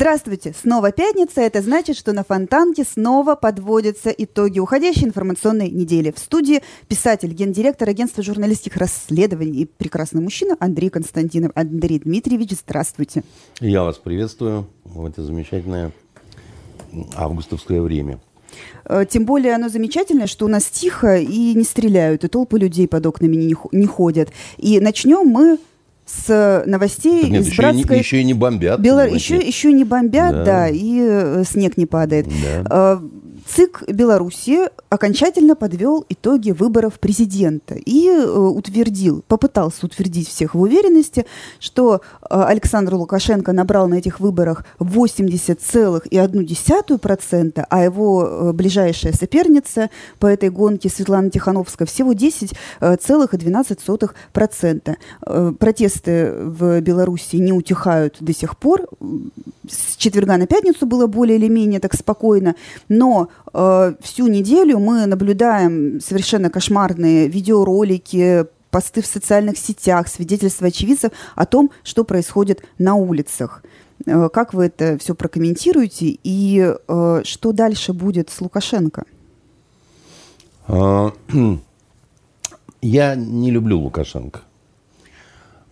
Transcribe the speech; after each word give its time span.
Здравствуйте! 0.00 0.54
Снова 0.58 0.92
пятница. 0.92 1.40
Это 1.40 1.60
значит, 1.60 1.96
что 1.96 2.12
на 2.12 2.24
Фонтанке 2.24 2.84
снова 2.84 3.34
подводятся 3.34 4.10
итоги 4.10 4.58
уходящей 4.58 5.04
информационной 5.04 5.68
недели. 5.68 6.10
В 6.10 6.18
студии 6.18 6.62
писатель, 6.88 7.32
гендиректор 7.32 7.88
агентства 7.88 8.22
журналистских 8.22 8.76
расследований 8.76 9.62
и 9.62 9.66
прекрасный 9.66 10.22
мужчина 10.22 10.56
Андрей 10.58 10.90
Константинов. 10.90 11.52
Андрей 11.54 11.98
Дмитриевич, 11.98 12.52
здравствуйте. 12.52 13.24
Я 13.60 13.82
вас 13.82 13.98
приветствую 13.98 14.68
в 14.84 15.04
это 15.04 15.22
замечательное 15.22 15.92
августовское 17.16 17.80
время. 17.80 18.18
Э, 18.84 19.04
тем 19.08 19.24
более 19.24 19.54
оно 19.54 19.68
замечательное, 19.68 20.26
что 20.26 20.46
у 20.46 20.48
нас 20.48 20.64
тихо 20.64 21.18
и 21.18 21.54
не 21.54 21.64
стреляют, 21.64 22.24
и 22.24 22.28
толпы 22.28 22.58
людей 22.58 22.88
под 22.88 23.06
окнами 23.06 23.36
не, 23.36 23.54
не 23.72 23.86
ходят. 23.86 24.30
И 24.58 24.80
начнем 24.80 25.26
мы 25.26 25.58
с 26.06 26.64
новостей 26.66 27.22
так 27.22 27.30
нет, 27.30 27.42
из 27.42 27.48
еще, 27.48 27.62
братской... 27.62 27.96
и 27.96 27.98
не, 27.98 27.98
еще 27.98 28.20
и 28.20 28.24
не 28.24 28.34
бомбят. 28.34 28.80
Белор... 28.80 29.06
Еще, 29.08 29.36
еще 29.36 29.72
не 29.72 29.84
бомбят, 29.84 30.32
да, 30.32 30.44
да 30.44 30.68
и 30.68 30.98
э, 31.00 31.44
снег 31.46 31.76
не 31.76 31.86
падает. 31.86 32.26
Да. 32.64 33.00
ЦИК 33.54 33.84
Беларуси 33.88 34.68
окончательно 34.90 35.56
подвел 35.56 36.04
итоги 36.08 36.52
выборов 36.52 37.00
президента 37.00 37.74
и 37.74 38.08
э, 38.08 38.24
утвердил, 38.24 39.24
попытался 39.26 39.86
утвердить 39.86 40.28
всех 40.28 40.54
в 40.54 40.60
уверенности, 40.60 41.26
что 41.58 41.96
э, 41.96 41.98
Александр 42.30 42.94
Лукашенко 42.94 43.52
набрал 43.52 43.88
на 43.88 43.94
этих 43.94 44.20
выборах 44.20 44.64
80,1%, 44.78 47.66
а 47.68 47.84
его 47.84 48.24
э, 48.24 48.52
ближайшая 48.52 49.12
соперница 49.12 49.90
по 50.20 50.28
этой 50.28 50.50
гонке 50.50 50.88
Светлана 50.88 51.30
Тихановская 51.30 51.86
всего 51.86 52.12
10,12%. 52.12 54.82
Э, 54.86 54.94
э, 55.26 55.52
протесты 55.58 56.32
в 56.36 56.80
Беларуси 56.80 57.34
не 57.36 57.52
утихают 57.52 58.18
до 58.20 58.32
сих 58.32 58.56
пор. 58.56 58.86
С 59.68 59.96
четверга 59.96 60.36
на 60.36 60.46
пятницу 60.46 60.86
было 60.86 61.08
более 61.08 61.36
или 61.36 61.48
менее 61.48 61.80
так 61.80 61.94
спокойно, 61.94 62.54
но 62.88 63.28
всю 63.52 64.28
неделю 64.28 64.78
мы 64.78 65.06
наблюдаем 65.06 66.00
совершенно 66.00 66.50
кошмарные 66.50 67.28
видеоролики, 67.28 68.46
посты 68.70 69.02
в 69.02 69.06
социальных 69.06 69.58
сетях, 69.58 70.08
свидетельства 70.08 70.68
очевидцев 70.68 71.12
о 71.34 71.46
том, 71.46 71.70
что 71.82 72.04
происходит 72.04 72.62
на 72.78 72.94
улицах. 72.94 73.62
Э, 74.06 74.28
как 74.32 74.54
вы 74.54 74.66
это 74.66 74.98
все 74.98 75.14
прокомментируете 75.14 76.18
и 76.22 76.74
э, 76.88 77.22
что 77.24 77.52
дальше 77.52 77.92
будет 77.92 78.30
с 78.30 78.40
Лукашенко? 78.40 79.04
А, 80.68 81.12
я 82.82 83.14
не 83.14 83.50
люблю 83.50 83.78
Лукашенко. 83.80 84.42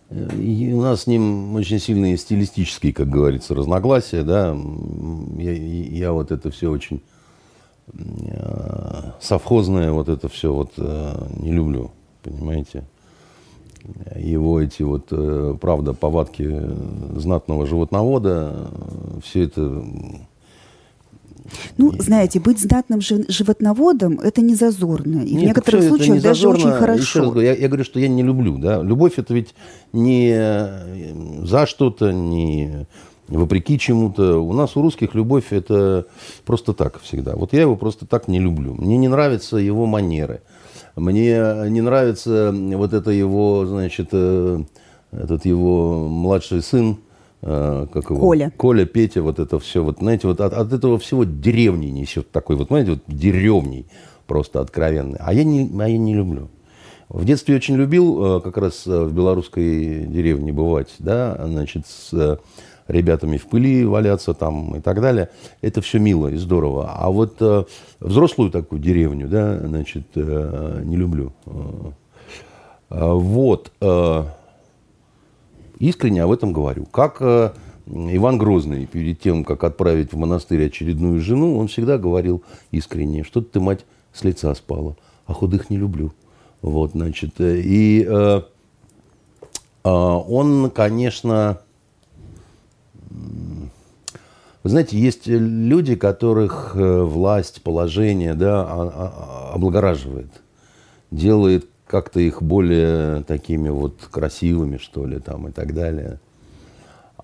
И 0.09 0.71
у 0.73 0.81
нас 0.81 1.03
с 1.03 1.07
ним 1.07 1.53
очень 1.53 1.79
сильные 1.79 2.17
стилистические, 2.17 2.93
как 2.93 3.09
говорится, 3.09 3.53
разногласия, 3.53 4.23
да. 4.23 4.57
Я, 5.37 5.53
я 5.53 6.11
вот 6.11 6.31
это 6.31 6.49
все 6.49 6.71
очень 6.71 6.97
э, 6.97 7.18
совхозное, 9.19 9.91
вот 9.91 10.09
это 10.09 10.29
все 10.29 10.53
вот 10.53 10.71
э, 10.77 11.27
не 11.37 11.51
люблю, 11.51 11.91
понимаете. 12.23 12.83
Его 14.15 14.61
эти 14.61 14.83
вот, 14.83 15.07
э, 15.11 15.55
правда, 15.59 15.93
повадки 15.93 16.61
знатного 17.15 17.65
животновода, 17.65 18.69
все 19.23 19.43
это 19.43 19.83
ну, 21.77 21.93
знаете, 21.97 22.39
быть 22.39 22.59
знатным 22.59 23.01
животноводом– 23.01 24.19
это 24.23 24.41
не 24.41 24.55
зазорно. 24.55 25.21
И 25.21 25.33
Нет, 25.33 25.41
в 25.41 25.45
некоторых 25.45 25.83
случаях 25.83 26.21
даже 26.21 26.41
зазорно. 26.41 26.59
очень 26.59 26.71
хорошо. 26.71 27.01
Еще 27.01 27.19
раз 27.19 27.29
говорю, 27.29 27.47
я, 27.47 27.55
я 27.55 27.67
говорю, 27.67 27.83
что 27.83 27.99
я 27.99 28.07
не 28.07 28.23
люблю. 28.23 28.57
Да? 28.57 28.81
Любовь– 28.83 29.13
это 29.17 29.33
ведь 29.33 29.55
не 29.93 30.31
э, 30.31 31.45
за 31.45 31.65
что-то, 31.65 32.11
не 32.11 32.85
вопреки 33.29 33.79
чему-то. 33.79 34.39
У 34.39 34.53
нас 34.53 34.75
у 34.75 34.81
русских 34.81 35.15
любовь– 35.15 35.45
это 35.51 36.05
просто 36.45 36.73
так 36.73 36.99
всегда. 37.01 37.35
Вот 37.35 37.53
я 37.53 37.61
его 37.61 37.75
просто 37.75 38.05
так 38.05 38.27
не 38.27 38.39
люблю. 38.39 38.73
Мне 38.75 38.97
не 38.97 39.07
нравятся 39.07 39.57
его 39.57 39.85
манеры. 39.85 40.41
Мне 40.95 41.37
не 41.69 41.81
нравится 41.81 42.53
вот 42.53 42.93
это 42.93 43.11
его, 43.11 43.65
значит, 43.65 44.09
э, 44.11 44.63
этот 45.11 45.45
его 45.45 46.07
младший 46.07 46.61
сын– 46.61 46.97
Э, 47.41 47.87
как 47.91 48.09
его? 48.09 48.19
Коля. 48.19 48.51
Коля, 48.57 48.85
Петя, 48.85 49.21
вот 49.21 49.39
это 49.39 49.59
все, 49.59 49.83
вот, 49.83 49.99
знаете, 49.99 50.27
вот 50.27 50.41
от, 50.41 50.53
от 50.53 50.73
этого 50.73 50.99
всего 50.99 51.23
деревни 51.23 51.87
несет 51.87 52.31
такой, 52.31 52.55
вот, 52.55 52.67
знаете, 52.67 52.91
вот 52.91 53.03
деревней 53.07 53.85
просто 54.27 54.59
откровенный. 54.59 55.17
А 55.19 55.33
я 55.33 55.43
не, 55.43 55.69
а 55.79 55.87
я 55.87 55.97
не 55.97 56.13
люблю. 56.13 56.49
В 57.07 57.25
детстве 57.25 57.55
очень 57.55 57.75
любил 57.75 58.37
э, 58.37 58.41
как 58.41 58.57
раз 58.57 58.85
в 58.85 59.13
белорусской 59.13 60.05
деревне 60.05 60.51
бывать, 60.51 60.93
да, 60.99 61.39
значит, 61.45 61.87
с 61.87 62.39
ребятами 62.89 63.37
в 63.37 63.47
пыли 63.47 63.85
валяться 63.85 64.33
там 64.33 64.75
и 64.75 64.81
так 64.81 64.99
далее. 64.99 65.29
Это 65.61 65.81
все 65.81 65.99
мило 65.99 66.27
и 66.27 66.35
здорово. 66.35 66.91
А 66.93 67.09
вот 67.09 67.41
взрослую 67.99 68.51
такую 68.51 68.81
деревню, 68.81 69.27
да, 69.27 69.57
значит, 69.59 70.15
не 70.15 70.97
люблю. 70.97 71.31
Вот. 72.89 73.71
Искренне 75.79 76.23
об 76.23 76.31
этом 76.31 76.51
говорю. 76.51 76.85
Как 76.85 77.17
э, 77.21 77.51
Иван 77.87 78.37
Грозный, 78.37 78.85
перед 78.85 79.19
тем, 79.19 79.45
как 79.45 79.63
отправить 79.63 80.11
в 80.11 80.17
монастырь 80.17 80.67
очередную 80.67 81.21
жену, 81.21 81.57
он 81.57 81.69
всегда 81.69 81.97
говорил 81.97 82.43
искренне, 82.71 83.23
что 83.23 83.41
ты, 83.41 83.61
мать, 83.61 83.85
с 84.13 84.23
лица 84.23 84.53
спала, 84.55 84.95
а 85.25 85.33
худых 85.33 85.69
не 85.69 85.77
люблю. 85.77 86.11
Вот, 86.61 86.91
значит, 86.91 87.39
э, 87.39 87.61
и 87.63 88.05
э, 88.05 88.41
э, 89.83 89.89
он, 89.89 90.69
конечно, 90.69 91.61
вы 94.61 94.69
знаете, 94.69 94.97
есть 94.97 95.27
люди, 95.27 95.95
которых 95.95 96.71
э, 96.75 97.01
власть, 97.03 97.61
положение, 97.63 98.33
да, 98.33 98.61
а, 98.61 99.51
а, 99.51 99.55
облагораживает, 99.55 100.29
делает 101.11 101.65
как-то 101.87 102.19
их 102.19 102.43
более 102.43 103.23
такими 103.23 103.69
вот 103.69 103.95
красивыми, 104.11 104.77
что 104.77 105.05
ли, 105.05 105.19
там 105.19 105.47
и 105.47 105.51
так 105.51 105.73
далее. 105.73 106.19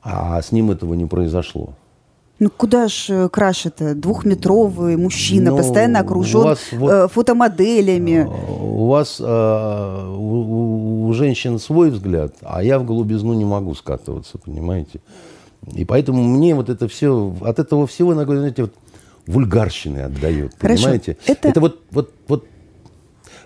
А 0.02 0.42
с 0.42 0.52
ним 0.52 0.72
этого 0.72 0.94
не 0.94 1.06
произошло. 1.06 1.74
Ну 2.40 2.50
куда 2.50 2.88
ж 2.88 3.06
э, 3.10 3.30
краше-то? 3.30 3.96
Двухметровый 3.96 4.98
мужчина, 4.98 5.52
Но 5.52 5.58
ну, 5.58 5.58
постоянно 5.58 6.00
окружен 6.00 6.56
вот, 6.74 6.92
э, 6.92 7.08
фотомоделями. 7.10 8.28
Э, 8.28 8.62
у 8.62 8.88
вас 8.88 9.20
у, 9.20 11.08
у 11.08 11.14
женщин 11.14 11.60
свой 11.60 11.92
взгляд, 11.92 12.34
а 12.42 12.64
я 12.64 12.80
в 12.80 12.86
голубизну 12.86 13.34
не 13.34 13.46
могу 13.46 13.74
скатываться, 13.76 14.38
понимаете? 14.38 15.02
И 15.74 15.86
поэтому 15.86 16.24
мне 16.24 16.54
вот 16.56 16.70
это 16.70 16.88
все, 16.88 17.36
от 17.42 17.60
этого 17.60 17.88
всего, 17.88 18.14
знаете, 18.14 18.64
вот 18.64 18.74
вульгарщины 19.28 20.00
отдает, 20.00 20.54
Хорошо. 20.60 20.84
понимаете? 20.84 21.18
Это... 21.26 21.48
это 21.48 21.60
вот, 21.60 21.82
вот, 21.92 22.12
вот 22.28 22.46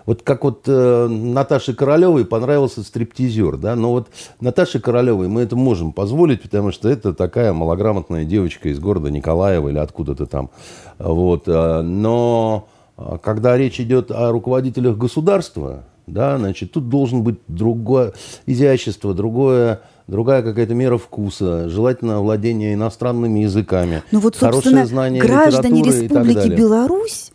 вот 0.06 0.22
как 0.22 0.44
вот 0.44 0.62
э, 0.66 1.06
Наташе 1.08 1.74
Королевой 1.74 2.24
понравился 2.24 2.82
стриптизер, 2.82 3.56
да, 3.56 3.76
но 3.76 3.92
вот 3.92 4.08
Наташе 4.40 4.80
Королевой 4.80 5.28
мы 5.28 5.42
это 5.42 5.56
можем 5.56 5.92
позволить, 5.92 6.42
потому 6.42 6.72
что 6.72 6.88
это 6.88 7.14
такая 7.14 7.52
малограмотная 7.52 8.24
девочка 8.24 8.70
из 8.70 8.78
города 8.78 9.10
Николаева 9.10 9.68
или 9.68 9.78
откуда-то 9.78 10.26
там, 10.26 10.50
вот, 10.98 11.44
э, 11.46 11.82
но 11.82 12.68
э, 12.96 13.18
когда 13.22 13.56
речь 13.56 13.78
идет 13.78 14.10
о 14.10 14.32
руководителях 14.32 14.96
государства, 14.96 15.84
да, 16.06 16.38
значит, 16.38 16.72
тут 16.72 16.88
должен 16.88 17.22
быть 17.22 17.38
другое 17.46 18.12
изящество, 18.46 19.14
другое 19.14 19.82
другая 20.10 20.42
какая-то 20.42 20.74
мера 20.74 20.98
вкуса, 20.98 21.68
желательно 21.68 22.20
владение 22.20 22.74
иностранными 22.74 23.40
языками, 23.40 24.02
ну 24.10 24.20
вот, 24.20 24.36
хорошее 24.36 24.84
знание 24.86 25.22
граждане 25.22 25.82
Республики 25.82 26.48
Беларусь 26.48 27.30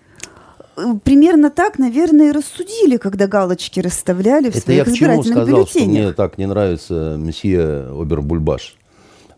примерно 1.03 1.49
так, 1.49 1.79
наверное, 1.79 2.29
и 2.29 2.31
рассудили, 2.31 2.97
когда 2.97 3.27
галочки 3.27 3.79
расставляли 3.79 4.49
в 4.49 4.55
Это 4.55 4.61
своих 4.61 4.87
я 4.87 4.93
к 4.93 4.95
чему 4.95 5.23
сказал, 5.23 5.67
что 5.67 5.85
мне 5.85 6.11
так 6.13 6.37
не 6.37 6.45
нравится 6.45 7.15
месье 7.17 7.87
Обербульбаш? 7.89 8.75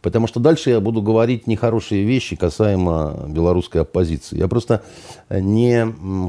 Потому 0.02 0.28
что 0.28 0.40
дальше 0.40 0.70
я 0.70 0.80
буду 0.80 1.02
говорить 1.02 1.48
нехорошие 1.48 2.04
вещи 2.06 2.36
касаемо 2.36 3.26
белорусской 3.28 3.82
оппозиции. 3.82 4.38
Я 4.38 4.48
просто 4.48 4.84
не 5.30 5.86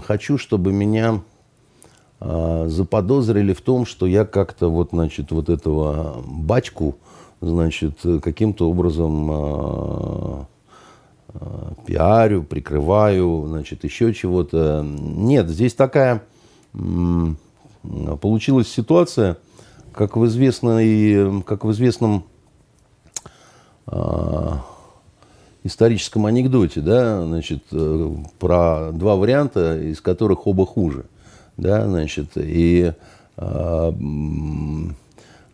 хочу, 0.06 0.38
чтобы 0.38 0.72
меня 0.72 1.14
э, 1.14 1.37
заподозрили 2.20 3.52
в 3.52 3.60
том, 3.60 3.86
что 3.86 4.06
я 4.06 4.24
как-то 4.24 4.68
вот, 4.68 4.90
значит, 4.90 5.30
вот 5.30 5.48
этого 5.48 6.22
бачку, 6.26 6.96
значит, 7.40 8.00
каким-то 8.22 8.68
образом 8.68 9.30
э, 9.30 10.44
Э, 11.34 11.72
пиарю, 11.86 12.42
прикрываю, 12.42 13.44
значит, 13.48 13.84
еще 13.84 14.14
чего-то. 14.14 14.84
Нет, 14.84 15.48
здесь 15.48 15.74
такая 15.74 16.22
получилась 18.20 18.68
ситуация, 18.68 19.38
как 19.92 20.16
в, 20.16 20.26
известной, 20.26 21.42
как 21.42 21.64
в 21.64 21.72
известном 21.72 22.24
историческом 25.64 26.26
анекдоте, 26.26 26.80
да, 26.80 27.24
значит, 27.24 27.64
э, 27.72 28.14
про 28.38 28.90
два 28.92 29.16
варианта, 29.16 29.80
из 29.80 30.00
которых 30.00 30.46
оба 30.46 30.66
хуже, 30.66 31.06
да, 31.58 31.86
значит, 31.86 32.30
и 32.36 32.92
э, 33.36 33.92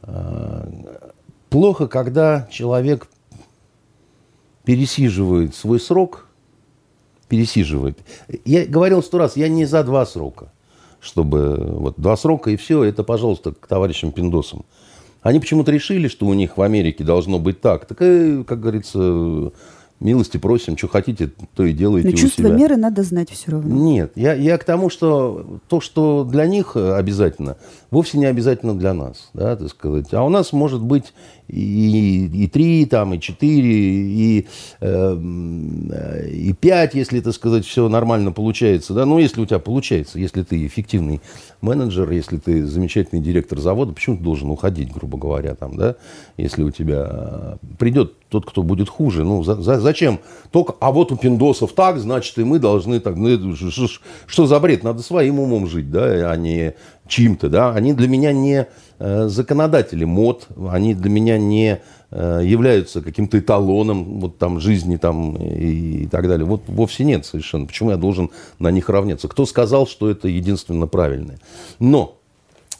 э, 0.02 0.66
плохо, 1.48 1.88
когда 1.88 2.46
человек 2.50 3.08
пересиживает 4.64 5.54
свой 5.54 5.80
срок, 5.80 6.26
пересиживает. 7.28 7.98
Я 8.44 8.66
говорил 8.66 9.02
сто 9.02 9.18
раз, 9.18 9.36
я 9.36 9.48
не 9.48 9.64
за 9.64 9.82
два 9.82 10.04
срока, 10.04 10.52
чтобы 11.00 11.56
вот 11.56 11.94
два 11.96 12.16
срока 12.16 12.50
и 12.50 12.56
все, 12.56 12.84
это, 12.84 13.02
пожалуйста, 13.02 13.52
к 13.52 13.66
товарищам 13.66 14.12
Пиндосам. 14.12 14.64
Они 15.22 15.40
почему-то 15.40 15.72
решили, 15.72 16.08
что 16.08 16.26
у 16.26 16.34
них 16.34 16.58
в 16.58 16.62
Америке 16.62 17.02
должно 17.02 17.38
быть 17.38 17.62
так. 17.62 17.86
Так, 17.86 17.96
как 17.96 18.60
говорится, 18.60 19.52
милости 20.00 20.36
просим, 20.36 20.76
что 20.76 20.88
хотите, 20.88 21.30
то 21.54 21.64
и 21.64 21.72
делайте 21.72 22.08
Но 22.08 22.16
чувство 22.16 22.44
себя. 22.44 22.54
меры 22.54 22.76
надо 22.76 23.02
знать 23.02 23.30
все 23.30 23.52
равно. 23.52 23.74
Нет, 23.74 24.12
я, 24.16 24.34
я 24.34 24.58
к 24.58 24.64
тому, 24.64 24.90
что 24.90 25.60
то, 25.68 25.80
что 25.80 26.24
для 26.24 26.46
них 26.46 26.76
обязательно, 26.76 27.56
вовсе 27.90 28.18
не 28.18 28.26
обязательно 28.26 28.74
для 28.76 28.92
нас, 28.92 29.30
да, 29.34 29.56
так 29.56 29.68
сказать. 29.68 30.12
А 30.12 30.22
у 30.22 30.28
нас 30.28 30.52
может 30.52 30.82
быть 30.82 31.14
и, 31.48 32.26
и 32.26 32.48
три, 32.48 32.86
там, 32.86 33.14
и 33.14 33.20
четыре, 33.20 33.70
и, 33.70 34.46
э, 34.80 36.28
и 36.30 36.52
пять, 36.52 36.94
если, 36.94 37.20
так 37.20 37.34
сказать, 37.34 37.66
все 37.66 37.88
нормально 37.88 38.32
получается. 38.32 38.94
Да? 38.94 39.04
Ну, 39.04 39.18
если 39.18 39.40
у 39.40 39.46
тебя 39.46 39.58
получается, 39.58 40.18
если 40.18 40.42
ты 40.42 40.66
эффективный 40.66 41.20
менеджер, 41.60 42.10
если 42.10 42.38
ты 42.38 42.66
замечательный 42.66 43.20
директор 43.20 43.60
завода, 43.60 43.92
почему 43.92 44.16
ты 44.16 44.22
должен 44.22 44.50
уходить, 44.50 44.92
грубо 44.92 45.18
говоря, 45.18 45.54
там, 45.54 45.76
да? 45.76 45.96
Если 46.36 46.62
у 46.62 46.70
тебя 46.70 47.58
придет 47.78 48.14
тот, 48.34 48.46
кто 48.46 48.64
будет 48.64 48.88
хуже. 48.88 49.22
Ну, 49.22 49.44
за, 49.44 49.62
за, 49.62 49.80
зачем? 49.80 50.18
Только, 50.50 50.74
а 50.80 50.90
вот 50.90 51.12
у 51.12 51.16
пиндосов 51.16 51.72
так, 51.72 51.98
значит, 51.98 52.36
и 52.38 52.42
мы 52.42 52.58
должны 52.58 52.98
так. 52.98 53.14
Ну, 53.14 53.54
что, 53.54 53.86
что 54.26 54.46
за 54.46 54.58
бред? 54.58 54.82
Надо 54.82 55.02
своим 55.02 55.38
умом 55.38 55.68
жить, 55.68 55.88
да, 55.88 56.32
а 56.32 56.36
не 56.36 56.74
чьим-то, 57.06 57.48
да. 57.48 57.72
Они 57.72 57.92
для 57.92 58.08
меня 58.08 58.32
не 58.32 58.66
Э, 59.00 59.26
законодатели 59.26 60.04
мод, 60.04 60.46
они 60.70 60.94
для 60.94 61.10
меня 61.10 61.36
не 61.36 61.80
э, 62.12 62.40
являются 62.44 63.02
каким-то 63.02 63.40
эталоном 63.40 64.20
вот 64.20 64.38
там 64.38 64.60
жизни 64.60 64.96
там 64.96 65.36
и, 65.36 66.04
и 66.04 66.06
так 66.06 66.28
далее. 66.28 66.46
Вот 66.46 66.62
вовсе 66.68 67.02
нет 67.02 67.26
совершенно. 67.26 67.66
Почему 67.66 67.90
я 67.90 67.96
должен 67.96 68.30
на 68.60 68.70
них 68.70 68.88
равняться? 68.88 69.26
Кто 69.26 69.46
сказал, 69.46 69.88
что 69.88 70.08
это 70.08 70.28
единственно 70.28 70.86
правильное? 70.86 71.40
Но, 71.80 72.18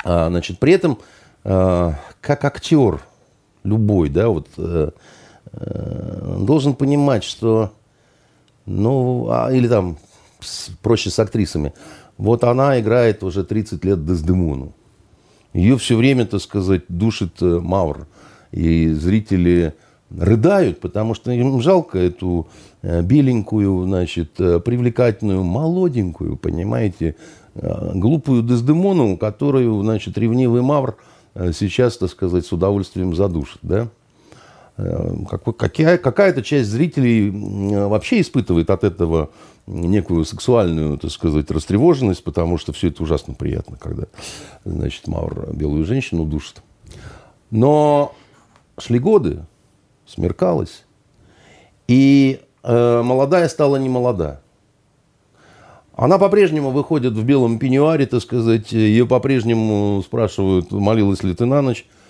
а, 0.04 0.28
значит, 0.28 0.60
при 0.60 0.74
этом 0.74 0.98
э, 1.42 1.92
как 2.20 2.44
актер 2.44 3.02
любой, 3.64 4.08
да, 4.08 4.28
вот 4.28 4.48
должен 5.52 6.74
понимать, 6.74 7.22
что, 7.22 7.72
ну, 8.66 9.28
а, 9.30 9.52
или 9.52 9.68
там 9.68 9.98
проще 10.82 11.10
с 11.10 11.18
актрисами, 11.18 11.72
вот 12.16 12.44
она 12.44 12.80
играет 12.80 13.22
уже 13.22 13.44
30 13.44 13.84
лет 13.84 14.04
Дездемону. 14.04 14.72
Ее 15.52 15.78
все 15.78 15.96
время, 15.96 16.26
так 16.26 16.40
сказать, 16.40 16.82
душит 16.88 17.40
э, 17.40 17.60
Мавр. 17.60 18.06
И 18.50 18.92
зрители 18.92 19.74
рыдают, 20.10 20.80
потому 20.80 21.14
что 21.14 21.32
им 21.32 21.60
жалко 21.60 21.98
эту 21.98 22.48
э, 22.82 23.02
беленькую, 23.02 23.84
значит, 23.84 24.40
э, 24.40 24.60
привлекательную, 24.60 25.42
молоденькую, 25.42 26.36
понимаете, 26.36 27.16
глупую 27.54 28.42
Дездемону, 28.42 29.16
которую, 29.16 29.80
значит, 29.82 30.18
ревнивый 30.18 30.60
Мавр 30.60 30.96
сейчас, 31.52 31.96
так 31.96 32.10
сказать, 32.10 32.44
с 32.44 32.52
удовольствием 32.52 33.14
задушит, 33.14 33.60
да? 33.62 33.88
Какая, 34.76 35.98
какая-то 35.98 36.42
часть 36.42 36.68
зрителей 36.68 37.30
вообще 37.30 38.20
испытывает 38.20 38.70
от 38.70 38.82
этого 38.82 39.30
некую 39.66 40.24
сексуальную, 40.24 40.98
так 40.98 41.12
сказать, 41.12 41.50
растревоженность, 41.50 42.24
потому 42.24 42.58
что 42.58 42.72
все 42.72 42.88
это 42.88 43.02
ужасно 43.02 43.34
приятно, 43.34 43.76
когда, 43.76 44.06
значит, 44.64 45.06
Маур 45.06 45.50
белую 45.52 45.84
женщину 45.84 46.24
душит. 46.24 46.62
Но 47.50 48.14
шли 48.78 48.98
годы, 48.98 49.46
смеркалось, 50.06 50.84
и 51.86 52.40
э, 52.64 53.02
молодая 53.02 53.48
стала 53.48 53.76
не 53.76 53.88
молода. 53.88 54.40
Она 55.94 56.18
по-прежнему 56.18 56.70
выходит 56.70 57.12
в 57.12 57.24
белом 57.24 57.60
пеньюаре, 57.60 58.06
так 58.06 58.20
сказать, 58.20 58.72
ее 58.72 59.06
по-прежнему 59.06 60.02
спрашивают, 60.04 60.72
молилась 60.72 61.22
ли 61.22 61.32
ты 61.32 61.44
на 61.46 61.62
ночь, 61.62 61.86
э, 61.88 62.03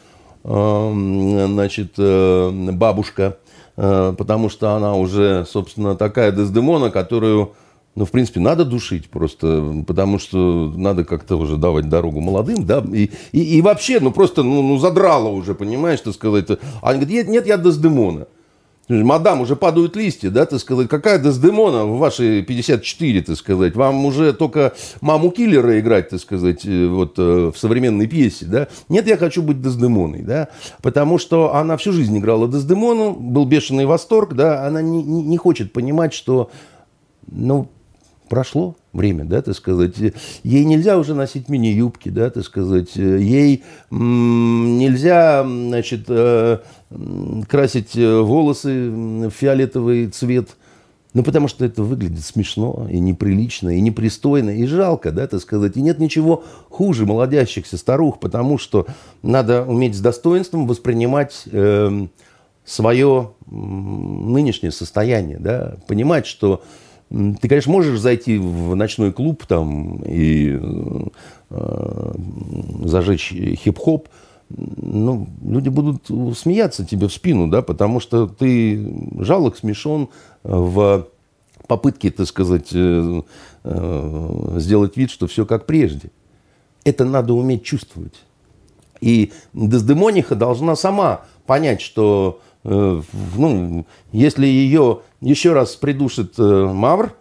значит, 0.45 1.95
э, 1.99 2.71
бабушка– 2.73 3.39
Э, 3.77 4.15
потому 4.17 4.49
что 4.49 4.71
она 4.73 4.95
уже, 4.95 5.45
собственно, 5.49 5.97
такая 5.97 6.31
Дездемона, 6.31 6.91
которую, 6.91 7.55
ну, 7.97 8.05
в 8.05 8.11
принципе, 8.11 8.41
надо 8.41 8.65
душить 8.65 9.11
просто, 9.11 9.83
потому 9.87 10.19
что 10.19 10.73
надо 10.77 11.05
как-то 11.05 11.37
уже 11.37 11.57
давать 11.57 11.89
дорогу 11.89 12.21
молодым, 12.21 12.65
да, 12.65 12.85
и, 12.93 13.11
и, 13.33 13.59
и 13.59 13.63
вообще, 13.63 13.99
ну, 14.01 14.13
просто, 14.13 14.43
ну, 14.43 14.63
ну, 14.63 14.79
задрала 14.79 15.31
уже, 15.31 15.55
понимаешь, 15.55 16.01
так 16.01 16.15
сказать. 16.15 16.51
А 16.51 16.59
они 16.91 17.01
говорят, 17.01 17.11
нет, 17.11 17.29
нет, 17.29 17.47
я 17.47 17.57
Дездемона. 17.57 18.27
Мадам, 18.89 19.41
уже 19.41 19.57
падают 19.57 19.97
листья, 19.97 20.29
да, 20.31 20.45
ты 20.45 20.59
сказать, 20.59 20.89
какая 20.89 21.19
Дездемона 21.19 21.87
в 21.87 21.99
вашей 21.99 22.43
54, 22.43 23.23
ты 23.23 23.35
сказать, 23.37 23.75
вам 23.75 24.05
уже 24.05 24.35
только 24.35 24.75
маму 25.01 25.31
киллера 25.31 25.79
играть, 25.81 26.11
ты 26.11 26.19
сказать, 26.19 26.67
э, 26.67 26.87
вот 26.87 27.15
э, 27.19 27.51
в 27.55 27.57
современной 27.57 28.07
пьесе, 28.07 28.45
да. 28.45 28.69
Нет, 28.91 29.07
я 29.07 29.17
хочу 29.17 29.43
быть 29.43 29.63
Дездемоной, 29.63 30.21
да, 30.21 30.49
потому 30.83 31.17
что 31.17 31.55
она 31.55 31.79
всю 31.79 31.93
жизнь 31.93 32.19
играла 32.19 32.47
Дездемону, 32.47 33.13
был 33.15 33.47
бешеный 33.47 33.87
восторг, 33.87 34.35
да, 34.35 34.67
она 34.67 34.83
не, 34.83 35.03
не, 35.03 35.23
не 35.23 35.39
хочет 35.39 35.73
понимать, 35.73 36.13
что, 36.13 36.51
ну, 37.27 37.69
прошло 38.29 38.77
время, 38.93 39.25
да, 39.25 39.43
так 39.43 39.55
сказать. 39.55 39.95
Ей 40.43 40.65
нельзя 40.65 40.99
уже 40.99 41.15
носить 41.15 41.49
мини-юбки, 41.49 42.09
да, 42.09 42.31
так 42.31 42.45
сказать. 42.45 42.97
Ей 42.97 43.65
нельзя, 43.91 45.45
значит, 45.45 46.05
э, 46.09 46.59
красить 47.49 47.95
волосы 47.95 48.91
в 48.91 49.31
фиолетовый 49.31 50.09
цвет, 50.09 50.57
ну, 51.15 51.23
потому 51.23 51.47
что 51.47 51.65
это 51.65 51.85
выглядит 51.85 52.25
смешно 52.25 52.89
и 52.91 52.99
неприлично, 52.99 53.77
и 53.77 53.81
непристойно, 53.81 54.51
и 54.51 54.67
жалко, 54.67 55.13
да, 55.13 55.29
так 55.29 55.41
сказать. 55.41 55.77
И 55.77 55.81
нет 55.81 56.01
ничего 56.01 56.43
хуже 56.69 57.07
молодящихся 57.07 57.79
старух, 57.79 58.19
потому 58.19 58.59
что 58.59 58.87
надо 59.23 59.65
уметь 59.65 59.95
с 59.95 60.01
достоинством 60.01 60.67
воспринимать 60.67 61.45
э, 61.47 62.09
свое 62.65 63.31
нынешнее 63.47 64.73
состояние, 64.73 65.39
да, 65.39 65.77
понимать, 65.87 66.27
что 66.27 66.63
ты, 67.41 67.49
конечно, 67.49 67.71
можешь 67.71 68.01
зайти 68.01 68.39
в 68.39 68.75
ночной 68.75 69.13
клуб 69.13 69.47
там 69.47 70.03
и 70.05 70.59
э, 71.51 72.13
зажечь 72.85 73.33
хип-хоп, 73.33 74.09
ну, 74.49 75.29
люди 75.45 75.69
будут 75.69 76.07
смеяться 76.37 76.85
тебе 76.85 77.09
в 77.09 77.13
спину, 77.13 77.49
да, 77.49 77.63
потому 77.63 78.01
что 78.01 78.27
ты 78.27 78.87
жалок, 79.21 79.57
смешон 79.57 80.09
в 80.43 81.09
попытке, 81.67 82.11
так 82.11 82.27
сказать, 82.27 82.71
э, 82.73 83.23
э, 83.65 84.57
сделать 84.59 84.97
вид, 84.97 85.11
что 85.11 85.27
все 85.27 85.47
как 85.47 85.67
прежде. 85.67 86.11
Это 86.85 87.05
надо 87.05 87.33
уметь 87.33 87.63
чувствовать. 87.63 88.25
И 89.01 89.33
Дездемониха 89.53 90.35
должна 90.35 90.77
сама 90.77 91.25
понять, 91.47 91.81
что 91.81 92.41
Э, 92.65 93.03
ну, 93.37 93.87
если 94.13 94.47
ее 94.47 95.01
еще 95.21 95.53
раз 95.53 95.77
придушит 95.77 96.35
э, 96.39 96.43
Мавр 96.43 97.15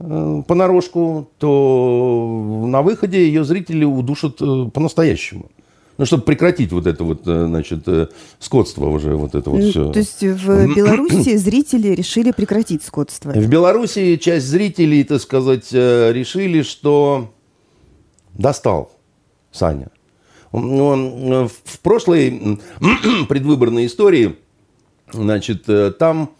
э, 0.00 0.42
понарошку, 0.46 1.30
то 1.38 2.64
на 2.66 2.82
выходе 2.82 3.26
ее 3.26 3.44
зрители 3.44 3.84
удушат 3.84 4.38
по-настоящему. 4.38 5.50
Ну, 5.98 6.06
чтобы 6.06 6.22
прекратить 6.22 6.70
вот 6.70 6.86
это 6.86 7.02
вот, 7.02 7.22
значит, 7.24 7.84
скотство 8.38 8.86
уже, 8.86 9.16
вот 9.16 9.34
это 9.34 9.50
вот 9.50 9.64
все. 9.64 9.90
То 9.90 9.98
есть 9.98 10.22
в 10.22 10.72
Беларуси 10.76 11.36
зрители 11.36 11.88
решили 11.88 12.30
прекратить 12.30 12.84
скотство? 12.84 13.32
В 13.32 13.48
Беларуси 13.48 14.16
часть 14.16 14.46
зрителей, 14.46 15.02
так 15.02 15.20
сказать, 15.20 15.72
решили, 15.72 16.62
что 16.62 17.32
достал 18.32 18.92
Саня. 19.50 19.90
В 20.52 21.80
прошлой 21.82 22.58
предвыборной 23.28 23.86
истории 23.86 24.36
значит, 25.12 25.68
э, 25.68 25.90
там 25.90 26.30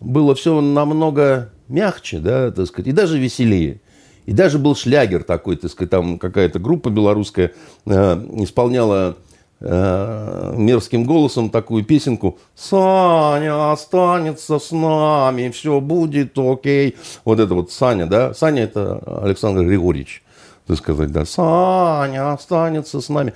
было 0.00 0.34
все 0.34 0.60
намного 0.60 1.50
мягче, 1.68 2.18
да, 2.18 2.50
так 2.50 2.66
сказать, 2.66 2.88
и 2.88 2.92
даже 2.92 3.18
веселее. 3.18 3.80
И 4.26 4.32
даже 4.32 4.58
был 4.58 4.76
шлягер 4.76 5.22
такой, 5.22 5.56
так 5.56 5.70
сказать, 5.70 5.90
там 5.90 6.18
какая-то 6.18 6.58
группа 6.58 6.90
белорусская 6.90 7.52
э, 7.86 8.26
исполняла 8.42 9.16
э, 9.60 10.54
мерзким 10.56 11.04
голосом 11.04 11.50
такую 11.50 11.84
песенку 11.84 12.38
«Саня 12.54 13.72
останется 13.72 14.58
с 14.58 14.70
нами, 14.70 15.48
все 15.48 15.80
будет 15.80 16.38
окей». 16.38 16.96
Вот 17.24 17.40
это 17.40 17.54
вот 17.54 17.72
Саня, 17.72 18.06
да? 18.06 18.34
Саня– 18.34 18.62
это 18.64 18.98
Александр 19.22 19.64
Григорьевич, 19.64 20.22
так 20.68 20.76
сказать, 20.76 21.10
да. 21.10 21.24
«Саня 21.24 22.32
останется 22.32 23.00
с 23.00 23.08
нами». 23.08 23.32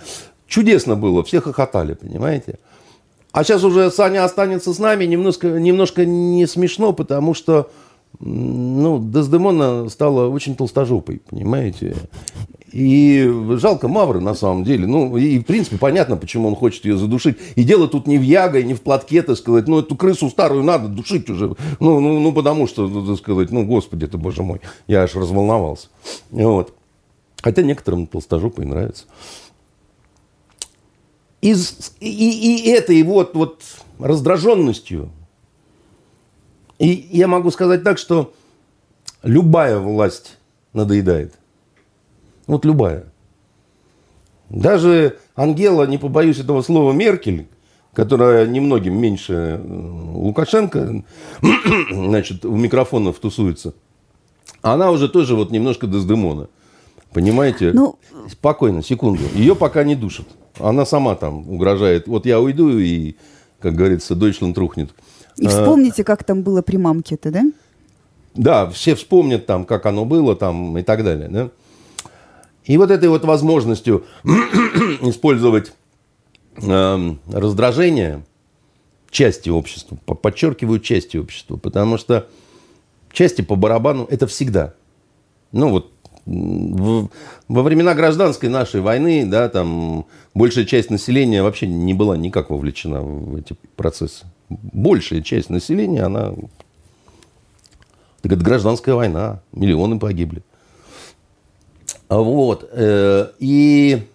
Чудесно 0.47 0.97
было, 0.97 1.25
все 1.25 1.41
хохотали, 1.41 1.95
понимаете? 1.95 2.59
А 3.33 3.43
сейчас 3.43 3.65
уже 3.65 3.91
Саня 3.91 4.25
останется 4.25 4.75
с 4.75 4.79
нами, 4.79 5.07
немножко, 5.07 5.49
немножко 5.49 6.05
не 6.05 6.47
смешно, 6.47 6.93
потому 6.93 7.33
что 7.33 7.71
ну, 8.21 8.99
Дездемона 9.03 9.89
стала 9.89 10.29
очень 10.29 10.55
толстожопой, 10.55 11.23
понимаете? 11.31 11.97
И 12.71 13.31
жалко 13.57 13.89
Мавры, 13.89 14.21
на 14.21 14.35
самом 14.35 14.65
деле. 14.65 14.87
Ну, 14.87 15.17
и, 15.17 15.39
в 15.39 15.45
принципе, 15.45 15.79
понятно, 15.79 16.19
почему 16.19 16.49
он 16.49 16.57
хочет 16.57 16.85
ее 16.85 16.97
задушить. 16.97 17.37
И 17.55 17.65
дело 17.65 17.89
тут 17.89 18.07
не 18.07 18.19
в 18.19 18.23
Яго, 18.23 18.62
не 18.62 18.75
в 18.75 18.83
платке, 18.83 19.23
так 19.23 19.37
сказать. 19.37 19.69
Ну, 19.69 19.79
эту 19.79 19.97
крысу 19.97 20.29
старую 20.29 20.65
надо 20.65 20.89
душить 20.89 21.29
уже. 21.31 21.55
Ну, 21.81 22.01
ну, 22.01 22.21
ну 22.21 22.33
потому 22.33 22.67
что, 22.67 23.07
так 23.07 23.19
сказать, 23.19 23.51
ну, 23.51 23.65
господи 23.65 24.07
ты, 24.07 24.19
боже 24.19 24.43
мой, 24.43 24.61
я 24.87 25.03
аж 25.03 25.15
разволновался. 25.15 25.89
Вот. 26.31 26.75
Хотя 27.42 27.62
некоторым 27.62 28.06
толстожопой 28.06 28.64
нравится. 28.64 29.04
И, 31.40 31.52
и, 31.99 32.66
и 32.66 32.70
этой 32.70 33.02
вот, 33.02 33.34
вот 33.34 33.62
раздраженностью, 33.99 35.11
и 36.78 37.08
я 37.11 37.26
могу 37.26 37.50
сказать 37.50 37.82
так, 37.82 37.99
что 37.99 38.32
любая 39.25 39.78
власть 39.78 40.38
надоедает. 40.72 41.34
Вот 42.46 42.64
любая. 42.64 43.06
Даже 44.49 45.18
Ангела, 45.34 45.84
не 45.84 45.99
побоюсь 45.99 46.38
этого 46.38 46.62
слова, 46.62 46.92
Меркель, 46.92 47.49
которая 47.92 48.46
немногим 48.46 49.00
меньше 49.00 49.61
Лукашенко, 49.64 51.02
значит, 51.90 52.44
у 52.44 52.54
микрофонов 52.54 53.18
тусуется, 53.18 53.75
она 54.61 54.92
уже 54.92 55.08
тоже 55.08 55.34
вот 55.34 55.50
немножко 55.50 55.88
Дездемона. 55.88 56.49
Понимаете? 57.12 57.73
Ну... 57.73 57.99
Спокойно, 58.31 58.83
секунду. 58.83 59.23
Ее 59.35 59.54
пока 59.54 59.85
не 59.85 59.95
душат. 59.95 60.26
Она 60.59 60.87
сама 60.87 61.14
там 61.14 61.49
угрожает. 61.50 62.07
Вот 62.07 62.26
я 62.26 62.40
уйду 62.40 62.78
и, 62.78 63.16
как 63.61 63.75
говорится, 63.75 64.14
Дойчланд 64.14 64.57
рухнет. 64.59 64.90
И 65.37 65.47
вспомните, 65.47 66.04
как 66.04 66.25
там 66.25 66.42
было 66.42 66.62
при 66.62 66.76
мамке-то, 66.76 67.31
да? 67.31 67.42
Да, 68.35 68.71
все 68.71 68.95
вспомнят 68.95 69.47
там, 69.47 69.64
как 69.64 69.87
оно 69.87 70.04
было 70.04 70.35
там 70.37 70.76
и 70.78 70.83
так 70.83 71.04
далее, 71.04 71.28
да? 71.28 71.50
И 72.64 72.78
вот 72.78 72.90
этой 72.90 73.09
вот 73.09 73.25
возможностью 73.25 74.04
использовать 75.02 75.73
э, 76.57 77.14
раздражение 77.31 78.25
части 79.11 79.50
общества, 79.50 79.97
подчеркиваю 79.97 80.81
части 80.81 81.16
общества, 81.16 81.57
потому 81.57 81.99
что 81.99 82.28
части 83.12 83.42
по 83.42 83.57
барабану 83.57 84.07
это 84.09 84.26
всегда. 84.26 84.75
Ну 85.50 85.69
вот 85.71 85.92
в, 86.26 87.09
во 87.49 87.62
времена 87.62 87.95
гражданской 87.95 88.49
нашей 88.49 88.81
войны, 88.81 89.26
да, 89.26 89.49
там 89.49 90.07
большая 90.35 90.64
часть 90.64 90.91
населения 90.91 91.43
вообще 91.43 91.67
не 91.67 91.95
была 91.95 92.17
никак 92.17 92.50
вовлечена 92.50 93.00
в 93.00 93.37
эти 93.37 93.57
процессы. 93.76 94.26
Большая 94.49 95.23
часть 95.23 95.50
населения, 95.50 96.02
она... 96.02 96.35
Так 98.23 98.33
это 98.33 98.45
гражданская 98.45 98.95
война, 98.95 99.43
миллионы 99.52 99.99
погибли. 99.99 100.43
Вот. 102.09 102.69
Э, 102.73 103.31
и 103.41 104.07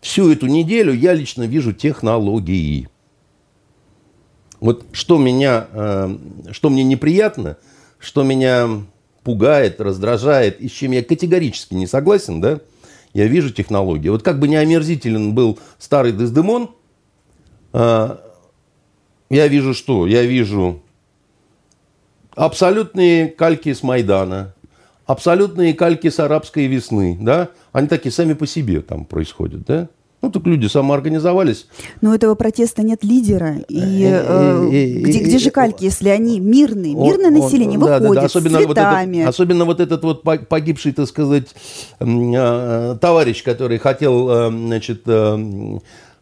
всю 0.00 0.30
эту 0.30 0.48
неделю 0.48 0.92
я 0.92 1.14
лично 1.14 1.44
вижу 1.44 1.72
технологии. 1.72 2.88
Вот 4.60 4.84
что 4.92 5.16
меня, 5.16 5.66
э, 5.72 6.18
что 6.50 6.68
мне 6.68 6.84
неприятно, 6.84 7.56
что 7.98 8.22
меня 8.22 8.82
пугает, 9.26 9.80
раздражает, 9.80 10.60
и 10.60 10.68
с 10.68 10.70
чем 10.70 10.92
я 10.92 11.02
категорически 11.02 11.74
не 11.74 11.88
согласен, 11.88 12.40
да, 12.40 12.60
я 13.12 13.26
вижу 13.26 13.52
технологии. 13.52 14.08
Вот 14.08 14.22
как 14.22 14.38
бы 14.38 14.46
не 14.46 14.54
омерзителен 14.54 15.34
был 15.34 15.58
старый 15.80 16.12
Дездемон, 16.12 16.70
э, 17.72 18.16
я 19.28 19.48
вижу 19.48 19.74
что? 19.74 20.06
Я 20.06 20.22
вижу 20.22 20.80
абсолютные 22.36 23.26
кальки 23.26 23.72
с 23.72 23.82
Майдана, 23.82 24.54
абсолютные 25.06 25.74
кальки 25.74 26.08
с 26.08 26.20
арабской 26.20 26.68
весны, 26.68 27.18
да, 27.20 27.48
они 27.72 27.88
такие 27.88 28.12
сами 28.12 28.34
по 28.34 28.46
себе 28.46 28.80
там 28.80 29.04
происходят, 29.04 29.64
да. 29.64 29.88
Ну, 30.26 30.32
так 30.32 30.46
люди 30.46 30.66
самоорганизовались. 30.66 31.66
Но 32.00 32.10
у 32.10 32.14
этого 32.14 32.34
протеста 32.34 32.82
нет 32.82 33.04
лидера. 33.04 33.56
И 33.68 34.02
э, 34.02 34.68
э, 34.68 35.00
где, 35.00 35.20
где 35.20 35.38
же 35.38 35.50
кальки, 35.50 35.84
если 35.84 36.08
они 36.08 36.40
мирные? 36.40 36.94
Мирное 36.94 37.28
он, 37.28 37.34
население 37.34 37.78
он, 37.78 37.84
выходит 37.84 38.02
да, 38.02 38.14
да, 38.14 38.20
да. 38.20 38.26
Особенно 38.26 38.60
с 38.60 38.64
цветами. 38.64 39.16
Вот 39.16 39.20
этот, 39.20 39.28
особенно 39.34 39.64
вот 39.64 39.80
этот 39.80 40.02
вот 40.02 40.22
погибший, 40.48 40.92
так 40.92 41.08
сказать, 41.08 41.48
э, 42.00 42.96
товарищ, 43.00 43.42
который 43.42 43.78
хотел, 43.78 44.50
значит, 44.50 45.04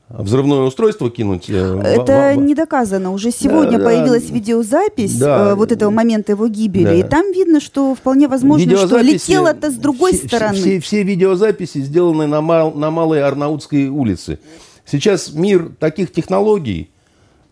взрывное 0.09 0.61
устройство 0.61 1.11
кинуть. 1.11 1.49
Э, 1.49 1.81
Это 1.83 2.33
в, 2.35 2.37
в... 2.37 2.45
не 2.45 2.55
доказано. 2.55 3.13
Уже 3.13 3.31
сегодня 3.31 3.79
да, 3.79 3.85
появилась 3.85 4.31
видеозапись 4.31 5.19
да, 5.19 5.51
э, 5.51 5.55
вот 5.55 5.73
этого 5.73 5.91
момента 5.91 6.33
его 6.33 6.47
гибели, 6.47 6.85
да. 6.85 6.95
и 6.95 7.03
там 7.03 7.33
видно, 7.33 7.61
что 7.61 7.95
вполне 7.95 8.29
возможно, 8.29 8.77
что 8.77 8.99
летело-то 8.99 9.71
с 9.71 9.75
другой 9.75 10.13
все, 10.13 10.27
стороны. 10.27 10.57
Все, 10.57 10.81
все, 10.81 11.03
видеозаписи 11.03 11.79
сделаны 11.79 12.27
на, 12.27 12.41
мал, 12.41 12.73
на 12.73 12.91
Малой 12.91 13.23
Арнаутской 13.23 13.89
улице. 13.89 14.39
Сейчас 14.87 15.33
мир 15.33 15.71
таких 15.79 16.13
технологий, 16.13 16.91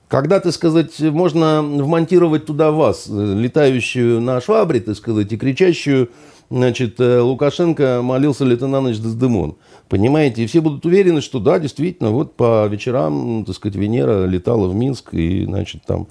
когда, 0.09 0.41
так 0.41 0.53
сказать, 0.53 1.01
можно 1.01 1.63
вмонтировать 1.63 2.45
туда 2.45 2.71
вас, 2.71 3.07
э, 3.09 3.35
летающую 3.35 4.21
на 4.21 4.41
швабре, 4.41 4.81
так 4.81 4.97
сказать, 4.97 5.33
и 5.33 5.39
кричащую, 5.39 6.11
значит, 6.57 6.99
Лукашенко 6.99 8.01
молился 8.03 8.45
ли 8.45 8.57
ты 8.57 8.67
на 8.67 8.81
ночь 8.81 8.99
Дездемон. 8.99 9.57
Понимаете? 9.89 10.45
И 10.45 10.47
все 10.47 10.61
будут 10.61 10.87
уверены, 10.87 11.21
что 11.21 11.39
да, 11.39 11.59
действительно, 11.59 12.11
вот 12.11 12.37
по 12.37 12.67
вечерам, 12.67 13.45
так 13.45 13.57
сказать, 13.57 13.77
Венера 13.77 14.27
летала 14.27 14.69
в 14.69 14.75
Минск 14.75 15.15
и, 15.15 15.45
значит, 15.45 15.83
там 15.87 16.09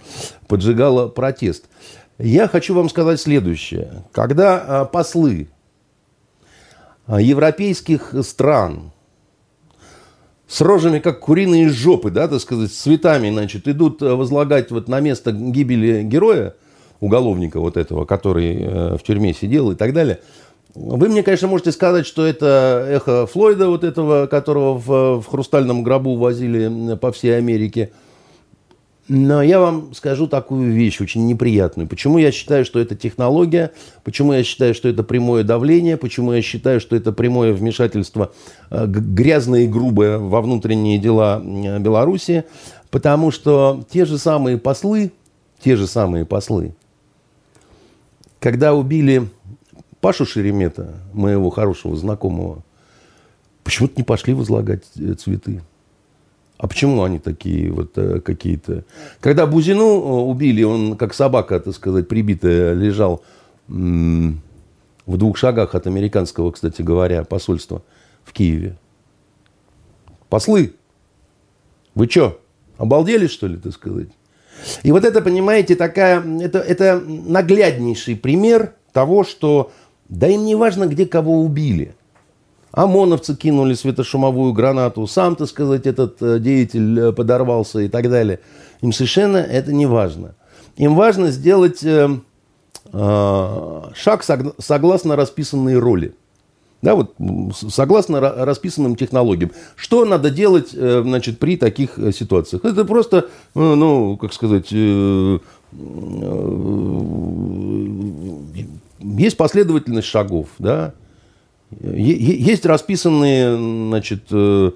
поджигала 0.47 1.07
протест. 1.07 1.65
Я 2.23 2.47
хочу 2.47 2.75
вам 2.75 2.89
сказать 2.89 3.19
следующее. 3.19 4.03
Когда 4.11 4.81
а, 4.81 4.85
послы 4.85 5.49
а, 7.07 7.19
европейских 7.19 8.13
стран 8.21 8.91
с 10.47 10.61
рожами, 10.61 10.99
как 10.99 11.19
куриные 11.21 11.69
жопы, 11.69 12.11
да, 12.11 12.27
так 12.27 12.39
сказать, 12.39 12.71
с 12.71 12.75
цветами, 12.75 13.31
значит, 13.31 13.67
идут 13.67 14.03
а, 14.03 14.15
возлагать 14.15 14.69
вот 14.69 14.87
на 14.87 14.99
место 14.99 15.31
гибели 15.31 16.03
героя, 16.03 16.55
уголовника 17.01 17.59
вот 17.59 17.75
этого, 17.75 18.05
который 18.05 18.55
э, 18.55 18.97
в 18.97 19.03
тюрьме 19.03 19.33
сидел 19.33 19.71
и 19.71 19.75
так 19.75 19.93
далее– 19.93 20.19
вы 20.73 21.09
мне, 21.09 21.21
конечно, 21.21 21.47
можете 21.47 21.71
сказать, 21.71 22.05
что 22.05 22.25
это 22.25 22.85
эхо 22.89 23.25
Флойда, 23.27 23.67
вот 23.67 23.83
этого, 23.83 24.27
которого 24.27 24.77
в, 24.77 25.21
в 25.21 25.27
хрустальном 25.27 25.83
гробу 25.83 26.15
возили 26.15 26.95
по 26.95 27.11
всей 27.11 27.37
Америке. 27.37 27.91
Но 29.09 29.41
я 29.41 29.59
вам 29.59 29.93
скажу 29.93 30.27
такую 30.27 30.71
вещь, 30.71 31.01
очень 31.01 31.25
неприятную. 31.25 31.89
Почему 31.89 32.17
я 32.17 32.31
считаю, 32.31 32.63
что 32.63 32.79
это 32.79 32.95
технология, 32.95 33.71
почему 34.05 34.31
я 34.31 34.43
считаю, 34.43 34.73
что 34.73 34.87
это 34.87 35.03
прямое 35.03 35.43
давление, 35.43 35.97
почему 35.97 36.31
я 36.31 36.41
считаю, 36.41 36.79
что 36.79 36.95
это 36.95 37.11
прямое 37.11 37.51
вмешательство 37.51 38.31
э, 38.69 38.85
грязное 38.87 39.63
и 39.63 39.67
грубое 39.67 40.17
во 40.17 40.41
внутренние 40.41 40.97
дела 40.97 41.41
э, 41.43 41.79
Беларуси. 41.79 42.45
Потому 42.89 43.31
что 43.31 43.83
те 43.91 44.05
же 44.05 44.17
самые 44.17 44.57
послы, 44.57 45.11
те 45.61 45.75
же 45.75 45.87
самые 45.87 46.25
послы, 46.25 46.73
когда 48.41 48.73
убили 48.73 49.29
Пашу 50.01 50.25
Шеремета, 50.25 50.95
моего 51.13 51.51
хорошего 51.51 51.95
знакомого, 51.95 52.63
почему-то 53.63 53.93
не 53.97 54.03
пошли 54.03 54.33
возлагать 54.33 54.83
э, 54.97 55.13
цветы. 55.13 55.61
А 56.57 56.67
почему 56.67 57.03
они 57.03 57.19
такие 57.19 57.71
вот 57.71 57.95
э, 57.97 58.19
какие-то? 58.19 58.83
Когда 59.19 59.45
Бузину 59.45 59.83
э, 59.83 60.21
убили, 60.23 60.63
он 60.63 60.97
как 60.97 61.13
собака, 61.13 61.59
так 61.59 61.75
сказать, 61.75 62.07
прибитая, 62.07 62.73
лежал 62.73 63.23
в 63.67 64.33
двух 65.17 65.37
шагах 65.37 65.75
от 65.75 65.87
американского, 65.87 66.51
кстати 66.51 66.81
говоря, 66.81 67.23
посольства 67.23 67.83
в 68.25 68.33
Киеве. 68.33 68.75
Послы, 70.29 70.73
вы 71.93 72.09
что, 72.09 72.41
обалдели, 72.77 73.27
что 73.27 73.47
ли, 73.47 73.57
так 73.57 73.71
сказать? 73.73 74.09
И 74.83 74.91
вот 74.91 75.05
это, 75.05 75.21
понимаете, 75.21 75.75
такая, 75.75 76.23
это, 76.41 76.59
это 76.59 77.01
нагляднейший 77.05 78.15
пример 78.15 78.73
того, 78.93 79.23
что 79.23 79.71
да 80.09 80.27
им 80.27 80.45
не 80.45 80.55
важно, 80.55 80.87
где 80.87 81.05
кого 81.05 81.41
убили. 81.41 81.95
ОМОНовцы 82.71 83.35
кинули 83.35 83.73
светошумовую 83.73 84.53
гранату, 84.53 85.05
сам, 85.07 85.35
так 85.35 85.47
сказать, 85.47 85.85
этот 85.85 86.21
э, 86.21 86.39
деятель 86.39 86.99
э, 86.99 87.11
подорвался 87.11 87.79
и 87.79 87.89
так 87.89 88.09
далее. 88.09 88.39
Им 88.81 88.93
совершенно 88.93 89.37
это 89.37 89.73
не 89.73 89.85
важно. 89.85 90.35
Им 90.77 90.95
важно 90.95 91.31
сделать 91.31 91.83
э, 91.83 92.09
э, 92.93 93.81
шаг 93.93 94.23
сог, 94.23 94.55
согласно 94.57 95.15
расписанной 95.17 95.77
роли. 95.77 96.15
Да, 96.81 96.95
вот 96.95 97.13
согласно 97.69 98.19
расписанным 98.19 98.95
технологиям. 98.95 99.51
Что 99.75 100.03
надо 100.03 100.31
делать 100.31 100.69
э, 100.73 101.01
значит, 101.03 101.37
при 101.37 101.55
таких 101.55 101.99
э, 101.99 102.11
ситуациях? 102.11 102.65
Это 102.65 102.85
просто, 102.85 103.27
ну, 103.53 104.17
как 104.17 104.33
сказать, 104.33 104.71
есть 108.99 109.37
последовательность 109.37 110.07
шагов, 110.07 110.47
да, 110.57 110.93
есть 111.79 112.65
расписанные, 112.65 113.55
значит, 113.55 114.23
э, 114.31 114.71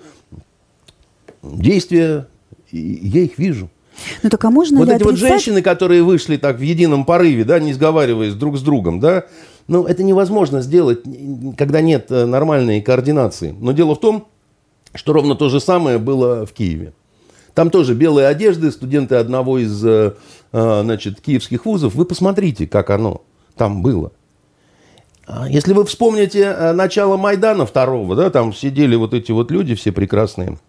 действия, 1.44 2.28
я 2.72 3.22
их 3.22 3.38
вижу. 3.38 3.70
Ну 4.24 4.30
так 4.30 4.44
а 4.46 4.50
можно 4.50 4.80
вот 4.80 4.88
ли 4.88 4.96
эти 4.96 5.04
отрицать... 5.04 5.22
вот 5.22 5.30
женщины, 5.30 5.62
которые 5.62 6.04
вышли 6.04 6.38
так 6.38 6.58
в 6.58 6.62
едином 6.62 7.06
порыве, 7.06 7.44
да, 7.44 7.60
не 7.60 7.74
сговариваясь 7.74 8.34
друг 8.34 8.58
с 8.58 8.62
другом, 8.62 9.00
да, 9.00 9.26
ну 9.68 9.86
это 9.86 10.04
невозможно 10.04 10.62
сделать, 10.62 11.00
когда 11.58 11.82
нет 11.82 12.12
э, 12.12 12.26
нормальной 12.26 12.82
координации. 12.82 13.56
Но 13.60 13.72
дело 13.72 13.96
в 13.96 14.00
том, 14.00 14.28
что 14.94 15.14
ровно 15.14 15.36
то 15.36 15.50
же 15.50 15.60
самое 15.60 15.98
было 15.98 16.46
в 16.46 16.54
Киеве. 16.54 16.94
Там 17.54 17.70
тоже 17.70 17.96
белые 17.96 18.28
одежды, 18.28 18.72
студенты 18.72 19.16
одного 19.16 19.58
из 19.58 19.84
э, 19.84 20.14
э, 20.52 20.82
значит, 20.84 21.22
киевских 21.22 21.66
вузов. 21.66 21.96
Вы 21.96 22.06
посмотрите, 22.06 22.68
как 22.68 22.90
оно 22.90 23.24
там 23.56 23.82
было. 23.82 24.12
А 25.26 25.50
если 25.50 25.74
вы 25.74 25.86
вспомните 25.86 26.74
начало 26.74 27.18
Майдана 27.18 27.66
второго, 27.66 28.16
да, 28.16 28.30
там 28.30 28.54
сидели 28.54 28.96
вот 28.96 29.16
эти 29.16 29.32
вот 29.32 29.50
люди 29.50 29.74
все 29.74 29.92
прекрасные 29.92 30.60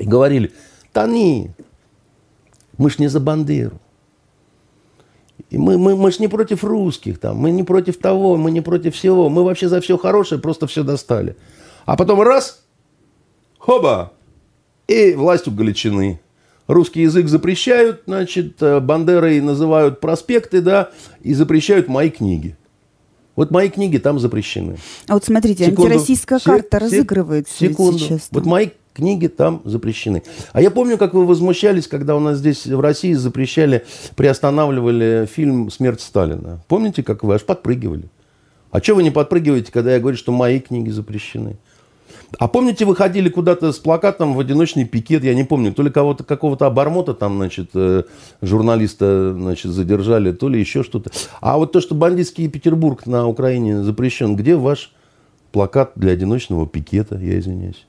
и 0.00 0.04
говорили, 0.04 0.50
да 0.92 1.06
не, 1.06 1.52
мы 2.76 2.90
ж 2.90 2.98
не 2.98 3.08
за 3.08 3.20
Бандеру. 3.20 3.78
И 5.48 5.58
мы, 5.58 5.78
мы, 5.78 5.96
мы 5.96 6.10
ж 6.12 6.18
не 6.18 6.28
против 6.28 6.64
русских, 6.64 7.18
там, 7.18 7.36
мы 7.36 7.50
не 7.50 7.62
против 7.62 7.96
того, 7.98 8.36
мы 8.36 8.50
не 8.50 8.60
против 8.60 8.94
всего. 8.94 9.28
Мы 9.28 9.44
вообще 9.44 9.68
за 9.68 9.80
все 9.80 9.96
хорошее, 9.96 10.40
просто 10.40 10.66
все 10.66 10.82
достали. 10.82 11.36
А 11.86 11.96
потом 11.96 12.20
раз, 12.20 12.64
хоба, 13.58 14.12
и 14.88 15.14
власть 15.14 15.48
у 15.48 15.50
Галичины. 15.50 16.20
Русский 16.66 17.02
язык 17.02 17.28
запрещают, 17.28 18.02
значит, 18.06 18.62
э, 18.62 18.78
Бандерой 18.78 19.40
называют 19.40 20.00
проспекты, 20.00 20.60
да, 20.60 20.90
и 21.20 21.34
запрещают 21.34 21.88
мои 21.88 22.10
книги. 22.10 22.56
Вот 23.34 23.50
мои 23.50 23.70
книги 23.70 23.98
там 23.98 24.18
запрещены. 24.18 24.76
А 25.08 25.14
вот 25.14 25.24
смотрите, 25.24 25.64
Секунду. 25.64 25.82
антироссийская 25.82 26.38
карта 26.38 26.78
Се- 26.78 26.84
разыгрывается 26.84 27.56
секунду. 27.56 27.98
сейчас. 27.98 28.28
Вот 28.30 28.44
мои 28.46 28.68
книги 28.92 29.28
там 29.28 29.62
запрещены. 29.64 30.22
А 30.52 30.60
я 30.60 30.70
помню, 30.70 30.98
как 30.98 31.14
вы 31.14 31.26
возмущались, 31.26 31.86
когда 31.86 32.16
у 32.16 32.20
нас 32.20 32.38
здесь 32.38 32.66
в 32.66 32.80
России 32.80 33.12
запрещали, 33.12 33.84
приостанавливали 34.16 35.28
фильм 35.30 35.70
«Смерть 35.70 36.00
Сталина». 36.00 36.62
Помните, 36.68 37.02
как 37.02 37.22
вы 37.22 37.34
аж 37.34 37.44
подпрыгивали? 37.44 38.08
А 38.70 38.80
что 38.80 38.94
вы 38.94 39.02
не 39.02 39.10
подпрыгиваете, 39.10 39.72
когда 39.72 39.92
я 39.92 40.00
говорю, 40.00 40.16
что 40.16 40.32
мои 40.32 40.60
книги 40.60 40.90
запрещены? 40.90 41.56
А 42.38 42.46
помните, 42.46 42.84
вы 42.84 42.94
ходили 42.94 43.28
куда-то 43.28 43.72
с 43.72 43.78
плакатом 43.78 44.34
в 44.34 44.40
одиночный 44.40 44.84
пикет, 44.84 45.24
я 45.24 45.34
не 45.34 45.42
помню, 45.42 45.72
то 45.72 45.82
ли 45.82 45.90
кого-то, 45.90 46.22
какого-то 46.22 46.66
обормота 46.66 47.12
там, 47.12 47.36
значит, 47.36 47.70
э, 47.74 48.04
журналиста, 48.40 49.32
значит, 49.34 49.72
задержали, 49.72 50.30
то 50.30 50.48
ли 50.48 50.60
еще 50.60 50.84
что-то. 50.84 51.10
А 51.40 51.58
вот 51.58 51.72
то, 51.72 51.80
что 51.80 51.96
бандитский 51.96 52.48
Петербург 52.48 53.04
на 53.06 53.26
Украине 53.26 53.82
запрещен, 53.82 54.36
где 54.36 54.54
ваш 54.54 54.92
плакат 55.50 55.92
для 55.96 56.12
одиночного 56.12 56.68
пикета, 56.68 57.16
я 57.16 57.38
извиняюсь? 57.38 57.86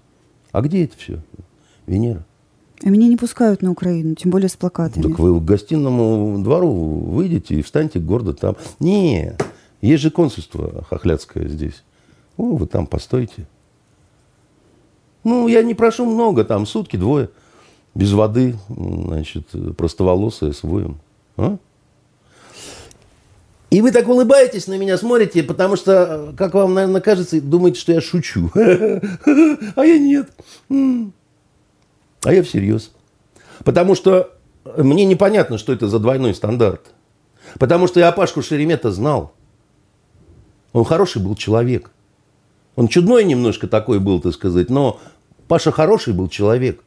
А 0.51 0.61
где 0.61 0.83
это 0.85 0.97
все? 0.97 1.21
Венера. 1.87 2.25
А 2.83 2.89
меня 2.89 3.07
не 3.07 3.15
пускают 3.15 3.61
на 3.61 3.71
Украину, 3.71 4.15
тем 4.15 4.31
более 4.31 4.49
с 4.49 4.55
плакатами. 4.55 5.03
Так 5.03 5.19
вы 5.19 5.39
к 5.39 5.43
гостиному 5.43 6.43
двору 6.43 6.71
выйдете 6.71 7.55
и 7.55 7.61
встаньте 7.61 7.99
гордо 7.99 8.33
там. 8.33 8.55
Не, 8.79 9.37
есть 9.81 10.01
же 10.01 10.09
консульство 10.09 10.83
хохлядское 10.89 11.47
здесь. 11.47 11.83
О, 12.37 12.55
вы 12.55 12.65
там 12.65 12.87
постойте. 12.87 13.47
Ну, 15.23 15.47
я 15.47 15.61
не 15.61 15.75
прошу 15.75 16.05
много, 16.05 16.43
там 16.43 16.65
сутки, 16.65 16.97
двое. 16.97 17.29
Без 17.93 18.11
воды, 18.13 18.55
значит, 18.69 19.47
простоволосые 19.77 20.53
с 20.53 20.63
воем. 20.63 20.99
А? 21.37 21.57
И 23.71 23.79
вы 23.79 23.91
так 23.93 24.09
улыбаетесь 24.09 24.67
на 24.67 24.77
меня, 24.77 24.97
смотрите, 24.97 25.43
потому 25.43 25.77
что, 25.77 26.33
как 26.37 26.53
вам, 26.53 26.73
наверное, 26.73 26.99
кажется, 26.99 27.39
думаете, 27.39 27.79
что 27.79 27.93
я 27.93 28.01
шучу. 28.01 28.51
А 28.55 29.85
я 29.85 29.97
нет. 29.97 30.29
А 30.69 32.33
я 32.33 32.43
всерьез. 32.43 32.91
Потому 33.63 33.95
что 33.95 34.33
мне 34.75 35.05
непонятно, 35.05 35.57
что 35.57 35.71
это 35.71 35.87
за 35.87 35.99
двойной 35.99 36.35
стандарт. 36.35 36.81
Потому 37.59 37.87
что 37.87 38.01
я 38.01 38.11
Пашку 38.11 38.41
Шеремета 38.41 38.91
знал. 38.91 39.33
Он 40.73 40.83
хороший 40.83 41.21
был 41.21 41.35
человек. 41.35 41.91
Он 42.75 42.89
чудной 42.89 43.23
немножко 43.23 43.67
такой 43.67 43.99
был, 43.99 44.19
так 44.19 44.33
сказать, 44.33 44.69
но 44.69 44.99
Паша 45.47 45.71
хороший 45.71 46.13
был 46.13 46.27
человек. 46.27 46.83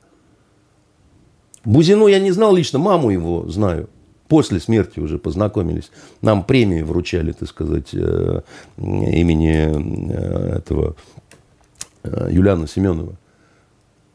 Бузину 1.65 2.09
я 2.09 2.21
не 2.21 2.31
знал 2.31 2.55
лично, 2.55 2.79
маму 2.79 3.09
его 3.09 3.49
знаю 3.49 3.89
после 4.29 4.61
смерти 4.61 5.01
уже 5.01 5.19
познакомились. 5.19 5.91
Нам 6.23 6.45
премии 6.45 6.83
вручали, 6.83 7.33
так 7.33 7.49
сказать, 7.49 7.91
э, 7.93 8.41
имени 8.77 10.13
э, 10.13 10.57
этого 10.59 10.97
э, 12.03 12.29
Юлиана 12.31 12.67
Семенова. 12.67 13.15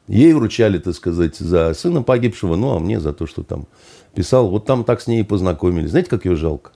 Ей 0.07 0.33
вручали, 0.33 0.79
так 0.79 0.95
сказать, 0.95 1.37
за 1.37 1.73
сына 1.73 2.01
погибшего, 2.01 2.55
ну, 2.55 2.75
а 2.75 2.79
мне 2.79 2.99
за 2.99 3.13
то, 3.13 3.27
что 3.27 3.43
там 3.43 3.67
писал. 4.15 4.49
Вот 4.49 4.65
там 4.65 4.83
так 4.83 5.01
с 5.01 5.07
ней 5.07 5.21
и 5.21 5.23
познакомились. 5.23 5.91
Знаете, 5.91 6.09
как 6.09 6.25
ее 6.25 6.35
жалко? 6.35 6.71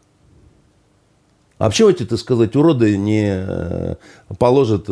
А 1.57 1.69
почему 1.69 1.89
эти, 1.89 2.05
так 2.05 2.19
сказать, 2.19 2.55
уроды 2.55 2.97
не 2.97 3.97
положат 4.37 4.87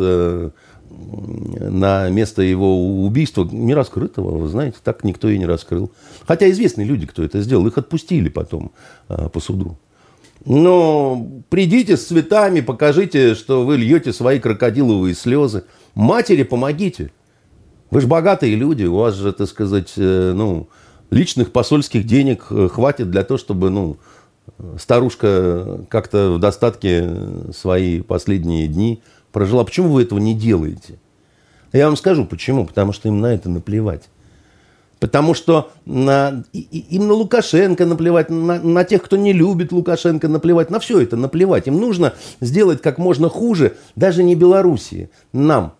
на 1.60 2.08
место 2.08 2.42
его 2.42 3.04
убийства 3.04 3.48
не 3.50 3.74
раскрытого, 3.74 4.38
вы 4.38 4.48
знаете, 4.48 4.76
так 4.82 5.04
никто 5.04 5.28
и 5.28 5.38
не 5.38 5.46
раскрыл. 5.46 5.90
Хотя 6.26 6.50
известные 6.50 6.86
люди, 6.86 7.06
кто 7.06 7.22
это 7.22 7.40
сделал, 7.40 7.66
их 7.66 7.78
отпустили 7.78 8.28
потом 8.28 8.72
а, 9.08 9.28
по 9.28 9.40
суду. 9.40 9.76
Но 10.44 11.26
придите 11.50 11.96
с 11.96 12.06
цветами, 12.06 12.60
покажите, 12.60 13.34
что 13.34 13.64
вы 13.64 13.76
льете 13.76 14.12
свои 14.12 14.40
крокодиловые 14.40 15.14
слезы. 15.14 15.64
Матери 15.94 16.42
помогите. 16.42 17.12
Вы 17.90 18.00
же 18.00 18.06
богатые 18.06 18.56
люди, 18.56 18.84
у 18.84 18.96
вас 18.96 19.14
же, 19.14 19.32
так 19.32 19.48
сказать, 19.48 19.92
э, 19.96 20.32
ну, 20.34 20.68
личных 21.10 21.52
посольских 21.52 22.06
денег 22.06 22.46
э, 22.50 22.68
хватит 22.68 23.10
для 23.10 23.22
того, 23.22 23.38
чтобы, 23.38 23.70
ну, 23.70 23.98
старушка 24.78 25.84
как-то 25.88 26.32
в 26.32 26.40
достатке 26.40 27.08
свои 27.54 28.00
последние 28.00 28.66
дни 28.66 29.02
прожила. 29.32 29.64
Почему 29.64 29.88
вы 29.88 30.02
этого 30.02 30.18
не 30.18 30.34
делаете? 30.34 30.98
Я 31.72 31.86
вам 31.86 31.96
скажу 31.96 32.24
почему. 32.24 32.66
Потому 32.66 32.92
что 32.92 33.08
им 33.08 33.20
на 33.20 33.34
это 33.34 33.48
наплевать. 33.48 34.08
Потому 35.02 35.34
что 35.34 35.72
на, 35.84 36.44
им 36.52 37.08
на 37.08 37.14
Лукашенко 37.14 37.84
наплевать, 37.86 38.30
на, 38.30 38.62
на 38.62 38.84
тех, 38.84 39.02
кто 39.02 39.16
не 39.16 39.32
любит 39.32 39.72
Лукашенко 39.72 40.28
наплевать, 40.28 40.70
на 40.70 40.78
все 40.78 41.00
это 41.00 41.16
наплевать. 41.16 41.66
Им 41.66 41.80
нужно 41.80 42.14
сделать 42.40 42.80
как 42.80 42.98
можно 42.98 43.28
хуже, 43.28 43.76
даже 43.96 44.22
не 44.22 44.36
Белоруссии, 44.36 45.10
нам, 45.32 45.74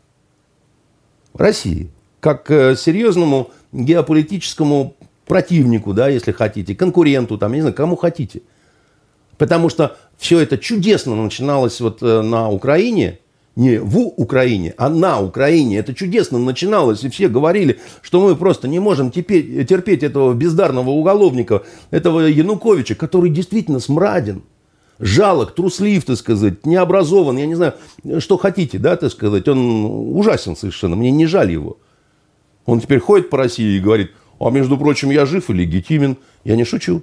России, 1.35 1.93
как 2.19 2.51
э, 2.51 2.75
серьезному 2.75 3.53
геополитическому 3.71 4.97
противнику, 5.25 5.95
да, 5.95 6.09
если 6.09 6.33
хотите, 6.33 6.75
конкуренту, 6.75 7.39
там, 7.39 7.53
не 7.53 7.61
знаю, 7.61 7.77
кому 7.77 7.95
хотите. 7.95 8.43
Потому 9.39 9.69
что 9.69 9.97
все 10.19 10.41
это 10.41 10.59
чудесно 10.59 11.15
начиналось 11.15 11.81
вот 11.81 12.03
э, 12.03 12.23
на 12.23 12.51
Украине, 12.51 13.21
не 13.57 13.79
в 13.79 13.99
Украине, 13.99 14.75
а 14.77 14.89
на 14.89 15.21
Украине. 15.21 15.79
Это 15.79 15.95
чудесно 15.95 16.39
начиналось, 16.39 17.05
и 17.05 17.09
все 17.09 17.29
говорили, 17.29 17.79
что 18.01 18.21
мы 18.21 18.35
просто 18.37 18.69
не 18.69 18.81
можем 18.81 19.11
теперь 19.11 19.65
терпеть 19.67 20.03
этого 20.03 20.33
бездарного 20.33 20.91
уголовника, 20.91 21.63
этого 21.91 22.21
Януковича, 22.21 22.95
который 22.95 23.31
действительно 23.31 23.81
смраден, 23.81 24.43
жалок, 24.99 25.55
труслив, 25.55 26.05
так 26.05 26.17
сказать, 26.17 26.65
необразован, 26.65 27.37
я 27.37 27.47
не 27.47 27.55
знаю, 27.55 27.75
что 28.19 28.39
хотите, 28.39 28.79
да, 28.79 28.97
так 28.97 29.13
сказать, 29.13 29.47
он 29.49 30.17
ужасен 30.17 30.57
совершенно, 30.57 30.97
мне 30.97 31.11
не 31.11 31.27
жаль 31.27 31.51
его. 31.51 31.79
Он 32.65 32.81
теперь 32.81 33.01
ходит 33.01 33.29
по 33.29 33.39
России 33.39 33.77
и 33.77 33.81
говорит, 33.81 34.13
а 34.39 34.51
между 34.51 34.77
прочим, 34.77 35.11
я 35.11 35.25
жив 35.25 35.51
и 35.51 35.53
легитимен. 35.53 36.17
Я 36.45 36.57
не 36.57 36.65
шучу. 36.65 37.03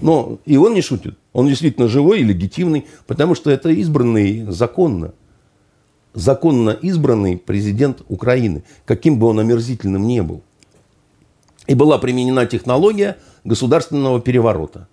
Но 0.00 0.38
и 0.44 0.56
он 0.56 0.74
не 0.74 0.82
шутит. 0.82 1.18
Он 1.32 1.46
действительно 1.46 1.88
живой 1.88 2.20
и 2.20 2.24
легитимный, 2.24 2.86
потому 3.06 3.34
что 3.34 3.50
это 3.50 3.70
избранный 3.70 4.46
законно 4.48 5.12
законно 6.14 6.70
избранный 6.70 7.36
президент 7.36 8.02
Украины, 8.08 8.64
каким 8.84 9.18
бы 9.18 9.26
он 9.26 9.38
омерзительным 9.38 10.06
ни 10.06 10.20
был. 10.20 10.42
И 11.66 11.74
была 11.74 11.98
применена 11.98 12.46
технология 12.46 13.16
государственного 13.44 14.20
переворота. 14.20 14.88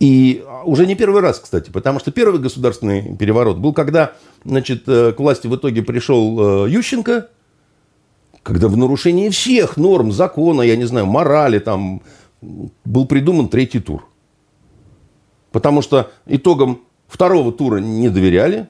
И 0.00 0.44
уже 0.64 0.86
не 0.86 0.96
первый 0.96 1.22
раз, 1.22 1.38
кстати, 1.38 1.70
потому 1.70 2.00
что 2.00 2.10
первый 2.10 2.40
государственный 2.40 3.16
переворот 3.16 3.58
был, 3.58 3.72
когда 3.72 4.14
значит, 4.44 4.82
э, 4.88 5.12
к 5.12 5.20
власти 5.20 5.46
в 5.46 5.54
итоге 5.54 5.82
пришел 5.82 6.66
э, 6.66 6.70
Ющенко, 6.70 7.28
когда 8.42 8.66
в 8.66 8.76
нарушении 8.76 9.28
всех 9.28 9.76
норм 9.76 10.10
закона, 10.10 10.62
я 10.62 10.76
не 10.76 10.84
знаю, 10.86 11.06
морали, 11.06 11.60
там, 11.60 12.02
был 12.40 13.06
придуман 13.06 13.48
третий 13.48 13.78
тур. 13.78 14.04
Потому 15.52 15.82
что 15.82 16.10
итогом 16.26 16.80
второго 17.06 17.52
тура 17.52 17.78
не 17.78 18.08
доверяли, 18.08 18.68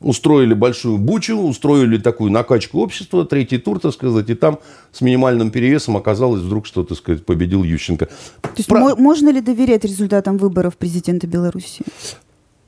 устроили 0.00 0.54
большую 0.54 0.98
бучу, 0.98 1.36
устроили 1.36 1.98
такую 1.98 2.30
накачку 2.30 2.80
общества, 2.80 3.24
третий 3.24 3.58
тур, 3.58 3.80
так 3.80 3.92
сказать, 3.92 4.28
и 4.30 4.34
там 4.34 4.58
с 4.92 5.00
минимальным 5.00 5.50
перевесом 5.50 5.96
оказалось 5.96 6.42
вдруг, 6.42 6.66
что, 6.66 6.84
так 6.84 6.98
сказать, 6.98 7.24
победил 7.24 7.62
Ющенко. 7.62 8.06
То 8.06 8.50
есть 8.56 8.68
Про... 8.68 8.96
можно 8.96 9.30
ли 9.30 9.40
доверять 9.40 9.84
результатам 9.84 10.36
выборов 10.38 10.76
президента 10.76 11.26
Беларуси? 11.26 11.84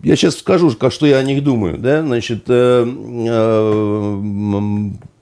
Я 0.03 0.17
сейчас 0.17 0.37
скажу, 0.37 0.71
что 0.71 1.07
я 1.07 1.19
о 1.19 1.23
них 1.23 1.43
думаю. 1.43 1.77
Да? 1.79 2.03
Значит, 2.03 2.45
э, 2.47 2.87
э, 2.87 4.21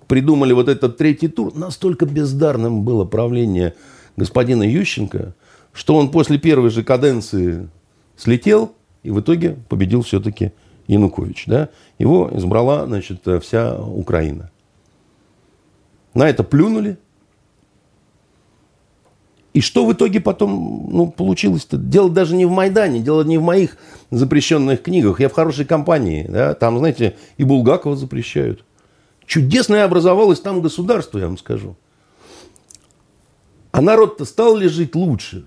придумали 0.06 0.52
вот 0.52 0.68
этот 0.68 0.98
третий 0.98 1.28
тур. 1.28 1.54
Настолько 1.54 2.04
бездарным 2.04 2.82
было 2.82 3.04
правление 3.04 3.74
господина 4.16 4.62
Ющенко, 4.62 5.34
что 5.72 5.96
он 5.96 6.10
после 6.10 6.38
первой 6.38 6.70
же 6.70 6.82
каденции 6.82 7.68
слетел 8.16 8.72
и 9.02 9.10
в 9.10 9.20
итоге 9.20 9.56
победил 9.68 10.02
все-таки 10.02 10.52
Янукович. 10.86 11.44
Да? 11.46 11.68
Его 11.98 12.30
избрала 12.32 12.86
значит, 12.86 13.22
вся 13.42 13.78
Украина. 13.78 14.50
На 16.14 16.28
это 16.28 16.42
плюнули. 16.42 16.98
И 19.52 19.62
что 19.62 19.86
в 19.86 19.92
итоге 19.92 20.20
потом 20.20 20.88
ну, 20.90 21.10
получилось-то? 21.10 21.78
Дело 21.78 22.10
даже 22.10 22.36
не 22.36 22.44
в 22.44 22.50
Майдане, 22.50 23.00
дело 23.00 23.22
не 23.22 23.38
в 23.38 23.42
моих 23.42 23.78
запрещенных 24.10 24.82
книгах. 24.82 25.18
Я 25.18 25.28
в 25.30 25.32
хорошей 25.32 25.64
компании. 25.64 26.26
Да? 26.28 26.54
Там, 26.54 26.78
знаете, 26.78 27.16
и 27.38 27.44
Булгакова 27.44 27.96
запрещают. 27.96 28.64
Чудесное 29.24 29.84
образовалось 29.84 30.40
там 30.40 30.60
государство, 30.60 31.18
я 31.18 31.26
вам 31.26 31.38
скажу. 31.38 31.76
А 33.72 33.80
народ-то 33.80 34.24
стал 34.24 34.56
ли 34.56 34.68
жить 34.68 34.94
лучше? 34.94 35.46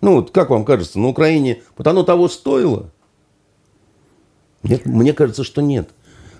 Ну, 0.00 0.16
вот 0.16 0.30
как 0.30 0.50
вам 0.50 0.64
кажется, 0.64 0.98
на 0.98 1.08
Украине, 1.08 1.62
вот 1.76 1.86
оно 1.86 2.02
того 2.02 2.28
стоило? 2.28 2.90
Нет, 4.62 4.86
мне 4.86 5.12
кажется, 5.12 5.44
что 5.44 5.62
нет. 5.62 5.90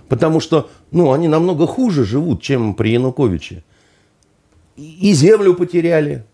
Потому 0.09 0.40
что, 0.40 0.70
ну, 0.90 1.12
они 1.12 1.28
намного 1.28 1.66
хуже 1.66 2.04
живут, 2.04 2.42
чем 2.42 2.74
при 2.74 2.90
Януковиче. 2.90 3.62
И 4.76 5.12
землю 5.12 5.54
потеряли, 5.54 6.24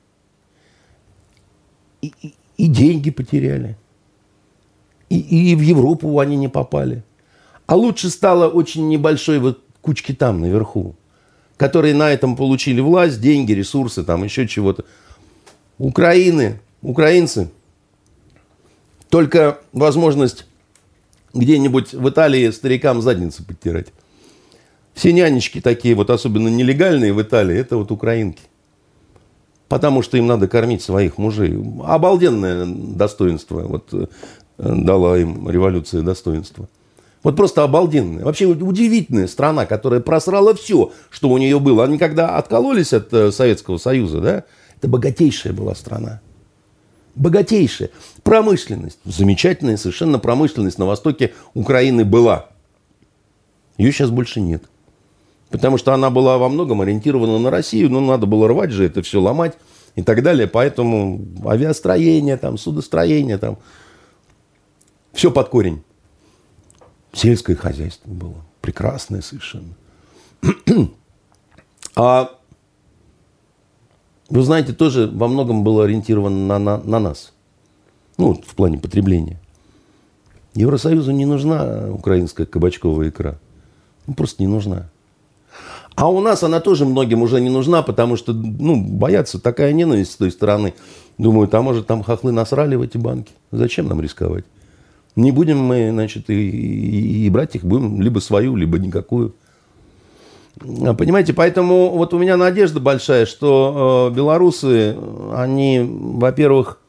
и, 2.00 2.12
и, 2.22 2.34
и 2.56 2.66
деньги 2.68 3.10
потеряли. 3.10 3.76
И, 5.08 5.18
и 5.18 5.54
в 5.54 5.60
Европу 5.60 6.18
они 6.18 6.36
не 6.36 6.48
попали. 6.48 7.04
А 7.66 7.74
лучше 7.76 8.10
стало 8.10 8.48
очень 8.48 8.88
небольшой 8.88 9.38
вот 9.38 9.62
кучки 9.80 10.12
там, 10.12 10.40
наверху, 10.40 10.96
которые 11.56 11.94
на 11.94 12.10
этом 12.10 12.36
получили 12.36 12.80
власть, 12.80 13.20
деньги, 13.20 13.52
ресурсы, 13.52 14.04
там 14.04 14.24
еще 14.24 14.46
чего-то. 14.48 14.84
Украины, 15.78 16.60
украинцы, 16.82 17.50
только 19.10 19.60
возможность 19.72 20.46
где-нибудь 21.38 21.92
в 21.92 22.08
Италии 22.08 22.50
старикам 22.50 23.02
задницы 23.02 23.44
подтирать. 23.44 23.88
Все 24.94 25.12
нянечки 25.12 25.60
такие, 25.60 25.94
вот 25.94 26.10
особенно 26.10 26.48
нелегальные 26.48 27.12
в 27.12 27.20
Италии, 27.20 27.56
это 27.56 27.76
вот 27.76 27.90
украинки. 27.90 28.42
Потому 29.68 30.02
что 30.02 30.16
им 30.16 30.26
надо 30.26 30.48
кормить 30.48 30.82
своих 30.82 31.18
мужей. 31.18 31.58
Обалденное 31.84 32.64
достоинство 32.66 33.60
вот, 33.62 33.92
э, 33.92 34.06
дала 34.58 35.18
им 35.18 35.50
революция 35.50 36.02
достоинства. 36.02 36.68
Вот 37.22 37.34
просто 37.34 37.64
обалденная. 37.64 38.24
Вообще 38.24 38.46
удивительная 38.46 39.26
страна, 39.26 39.66
которая 39.66 40.00
просрала 40.00 40.54
все, 40.54 40.92
что 41.10 41.28
у 41.28 41.38
нее 41.38 41.58
было. 41.58 41.84
Они 41.84 41.98
когда 41.98 42.36
откололись 42.36 42.92
от 42.92 43.12
э, 43.12 43.32
Советского 43.32 43.78
Союза, 43.78 44.20
да, 44.20 44.44
это 44.76 44.88
богатейшая 44.88 45.52
была 45.52 45.74
страна. 45.74 46.20
Богатейшая. 47.16 47.90
Промышленность. 48.22 48.98
Замечательная 49.04 49.78
совершенно 49.78 50.18
промышленность 50.18 50.78
на 50.78 50.84
востоке 50.84 51.32
Украины 51.54 52.04
была. 52.04 52.50
Ее 53.78 53.90
сейчас 53.90 54.10
больше 54.10 54.40
нет. 54.40 54.62
Потому 55.48 55.78
что 55.78 55.94
она 55.94 56.10
была 56.10 56.36
во 56.38 56.48
многом 56.48 56.82
ориентирована 56.82 57.38
на 57.38 57.50
Россию, 57.50 57.90
но 57.90 58.00
надо 58.00 58.26
было 58.26 58.48
рвать 58.48 58.70
же 58.70 58.84
это 58.84 59.02
все, 59.02 59.20
ломать 59.20 59.56
и 59.94 60.02
так 60.02 60.22
далее. 60.22 60.46
Поэтому 60.46 61.24
авиастроение, 61.46 62.36
там, 62.36 62.58
судостроение, 62.58 63.38
там, 63.38 63.58
все 65.12 65.30
под 65.30 65.48
корень. 65.48 65.82
Сельское 67.14 67.56
хозяйство 67.56 68.10
было 68.10 68.44
прекрасное 68.60 69.22
совершенно. 69.22 69.74
А 71.98 72.35
вы 74.28 74.42
знаете, 74.42 74.72
тоже 74.72 75.10
во 75.12 75.28
многом 75.28 75.62
было 75.62 75.84
ориентировано 75.84 76.46
на, 76.46 76.58
на, 76.58 76.78
на 76.78 76.98
нас. 76.98 77.32
Ну, 78.18 78.34
в 78.34 78.54
плане 78.54 78.78
потребления. 78.78 79.40
Евросоюзу 80.54 81.12
не 81.12 81.26
нужна 81.26 81.90
украинская 81.92 82.46
кабачковая 82.46 83.10
икра. 83.10 83.38
Ну, 84.06 84.14
просто 84.14 84.42
не 84.42 84.46
нужна. 84.46 84.88
А 85.94 86.10
у 86.10 86.20
нас 86.20 86.42
она 86.42 86.60
тоже 86.60 86.84
многим 86.84 87.22
уже 87.22 87.40
не 87.40 87.50
нужна, 87.50 87.82
потому 87.82 88.16
что, 88.16 88.32
ну, 88.32 88.82
боятся 88.82 89.38
такая 89.38 89.72
ненависть 89.72 90.12
с 90.12 90.16
той 90.16 90.30
стороны. 90.30 90.74
Думают, 91.18 91.54
а 91.54 91.62
может 91.62 91.86
там 91.86 92.02
хохлы 92.02 92.32
насрали 92.32 92.74
в 92.76 92.82
эти 92.82 92.98
банки? 92.98 93.32
Зачем 93.50 93.88
нам 93.88 94.00
рисковать? 94.00 94.44
Не 95.14 95.32
будем 95.32 95.58
мы, 95.58 95.90
значит, 95.90 96.28
и, 96.28 96.50
и, 96.50 97.26
и 97.26 97.30
брать 97.30 97.54
их 97.54 97.64
будем 97.64 98.02
либо 98.02 98.18
свою, 98.18 98.56
либо 98.56 98.78
никакую. 98.78 99.34
А, 100.60 100.94
понимаете, 100.94 101.32
поэтому 101.32 101.90
вот 101.90 102.14
у 102.14 102.18
меня 102.18 102.36
надежда 102.36 102.80
большая, 102.80 103.26
что 103.26 104.10
э, 104.10 104.14
белорусы, 104.16 104.96
они, 105.34 105.80
во-первых, 105.84 106.80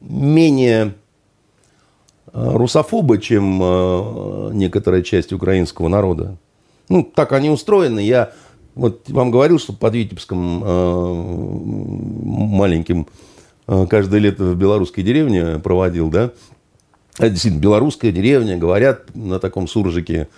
менее 0.00 0.94
э, 2.32 2.50
русофобы, 2.52 3.18
чем 3.18 3.60
э, 3.62 4.50
некоторая 4.52 5.02
часть 5.02 5.32
украинского 5.32 5.88
народа. 5.88 6.36
Ну, 6.88 7.02
так 7.02 7.32
они 7.32 7.48
устроены. 7.48 8.00
Я 8.00 8.32
вот 8.74 9.08
вам 9.08 9.30
говорил, 9.30 9.58
что 9.58 9.72
под 9.72 9.94
Витебском 9.94 10.60
маленьким 12.52 13.06
каждое 13.66 14.20
лето 14.20 14.44
в 14.44 14.56
белорусской 14.56 15.02
деревне 15.02 15.60
проводил, 15.60 16.10
да. 16.10 16.32
Это 17.16 17.30
действительно 17.30 17.62
белорусская 17.62 18.12
деревня, 18.12 18.58
говорят 18.58 19.14
на 19.14 19.38
таком 19.38 19.68
суржике. 19.68 20.28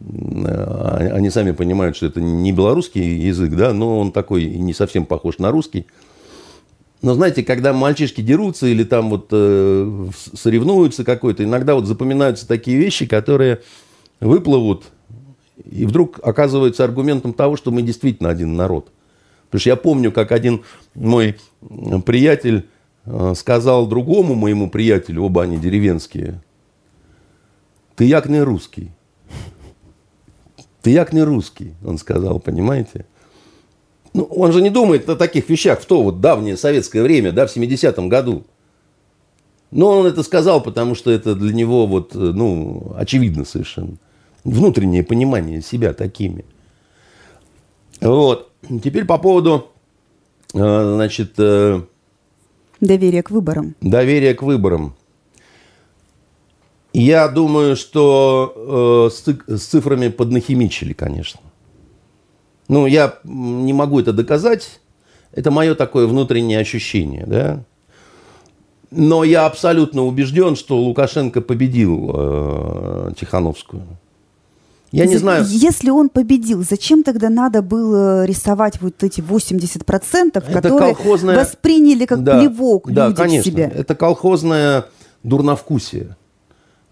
Э, 0.00 1.10
они 1.12 1.30
сами 1.30 1.52
понимают, 1.52 1.96
что 1.96 2.06
это 2.06 2.20
не 2.20 2.52
белорусский 2.52 3.18
язык, 3.18 3.54
да, 3.54 3.72
но 3.72 3.98
он 3.98 4.12
такой 4.12 4.46
не 4.46 4.74
совсем 4.74 5.06
похож 5.06 5.38
на 5.38 5.50
русский. 5.50 5.86
Но 7.02 7.14
знаете, 7.14 7.42
когда 7.42 7.72
мальчишки 7.72 8.20
дерутся 8.20 8.66
или 8.66 8.84
там 8.84 9.10
вот 9.10 9.28
э, 9.30 10.08
соревнуются 10.34 11.04
какой-то, 11.04 11.44
иногда 11.44 11.74
вот 11.74 11.86
запоминаются 11.86 12.48
такие 12.48 12.78
вещи, 12.78 13.06
которые 13.06 13.60
выплывут 14.20 14.84
и 15.64 15.86
вдруг 15.86 16.20
оказывается 16.22 16.84
аргументом 16.84 17.32
того, 17.32 17.56
что 17.56 17.70
мы 17.70 17.82
действительно 17.82 18.28
один 18.28 18.56
народ. 18.56 18.92
Потому 19.46 19.60
что 19.60 19.70
я 19.70 19.76
помню, 19.76 20.12
как 20.12 20.32
один 20.32 20.62
мой 20.94 21.36
приятель 22.04 22.68
э, 23.04 23.34
сказал 23.36 23.86
другому 23.86 24.34
моему 24.34 24.68
приятелю, 24.70 25.24
оба 25.24 25.42
они 25.42 25.58
деревенские, 25.58 26.40
ты 27.94 28.04
як 28.04 28.28
не 28.28 28.40
русский. 28.42 28.90
Ты 30.86 30.92
як 30.92 31.12
не 31.12 31.24
русский, 31.24 31.74
он 31.84 31.98
сказал, 31.98 32.38
понимаете? 32.38 33.06
Ну, 34.14 34.22
он 34.22 34.52
же 34.52 34.62
не 34.62 34.70
думает 34.70 35.08
о 35.08 35.16
таких 35.16 35.48
вещах 35.48 35.80
в 35.80 35.84
то 35.84 36.00
вот 36.00 36.20
давнее 36.20 36.56
советское 36.56 37.02
время, 37.02 37.32
да, 37.32 37.48
в 37.48 37.56
70-м 37.56 38.08
году. 38.08 38.44
Но 39.72 39.98
он 39.98 40.06
это 40.06 40.22
сказал, 40.22 40.62
потому 40.62 40.94
что 40.94 41.10
это 41.10 41.34
для 41.34 41.52
него 41.52 41.88
вот, 41.88 42.14
э, 42.14 42.18
ну, 42.18 42.94
очевидно 42.96 43.44
совершенно 43.44 43.96
внутреннее 44.44 45.02
понимание 45.02 45.60
себя 45.60 45.92
такими. 45.92 46.44
Вот. 48.00 48.52
Теперь 48.84 49.06
по 49.06 49.18
поводу, 49.18 49.66
э, 50.54 50.94
значит... 50.94 51.32
Э, 51.38 51.82
доверия 52.80 53.24
к 53.24 53.32
выборам. 53.32 53.74
Доверия 53.80 54.34
к 54.34 54.42
выборам. 54.44 54.94
Я 56.98 57.28
думаю, 57.28 57.76
что 57.76 59.10
э, 59.46 59.54
с 59.54 59.66
цифрами 59.66 60.08
поднахимичили, 60.08 60.94
конечно. 60.94 61.40
Ну, 62.68 62.86
я 62.86 63.18
не 63.24 63.74
могу 63.74 64.00
это 64.00 64.14
доказать. 64.14 64.80
Это 65.30 65.50
мое 65.50 65.74
такое 65.74 66.06
внутреннее 66.06 66.58
ощущение, 66.58 67.26
да. 67.26 67.64
Но 68.90 69.24
я 69.24 69.44
абсолютно 69.44 70.06
убежден, 70.06 70.56
что 70.56 70.78
Лукашенко 70.78 71.42
победил 71.42 72.12
э, 72.14 73.10
Тихановскую. 73.20 73.82
Я 74.90 75.04
не 75.04 75.18
знаю. 75.18 75.44
Если 75.46 75.90
он 75.90 76.08
победил, 76.08 76.64
зачем 76.66 77.02
тогда 77.02 77.28
надо 77.28 77.60
было 77.60 78.24
рисовать 78.24 78.80
вот 78.80 79.02
эти 79.02 79.20
80%, 79.20 80.30
это 80.32 80.40
которые 80.40 80.94
колхозная... 80.94 81.36
восприняли 81.36 82.06
как 82.06 82.24
да, 82.24 82.40
плевок 82.40 82.90
да, 82.90 83.08
люди 83.08 83.16
конечно. 83.18 83.42
в 83.42 83.54
себя? 83.54 83.68
Это 83.68 83.94
колхозное 83.94 84.86
дурновкусие. 85.22 86.16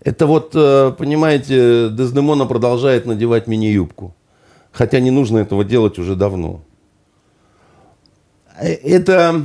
Это 0.04 0.26
вот, 0.26 0.52
э, 0.54 0.92
понимаете, 0.98 1.88
Дездемона 1.90 2.44
продолжает 2.46 3.06
надевать 3.06 3.46
мини-юбку. 3.46 4.14
Хотя 4.70 5.00
не 5.00 5.10
нужно 5.10 5.38
этого 5.38 5.64
делать 5.64 5.98
уже 5.98 6.14
давно. 6.14 6.60
Э, 8.60 8.72
это 8.72 9.44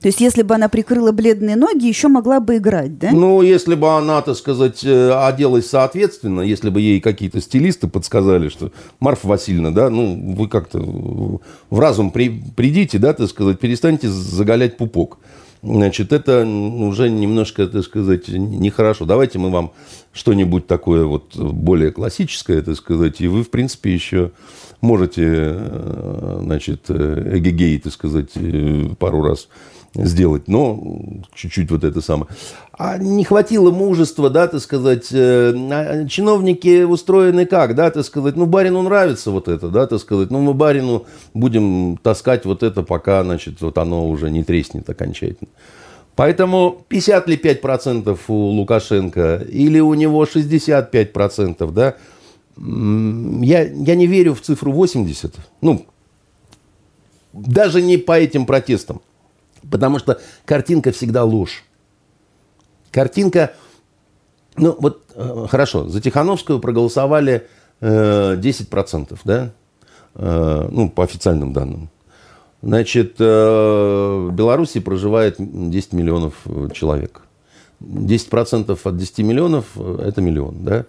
то 0.00 0.06
есть, 0.06 0.18
если 0.20 0.42
бы 0.42 0.54
она 0.54 0.70
прикрыла 0.70 1.12
бледные 1.12 1.56
ноги, 1.56 1.86
еще 1.86 2.08
могла 2.08 2.40
бы 2.40 2.56
играть, 2.56 2.98
да? 2.98 3.10
Ну, 3.12 3.42
если 3.42 3.74
бы 3.74 3.90
она, 3.90 4.22
так 4.22 4.34
сказать, 4.34 4.82
э, 4.82 5.12
оделась 5.12 5.68
соответственно, 5.68 6.40
если 6.40 6.70
бы 6.70 6.80
ей 6.80 7.02
какие-то 7.02 7.42
стилисты 7.42 7.86
подсказали, 7.86 8.48
что 8.48 8.72
Марфа 8.98 9.28
Васильевна, 9.28 9.72
да, 9.72 9.90
ну, 9.90 10.34
вы 10.36 10.48
как-то 10.48 10.78
в 10.78 11.78
разум 11.78 12.12
при, 12.12 12.30
придите, 12.56 12.96
да, 12.96 13.12
так 13.12 13.28
сказать, 13.28 13.58
перестаньте 13.58 14.08
заголять 14.08 14.78
пупок. 14.78 15.18
Значит, 15.62 16.12
это 16.12 16.46
уже 16.46 17.10
немножко, 17.10 17.66
так 17.66 17.84
сказать, 17.84 18.28
нехорошо. 18.28 19.04
Давайте 19.04 19.38
мы 19.38 19.50
вам 19.50 19.72
что-нибудь 20.12 20.66
такое 20.66 21.04
вот 21.04 21.36
более 21.36 21.92
классическое, 21.92 22.62
так 22.62 22.76
сказать, 22.76 23.20
и 23.20 23.28
вы, 23.28 23.44
в 23.44 23.50
принципе, 23.50 23.92
еще 23.92 24.32
можете, 24.80 25.22
э, 25.26 26.38
значит, 26.42 26.86
э, 26.88 27.32
эгегей, 27.34 27.78
так 27.78 27.92
сказать, 27.92 28.30
э, 28.36 28.88
пару 28.98 29.22
раз 29.22 29.48
сделать, 29.94 30.48
но 30.48 30.80
чуть-чуть 31.34 31.70
вот 31.70 31.84
это 31.84 32.00
самое. 32.00 32.28
А 32.72 32.96
не 32.98 33.24
хватило 33.24 33.70
мужества, 33.70 34.30
да, 34.30 34.46
так 34.46 34.60
сказать, 34.60 35.08
а 35.12 36.06
чиновники 36.08 36.84
устроены 36.84 37.44
как, 37.46 37.74
да, 37.74 37.90
так 37.90 38.04
сказать, 38.04 38.36
ну, 38.36 38.46
барину 38.46 38.82
нравится 38.82 39.30
вот 39.30 39.48
это, 39.48 39.68
да, 39.68 39.86
так 39.86 40.00
сказать, 40.00 40.30
ну, 40.30 40.40
мы 40.40 40.54
барину 40.54 41.06
будем 41.34 41.98
таскать 42.02 42.44
вот 42.44 42.62
это, 42.62 42.82
пока, 42.82 43.22
значит, 43.24 43.60
вот 43.60 43.78
оно 43.78 44.08
уже 44.08 44.30
не 44.30 44.44
треснет 44.44 44.88
окончательно. 44.88 45.50
Поэтому 46.14 46.84
50 46.88 47.28
ли 47.28 47.36
5% 47.36 48.18
у 48.28 48.34
Лукашенко 48.34 49.36
или 49.48 49.80
у 49.80 49.94
него 49.94 50.24
65%, 50.24 51.72
да, 51.72 51.96
я, 52.56 53.62
я 53.62 53.94
не 53.94 54.06
верю 54.06 54.34
в 54.34 54.40
цифру 54.40 54.72
80. 54.72 55.34
Ну, 55.62 55.86
даже 57.32 57.80
не 57.80 57.96
по 57.96 58.18
этим 58.18 58.44
протестам. 58.44 59.00
Потому 59.68 59.98
что 59.98 60.20
картинка 60.44 60.92
всегда 60.92 61.24
ложь. 61.24 61.64
Картинка... 62.90 63.52
Ну, 64.56 64.76
вот, 64.78 65.04
э, 65.14 65.46
хорошо, 65.48 65.88
за 65.88 66.00
Тихановскую 66.00 66.60
проголосовали 66.60 67.46
э, 67.80 68.36
10%, 68.36 69.18
да? 69.24 69.52
Э, 70.14 70.68
ну, 70.70 70.90
по 70.90 71.04
официальным 71.04 71.52
данным. 71.52 71.88
Значит, 72.62 73.16
э, 73.18 73.24
в 74.28 74.32
Беларуси 74.32 74.80
проживает 74.80 75.36
10 75.38 75.92
миллионов 75.92 76.34
человек. 76.72 77.22
10% 77.80 78.78
от 78.84 78.96
10 78.96 79.18
миллионов– 79.18 79.64
это 79.76 80.20
миллион, 80.20 80.64
да? 80.64 80.84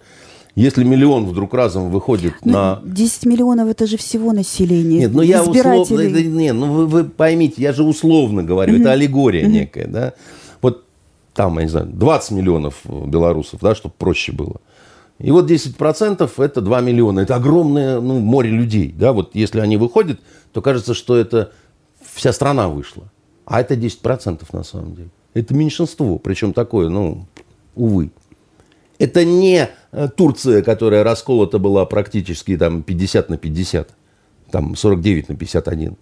Если 0.54 0.84
миллион 0.84 1.24
вдруг 1.26 1.54
разом 1.54 1.90
выходит 1.90 2.34
ну, 2.44 2.52
на... 2.52 2.82
10 2.84 3.24
миллионов 3.24 3.68
это 3.68 3.86
же 3.86 3.96
всего 3.96 4.32
население. 4.32 5.00
Нет, 5.00 5.14
ну 5.14 5.22
я 5.22 5.42
условно... 5.42 6.04
Нет, 6.04 6.54
ну 6.54 6.72
вы, 6.72 6.86
вы 6.86 7.04
поймите, 7.04 7.62
я 7.62 7.72
же 7.72 7.82
условно 7.82 8.42
говорю, 8.42 8.78
это 8.78 8.92
аллегория 8.92 9.46
некая, 9.46 9.86
да? 9.86 10.12
Вот 10.60 10.84
там, 11.32 11.58
я 11.58 11.64
не 11.64 11.70
знаю, 11.70 11.86
20 11.86 12.30
миллионов 12.32 12.74
белорусов, 12.84 13.60
да, 13.62 13.74
чтобы 13.74 13.94
проще 13.96 14.32
было. 14.32 14.60
И 15.18 15.30
вот 15.30 15.50
10% 15.50 16.30
это 16.36 16.60
2 16.60 16.80
миллиона. 16.80 17.20
Это 17.20 17.36
огромное 17.36 18.00
ну, 18.00 18.18
море 18.18 18.50
людей. 18.50 18.92
Да? 18.92 19.12
Вот 19.12 19.34
если 19.34 19.60
они 19.60 19.76
выходят, 19.76 20.20
то 20.52 20.60
кажется, 20.60 20.94
что 20.94 21.16
это 21.16 21.52
вся 22.14 22.32
страна 22.32 22.68
вышла. 22.68 23.04
А 23.44 23.60
это 23.60 23.74
10% 23.74 24.42
на 24.52 24.64
самом 24.64 24.96
деле. 24.96 25.10
Это 25.34 25.54
меньшинство. 25.54 26.18
Причем 26.18 26.52
такое, 26.52 26.88
ну, 26.88 27.26
увы. 27.76 28.10
Это 29.02 29.24
не 29.24 29.68
э, 29.90 30.08
Турция, 30.16 30.62
которая 30.62 31.02
расколота 31.02 31.58
была 31.58 31.84
практически 31.86 32.56
там 32.56 32.84
50 32.84 33.30
на 33.30 33.36
50, 33.36 33.88
там 34.52 34.76
49 34.76 35.28
на 35.28 35.34
51. 35.34 35.96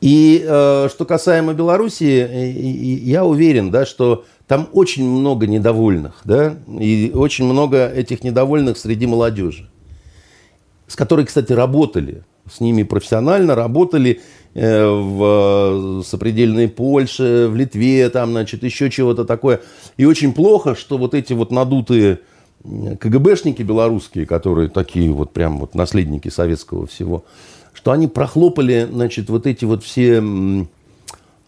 И 0.00 0.42
э, 0.42 0.88
что 0.88 1.04
касаемо 1.04 1.52
Белоруссии, 1.52 2.26
э, 2.26 2.50
я 2.50 3.26
уверен, 3.26 3.70
да, 3.70 3.84
что 3.84 4.24
там 4.46 4.70
очень 4.72 5.06
много 5.06 5.46
недовольных, 5.46 6.22
да, 6.24 6.56
и 6.80 7.12
очень 7.14 7.44
много 7.44 7.88
этих 7.88 8.24
недовольных 8.24 8.78
среди 8.78 9.06
молодежи, 9.06 9.68
с 10.86 10.96
которой, 10.96 11.26
кстати, 11.26 11.52
работали, 11.52 12.22
с 12.50 12.60
ними 12.60 12.82
профессионально 12.82 13.54
работали 13.54 14.20
Э, 14.56 14.86
в 14.86 16.04
сопредельной 16.04 16.68
Польше, 16.68 17.48
в 17.50 17.56
Литве, 17.56 18.08
там, 18.08 18.30
значит, 18.30 18.62
еще 18.62 18.88
чего-то 18.88 19.24
такое. 19.24 19.60
И 19.96 20.04
очень 20.04 20.32
плохо, 20.32 20.76
что 20.76 20.96
вот 20.96 21.12
эти 21.12 21.32
вот 21.32 21.50
надутые 21.50 22.20
КГБшники 22.62 23.62
белорусские, 23.62 24.26
которые 24.26 24.68
такие 24.68 25.10
вот 25.10 25.32
прям 25.32 25.58
вот 25.58 25.74
наследники 25.74 26.28
советского 26.28 26.86
всего, 26.86 27.24
что 27.72 27.90
они 27.90 28.06
прохлопали, 28.06 28.88
значит, 28.88 29.28
вот 29.28 29.48
эти 29.48 29.64
вот 29.64 29.82
все 29.82 30.22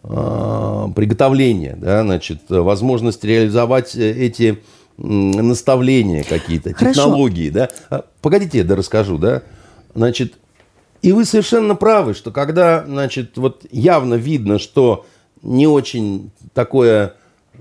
э, 0.03 0.87
приготовления, 0.93 1.77
да, 1.79 2.03
значит, 2.03 2.41
возможность 2.49 3.23
реализовать 3.23 3.95
эти 3.95 4.59
наставления 4.97 6.25
какие-то, 6.25 6.73
технологии, 6.73 7.51
да. 7.51 7.69
А, 7.89 8.03
погодите, 8.21 8.57
я 8.57 8.63
да 8.65 8.75
расскажу, 8.75 9.17
да. 9.17 9.43
Значит, 9.95 10.33
и 11.01 11.11
вы 11.11 11.25
совершенно 11.25 11.75
правы, 11.75 12.13
что 12.13 12.31
когда, 12.31 12.83
значит, 12.85 13.37
вот 13.37 13.65
явно 13.71 14.15
видно, 14.15 14.59
что 14.59 15.05
не 15.43 15.67
очень 15.67 16.31
такое 16.53 17.13
э, 17.53 17.57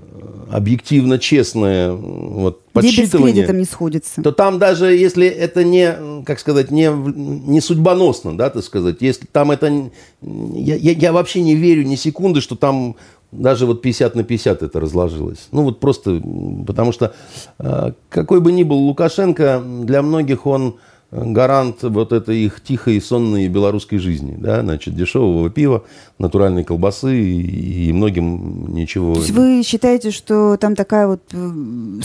объективно 0.50 1.18
честное 1.18 1.92
вот, 1.92 2.64
подсчитывание, 2.72 3.46
не 3.46 3.64
сходится. 3.64 4.22
то 4.22 4.32
там 4.32 4.58
даже 4.58 4.86
если 4.94 5.26
это 5.26 5.64
не, 5.64 6.22
как 6.24 6.38
сказать, 6.40 6.70
не, 6.70 6.90
не 6.90 7.60
судьбоносно, 7.60 8.36
да, 8.36 8.50
так 8.50 8.64
сказать, 8.64 8.96
если 9.00 9.26
там 9.26 9.50
это... 9.50 9.90
Я, 10.22 10.76
я, 10.76 10.92
я 10.92 11.12
вообще 11.12 11.42
не 11.42 11.54
верю 11.54 11.84
ни 11.84 11.96
секунды, 11.96 12.40
что 12.40 12.56
там 12.56 12.96
даже 13.32 13.66
вот 13.66 13.82
50 13.82 14.14
на 14.14 14.24
50 14.24 14.62
это 14.62 14.80
разложилось. 14.80 15.48
Ну 15.52 15.62
вот 15.62 15.80
просто 15.80 16.22
потому 16.66 16.92
что 16.92 17.14
э, 17.58 17.92
какой 18.08 18.40
бы 18.40 18.52
ни 18.52 18.62
был 18.62 18.78
Лукашенко, 18.78 19.62
для 19.82 20.02
многих 20.02 20.46
он 20.46 20.76
гарант 21.24 21.82
вот 21.82 22.12
этой 22.12 22.38
их 22.38 22.62
тихой, 22.62 23.00
сонной 23.00 23.48
белорусской 23.48 23.98
жизни. 23.98 24.36
Да? 24.38 24.62
Значит, 24.62 24.94
дешевого 24.94 25.50
пива, 25.50 25.84
натуральной 26.18 26.64
колбасы 26.64 27.18
и 27.18 27.92
многим 27.92 28.74
ничего... 28.74 29.14
То 29.14 29.20
есть 29.20 29.32
вы 29.32 29.62
считаете, 29.64 30.10
что 30.10 30.56
там 30.56 30.74
такая 30.74 31.06
вот 31.06 31.22
э, 31.32 31.50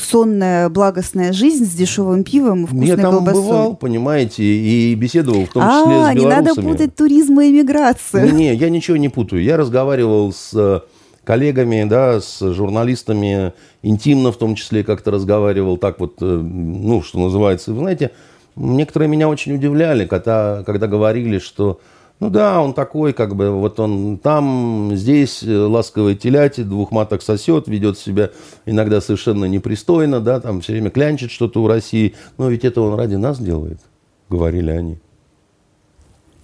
сонная, 0.01 0.69
благостная 0.69 1.33
жизнь 1.33 1.65
с 1.65 1.73
дешевым 1.73 2.23
пивом 2.23 2.63
и 2.63 2.67
вкусной 2.67 2.87
Я 2.87 2.97
там 2.97 3.15
колбасой? 3.15 3.41
бывал, 3.41 3.75
понимаете, 3.75 4.43
и 4.43 4.95
беседовал 4.95 5.45
в 5.45 5.49
том 5.49 5.63
числе 5.63 5.65
а, 5.65 6.11
с 6.11 6.15
белорусами. 6.15 6.19
не 6.19 6.25
надо 6.27 6.55
путать 6.55 6.95
туризм 6.95 7.39
и 7.39 7.49
эмиграцию. 7.49 8.33
Не, 8.33 8.53
я 8.55 8.69
ничего 8.69 8.97
не 8.97 9.09
путаю. 9.09 9.43
Я 9.43 9.57
разговаривал 9.57 10.31
с 10.33 10.51
э, 10.53 10.79
коллегами, 11.23 11.85
да, 11.87 12.19
с 12.19 12.53
журналистами, 12.53 13.53
интимно 13.83 14.31
в 14.31 14.37
том 14.37 14.55
числе 14.55 14.83
как-то 14.83 15.11
разговаривал, 15.11 15.77
так 15.77 15.99
вот, 15.99 16.15
э, 16.21 16.25
ну, 16.25 17.01
что 17.01 17.19
называется, 17.19 17.73
вы 17.73 17.79
знаете, 17.79 18.11
Некоторые 18.61 19.09
меня 19.09 19.27
очень 19.27 19.55
удивляли, 19.55 20.05
когда, 20.05 20.63
когда 20.65 20.87
говорили, 20.87 21.39
что 21.39 21.79
ну 22.19 22.29
да, 22.29 22.61
он 22.61 22.75
такой, 22.75 23.13
как 23.13 23.35
бы, 23.35 23.49
вот 23.49 23.79
он 23.79 24.19
там, 24.19 24.91
здесь 24.93 25.41
э, 25.41 25.57
ласковый 25.57 26.15
теляти, 26.15 26.61
двух 26.61 26.91
маток 26.91 27.23
сосет, 27.23 27.67
ведет 27.67 27.97
себя 27.97 28.29
иногда 28.67 29.01
совершенно 29.01 29.45
непристойно, 29.45 30.19
да, 30.19 30.39
там 30.39 30.61
все 30.61 30.73
время 30.73 30.91
клянчит 30.91 31.31
что-то 31.31 31.63
у 31.63 31.67
России. 31.67 32.13
Но 32.37 32.49
ведь 32.49 32.63
это 32.63 32.81
он 32.81 32.93
ради 32.93 33.15
нас 33.15 33.39
делает, 33.39 33.79
говорили 34.29 34.69
они. 34.69 34.97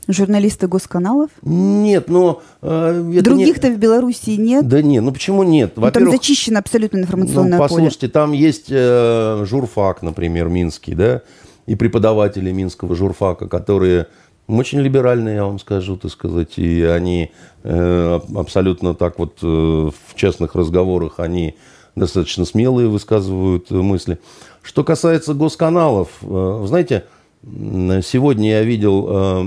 Журналисты 0.08 0.68
госканалов? 0.68 1.30
Нет, 1.44 2.10
но... 2.10 2.42
Э, 2.64 3.20
Других-то 3.22 3.70
не... 3.70 3.76
в 3.76 3.78
Белоруссии 3.78 4.36
нет? 4.36 4.68
Да 4.68 4.82
нет, 4.82 5.04
ну 5.04 5.12
почему 5.12 5.44
нет? 5.44 5.74
Ну, 5.76 5.92
там 5.92 6.10
зачищено 6.10 6.58
абсолютно 6.58 6.98
информационное 6.98 7.60
ну, 7.60 7.64
послушайте, 7.64 8.08
поле. 8.08 8.12
там 8.12 8.32
есть 8.32 8.68
э, 8.70 9.46
журфак, 9.46 10.02
например, 10.02 10.48
минский, 10.48 10.96
да, 10.96 11.22
и 11.68 11.76
преподаватели 11.76 12.52
Минского 12.52 12.96
журфака, 12.96 13.48
которые 13.48 14.08
очень 14.48 14.80
либеральные, 14.80 15.36
я 15.36 15.46
вам 15.46 15.60
скажу, 15.60 15.98
так 15.98 16.10
сказать, 16.10 16.58
и 16.58 16.82
они 16.84 17.32
э, 17.64 18.20
абсолютно 18.36 18.96
так 18.96 19.20
вот 19.20 19.40
э, 19.44 19.46
в 19.46 20.16
частных 20.16 20.56
разговорах, 20.56 21.20
они 21.20 21.56
достаточно 21.96 22.46
смелые 22.46 22.88
высказывают 22.88 23.70
мысли. 23.70 24.20
Что 24.62 24.86
касается 24.86 25.34
госканалов, 25.34 26.10
э, 26.22 26.64
знаете, 26.66 27.04
сегодня 27.44 28.52
я 28.52 28.64
видел 28.64 29.08
э, 29.10 29.44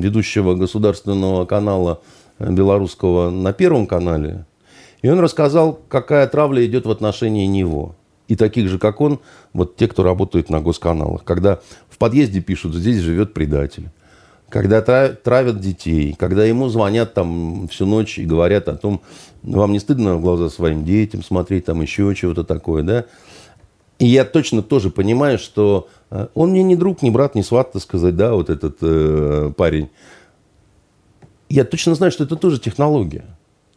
ведущего 0.00 0.54
государственного 0.54 1.44
канала 1.44 2.00
белорусского 2.38 3.28
на 3.28 3.52
Первом 3.52 3.86
канале, 3.86 4.46
и 5.02 5.10
он 5.10 5.20
рассказал, 5.20 5.78
какая 5.88 6.26
травля 6.26 6.64
идет 6.64 6.86
в 6.86 6.90
отношении 6.90 7.44
него 7.44 7.94
и 8.30 8.36
таких 8.36 8.68
же, 8.68 8.78
как 8.78 9.00
он, 9.00 9.18
вот 9.52 9.74
те, 9.76 9.88
кто 9.88 10.04
работает 10.04 10.50
на 10.50 10.60
госканалах. 10.60 11.24
Когда 11.24 11.58
в 11.88 11.98
подъезде 11.98 12.40
пишут, 12.40 12.76
здесь 12.76 12.98
живет 12.98 13.34
предатель. 13.34 13.88
Когда 14.48 14.80
травят 14.80 15.58
детей, 15.58 16.14
когда 16.16 16.44
ему 16.44 16.68
звонят 16.68 17.12
там 17.12 17.66
всю 17.66 17.86
ночь 17.86 18.18
и 18.18 18.24
говорят 18.24 18.68
о 18.68 18.76
том, 18.76 19.00
вам 19.42 19.72
не 19.72 19.80
стыдно 19.80 20.14
в 20.14 20.20
глаза 20.20 20.48
своим 20.48 20.84
детям 20.84 21.24
смотреть, 21.24 21.64
там 21.64 21.82
еще 21.82 22.14
чего-то 22.14 22.44
такое, 22.44 22.84
да? 22.84 23.04
И 23.98 24.06
я 24.06 24.24
точно 24.24 24.62
тоже 24.62 24.90
понимаю, 24.90 25.36
что 25.36 25.88
э, 26.10 26.28
он 26.34 26.50
мне 26.50 26.62
не 26.62 26.76
друг, 26.76 27.02
не 27.02 27.10
брат, 27.10 27.34
не 27.34 27.42
сват, 27.42 27.72
так 27.72 27.82
сказать, 27.82 28.16
да, 28.16 28.34
вот 28.34 28.48
этот 28.48 28.78
э, 28.80 29.52
парень. 29.56 29.90
Я 31.48 31.64
точно 31.64 31.96
знаю, 31.96 32.12
что 32.12 32.22
это 32.22 32.36
тоже 32.36 32.60
технология 32.60 33.24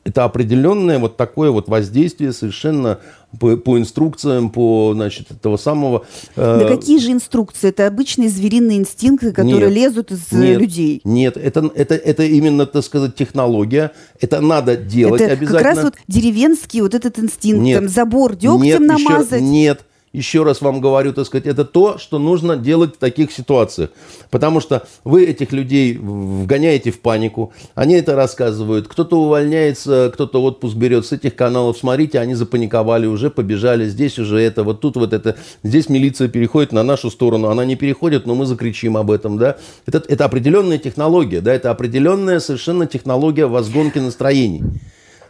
это 0.03 0.25
определенное 0.25 0.99
вот 0.99 1.17
такое 1.17 1.51
вот 1.51 1.69
воздействие 1.69 2.33
совершенно 2.33 2.99
по, 3.39 3.57
по 3.57 3.79
инструкциям, 3.79 4.49
по, 4.49 4.91
значит, 4.93 5.31
этого 5.31 5.57
самого... 5.57 6.05
Э... 6.35 6.59
Да 6.59 6.67
какие 6.67 6.99
же 6.99 7.11
инструкции? 7.11 7.69
Это 7.69 7.87
обычные 7.87 8.29
звериные 8.29 8.77
инстинкты, 8.77 9.31
которые 9.31 9.69
нет, 9.69 9.73
лезут 9.73 10.11
из 10.11 10.31
э, 10.31 10.37
нет, 10.37 10.59
людей. 10.61 11.01
Нет, 11.03 11.37
это, 11.37 11.71
это, 11.73 11.95
это 11.95 12.23
именно, 12.23 12.65
так 12.65 12.83
сказать, 12.83 13.15
технология. 13.15 13.91
Это 14.19 14.41
надо 14.41 14.75
делать 14.75 15.21
это 15.21 15.33
обязательно. 15.33 15.59
как 15.59 15.75
раз 15.75 15.83
вот 15.83 15.95
деревенский 16.07 16.81
вот 16.81 16.93
этот 16.93 17.17
инстинкт. 17.17 17.63
Нет, 17.63 17.79
там 17.79 17.89
забор 17.89 18.35
дегтем 18.35 18.61
нет, 18.61 18.79
намазать. 18.81 19.41
Еще, 19.41 19.49
нет, 19.49 19.85
еще 20.13 20.43
раз 20.43 20.61
вам 20.61 20.79
говорю, 20.79 21.11
так 21.11 21.25
сказать, 21.25 21.47
это 21.47 21.65
то, 21.65 21.97
что 21.97 22.19
нужно 22.19 22.55
делать 22.55 22.95
в 22.95 22.97
таких 22.99 23.31
ситуациях. 23.31 23.89
Потому 24.29 24.59
что 24.59 24.87
вы 25.03 25.25
этих 25.25 25.51
людей 25.51 25.97
вгоняете 25.97 26.91
в 26.91 27.01
панику, 27.01 27.51
они 27.73 27.95
это 27.95 28.15
рассказывают, 28.15 28.87
кто-то 28.87 29.19
увольняется, 29.19 30.11
кто-то 30.13 30.41
отпуск 30.43 30.75
берет 30.75 31.05
с 31.07 31.11
этих 31.11 31.35
каналов, 31.35 31.77
смотрите, 31.79 32.19
они 32.19 32.35
запаниковали, 32.35 33.07
уже 33.07 33.31
побежали, 33.31 33.87
здесь 33.87 34.19
уже 34.19 34.39
это, 34.39 34.63
вот 34.63 34.81
тут 34.81 34.95
вот 34.97 35.13
это, 35.13 35.35
здесь 35.63 35.89
милиция 35.89 36.27
переходит 36.27 36.71
на 36.71 36.83
нашу 36.83 37.09
сторону, 37.09 37.49
она 37.49 37.65
не 37.65 37.75
переходит, 37.75 38.27
но 38.27 38.35
мы 38.35 38.45
закричим 38.45 38.97
об 38.97 39.09
этом, 39.09 39.39
да. 39.39 39.57
Это, 39.87 40.03
это 40.07 40.25
определенная 40.25 40.77
технология, 40.77 41.41
да, 41.41 41.53
это 41.53 41.71
определенная 41.71 42.39
совершенно 42.39 42.85
технология 42.85 43.47
возгонки 43.47 43.97
настроений. 43.97 44.61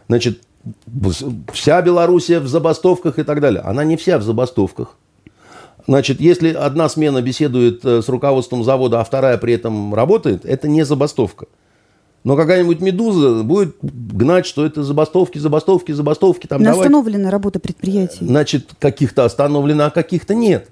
Значит, 0.08 0.40
вся 1.52 1.82
Белоруссия 1.82 2.40
в 2.40 2.48
забастовках 2.48 3.18
и 3.18 3.22
так 3.22 3.40
далее. 3.40 3.62
Она 3.62 3.84
не 3.84 3.96
вся 3.96 4.18
в 4.18 4.22
забастовках. 4.22 4.96
Значит, 5.86 6.20
если 6.20 6.52
одна 6.52 6.88
смена 6.88 7.20
беседует 7.20 7.84
э, 7.84 8.00
с 8.00 8.08
руководством 8.08 8.64
завода, 8.64 9.00
а 9.00 9.04
вторая 9.04 9.36
при 9.36 9.52
этом 9.52 9.94
работает, 9.94 10.46
это 10.46 10.66
не 10.66 10.84
забастовка. 10.84 11.46
Но 12.24 12.36
какая-нибудь 12.36 12.80
медуза 12.80 13.42
будет 13.42 13.76
гнать, 13.82 14.46
что 14.46 14.64
это 14.64 14.82
забастовки, 14.82 15.36
забастовки, 15.36 15.92
забастовки. 15.92 16.46
Там, 16.46 16.62
Но 16.62 16.70
остановлена 16.70 17.30
работа 17.30 17.60
предприятий. 17.60 18.24
Значит, 18.24 18.70
каких-то 18.78 19.26
остановлено, 19.26 19.84
а 19.84 19.90
каких-то 19.90 20.34
нет. 20.34 20.70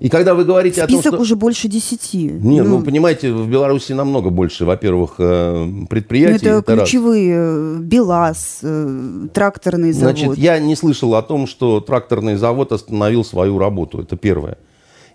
И 0.00 0.08
когда 0.08 0.34
вы 0.34 0.44
говорите 0.44 0.82
Список 0.82 1.00
о 1.00 1.02
том, 1.02 1.12
что... 1.12 1.22
уже 1.22 1.36
больше 1.36 1.68
десяти. 1.68 2.24
Нет, 2.24 2.66
ну, 2.66 2.78
ну, 2.78 2.82
понимаете, 2.84 3.32
в 3.32 3.48
Беларуси 3.48 3.92
намного 3.92 4.30
больше, 4.30 4.64
во-первых, 4.64 5.14
э, 5.18 5.66
предприятий. 5.88 6.46
Ну, 6.46 6.58
это, 6.58 6.72
это 6.72 6.82
ключевые, 6.82 7.36
раз. 7.36 7.46
Э, 7.46 7.78
БелАЗ, 7.78 8.58
э, 8.62 9.28
тракторный 9.32 9.92
завод. 9.92 10.18
Значит, 10.18 10.38
я 10.38 10.58
не 10.58 10.74
слышал 10.74 11.14
о 11.14 11.22
том, 11.22 11.46
что 11.46 11.80
тракторный 11.80 12.34
завод 12.34 12.72
остановил 12.72 13.24
свою 13.24 13.58
работу. 13.58 14.00
Это 14.00 14.16
первое. 14.16 14.58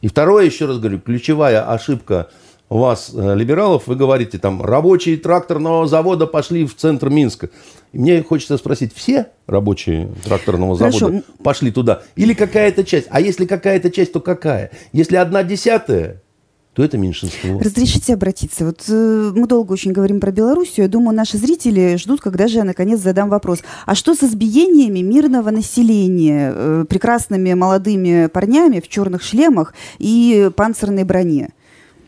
И 0.01 0.07
второе, 0.07 0.45
еще 0.45 0.65
раз 0.65 0.79
говорю, 0.79 0.99
ключевая 0.99 1.69
ошибка 1.69 2.29
вас, 2.77 3.11
либералов, 3.13 3.87
вы 3.87 3.95
говорите, 3.95 4.37
там, 4.37 4.61
рабочие 4.61 5.17
тракторного 5.17 5.87
завода 5.87 6.27
пошли 6.27 6.65
в 6.65 6.75
центр 6.75 7.09
Минска. 7.09 7.49
И 7.91 7.97
мне 7.97 8.21
хочется 8.21 8.57
спросить, 8.57 8.93
все 8.93 9.27
рабочие 9.47 10.09
тракторного 10.23 10.77
Хорошо. 10.77 10.99
завода 10.99 11.23
пошли 11.43 11.71
туда? 11.71 12.03
Или 12.15 12.33
какая-то 12.33 12.83
часть? 12.83 13.07
А 13.09 13.19
если 13.21 13.45
какая-то 13.45 13.89
часть, 13.89 14.13
то 14.13 14.19
какая? 14.19 14.69
Если 14.93 15.15
одна 15.15 15.41
десятая, 15.43 16.21
то 16.73 16.83
это 16.83 16.97
меньшинство. 16.97 17.59
Разрешите 17.59 18.13
обратиться. 18.13 18.63
Вот 18.63 18.85
э, 18.87 19.31
мы 19.35 19.47
долго 19.47 19.73
очень 19.73 19.91
говорим 19.91 20.19
про 20.19 20.31
Белоруссию. 20.31 20.85
Я 20.85 20.87
думаю, 20.87 21.15
наши 21.15 21.37
зрители 21.37 21.97
ждут, 21.97 22.21
когда 22.21 22.47
же 22.47 22.59
я 22.59 22.63
наконец 22.63 22.99
задам 22.99 23.29
вопрос. 23.29 23.59
А 23.85 23.95
что 23.95 24.13
с 24.13 24.23
избиениями 24.23 24.99
мирного 24.99 25.49
населения 25.49 26.53
э, 26.55 26.85
прекрасными 26.87 27.53
молодыми 27.53 28.27
парнями 28.27 28.79
в 28.79 28.87
черных 28.87 29.23
шлемах 29.23 29.73
и 29.97 30.51
панцирной 30.55 31.03
броне? 31.03 31.49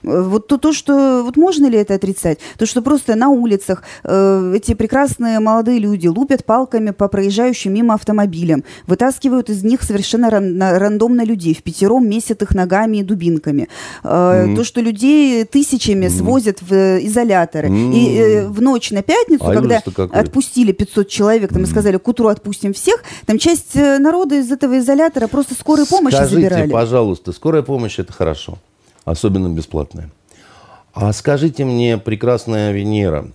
Вот 0.03 0.47
то, 0.47 0.57
то, 0.57 0.73
что 0.73 1.23
вот 1.23 1.37
можно 1.37 1.67
ли 1.67 1.77
это 1.77 1.95
отрицать? 1.95 2.39
То, 2.57 2.65
что 2.65 2.81
просто 2.81 3.15
на 3.15 3.29
улицах 3.29 3.83
э, 4.03 4.53
эти 4.55 4.73
прекрасные 4.73 5.39
молодые 5.39 5.79
люди 5.79 6.07
лупят 6.07 6.45
палками 6.45 6.91
по 6.91 7.07
проезжающим 7.07 7.73
мимо 7.73 7.93
автомобилям, 7.93 8.63
вытаскивают 8.87 9.49
из 9.49 9.63
них 9.63 9.83
совершенно 9.83 10.29
ран, 10.29 10.61
рандомно 10.61 11.23
людей, 11.23 11.53
в 11.53 11.63
пятером 11.63 12.09
месят 12.09 12.41
их 12.41 12.55
ногами 12.55 12.97
и 12.97 13.03
дубинками. 13.03 13.69
Э, 14.03 14.07
mm-hmm. 14.07 14.55
То, 14.55 14.63
что 14.63 14.81
людей 14.81 15.45
тысячами 15.45 16.05
mm-hmm. 16.05 16.17
свозят 16.17 16.61
в 16.61 16.73
э, 16.73 17.05
изоляторы. 17.05 17.69
Mm-hmm. 17.69 17.93
И 17.93 18.17
э, 18.17 18.47
в 18.47 18.61
ночь 18.61 18.91
на 18.91 19.03
пятницу, 19.03 19.45
а 19.45 19.53
когда 19.53 19.81
отпустили 20.11 20.71
500 20.71 21.07
человек, 21.09 21.49
там 21.51 21.61
mm-hmm. 21.61 21.65
и 21.65 21.69
сказали, 21.69 21.97
к 21.97 22.07
утру 22.07 22.27
отпустим 22.27 22.73
всех, 22.73 23.03
там 23.25 23.37
часть 23.37 23.75
э, 23.75 23.99
народа 23.99 24.35
из 24.35 24.51
этого 24.51 24.79
изолятора 24.79 25.27
просто 25.27 25.53
скорой 25.53 25.85
помощи 25.85 26.15
Скажите, 26.15 26.35
забирали. 26.35 26.71
пожалуйста, 26.71 27.31
скорая 27.31 27.61
помощь 27.61 27.99
это 27.99 28.13
хорошо 28.13 28.57
особенно 29.05 29.49
бесплатная. 29.49 30.09
А 30.93 31.13
скажите 31.13 31.65
мне, 31.65 31.97
прекрасная 31.97 32.71
Венера, 32.71 33.27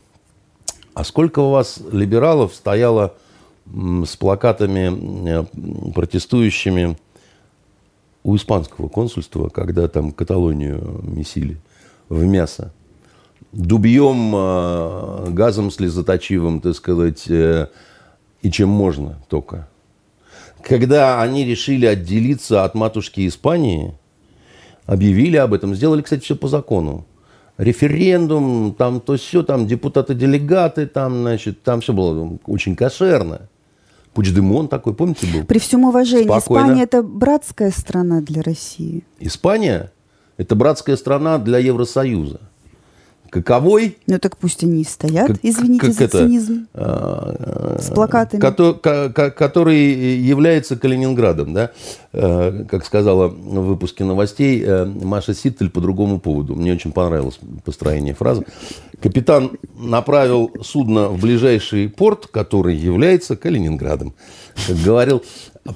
а 0.95 1.05
сколько 1.05 1.41
у 1.41 1.51
вас 1.51 1.81
либералов 1.91 2.55
стояло 2.55 3.15
с 3.67 4.17
плакатами 4.17 4.93
э, 5.29 5.93
протестующими 5.93 6.97
у 8.23 8.37
испанского 8.37 8.89
консульства, 8.89 9.49
когда 9.49 9.89
там 9.89 10.13
Каталонию 10.13 11.01
месили 11.03 11.59
в 12.09 12.25
мясо? 12.25 12.73
Дубьем, 13.53 14.33
э, 14.35 15.31
газом 15.31 15.71
слезоточивым, 15.71 16.61
так 16.61 16.75
сказать, 16.75 17.25
э, 17.29 17.69
и 18.43 18.51
чем 18.51 18.69
можно 18.69 19.19
только. 19.29 19.69
Когда 20.63 21.23
они 21.23 21.45
решили 21.45 21.87
отделиться 21.87 22.65
от 22.65 22.75
матушки 22.75 23.27
Испании– 23.27 23.95
объявили 24.87 25.37
об 25.37 25.53
этом, 25.53 25.75
сделали, 25.75 26.03
кстати, 26.03 26.23
все 26.23 26.37
по 26.37 26.49
закону. 26.49 27.05
Референдум, 27.59 28.75
там 28.77 29.01
то 29.01 29.17
все, 29.17 29.43
там 29.43 29.67
депутаты-делегаты, 29.67 30.87
там, 30.87 31.23
значит, 31.23 31.63
там 31.63 31.81
все 31.81 31.93
было 31.93 32.39
очень 32.47 32.77
кошерно. 32.77 33.49
Пучдемон 34.13 34.69
такой, 34.69 34.95
помните, 34.95 35.27
был? 35.27 35.45
При 35.45 35.59
всем 35.59 35.85
уважении, 35.85 36.25
Спокойно. 36.25 36.65
Испания– 36.65 36.83
это 36.85 37.03
братская 37.03 37.71
страна 37.71 38.21
для 38.21 38.43
России. 38.43 39.05
Испания– 39.21 39.93
это 40.37 40.55
братская 40.55 40.97
страна 40.97 41.39
для 41.39 41.59
Евросоюза 41.59 42.41
каковой. 43.31 43.97
Ну 44.07 44.19
так 44.19 44.37
пусть 44.37 44.63
они 44.65 44.83
и 44.83 44.85
стоят, 44.85 45.29
как, 45.29 45.39
извините 45.43 45.87
как 45.87 45.93
за 45.93 46.05
это, 46.05 46.19
цинизм. 46.19 46.67
А, 46.75 47.79
с 47.81 47.91
плакатами. 47.91 48.41
Который, 48.41 49.11
который 49.11 50.17
является 50.17 50.77
Калининградом, 50.77 51.55
да? 51.55 51.71
А, 52.13 52.65
как 52.65 52.85
сказала 52.85 53.29
в 53.29 53.67
выпуске 53.67 54.05
новостей 54.05 54.63
э, 54.65 54.85
Маша 54.85 55.35
Ситтель 55.35 55.71
по 55.71 55.81
другому 55.81 56.19
поводу. 56.19 56.55
Мне 56.55 56.73
очень 56.73 56.93
понравилось 56.93 57.39
построение 57.65 58.15
фразы. 58.15 58.45
Капитан 59.01 59.53
направил 59.79 60.51
судно 60.63 61.09
в 61.09 61.21
ближайший 61.21 61.89
порт, 61.89 62.27
который 62.29 62.75
является 62.75 63.37
Калининградом. 63.37 64.15
Как 64.67 64.77
говорил 64.77 65.23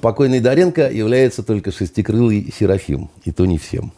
покойный 0.01 0.39
Доренко, 0.39 0.91
является 0.91 1.43
только 1.43 1.71
шестикрылый 1.71 2.51
Серафим. 2.57 3.09
И 3.23 3.31
то 3.31 3.45
не 3.45 3.57
всем. 3.57 3.91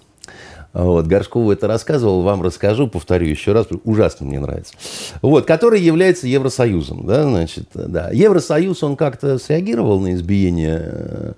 Вот, 0.73 1.05
Горшкову 1.05 1.51
это 1.51 1.67
рассказывал, 1.67 2.23
вам 2.23 2.41
расскажу, 2.41 2.87
повторю 2.87 3.27
еще 3.27 3.51
раз, 3.51 3.67
ужасно 3.83 4.25
мне 4.25 4.39
нравится. 4.39 4.73
Вот, 5.21 5.45
который 5.45 5.79
является 5.79 6.27
Евросоюзом, 6.27 7.05
да, 7.05 7.23
значит, 7.23 7.67
да. 7.75 8.09
Евросоюз, 8.11 8.81
он 8.81 8.95
как-то 8.95 9.37
среагировал 9.37 9.99
на 9.99 10.15
избиение 10.15 10.81
э, 10.83 11.33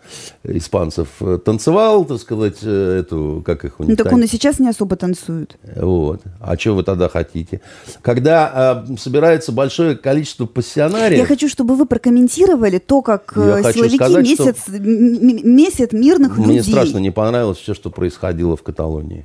испанцев, 0.45 1.09
танцевал, 1.43 2.05
так 2.05 2.19
сказать, 2.19 2.59
э, 2.61 2.99
эту, 3.01 3.43
как 3.45 3.65
их 3.65 3.81
у 3.81 3.83
них 3.83 3.89
Ну, 3.89 3.95
так 3.97 4.13
он 4.13 4.23
и 4.23 4.27
сейчас 4.27 4.59
не 4.59 4.69
особо 4.69 4.95
танцует. 4.95 5.57
Вот. 5.75 6.21
А 6.39 6.57
что 6.57 6.73
вы 6.73 6.83
тогда 6.83 7.09
хотите? 7.09 7.59
Когда 8.01 8.85
э, 8.87 8.95
собирается 8.97 9.51
большое 9.51 9.97
количество 9.97 10.45
пассионариев... 10.45 11.19
Я 11.19 11.25
хочу, 11.25 11.49
чтобы 11.49 11.75
вы 11.75 11.85
прокомментировали 11.85 12.77
то, 12.77 13.01
как 13.01 13.33
Я 13.35 13.59
э, 13.59 13.73
силовики 13.73 13.97
сказать, 13.97 14.23
месяц, 14.25 14.57
что... 14.61 14.79
месят 14.79 15.91
мирных 15.91 16.37
Мне 16.37 16.59
людей. 16.59 16.61
Мне 16.61 16.63
страшно 16.63 16.97
не 16.99 17.11
понравилось 17.11 17.57
все, 17.57 17.73
что 17.73 17.89
происходило 17.89 18.55
в 18.55 18.63
Каталонии. 18.63 19.24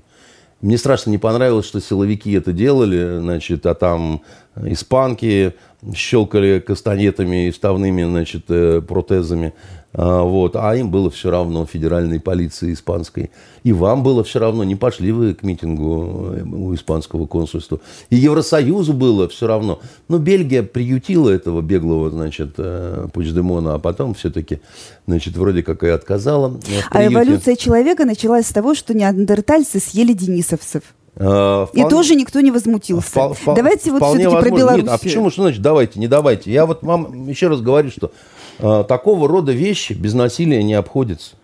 Мне 0.60 0.76
страшно 0.76 1.10
не 1.10 1.18
понравилось, 1.18 1.66
что 1.66 1.80
силовики 1.80 2.32
это 2.32 2.52
делали, 2.52 3.18
значит, 3.18 3.64
а 3.64 3.74
там 3.74 4.22
испанки 4.56 5.54
щелкали 5.94 6.60
кастанетами 6.60 7.48
и 7.48 7.50
вставными, 7.50 8.04
значит, 8.04 8.44
э, 8.48 8.82
протезами. 8.82 9.54
А, 9.92 10.22
вот, 10.22 10.54
а 10.54 10.76
им 10.76 10.90
было 10.90 11.10
все 11.10 11.30
равно, 11.30 11.66
федеральной 11.66 12.20
полиции 12.20 12.72
испанской. 12.72 13.30
И 13.64 13.72
вам 13.72 14.02
было 14.02 14.22
все 14.22 14.38
равно, 14.38 14.62
не 14.62 14.76
пошли 14.76 15.10
вы 15.10 15.34
к 15.34 15.42
митингу 15.42 16.32
э, 16.32 16.42
у 16.42 16.74
испанского 16.74 17.26
консульства. 17.26 17.80
И 18.08 18.16
Евросоюзу 18.16 18.92
было 18.92 19.28
все 19.28 19.48
равно. 19.48 19.80
Но 20.08 20.18
Бельгия 20.18 20.62
приютила 20.62 21.28
этого 21.28 21.60
беглого, 21.60 22.10
значит, 22.10 22.54
э, 22.58 23.08
Пучдемона, 23.12 23.74
а 23.74 23.78
потом 23.78 24.14
все-таки, 24.14 24.60
значит, 25.06 25.36
вроде 25.36 25.64
как 25.64 25.82
и 25.82 25.88
отказала. 25.88 26.58
А 26.90 27.04
эволюция 27.04 27.56
человека 27.56 28.04
началась 28.04 28.46
с 28.46 28.52
того, 28.52 28.74
что 28.74 28.94
неандертальцы 28.94 29.80
съели 29.80 30.12
денисовцев. 30.12 30.82
Вполне, 31.16 31.68
и 31.74 31.88
тоже 31.88 32.14
никто 32.14 32.40
не 32.40 32.52
возмутился. 32.52 33.10
Впол, 33.10 33.54
давайте 33.54 33.90
вот 33.90 34.02
все-таки 34.02 34.36
про 34.36 34.50
Беларусь. 34.56 34.88
а 34.88 34.96
почему, 34.96 35.30
что 35.30 35.42
значит 35.42 35.60
давайте, 35.60 35.98
не 35.98 36.06
давайте? 36.06 36.52
Я 36.52 36.64
вот 36.64 36.82
вам 36.82 37.28
еще 37.28 37.48
раз 37.48 37.60
говорю, 37.60 37.90
что 37.90 38.12
такого 38.60 39.28
рода 39.28 39.52
вещи 39.52 39.92
без 39.92 40.14
насилия 40.14 40.62
не 40.62 40.74
обходятся. 40.74 41.36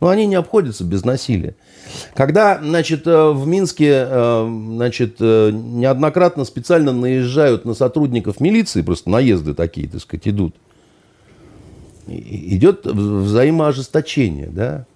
Ну, 0.00 0.08
они 0.08 0.26
не 0.26 0.36
обходятся 0.36 0.84
без 0.84 1.04
насилия. 1.04 1.56
Когда, 2.14 2.60
значит, 2.62 3.06
э, 3.06 3.30
в 3.32 3.46
Минске, 3.46 4.06
э, 4.08 4.48
значит, 4.74 5.16
э, 5.18 5.50
неоднократно 5.50 6.44
специально 6.44 6.92
наезжают 6.92 7.64
на 7.64 7.74
сотрудников 7.74 8.40
милиции, 8.40 8.82
просто 8.82 9.10
наезды 9.10 9.54
такие, 9.54 9.88
так 9.88 10.00
сказать, 10.00 10.28
идут, 10.28 10.54
идет 12.06 12.86
взаимоожесточение, 12.86 14.46
да? 14.46 14.86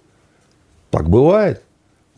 Так 0.89 1.09
бывает. 1.09 1.63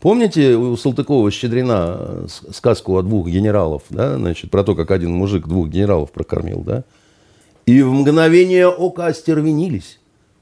Помните 0.00 0.54
у 0.54 0.76
Салтыкова-Щедрина 0.76 2.28
сказку 2.52 2.98
о 2.98 3.02
двух 3.02 3.28
генералов, 3.28 3.82
да, 3.90 4.16
значит, 4.16 4.50
про 4.50 4.62
то, 4.62 4.76
как 4.76 4.92
один 4.92 5.12
мужик 5.12 5.48
двух 5.48 5.68
генералов 5.68 6.12
прокормил, 6.12 6.60
да? 6.60 6.84
И 7.66 7.82
в 7.82 7.92
мгновение 7.92 8.68
ока 8.68 9.06
остервенились. 9.06 9.98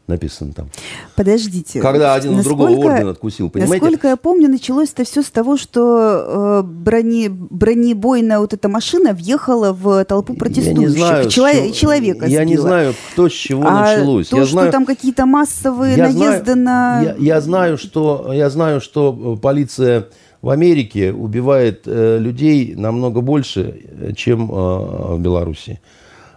написано 0.07 0.53
там. 0.53 0.69
Подождите. 1.17 1.81
Когда 1.81 2.13
один 2.13 2.37
насколько, 2.37 2.67
другого 2.67 2.87
орден 2.93 3.09
откусил, 3.09 3.49
понимаете? 3.49 3.83
Насколько 3.83 4.09
я 4.09 4.17
помню, 4.19 4.49
началось 4.51 4.93
это 4.93 5.05
все 5.05 5.23
с 5.23 5.31
того, 5.31 5.57
что 5.57 6.61
э, 6.61 6.63
брони, 6.63 7.29
бронебойная 7.29 8.39
вот 8.39 8.53
эта 8.53 8.69
машина 8.69 9.15
въехала 9.15 9.73
в 9.73 10.05
толпу 10.05 10.35
протестующих. 10.35 10.79
Я 10.79 10.87
не 10.87 10.89
знаю, 10.89 11.31
Чело- 11.31 11.49
что, 11.49 11.73
человека 11.73 12.27
Я 12.27 12.45
не 12.45 12.59
знаю, 12.59 12.95
кто 13.13 13.31
с 13.31 13.33
чего 13.33 13.67
а 13.67 13.97
началось. 13.97 14.29
То, 14.29 14.37
я 14.37 14.43
что 14.43 14.53
знаю, 14.53 14.73
там 14.73 14.85
какие-то 14.85 15.25
массовые 15.25 15.97
наезды 15.97 16.53
знаю, 16.53 16.59
на... 16.59 17.03
Я, 17.03 17.17
я, 17.19 17.41
знаю, 17.41 17.79
что, 17.79 18.31
я 18.35 18.51
знаю, 18.51 18.83
что 18.83 19.39
полиция 19.41 20.09
в 20.43 20.51
Америке 20.51 21.11
убивает 21.11 21.85
э, 21.87 22.19
людей 22.19 22.75
намного 22.77 23.23
больше, 23.23 23.81
э, 23.91 24.13
чем 24.15 24.51
э, 24.51 25.15
в 25.15 25.21
Беларуси 25.21 25.81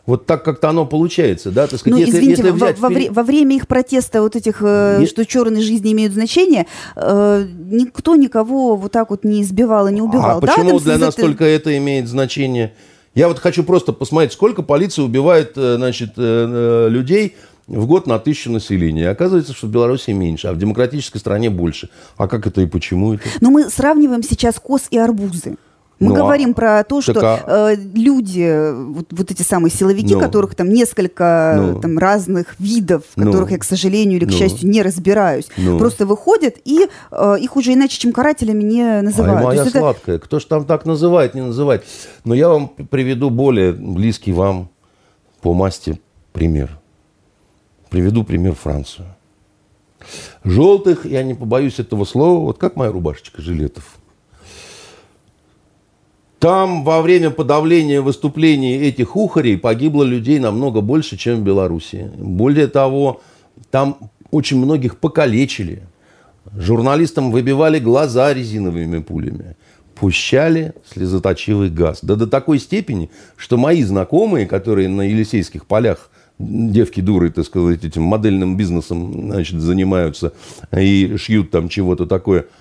вот 0.07 0.25
так 0.25 0.43
как-то 0.43 0.69
оно 0.69 0.85
получается, 0.85 1.51
да, 1.51 1.67
так 1.67 1.79
сказать. 1.79 1.99
Ну, 1.99 1.99
если, 1.99 2.17
извините, 2.17 2.41
если 2.41 2.51
взять 2.51 2.79
во, 2.79 2.89
во, 2.89 2.99
во 3.09 3.23
время 3.23 3.57
их 3.57 3.67
протеста 3.67 4.21
вот 4.21 4.35
этих, 4.35 4.61
э, 4.61 5.05
что 5.05 5.25
черные 5.25 5.61
жизни 5.61 5.91
имеют 5.91 6.13
значение, 6.13 6.65
э, 6.95 7.45
никто 7.69 8.15
никого 8.15 8.77
вот 8.77 8.91
так 8.91 9.11
вот 9.11 9.25
не 9.25 9.43
избивал 9.43 9.87
и 9.89 9.93
не 9.93 10.01
убивал. 10.01 10.37
А 10.37 10.41
да, 10.41 10.47
почему 10.47 10.79
для 10.79 10.97
нас 10.97 11.13
это... 11.13 11.21
только 11.21 11.43
это 11.43 11.77
имеет 11.77 12.07
значение? 12.07 12.73
Я 13.15 13.27
вот 13.27 13.39
хочу 13.39 13.63
просто 13.63 13.91
посмотреть, 13.93 14.31
сколько 14.31 14.61
полиция 14.61 15.03
убивает, 15.03 15.53
э, 15.57 15.75
значит, 15.75 16.11
э, 16.17 16.85
э, 16.87 16.89
людей 16.89 17.35
в 17.67 17.85
год 17.85 18.07
на 18.07 18.17
тысячу 18.17 18.49
населения. 18.49 19.09
оказывается, 19.09 19.53
что 19.53 19.67
в 19.67 19.71
Беларуси 19.71 20.11
меньше, 20.11 20.47
а 20.47 20.53
в 20.53 20.57
демократической 20.57 21.17
стране 21.17 21.49
больше. 21.49 21.89
А 22.15 22.29
как 22.29 22.47
это 22.47 22.61
и 22.61 22.65
почему 22.65 23.15
это? 23.15 23.23
Но 23.41 23.49
мы 23.49 23.69
сравниваем 23.69 24.23
сейчас 24.23 24.55
коз 24.55 24.83
и 24.89 24.97
арбузы. 24.97 25.57
Мы 25.99 26.09
ну, 26.09 26.15
а 26.15 26.17
говорим 26.17 26.53
про 26.53 26.83
то, 26.83 27.01
что 27.01 27.19
а... 27.23 27.71
э, 27.71 27.75
люди, 27.75 28.71
вот, 28.71 29.07
вот 29.09 29.31
эти 29.31 29.41
самые 29.41 29.71
силовики, 29.71 30.13
ну, 30.13 30.19
которых 30.19 30.53
там 30.53 30.69
несколько 30.69 31.55
ну, 31.57 31.81
там, 31.81 31.97
разных 31.97 32.59
видов, 32.59 33.03
ну, 33.15 33.25
которых 33.25 33.51
я, 33.51 33.57
к 33.57 33.63
сожалению 33.63 34.19
или 34.19 34.25
к 34.25 34.31
ну, 34.31 34.37
счастью, 34.37 34.69
не 34.69 34.83
разбираюсь, 34.83 35.47
ну, 35.57 35.79
просто 35.79 36.05
выходят, 36.05 36.57
и 36.65 36.87
э, 37.11 37.35
их 37.39 37.55
уже 37.55 37.73
иначе, 37.73 37.97
чем 37.97 38.11
карателями, 38.11 38.61
не 38.61 39.01
называют. 39.01 39.39
Ай, 39.39 39.43
моя 39.45 39.61
это... 39.63 39.79
сладкая, 39.79 40.19
кто 40.19 40.39
ж 40.39 40.45
там 40.45 40.65
так 40.65 40.85
называет, 40.85 41.33
не 41.33 41.41
называет. 41.41 41.83
Но 42.23 42.35
я 42.35 42.49
вам 42.49 42.67
приведу 42.67 43.31
более 43.31 43.71
близкий 43.71 44.33
вам 44.33 44.69
по 45.41 45.55
масти 45.55 45.99
пример. 46.31 46.77
Приведу 47.89 48.23
пример 48.23 48.53
Францию. 48.53 49.07
Желтых, 50.43 51.07
я 51.07 51.23
не 51.23 51.33
побоюсь 51.33 51.79
этого 51.79 52.05
слова, 52.05 52.39
вот 52.39 52.59
как 52.59 52.75
моя 52.75 52.91
рубашечка 52.91 53.41
жилетов– 53.41 53.97
там 56.39 56.83
во 56.83 57.01
время 57.01 57.31
подавления 57.31 58.01
выступлений 58.01 58.75
этих 58.75 59.15
ухарей 59.15 59.57
погибло 59.57 60.03
людей 60.03 60.39
намного 60.39 60.81
больше, 60.81 61.17
чем 61.17 61.37
в 61.37 61.43
Беларуси. 61.43 62.11
Более 62.17 62.67
того, 62.67 63.21
там 63.71 63.97
очень 64.29 64.57
многих 64.57 64.97
покалечили. 64.97 65.83
Журналистам 66.55 67.31
выбивали 67.31 67.79
глаза 67.79 68.33
резиновыми 68.33 68.99
пулями. 68.99 69.55
Пущали 69.95 70.73
слезоточивый 70.93 71.71
газ. 71.71 71.99
Да 72.03 72.15
до 72.15 72.27
такой 72.27 72.59
степени, 72.59 73.09
что 73.35 73.57
мои 73.57 73.81
знакомые, 73.81 74.45
которые 74.45 74.89
на 74.89 75.01
Елисейских 75.01 75.65
полях 75.65 76.11
девки 76.37 77.01
дуры, 77.01 77.31
так 77.31 77.45
сказать, 77.45 77.83
этим 77.83 78.03
модельным 78.03 78.57
бизнесом 78.57 79.31
значит, 79.31 79.59
занимаются 79.59 80.33
и 80.71 81.15
шьют 81.17 81.49
там 81.49 81.67
чего-то 81.67 82.05
такое– 82.05 82.45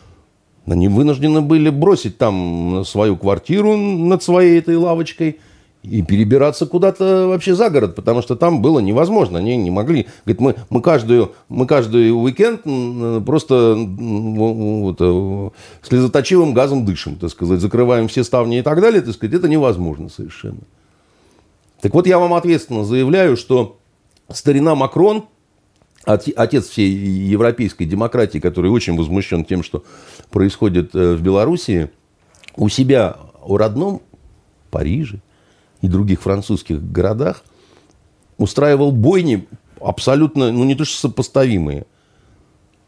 они 0.67 0.89
вынуждены 0.89 1.41
были 1.41 1.71
бросить 1.71 2.19
там 2.19 2.85
свою 2.85 3.17
квартиру 3.17 3.77
над 3.77 4.23
своей 4.23 4.59
этой 4.59 4.77
лавочкой 4.77 5.39
и 5.83 6.03
перебираться 6.03 6.67
куда-то 6.67 7.29
вообще 7.29 7.55
за 7.55 7.71
город, 7.71 7.95
потому 7.95 8.21
что 8.21 8.35
там 8.35 8.61
было 8.61 8.81
невозможно. 8.81 9.39
Они 9.39 9.57
не 9.57 9.71
могли. 9.71 10.09
Говорит, 10.25 10.41
мы, 10.41 10.55
мы, 10.69 10.83
каждую, 10.83 11.33
мы 11.49 11.67
каждый 11.67 12.11
уикенд 12.11 12.62
просто 13.25 13.77
вот, 13.77 14.97
э, 14.99 15.51
слезоточивым 15.83 16.55
газом 16.55 16.85
дышим, 16.85 17.14
так 17.14 17.31
сказать, 17.31 17.61
закрываем 17.61 18.09
все 18.09 18.25
ставни 18.25 18.59
и 18.59 18.62
так 18.62 18.81
далее, 18.81 19.01
так 19.01 19.14
сказать, 19.14 19.37
это 19.37 19.49
невозможно 19.49 20.09
совершенно. 20.09 20.59
Так 21.81 21.95
вот, 21.95 22.09
я 22.09 22.19
вам 22.19 22.35
ответственно 22.35 22.85
заявляю, 22.85 23.37
что 23.37 23.79
старина 24.29 24.75
Макрон– 24.75 25.27
отец 26.07 26.68
всей 26.68 26.90
европейской 26.90 27.84
демократии, 27.84 28.38
который 28.38 28.70
очень 28.70 28.96
возмущен 28.96 29.44
тем, 29.44 29.62
что 29.62 29.84
происходит 30.30 30.94
э, 30.94 31.14
в 31.14 31.22
Белоруссии, 31.22 31.90
у 32.57 32.68
себя 32.68 33.16
у 33.44 33.57
родном 33.57 34.00
Париже 34.70 35.20
и 35.82 35.88
других 35.88 36.22
французских 36.22 36.82
городах 36.90 37.44
устраивал 38.38 38.92
бойни 38.92 39.46
абсолютно, 39.80 40.52
ну 40.52 40.64
не 40.64 40.74
то 40.74 40.84
что 40.84 41.09
сопоставимые, 41.09 41.86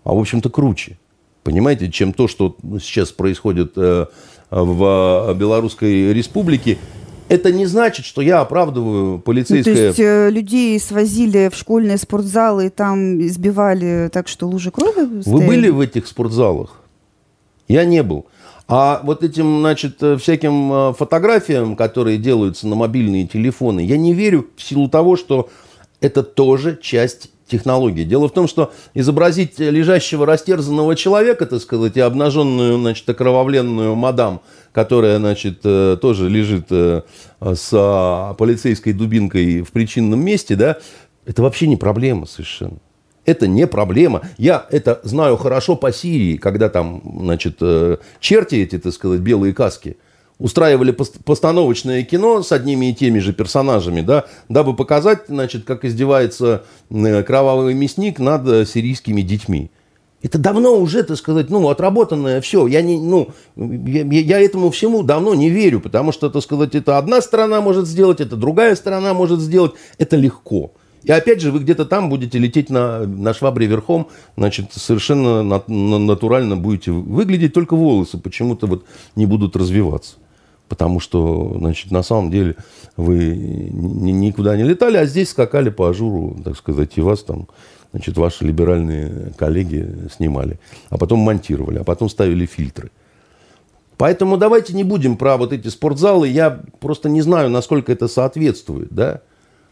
а 0.04 0.14
в 0.14 0.18
общем-то 0.18 0.48
круче. 0.48 0.98
Понимаете, 1.42 1.90
чем 1.90 2.12
то, 2.12 2.28
что 2.28 2.56
сейчас 2.80 3.10
происходит 3.10 3.72
э, 3.76 4.06
в 4.50 5.34
Белорусской 5.34 6.12
республике 6.12 6.78
это 7.28 7.52
не 7.52 7.66
значит, 7.66 8.04
что 8.04 8.22
я 8.22 8.40
оправдываю 8.40 9.18
полицейское... 9.18 9.74
Ну, 9.74 9.80
то 9.80 9.86
есть 9.86 10.00
э, 10.00 10.30
людей 10.30 10.78
свозили 10.80 11.50
в 11.52 11.56
школьные 11.56 11.98
спортзалы 11.98 12.66
и 12.66 12.70
там 12.70 13.20
избивали 13.20 14.08
так, 14.12 14.28
что 14.28 14.46
лужи 14.46 14.70
крови 14.70 15.20
стояли? 15.20 15.40
Вы 15.40 15.46
были 15.46 15.68
в 15.68 15.80
этих 15.80 16.06
спортзалах? 16.06 16.80
Я 17.68 17.84
не 17.84 18.02
был. 18.02 18.26
А 18.66 19.00
вот 19.02 19.22
этим, 19.24 19.60
значит, 19.60 20.02
э, 20.02 20.16
всяким 20.16 20.72
э, 20.72 20.92
фотографиям, 20.94 21.76
которые 21.76 22.18
делаются 22.18 22.66
на 22.66 22.76
мобильные 22.76 23.26
телефоны, 23.26 23.80
я 23.80 23.96
не 23.96 24.12
верю 24.12 24.46
в 24.56 24.62
силу 24.62 24.88
того, 24.88 25.16
что 25.16 25.48
это 26.00 26.22
тоже 26.22 26.78
часть 26.80 27.30
технологии. 27.48 28.04
Дело 28.04 28.28
в 28.28 28.32
том, 28.32 28.46
что 28.46 28.72
изобразить 28.94 29.58
лежащего 29.58 30.26
растерзанного 30.26 30.94
человека, 30.94 31.46
так 31.46 31.60
сказать, 31.60 31.96
и 31.96 32.00
обнаженную, 32.00 32.78
значит, 32.78 33.08
окровавленную 33.08 33.94
мадам, 33.94 34.40
которая, 34.72 35.18
значит, 35.18 35.60
э, 35.64 35.96
тоже 36.00 36.28
лежит 36.28 36.66
э, 36.70 37.02
с 37.40 37.70
а, 37.72 38.34
полицейской 38.34 38.92
дубинкой 38.92 39.62
в 39.62 39.72
причинном 39.72 40.20
месте, 40.24 40.54
да, 40.54 40.76
это 41.26 41.42
вообще 41.42 41.66
не 41.66 41.76
проблема 41.76 42.26
совершенно. 42.26 42.78
Это 43.24 43.46
не 43.46 43.66
проблема. 43.66 44.22
Я 44.38 44.66
это 44.70 45.00
знаю 45.02 45.36
хорошо 45.36 45.76
по 45.76 45.92
Сирии, 45.92 46.36
когда 46.36 46.68
там, 46.68 47.02
значит, 47.22 47.56
э, 47.60 47.96
черти 48.20 48.56
эти, 48.56 48.78
так 48.78 48.92
сказать, 48.92 49.20
белые 49.20 49.52
каски– 49.52 49.96
устраивали 50.38 50.92
постановочное 50.92 52.02
кино 52.04 52.42
с 52.42 52.52
одними 52.52 52.90
и 52.90 52.94
теми 52.94 53.18
же 53.18 53.32
персонажами, 53.32 54.00
да, 54.00 54.26
дабы 54.48 54.74
показать, 54.74 55.24
значит, 55.28 55.64
как 55.64 55.84
издевается 55.84 56.64
кровавый 56.88 57.74
мясник 57.74 58.18
над 58.18 58.46
э, 58.48 58.64
сирийскими 58.64 59.22
детьми. 59.22 59.70
Это 60.20 60.38
давно 60.38 60.76
уже, 60.76 61.04
так 61.04 61.16
сказать, 61.16 61.48
ну, 61.48 61.68
отработанное 61.68 62.40
все. 62.40 62.66
Я, 62.66 62.82
не, 62.82 62.98
ну, 62.98 63.28
я, 63.56 64.02
я 64.02 64.40
этому 64.40 64.70
всему 64.70 65.04
давно 65.04 65.34
не 65.34 65.48
верю, 65.48 65.80
потому 65.80 66.10
что, 66.10 66.28
так 66.28 66.42
сказать, 66.42 66.74
это 66.74 66.98
одна 66.98 67.20
сторона 67.20 67.60
может 67.60 67.86
сделать, 67.86 68.20
это 68.20 68.34
другая 68.34 68.74
сторона 68.74 69.14
может 69.14 69.38
сделать. 69.38 69.72
Это 69.96 70.16
легко. 70.16 70.72
И 71.04 71.12
опять 71.12 71.40
же, 71.40 71.52
вы 71.52 71.60
где-то 71.60 71.84
там 71.84 72.10
будете 72.10 72.38
лететь 72.38 72.68
на, 72.68 73.06
на 73.06 73.32
швабре 73.32 73.66
верхом, 73.66 74.08
значит, 74.36 74.72
совершенно 74.72 75.44
на, 75.44 75.62
натурально 75.68 76.56
будете 76.56 76.90
выглядеть, 76.90 77.54
только 77.54 77.76
волосы 77.76 78.18
почему-то 78.18 78.66
вот 78.66 78.84
не 79.14 79.26
будут 79.26 79.54
развиваться 79.54 80.16
потому 80.68 81.00
что, 81.00 81.56
значит, 81.58 81.90
на 81.90 82.02
самом 82.02 82.30
деле 82.30 82.56
вы 82.96 83.34
никуда 83.34 84.56
не 84.56 84.64
летали, 84.64 84.96
а 84.96 85.06
здесь 85.06 85.30
скакали 85.30 85.70
по 85.70 85.88
ажуру, 85.88 86.36
так 86.44 86.56
сказать, 86.56 86.92
и 86.96 87.00
вас 87.00 87.22
там, 87.22 87.48
значит, 87.92 88.16
ваши 88.16 88.44
либеральные 88.44 89.32
коллеги 89.36 90.08
снимали, 90.14 90.58
а 90.90 90.98
потом 90.98 91.20
монтировали, 91.20 91.78
а 91.78 91.84
потом 91.84 92.08
ставили 92.08 92.46
фильтры. 92.46 92.90
Поэтому 93.96 94.36
давайте 94.36 94.74
не 94.74 94.84
будем 94.84 95.16
про 95.16 95.36
вот 95.36 95.52
эти 95.52 95.66
спортзалы. 95.68 96.28
Я 96.28 96.60
просто 96.78 97.08
не 97.08 97.20
знаю, 97.20 97.50
насколько 97.50 97.90
это 97.90 98.06
соответствует, 98.06 98.88
да. 98.90 99.22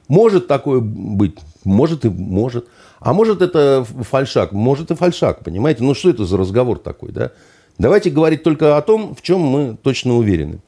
Может 0.08 0.48
такое 0.48 0.80
быть, 0.80 1.38
может 1.64 2.04
и 2.04 2.08
может. 2.08 2.66
А 2.98 3.12
может 3.12 3.40
это 3.40 3.84
фальшак, 3.84 4.52
может 4.52 4.90
и 4.90 4.96
фальшак, 4.96 5.44
понимаете? 5.44 5.84
Ну 5.84 5.94
что 5.94 6.10
это 6.10 6.24
за 6.24 6.36
разговор 6.36 6.78
такой, 6.78 7.12
да? 7.12 7.30
Давайте 7.78 8.10
говорить 8.10 8.42
только 8.42 8.76
о 8.76 8.82
том, 8.82 9.14
в 9.14 9.22
чем 9.22 9.40
мы 9.40 9.76
точно 9.82 10.16
уверены. 10.16 10.60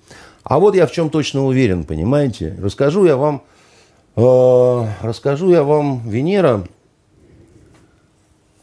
А 0.43 0.59
вот 0.59 0.75
я 0.75 0.87
в 0.87 0.93
чем 0.93 1.11
точно 1.11 1.45
уверен, 1.45 1.85
понимаете? 1.85 2.57
Расскажу 2.61 3.05
я 3.07 3.17
вам, 3.17 3.43
э, 4.17 4.87
расскажу 5.03 5.51
я 5.51 5.63
вам, 5.63 6.09
Венера, 6.09 6.65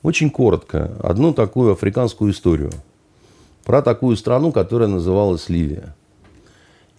очень 0.03 0.29
коротко, 0.29 0.91
одну 1.01 1.33
такую 1.33 1.73
африканскую 1.73 2.31
историю. 2.31 2.71
Про 3.63 3.81
такую 3.81 4.15
страну, 4.15 4.51
которая 4.51 4.87
называлась 4.87 5.49
Ливия. 5.49 5.95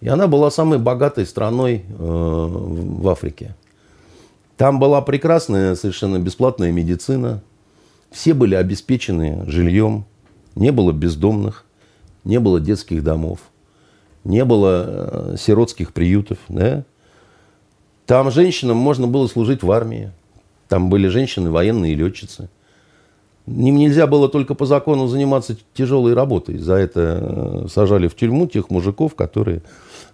И 0.01 0.09
она 0.09 0.27
была 0.27 0.51
самой 0.51 0.79
богатой 0.79 1.25
страной 1.25 1.85
э, 1.87 1.93
в 1.97 3.07
Африке. 3.07 3.55
Там 4.57 4.79
была 4.79 5.01
прекрасная, 5.01 5.75
совершенно 5.75 6.19
бесплатная 6.19 6.71
медицина. 6.71 7.41
Все 8.11 8.33
были 8.33 8.55
обеспечены 8.55 9.45
жильем. 9.47 10.05
Не 10.57 10.71
было 10.71 10.91
бездомных, 10.91 11.65
не 12.23 12.39
было 12.39 12.59
детских 12.59 13.03
домов, 13.03 13.39
не 14.23 14.43
было 14.43 14.85
э, 14.87 15.35
сиротских 15.37 15.93
приютов. 15.93 16.39
Да? 16.49 16.83
Там 18.07 18.31
женщинам 18.31 18.77
можно 18.77 19.07
было 19.07 19.27
служить 19.27 19.61
в 19.61 19.71
армии. 19.71 20.11
Там 20.67 20.89
были 20.89 21.07
женщины, 21.07 21.51
военные 21.51 21.93
летчицы. 21.93 22.49
Им 23.45 23.77
нельзя 23.77 24.07
было 24.07 24.27
только 24.27 24.55
по 24.55 24.65
закону 24.65 25.07
заниматься 25.07 25.55
тяжелой 25.73 26.13
работой. 26.13 26.57
За 26.57 26.73
это 26.73 27.19
э, 27.21 27.67
сажали 27.69 28.07
в 28.07 28.15
тюрьму 28.15 28.47
тех 28.47 28.71
мужиков, 28.71 29.15
которые 29.15 29.61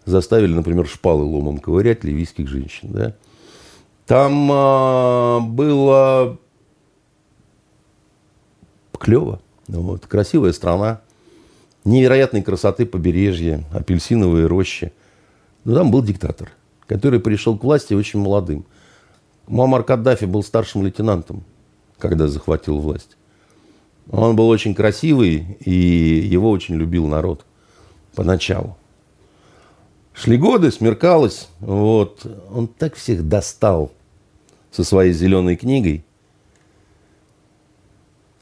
заставили, 0.06 0.54
например, 0.54 0.88
шпалы 0.88 1.24
ломом 1.24 1.58
ковырять 1.58 2.04
ливийских 2.04 2.50
женщин. 2.50 2.90
Да? 2.92 3.14
Там 4.06 4.50
а, 4.52 5.40
было 5.40 6.38
клево. 9.00 9.40
Вот, 9.68 10.06
красивая 10.08 10.54
страна, 10.54 11.02
невероятной 11.86 12.42
красоты 12.42 12.86
побережья, 12.86 13.64
апельсиновые 13.72 14.48
рощи. 14.48 14.94
Но 15.64 15.76
там 15.76 15.92
был 15.92 16.04
диктатор, 16.04 16.52
который 16.88 17.20
пришел 17.20 17.58
к 17.58 17.64
власти 17.64 17.94
очень 17.94 18.20
молодым. 18.20 18.66
Муаммар 19.48 19.84
Каддафи 19.84 20.26
был 20.26 20.44
старшим 20.44 20.84
лейтенантом, 20.84 21.44
когда 21.98 22.28
захватил 22.28 22.80
власть. 22.80 23.18
Он 24.10 24.36
был 24.36 24.50
очень 24.50 24.76
красивый, 24.76 25.58
и 25.62 25.72
его 25.72 26.50
очень 26.50 26.76
любил 26.76 27.08
народ 27.08 27.46
поначалу. 28.16 28.78
Шли 30.14 30.38
годы, 30.38 30.72
смеркалось. 30.72 31.48
Вот. 31.60 32.26
Он 32.52 32.68
так 32.68 32.96
всех 32.96 33.28
достал 33.28 33.92
со 34.72 34.84
своей 34.84 35.14
зеленой 35.14 35.56
книгой. 35.56 36.06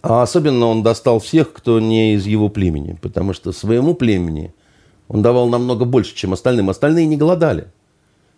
А 0.01 0.23
особенно 0.23 0.65
он 0.65 0.83
достал 0.83 1.19
всех, 1.19 1.53
кто 1.53 1.79
не 1.79 2.15
из 2.15 2.25
его 2.25 2.49
племени. 2.49 2.97
Потому 3.01 3.33
что 3.33 3.51
своему 3.51 3.93
племени 3.93 4.53
он 5.07 5.21
давал 5.21 5.47
намного 5.47 5.85
больше, 5.85 6.15
чем 6.15 6.33
остальным. 6.33 6.69
Остальные 6.69 7.05
не 7.05 7.17
голодали. 7.17 7.67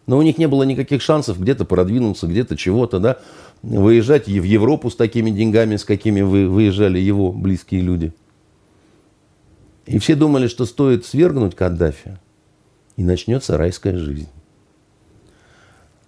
Но 0.06 0.18
у 0.18 0.22
них 0.22 0.38
не 0.38 0.48
было 0.48 0.64
никаких 0.64 1.02
шансов 1.02 1.40
где-то 1.40 1.64
продвинуться, 1.64 2.28
где-то 2.28 2.58
чего-то, 2.58 3.00
да, 3.00 3.20
выезжать 3.62 4.28
в 4.28 4.44
Европу 4.44 4.90
с 4.90 4.96
такими 4.96 5.30
деньгами, 5.30 5.78
с 5.78 5.86
какими 5.86 6.22
вы, 6.22 6.50
выезжали 6.50 7.00
его 7.00 7.32
близкие 7.32 7.82
люди. 7.82 8.12
И 9.86 10.00
все 10.00 10.16
думали, 10.16 10.48
что 10.48 10.66
стоит 10.66 11.06
свергнуть 11.06 11.56
Каддафи, 11.56 12.18
и 12.98 13.04
начнется 13.04 13.58
райская 13.58 13.98
жизнь. 13.98 14.30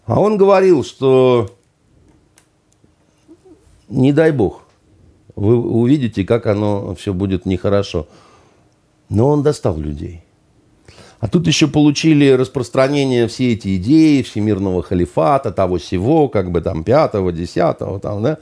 А 0.05 0.19
он 0.19 0.37
говорил, 0.37 0.83
что 0.83 1.55
не 3.87 4.11
дай 4.11 4.31
бог, 4.31 4.64
вы 5.35 5.57
увидите, 5.57 6.23
как 6.23 6.47
оно 6.47 6.95
все 6.95 7.13
будет 7.13 7.45
нехорошо. 7.45 8.07
Но 9.09 9.29
он 9.29 9.43
достал 9.43 9.77
людей. 9.77 10.23
А 11.19 11.27
тут 11.27 11.47
еще 11.47 11.67
получили 11.67 12.29
распространение 12.29 13.27
все 13.27 13.53
эти 13.53 13.77
идеи 13.77 14.21
всемирного 14.21 14.83
халифата, 14.83 15.51
того 15.51 15.77
всего, 15.77 16.27
как 16.27 16.51
бы 16.51 16.61
там 16.61 16.83
пятого, 16.83 17.31
десятого, 17.31 17.99
там, 17.99 18.21
да. 18.21 18.37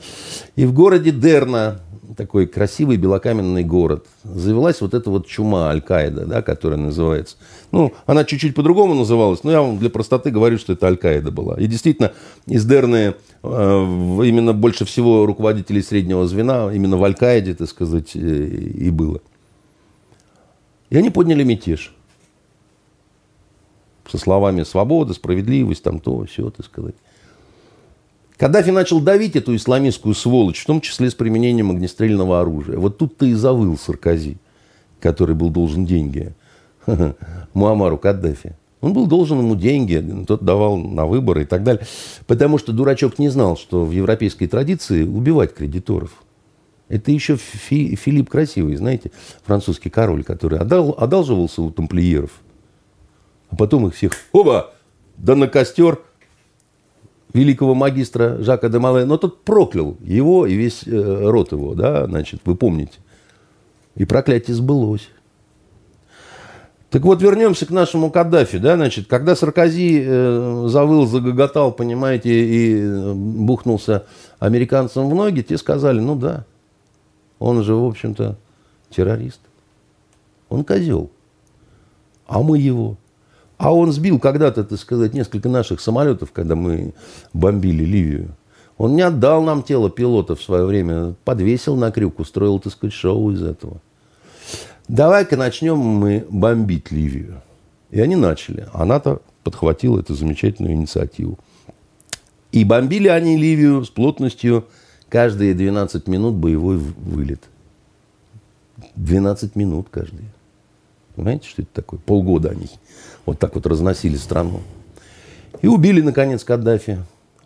И 0.56 0.66
в 0.66 0.74
городе 0.74 1.12
Дерна, 1.12 1.80
такой 2.16 2.48
красивый 2.48 2.98
белокаменный 2.98 3.64
город, 3.64 4.06
завелась 4.24 4.82
вот 4.82 4.94
эта 4.94 5.10
вот 5.10 5.28
чума 5.28 5.70
Аль-Каида, 5.70 6.26
да, 6.26 6.42
которая 6.42 6.80
называется. 6.80 7.38
Ну, 7.72 7.94
она 8.06 8.24
чуть-чуть 8.24 8.56
по-другому 8.56 8.94
называлась, 8.94 9.44
но 9.44 9.52
я 9.52 9.62
вам 9.62 9.78
для 9.78 9.90
простоты 9.90 10.32
говорю, 10.32 10.58
что 10.58 10.74
это 10.74 10.88
Аль-Каида 10.88 11.32
была. 11.32 11.56
И 11.60 11.68
действительно, 11.68 12.14
из 12.46 12.66
Дерны 12.66 13.16
э, 13.44 13.44
именно 13.44 14.54
больше 14.54 14.86
всего 14.86 15.26
руководителей 15.26 15.82
среднего 15.82 16.28
звена 16.28 16.74
именно 16.74 16.98
в 16.98 17.04
Аль-Каиде, 17.04 17.56
так 17.56 17.70
сказать, 17.70 18.16
э, 18.16 18.20
и 18.20 18.90
было. 18.90 19.22
И 20.90 20.98
они 20.98 21.10
подняли 21.10 21.44
мятеж 21.44 21.94
со 24.10 24.18
словами 24.18 24.64
«свобода», 24.64 25.14
«справедливость», 25.14 25.84
там 25.84 26.00
то, 26.00 26.26
все, 26.26 26.50
так 26.50 26.66
сказать. 26.66 26.96
Каддафи 28.44 28.72
начал 28.72 29.00
давить 29.00 29.38
эту 29.38 29.56
исламистскую 29.56 30.14
сволочь, 30.14 30.64
в 30.64 30.66
том 30.66 30.82
числе 30.82 31.10
с 31.10 31.16
применением 31.16 31.72
огнестрельного 31.72 32.42
оружия. 32.42 32.78
Вот 32.78 32.98
тут-то 32.98 33.26
и 33.26 33.32
завыл 33.36 33.78
Саркози, 33.78 34.36
который 35.00 35.34
был 35.34 35.50
должен 35.50 35.86
деньги 35.86 36.34
Муамару 37.54 37.98
Каддафи. 37.98 38.58
Он 38.82 38.92
был 38.92 39.08
должен 39.08 39.40
ему 39.40 39.56
деньги, 39.56 40.26
тот 40.28 40.44
давал 40.44 40.76
на 40.76 41.06
выборы 41.06 41.44
и 41.44 41.46
так 41.46 41.64
далее. 41.64 41.88
Потому 42.28 42.58
что 42.58 42.74
дурачок 42.74 43.18
не 43.18 43.30
знал, 43.30 43.56
что 43.56 43.86
в 43.86 43.92
европейской 43.92 44.48
традиции 44.48 45.04
убивать 45.04 45.54
кредиторов. 45.54 46.12
Это 46.90 47.12
еще 47.12 47.38
Фи, 47.38 47.96
Филипп 47.96 48.30
Красивый, 48.30 48.76
знаете, 48.76 49.14
французский 49.46 49.90
король, 49.90 50.26
который 50.26 50.60
одал, 50.60 50.94
одалживался 50.98 51.62
у 51.62 51.72
тамплиеров– 51.72 52.32
а 53.54 53.56
потом 53.56 53.86
их 53.86 53.94
всех, 53.94 54.14
оба, 54.32 54.74
да 55.16 55.36
на 55.36 55.48
костер 55.48 56.02
великого 57.34 57.76
магистра 57.76 58.38
Жака 58.40 58.70
де 58.70 58.80
Мале. 58.80 59.06
Но 59.06 59.18
тот 59.18 59.44
проклял 59.44 59.98
его 60.02 60.46
и 60.46 60.56
весь 60.56 60.84
э, 60.86 61.30
род 61.30 61.52
его, 61.52 61.74
да, 61.74 62.06
значит, 62.06 62.42
вы 62.46 62.56
помните. 62.56 63.00
И 63.96 64.06
проклятие 64.06 64.56
сбылось. 64.56 65.10
Так 66.90 67.02
вот, 67.04 67.24
вернемся 67.24 67.66
к 67.66 67.72
нашему 67.72 68.12
Каддафи, 68.12 68.60
да, 68.60 68.76
значит, 68.76 69.08
когда 69.08 69.36
Саркози 69.36 70.04
э, 70.06 70.66
завыл, 70.68 71.08
загоготал, 71.08 71.72
понимаете, 71.72 72.30
и 72.30 72.82
э, 72.82 73.14
бухнулся 73.14 74.06
американцам 74.38 75.10
в 75.10 75.16
ноги, 75.16 75.42
те 75.42 75.58
сказали, 75.58 76.00
ну 76.00 76.16
да, 76.16 76.46
он 77.40 77.64
же, 77.64 77.74
в 77.74 77.84
общем-то, 77.84 78.38
террорист. 78.92 79.42
Он 80.50 80.64
козел. 80.64 81.10
А 82.28 82.44
мы 82.44 82.60
его. 82.60 82.98
А 83.64 83.74
он 83.74 83.94
сбил 83.94 84.20
когда-то, 84.20 84.66
так 84.66 84.78
сказать, 84.78 85.14
несколько 85.14 85.48
наших 85.48 85.80
самолетов, 85.80 86.34
когда 86.34 86.54
мы 86.54 86.94
бомбили 87.32 87.86
Ливию. 87.86 88.36
Он 88.78 88.94
не 88.94 89.04
отдал 89.04 89.42
нам 89.42 89.64
тело 89.64 89.90
пилота 89.90 90.36
в 90.36 90.44
свое 90.44 90.66
время, 90.66 91.16
подвесил 91.24 91.78
на 91.78 91.90
крюк, 91.90 92.20
устроил, 92.20 92.60
так 92.60 92.74
сказать, 92.74 92.94
шоу 92.94 93.32
из 93.32 93.42
этого. 93.42 93.78
Давай-ка 94.90 95.38
начнем 95.38 95.78
мы 95.78 96.28
бомбить 96.30 96.92
Ливию. 96.92 97.42
И 97.90 98.02
они 98.02 98.18
начали. 98.18 98.68
А 98.74 98.84
НАТО 98.84 99.22
подхватила 99.46 100.02
эту 100.02 100.14
замечательную 100.14 100.74
инициативу. 100.74 101.40
И 102.52 102.66
бомбили 102.66 103.08
они 103.08 103.38
Ливию 103.38 103.86
с 103.86 103.90
плотностью 103.90 104.66
каждые 105.08 105.54
12 105.54 106.06
минут 106.10 106.36
боевой 106.36 106.76
вылет. 106.76 107.44
12 108.96 109.56
минут 109.56 109.88
каждые. 109.90 110.28
Понимаете, 111.16 111.48
что 111.48 111.62
это 111.62 111.72
такое? 111.74 112.02
Полгода 112.02 112.50
они 112.50 112.68
вот 113.26 113.40
так 113.40 113.56
вот 113.56 113.66
разносили 113.66 114.16
страну. 114.16 114.62
И 115.62 115.68
убили, 115.68 116.02
наконец, 116.02 116.44
Каддафи. 116.44 117.00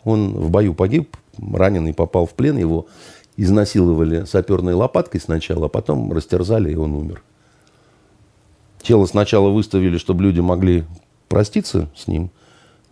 Он 0.04 0.32
в 0.32 0.50
бою 0.50 0.74
погиб, 0.74 1.16
раненый 1.38 1.92
попал 1.92 2.26
в 2.26 2.34
плен, 2.34 2.56
его 2.56 2.86
изнасиловали 3.36 4.24
саперной 4.24 4.74
лопаткой 4.74 5.20
сначала, 5.20 5.66
а 5.66 5.68
потом 5.68 6.12
растерзали, 6.12 6.72
и 6.72 6.76
он 6.76 6.94
умер. 6.94 7.22
Тело 8.82 9.06
сначала 9.06 9.50
выставили, 9.50 9.98
чтобы 9.98 10.22
люди 10.24 10.40
могли 10.40 10.84
проститься 11.28 11.88
с 11.94 12.08
ним, 12.08 12.30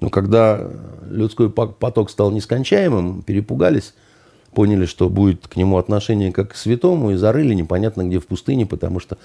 но 0.00 0.10
когда 0.10 0.60
людской 1.08 1.50
поток 1.50 2.10
стал 2.10 2.30
нескончаемым, 2.30 3.22
перепугались, 3.22 3.94
поняли, 4.52 4.86
что 4.86 5.08
будет 5.08 5.48
к 5.48 5.56
нему 5.56 5.78
отношение 5.78 6.32
как 6.32 6.52
к 6.52 6.56
святому, 6.56 7.12
и 7.12 7.16
зарыли 7.16 7.54
непонятно 7.54 8.04
где 8.04 8.18
в 8.18 8.26
пустыне, 8.26 8.66
потому 8.66 9.00
что 9.00 9.18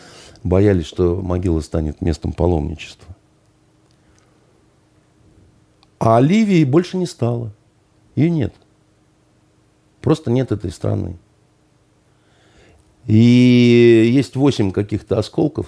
боялись, 0.43 0.85
что 0.85 1.15
могила 1.21 1.59
станет 1.59 2.01
местом 2.01 2.31
паломничества. 2.31 3.10
А 6.03 6.19
Ливии 6.19 6.63
больше 6.63 6.97
не 6.97 7.05
стало. 7.05 7.53
Ее 8.15 8.31
нет. 8.31 8.55
Просто 10.01 10.31
нет 10.31 10.51
этой 10.51 10.71
страны. 10.71 11.19
И 13.05 14.09
есть 14.11 14.35
восемь 14.35 14.71
каких-то 14.71 15.19
осколков, 15.19 15.67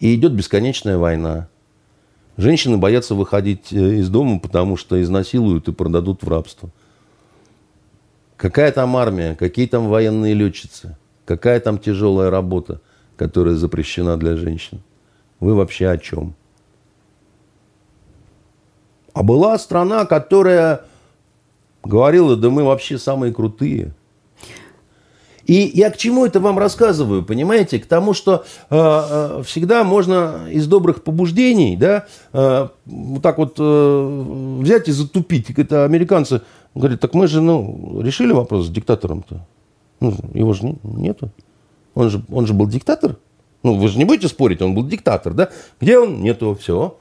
и 0.00 0.12
идет 0.16 0.32
бесконечная 0.32 0.98
война. 0.98 1.46
Женщины 2.36 2.78
боятся 2.78 3.14
выходить 3.14 3.72
э, 3.72 3.98
из 3.98 4.08
дома, 4.08 4.40
потому 4.40 4.76
что 4.76 5.00
изнасилуют 5.00 5.68
и 5.68 5.72
продадут 5.72 6.24
в 6.24 6.28
рабство. 6.28 6.70
Какая 8.36 8.72
там 8.72 8.96
армия, 8.96 9.36
какие 9.36 9.68
там 9.68 9.86
военные 9.86 10.34
летчицы, 10.34 10.96
какая 11.24 11.60
там 11.60 11.78
тяжелая 11.78 12.28
работа, 12.28 12.80
которая 13.16 13.54
запрещена 13.54 14.16
для 14.16 14.34
женщин. 14.34 14.82
Вы 15.38 15.54
вообще 15.54 15.90
о 15.90 15.96
чем? 15.96 16.34
А 19.16 19.22
была 19.22 19.56
страна, 19.58 20.04
которая 20.04 20.82
говорила, 21.82 22.36
да 22.36 22.50
мы 22.50 22.64
вообще 22.64 22.98
самые 22.98 23.32
крутые. 23.32 23.94
И 25.46 25.70
я 25.72 25.90
к 25.90 25.96
чему 25.96 26.26
это 26.26 26.38
вам 26.38 26.58
рассказываю, 26.58 27.24
понимаете? 27.24 27.78
К 27.78 27.86
тому, 27.86 28.12
что 28.12 28.44
э, 28.68 28.76
э, 28.76 29.42
всегда 29.42 29.84
можно 29.84 30.48
из 30.50 30.66
добрых 30.66 31.02
побуждений, 31.02 31.78
да, 31.78 32.04
э, 32.34 32.68
вот 32.84 33.22
так 33.22 33.38
вот 33.38 33.54
э, 33.58 34.58
взять 34.60 34.88
и 34.88 34.92
затупить. 34.92 35.48
Это 35.48 35.86
американцы 35.86 36.42
говорят, 36.74 37.00
так 37.00 37.14
мы 37.14 37.26
же, 37.26 37.40
ну, 37.40 38.02
решили 38.02 38.32
вопрос 38.32 38.66
с 38.66 38.70
диктатором-то. 38.70 39.46
Ну, 40.00 40.14
его 40.34 40.52
же 40.52 40.76
нету. 40.82 41.30
Он 41.94 42.10
же, 42.10 42.22
он 42.30 42.46
же 42.46 42.52
был 42.52 42.66
диктатор. 42.66 43.16
Ну, 43.62 43.76
вы 43.76 43.88
же 43.88 43.96
не 43.96 44.04
будете 44.04 44.28
спорить, 44.28 44.60
он 44.60 44.74
был 44.74 44.86
диктатор, 44.86 45.32
да? 45.32 45.48
Где 45.80 45.98
он? 45.98 46.20
Нету, 46.20 46.54
все. 46.60 46.98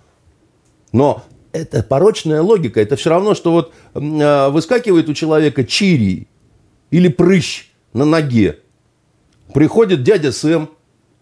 Но 0.94 1.22
это 1.56 1.84
порочная 1.84 2.42
логика. 2.42 2.82
Это 2.82 2.96
все 2.96 3.10
равно, 3.10 3.34
что 3.34 3.52
вот 3.52 3.74
э, 3.94 4.50
выскакивает 4.50 5.10
у 5.10 5.14
человека 5.14 5.64
чири 5.64 6.28
или 6.92 7.08
прыщ 7.08 7.70
на 7.94 8.06
ноге. 8.06 8.60
Приходит 9.54 10.04
дядя 10.04 10.32
Сэм 10.32 10.70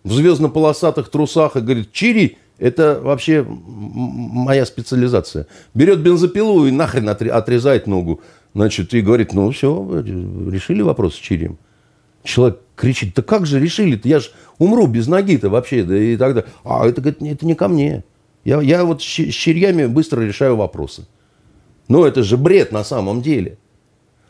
в 0.04 0.12
звездно-полосатых 0.12 1.10
трусах 1.10 1.56
и 1.56 1.62
говорит, 1.62 1.92
чири– 1.92 2.38
это 2.58 3.00
вообще 3.02 3.46
моя 3.48 4.66
специализация. 4.66 5.48
Берет 5.74 6.00
бензопилу 6.00 6.66
и 6.66 6.72
нахрен 6.72 7.10
отрезает 7.10 7.88
ногу. 7.88 8.22
Значит, 8.54 8.94
и 8.94 9.02
говорит, 9.02 9.34
ну 9.34 9.50
все, 9.52 10.02
решили 10.02 10.82
вопрос 10.82 11.16
с 11.16 11.18
чирием. 11.18 11.58
Человек 12.24 12.60
кричит, 12.76 13.14
да 13.16 13.22
как 13.22 13.46
же 13.46 13.60
решили-то? 13.60 14.08
Я 14.08 14.20
же 14.20 14.30
умру 14.60 14.88
без 14.88 15.08
ноги-то 15.08 15.50
вообще. 15.50 15.84
Да, 15.84 15.98
и 15.98 16.16
тогда, 16.16 16.46
а 16.64 16.88
это, 16.88 17.02
говорит, 17.02 17.22
это 17.22 17.46
не 17.46 17.56
ко 17.56 17.68
мне. 17.68 18.04
Я, 18.44 18.62
я 18.62 18.84
вот 18.84 19.02
с 19.02 19.06
черьями 19.06 19.86
быстро 19.86 20.22
решаю 20.22 20.56
вопросы. 20.56 21.06
Но 21.88 22.06
это 22.06 22.24
же 22.24 22.38
бред 22.38 22.72
на 22.72 22.84
самом 22.84 23.22
деле. 23.22 23.58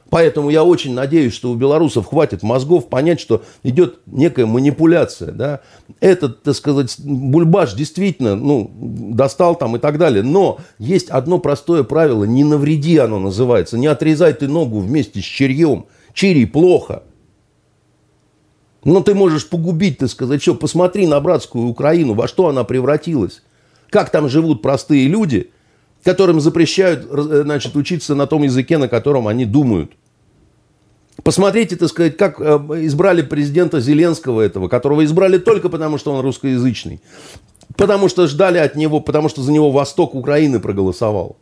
Поэтому 0.09 0.51
я 0.51 0.64
очень 0.64 0.93
надеюсь, 0.93 1.34
что 1.34 1.49
у 1.49 1.55
белорусов 1.55 2.05
хватит 2.05 2.43
мозгов 2.43 2.88
понять, 2.88 3.20
что 3.20 3.41
идет 3.64 3.97
некая 4.05 4.45
манипуляция. 4.45 5.32
Да? 5.32 5.61
Этот, 6.01 6.43
так 6.43 6.53
сказать, 6.53 6.95
бульбаш 6.99 7.74
действительно 7.74 8.36
ну, 8.36 8.70
достал 8.76 9.55
там 9.55 9.76
и 9.76 9.80
так 9.80 9.97
далее. 9.97 10.22
Но 10.22 10.59
есть 10.78 11.09
одно 11.09 11.39
простое 11.39 11.82
правило, 11.82 12.26
не 12.26 12.43
навреди 12.43 12.97
оно 12.99 13.18
называется. 13.18 13.80
Не 13.80 13.88
отрезай 13.88 14.34
ты 14.34 14.47
ногу 14.47 14.82
вместе 14.82 15.20
с 15.20 15.24
черьем. 15.24 15.86
Чирий 16.14 16.45
плохо. 16.45 17.01
Но 18.84 19.01
ты 19.01 19.16
можешь 19.16 19.49
погубить, 19.49 19.97
так 19.97 20.09
сказать, 20.09 20.43
что 20.43 20.53
посмотри 20.53 21.07
на 21.07 21.20
братскую 21.22 21.66
Украину, 21.66 22.14
во 22.14 22.28
что 22.28 22.49
она 22.49 22.64
превратилась. 22.64 23.41
Как 23.94 24.10
там 24.10 24.28
живут 24.28 24.64
простые 24.64 25.08
люди, 25.08 25.52
которым 26.04 26.41
запрещают 26.41 27.04
значит, 27.12 27.76
учиться 27.76 28.16
на 28.16 28.26
том 28.26 28.41
языке, 28.41 28.80
на 28.80 28.88
котором 28.88 29.28
они 29.28 29.46
думают. 29.46 29.91
Посмотрите, 31.22 31.76
так 31.76 31.89
сказать, 31.89 32.18
как 32.18 32.41
э, 32.41 32.44
избрали 32.88 33.22
президента 33.22 33.80
Зеленского 33.80 34.41
этого, 34.41 34.68
которого 34.68 35.06
избрали 35.06 35.38
только 35.38 35.70
потому, 35.70 36.00
что 36.00 36.12
он 36.12 36.22
русскоязычный. 36.22 37.02
Потому 37.78 38.10
что 38.10 38.26
ждали 38.26 38.58
от 38.58 38.76
него, 38.76 39.00
потому 39.00 39.30
что 39.30 39.44
за 39.44 39.52
него 39.52 39.70
Восток 39.70 40.16
Украины 40.16 40.60
проголосовал. 40.60 41.38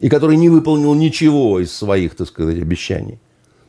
И 0.00 0.10
который 0.10 0.36
не 0.36 0.50
выполнил 0.50 0.92
ничего 0.92 1.60
из 1.60 1.74
своих, 1.74 2.14
так 2.14 2.28
сказать, 2.28 2.58
обещаний. 2.58 3.18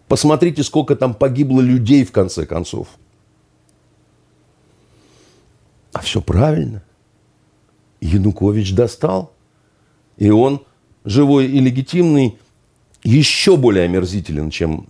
Посмотрите, 0.09 0.63
сколько 0.63 0.97
там 0.97 1.13
погибло 1.13 1.61
людей 1.61 2.03
в 2.03 2.11
конце 2.11 2.45
концов. 2.45 2.89
А 5.93 6.01
все 6.01 6.19
правильно. 6.19 6.83
Янукович 8.05 8.73
достал. 8.73 9.33
И 10.17 10.29
он, 10.29 10.65
живой 11.03 11.47
и 11.47 11.59
легитимный, 11.59 12.37
еще 13.03 13.57
более 13.57 13.85
омерзителен, 13.85 14.49
чем 14.49 14.87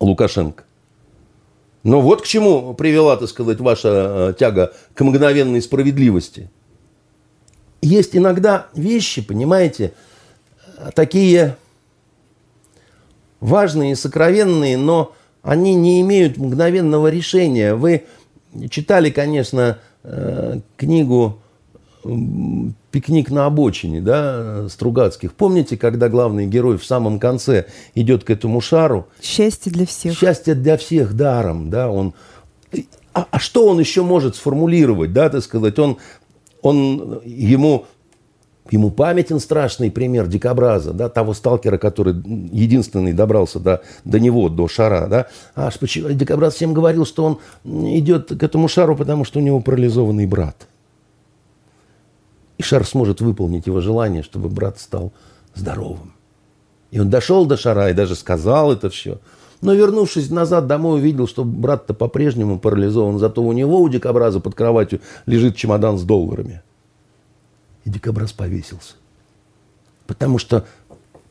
Лукашенко. 0.00 0.64
Но 1.82 2.00
вот 2.00 2.22
к 2.22 2.26
чему 2.26 2.74
привела, 2.74 3.16
так 3.16 3.28
сказать, 3.28 3.58
ваша 3.60 3.88
э, 3.88 4.34
тяга 4.38 4.72
к 4.94 5.00
мгновенной 5.02 5.60
справедливости. 5.60 6.48
Есть 7.80 8.16
иногда 8.16 8.68
вещи, 8.74 9.20
понимаете, 9.20 9.92
такие 10.94 11.56
важные 13.40 13.92
и 13.92 13.96
сокровенные, 13.96 14.76
но 14.76 15.12
они 15.42 15.74
не 15.74 16.00
имеют 16.02 16.36
мгновенного 16.36 17.08
решения. 17.08 17.74
Вы 17.74 18.04
читали, 18.70 19.10
конечно, 19.10 19.78
э, 20.04 20.60
книгу 20.76 21.40
пикник 22.02 23.30
на 23.30 23.46
обочине, 23.46 24.00
да, 24.00 24.68
Стругацких. 24.68 25.32
Помните, 25.34 25.76
когда 25.76 26.08
главный 26.08 26.46
герой 26.46 26.78
в 26.78 26.84
самом 26.84 27.18
конце 27.18 27.66
идет 27.94 28.24
к 28.24 28.30
этому 28.30 28.60
шару? 28.60 29.06
Счастье 29.20 29.70
для 29.72 29.86
всех. 29.86 30.18
Счастье 30.18 30.54
для 30.54 30.76
всех 30.76 31.14
даром, 31.14 31.70
да, 31.70 31.90
он... 31.90 32.14
А, 33.14 33.26
а 33.30 33.38
что 33.38 33.68
он 33.68 33.78
еще 33.78 34.02
может 34.02 34.36
сформулировать, 34.36 35.12
да, 35.12 35.28
так 35.28 35.42
сказать? 35.42 35.78
Он, 35.78 35.98
он 36.62 37.20
ему, 37.24 37.84
ему 38.70 38.90
памятен 38.90 39.38
страшный 39.38 39.90
пример 39.90 40.26
дикобраза, 40.26 40.94
да, 40.94 41.10
того 41.10 41.34
сталкера, 41.34 41.76
который 41.76 42.14
единственный 42.14 43.12
добрался 43.12 43.60
до, 43.60 43.82
до 44.04 44.18
него, 44.18 44.48
до 44.48 44.66
шара, 44.66 45.08
да. 45.08 45.26
А 45.54 45.70
дикобраз 46.14 46.54
всем 46.54 46.72
говорил, 46.72 47.04
что 47.04 47.24
он 47.24 47.38
идет 47.98 48.30
к 48.30 48.42
этому 48.42 48.66
шару, 48.66 48.96
потому 48.96 49.24
что 49.24 49.40
у 49.40 49.42
него 49.42 49.60
парализованный 49.60 50.26
брат– 50.26 50.66
и 52.62 52.64
шар 52.64 52.86
сможет 52.86 53.20
выполнить 53.20 53.66
его 53.66 53.80
желание, 53.80 54.22
чтобы 54.22 54.48
брат 54.48 54.78
стал 54.78 55.12
здоровым. 55.54 56.14
И 56.92 57.00
он 57.00 57.10
дошел 57.10 57.44
до 57.44 57.56
шара 57.56 57.90
и 57.90 57.92
даже 57.92 58.14
сказал 58.14 58.72
это 58.72 58.88
все. 58.88 59.18
Но 59.60 59.74
вернувшись 59.74 60.30
назад 60.30 60.68
домой, 60.68 61.00
увидел, 61.00 61.26
что 61.26 61.44
брат-то 61.44 61.92
по-прежнему 61.92 62.60
парализован, 62.60 63.18
зато 63.18 63.42
у 63.42 63.52
него, 63.52 63.80
у 63.80 63.88
дикобраза, 63.88 64.38
под 64.38 64.54
кроватью 64.54 65.00
лежит 65.26 65.56
чемодан 65.56 65.98
с 65.98 66.02
долларами. 66.02 66.62
И 67.84 67.90
дикобраз 67.90 68.32
повесился. 68.32 68.94
Потому 70.06 70.38
что 70.38 70.64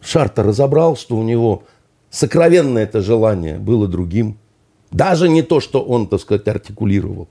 Шар-то 0.01 0.43
разобрал, 0.43 0.97
что 0.97 1.15
у 1.15 1.23
него 1.23 1.63
сокровенное 2.09 2.84
это 2.84 3.01
желание 3.01 3.57
было 3.57 3.88
другим. 3.88 4.38
Даже 4.91 5.29
не 5.29 5.43
то, 5.43 5.61
что 5.61 5.82
он, 5.82 6.07
так 6.07 6.19
сказать, 6.19 6.47
артикулировал. 6.47 7.29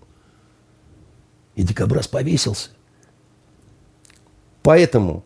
И 1.54 1.62
дикобраз 1.62 2.08
повесился. 2.08 2.70
Поэтому 4.62 5.24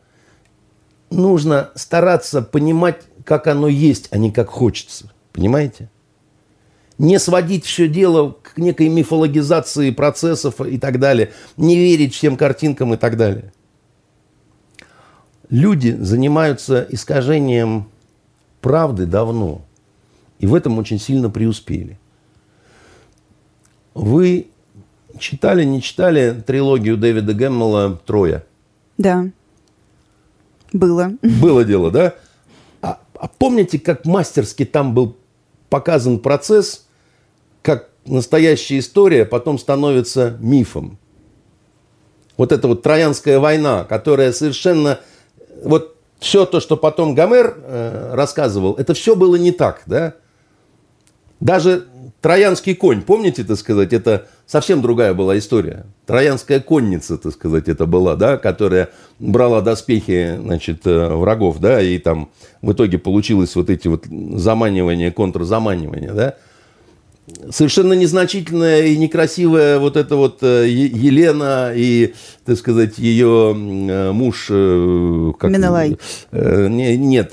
нужно 1.10 1.70
стараться 1.74 2.42
понимать, 2.42 3.02
как 3.24 3.46
оно 3.46 3.68
есть, 3.68 4.08
а 4.10 4.18
не 4.18 4.30
как 4.30 4.48
хочется. 4.48 5.12
Понимаете? 5.32 5.90
Не 6.98 7.18
сводить 7.18 7.64
все 7.64 7.88
дело 7.88 8.36
к 8.42 8.56
некой 8.56 8.88
мифологизации 8.88 9.90
процессов 9.90 10.60
и 10.60 10.78
так 10.78 11.00
далее. 11.00 11.32
Не 11.56 11.76
верить 11.76 12.14
всем 12.14 12.36
картинкам 12.36 12.94
и 12.94 12.96
так 12.96 13.16
далее. 13.16 13.52
Люди 15.50 15.90
занимаются 15.90 16.86
искажением 16.88 17.88
правды 18.60 19.06
давно. 19.06 19.62
И 20.38 20.46
в 20.46 20.54
этом 20.54 20.78
очень 20.78 21.00
сильно 21.00 21.30
преуспели. 21.30 21.98
Вы 23.94 24.48
читали, 25.18 25.64
не 25.64 25.80
читали 25.82 26.42
трилогию 26.46 26.96
Дэвида 26.96 27.34
Гэммела 27.34 28.00
«Троя»? 28.04 28.44
Да. 28.98 29.26
Было. 30.72 31.12
Было 31.22 31.64
дело, 31.64 31.90
да? 31.90 32.14
А, 32.82 33.00
а 33.14 33.28
помните, 33.28 33.78
как 33.78 34.04
мастерски 34.04 34.64
там 34.64 34.94
был 34.94 35.16
показан 35.70 36.18
процесс, 36.18 36.86
как 37.62 37.90
настоящая 38.06 38.78
история 38.78 39.24
потом 39.24 39.58
становится 39.58 40.36
мифом? 40.40 40.98
Вот 42.36 42.50
эта 42.50 42.66
вот 42.66 42.82
Троянская 42.82 43.38
война, 43.38 43.84
которая 43.84 44.32
совершенно... 44.32 44.98
Вот 45.62 45.96
все 46.18 46.46
то, 46.46 46.58
что 46.60 46.76
потом 46.76 47.14
Гомер 47.14 47.56
э, 47.56 48.14
рассказывал, 48.14 48.74
это 48.74 48.94
все 48.94 49.14
было 49.14 49.36
не 49.36 49.52
так, 49.52 49.82
да? 49.86 50.14
Даже 51.38 51.86
Троянский 52.24 52.74
конь, 52.74 53.02
помните, 53.02 53.44
так 53.44 53.58
сказать, 53.58 53.92
это 53.92 54.28
совсем 54.46 54.80
другая 54.80 55.12
была 55.12 55.36
история. 55.36 55.84
Троянская 56.06 56.58
конница, 56.58 57.18
так 57.18 57.34
сказать, 57.34 57.68
это 57.68 57.84
была, 57.84 58.16
да, 58.16 58.38
которая 58.38 58.88
брала 59.18 59.60
доспехи, 59.60 60.38
значит, 60.40 60.86
э, 60.86 61.14
врагов, 61.14 61.58
да, 61.58 61.82
и 61.82 61.98
там 61.98 62.30
в 62.62 62.72
итоге 62.72 62.96
получилось 62.96 63.54
вот 63.56 63.68
эти 63.68 63.88
вот 63.88 64.06
заманивания, 64.06 65.10
контрзаманивания, 65.10 66.14
да 66.14 66.36
совершенно 67.50 67.94
незначительная 67.94 68.82
и 68.82 68.96
некрасивая 68.96 69.78
вот 69.78 69.96
эта 69.96 70.16
вот 70.16 70.42
э, 70.42 70.68
Елена 70.68 71.72
и, 71.74 72.14
так 72.44 72.58
сказать, 72.58 72.98
ее 72.98 73.54
э, 73.56 74.12
муж... 74.12 74.48
Э, 74.50 75.32
как, 75.38 75.50
Менелай. 75.50 75.96
Нет, 76.32 77.30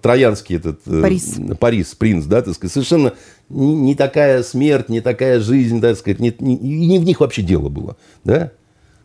Троянский 0.00 0.56
этот... 0.56 0.82
Парис. 0.82 1.36
Парис, 1.58 1.94
принц, 1.94 2.24
да, 2.24 2.42
так 2.42 2.54
сказать, 2.54 2.72
совершенно 2.72 3.12
не 3.48 3.94
такая 3.94 4.42
смерть, 4.42 4.88
не 4.88 5.00
такая 5.00 5.40
жизнь, 5.40 5.80
так 5.80 5.96
сказать, 5.98 6.20
не, 6.20 6.34
не, 6.40 6.56
не 6.56 6.98
в 6.98 7.04
них 7.04 7.20
вообще 7.20 7.42
дело 7.42 7.68
было, 7.68 7.96
да. 8.24 8.52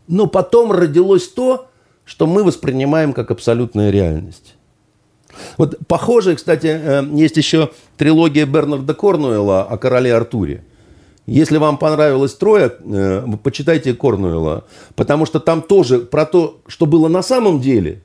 Но 0.08 0.26
потом 0.26 0.72
родилось 0.72 1.28
то, 1.28 1.68
что 2.04 2.26
мы 2.26 2.42
воспринимаем 2.42 3.12
как 3.12 3.30
абсолютная 3.30 3.90
реальность. 3.90 4.56
Вот 5.58 5.78
похоже, 5.86 6.36
кстати, 6.36 6.66
э, 6.66 7.04
есть 7.12 7.36
еще 7.36 7.70
трилогия 7.96 8.46
Бернарда 8.46 8.94
Корнуэлла 8.94 9.62
о 9.62 9.76
короле 9.76 10.14
Артуре. 10.14 10.64
Если 11.26 11.56
вам 11.58 11.78
понравилось 11.78 12.34
трое, 12.34 12.72
э, 12.80 13.24
почитайте 13.42 13.94
Корнуэлла, 13.94 14.64
потому 14.96 15.24
что 15.24 15.38
там 15.38 15.62
тоже 15.62 16.00
про 16.00 16.26
то, 16.26 16.60
что 16.66 16.86
было 16.86 17.08
на 17.08 17.22
самом 17.22 17.60
деле, 17.60 18.02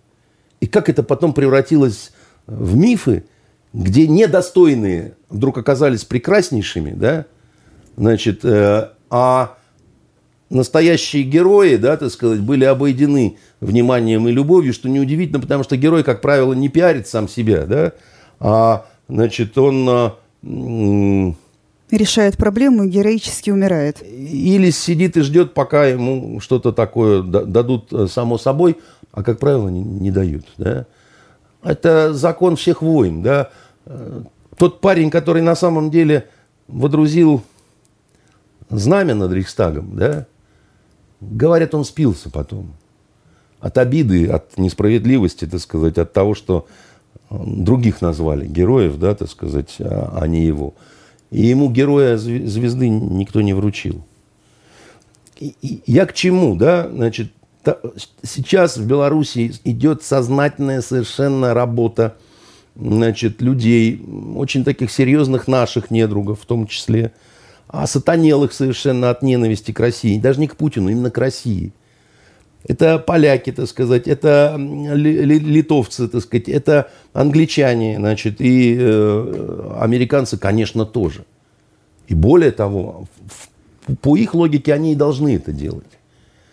и 0.59 0.67
как 0.67 0.89
это 0.89 1.03
потом 1.03 1.33
превратилось 1.33 2.11
в 2.45 2.75
мифы, 2.75 3.25
где 3.73 4.07
недостойные 4.07 5.15
вдруг 5.29 5.57
оказались 5.57 6.05
прекраснейшими, 6.05 6.91
да, 6.91 7.25
значит, 7.95 8.45
э, 8.45 8.89
а 9.09 9.56
настоящие 10.49 11.23
герои, 11.23 11.75
да, 11.75 11.97
так 11.97 12.11
сказать, 12.11 12.39
были 12.39 12.63
обойдены 12.63 13.37
вниманием 13.59 14.27
и 14.27 14.31
любовью, 14.31 14.73
что 14.73 14.89
неудивительно, 14.89 15.39
потому 15.39 15.63
что 15.63 15.77
герой, 15.77 16.03
как 16.03 16.21
правило, 16.21 16.53
не 16.53 16.69
пиарит 16.69 17.07
сам 17.07 17.27
себя, 17.27 17.65
да, 17.65 17.93
а, 18.39 18.85
значит, 19.07 19.57
он... 19.57 19.87
А, 19.89 20.15
Решает 21.89 22.35
проблему 22.35 22.83
и 22.83 22.89
героически 22.89 23.49
умирает. 23.49 24.03
Или 24.03 24.71
сидит 24.71 25.15
и 25.15 25.21
ждет, 25.21 25.53
пока 25.53 25.85
ему 25.85 26.41
что-то 26.41 26.73
такое 26.73 27.21
дадут 27.21 27.93
э, 27.93 28.07
само 28.07 28.37
собой, 28.37 28.77
а, 29.13 29.23
как 29.23 29.39
правило, 29.39 29.69
не, 29.69 29.81
не 29.81 30.11
дают, 30.11 30.45
да. 30.57 30.85
Это 31.63 32.13
закон 32.13 32.57
всех 32.57 32.81
войн, 32.81 33.23
да. 33.23 33.51
Э, 33.85 34.21
тот 34.57 34.81
парень, 34.81 35.09
который 35.09 35.41
на 35.41 35.55
самом 35.55 35.89
деле 35.89 36.27
водрузил 36.67 37.41
знамя 38.69 39.15
над 39.15 39.31
Рейхстагом, 39.31 39.95
да, 39.95 40.27
говорят, 41.21 41.75
он 41.75 41.85
спился 41.85 42.29
потом. 42.29 42.73
От 43.59 43.77
обиды, 43.77 44.27
от 44.27 44.57
несправедливости, 44.57 45.45
так 45.45 45.59
сказать, 45.59 45.97
от 45.97 46.13
того, 46.13 46.35
что 46.35 46.67
других 47.29 48.01
назвали 48.01 48.45
героев, 48.45 48.97
да, 48.97 49.15
так 49.15 49.29
сказать, 49.29 49.75
а, 49.79 50.19
а 50.21 50.27
не 50.27 50.45
его. 50.45 50.73
И 51.31 51.45
ему 51.45 51.69
героя 51.69 52.17
звезды 52.17 52.87
никто 52.87 53.41
не 53.41 53.53
вручил. 53.53 54.03
И, 55.39 55.55
и 55.61 55.81
я 55.85 56.05
к 56.05 56.13
чему, 56.13 56.55
да, 56.55 56.87
значит, 56.89 57.31
та, 57.63 57.77
сейчас 58.23 58.77
в 58.77 58.87
Беларуси 58.87 59.53
идет 59.63 60.03
сознательная 60.03 60.81
совершенно 60.81 61.53
работа, 61.53 62.15
значит, 62.75 63.41
людей, 63.41 64.01
очень 64.35 64.63
таких 64.63 64.91
серьезных 64.91 65.47
наших 65.47 65.91
недругов 65.91 66.41
в 66.41 66.45
том 66.45 66.67
числе, 66.67 67.11
а 67.67 67.85
сатанелых 67.87 68.53
совершенно 68.53 69.09
от 69.09 69.21
ненависти 69.21 69.71
к 69.71 69.79
России, 69.79 70.19
даже 70.19 70.39
не 70.39 70.47
к 70.47 70.55
Путину, 70.55 70.89
именно 70.89 71.11
к 71.11 71.17
России. 71.17 71.73
Это 72.67 72.99
поляки, 72.99 73.51
так 73.51 73.67
сказать, 73.67 74.07
это 74.07 74.55
литовцы, 74.57 76.07
так 76.07 76.21
сказать, 76.21 76.49
это 76.49 76.89
англичане, 77.13 77.97
значит, 77.97 78.41
и 78.41 78.75
э, 78.77 79.77
американцы, 79.79 80.37
конечно, 80.37 80.85
тоже. 80.85 81.23
И 82.07 82.13
более 82.13 82.51
того, 82.51 83.07
по 84.01 84.17
их 84.17 84.33
логике 84.33 84.73
они 84.73 84.93
и 84.93 84.95
должны 84.95 85.35
это 85.35 85.51
делать. 85.53 85.85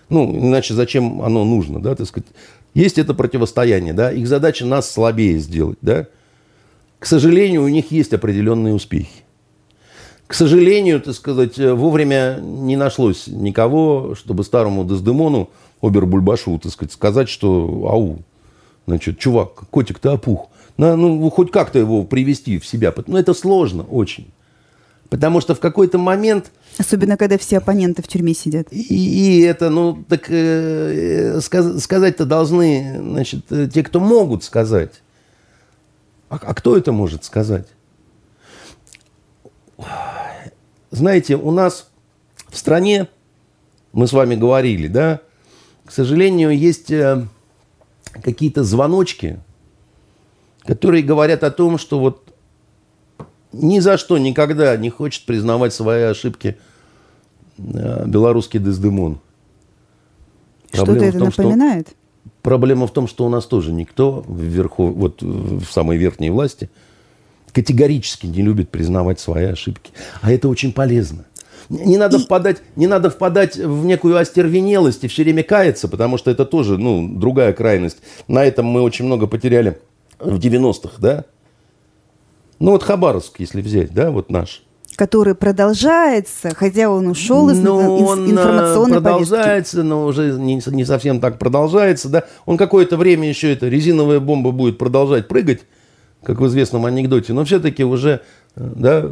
Ну, 0.08 0.36
иначе 0.36 0.74
зачем 0.74 1.22
оно 1.22 1.44
нужно, 1.44 1.80
да, 1.80 1.94
так 1.96 2.06
сказать. 2.06 2.28
Есть 2.74 2.98
это 2.98 3.14
противостояние, 3.14 3.92
да, 3.92 4.12
их 4.12 4.28
задача 4.28 4.64
нас 4.66 4.90
слабее 4.90 5.38
сделать, 5.38 5.78
да. 5.80 6.06
К 6.98 7.06
сожалению, 7.06 7.64
у 7.64 7.68
них 7.68 7.90
есть 7.90 8.12
определенные 8.12 8.74
успехи. 8.74 9.23
К 10.26 10.34
сожалению, 10.34 11.00
так 11.00 11.14
сказать, 11.14 11.58
вовремя 11.58 12.38
не 12.40 12.76
нашлось 12.76 13.26
никого, 13.26 14.14
чтобы 14.14 14.42
старому 14.44 14.84
Дездемону, 14.84 15.50
Обербульбашу, 15.82 16.58
так 16.58 16.72
сказать, 16.72 16.92
сказать, 16.92 17.28
что 17.28 17.86
ау, 17.90 18.18
значит, 18.86 19.18
чувак, 19.18 19.68
котик-то 19.70 20.12
опух. 20.12 20.48
На, 20.76 20.96
ну, 20.96 21.30
хоть 21.30 21.50
как-то 21.50 21.78
его 21.78 22.04
привести 22.04 22.58
в 22.58 22.66
себя. 22.66 22.92
Но 23.06 23.18
это 23.18 23.34
сложно 23.34 23.84
очень. 23.84 24.32
Потому 25.10 25.40
что 25.40 25.54
в 25.54 25.60
какой-то 25.60 25.98
момент... 25.98 26.50
Особенно, 26.78 27.16
когда 27.16 27.38
все 27.38 27.58
оппоненты 27.58 28.02
в 28.02 28.08
тюрьме 28.08 28.34
сидят. 28.34 28.68
И, 28.72 28.80
и 28.80 29.40
это, 29.42 29.70
ну, 29.70 30.02
так 30.08 30.24
э, 30.28 31.38
сказ, 31.40 31.82
сказать-то 31.84 32.24
должны, 32.24 32.96
значит, 32.98 33.44
те, 33.72 33.82
кто 33.84 34.00
могут 34.00 34.42
сказать. 34.42 35.02
А, 36.30 36.40
а 36.42 36.54
кто 36.54 36.76
это 36.76 36.90
может 36.90 37.24
сказать? 37.24 37.68
Знаете, 40.90 41.36
у 41.36 41.50
нас 41.50 41.90
в 42.48 42.56
стране, 42.56 43.08
мы 43.92 44.06
с 44.06 44.12
вами 44.12 44.36
говорили, 44.36 44.86
да, 44.86 45.20
к 45.84 45.90
сожалению, 45.90 46.56
есть 46.56 46.90
э, 46.90 47.26
какие-то 48.22 48.64
звоночки, 48.64 49.40
которые 50.64 51.02
говорят 51.02 51.42
о 51.44 51.50
том, 51.50 51.78
что 51.78 51.98
вот 51.98 52.32
ни 53.52 53.80
за 53.80 53.98
что 53.98 54.18
никогда 54.18 54.76
не 54.76 54.90
хочет 54.90 55.26
признавать 55.26 55.74
свои 55.74 56.02
ошибки 56.02 56.56
э, 57.58 58.06
белорусский 58.06 58.60
Дездемон. 58.60 59.18
Что-то 60.72 61.04
это 61.04 61.18
том, 61.18 61.28
напоминает? 61.28 61.88
Что, 61.88 61.96
проблема 62.42 62.86
в 62.86 62.92
том, 62.92 63.06
что 63.06 63.26
у 63.26 63.28
нас 63.28 63.46
тоже 63.46 63.72
никто 63.72 64.24
вверху, 64.28 64.88
вот 64.88 65.22
в 65.22 65.66
самой 65.66 65.96
верхней 65.96 66.30
власти– 66.30 66.70
категорически 67.54 68.26
не 68.26 68.42
любит 68.42 68.68
признавать 68.68 69.20
свои 69.20 69.44
ошибки. 69.46 69.92
А 70.20 70.32
это 70.32 70.48
очень 70.48 70.72
полезно. 70.72 71.24
Не 71.70 71.96
надо, 71.96 72.18
и... 72.18 72.20
впадать, 72.20 72.58
не 72.76 72.86
надо 72.86 73.08
впадать 73.08 73.56
в 73.56 73.86
некую 73.86 74.18
остервенелость 74.18 75.04
и 75.04 75.08
все 75.08 75.22
время 75.22 75.44
каяться, 75.44 75.88
потому 75.88 76.18
что 76.18 76.30
это 76.30 76.44
тоже 76.44 76.76
ну, 76.76 77.08
другая 77.08 77.52
крайность. 77.52 77.98
На 78.28 78.44
этом 78.44 78.66
мы 78.66 78.82
очень 78.82 79.06
много 79.06 79.26
потеряли 79.26 79.78
в 80.18 80.38
90-х, 80.38 80.96
да? 80.98 81.24
Ну 82.58 82.72
вот 82.72 82.82
Хабаровск, 82.82 83.40
если 83.40 83.62
взять, 83.62 83.94
да, 83.94 84.10
вот 84.10 84.30
наш. 84.30 84.62
Который 84.96 85.34
продолжается, 85.34 86.54
хотя 86.54 86.88
он 86.88 87.08
ушел 87.08 87.50
из, 87.50 87.58
но 87.58 87.80
из 87.98 88.08
он 88.08 88.30
информационной 88.30 89.00
продолжается, 89.00 89.76
повестки. 89.76 89.88
но 89.88 90.06
уже 90.06 90.32
не, 90.34 90.62
не 90.66 90.84
совсем 90.84 91.20
так 91.20 91.38
продолжается, 91.38 92.08
да. 92.08 92.24
Он 92.46 92.56
какое-то 92.56 92.96
время 92.96 93.28
еще, 93.28 93.52
эта 93.52 93.68
резиновая 93.68 94.20
бомба 94.20 94.52
будет 94.52 94.78
продолжать 94.78 95.26
прыгать, 95.26 95.62
как 96.24 96.40
в 96.40 96.46
известном 96.46 96.86
анекдоте, 96.86 97.32
но 97.32 97.44
все-таки 97.44 97.84
уже 97.84 98.22
да, 98.56 99.10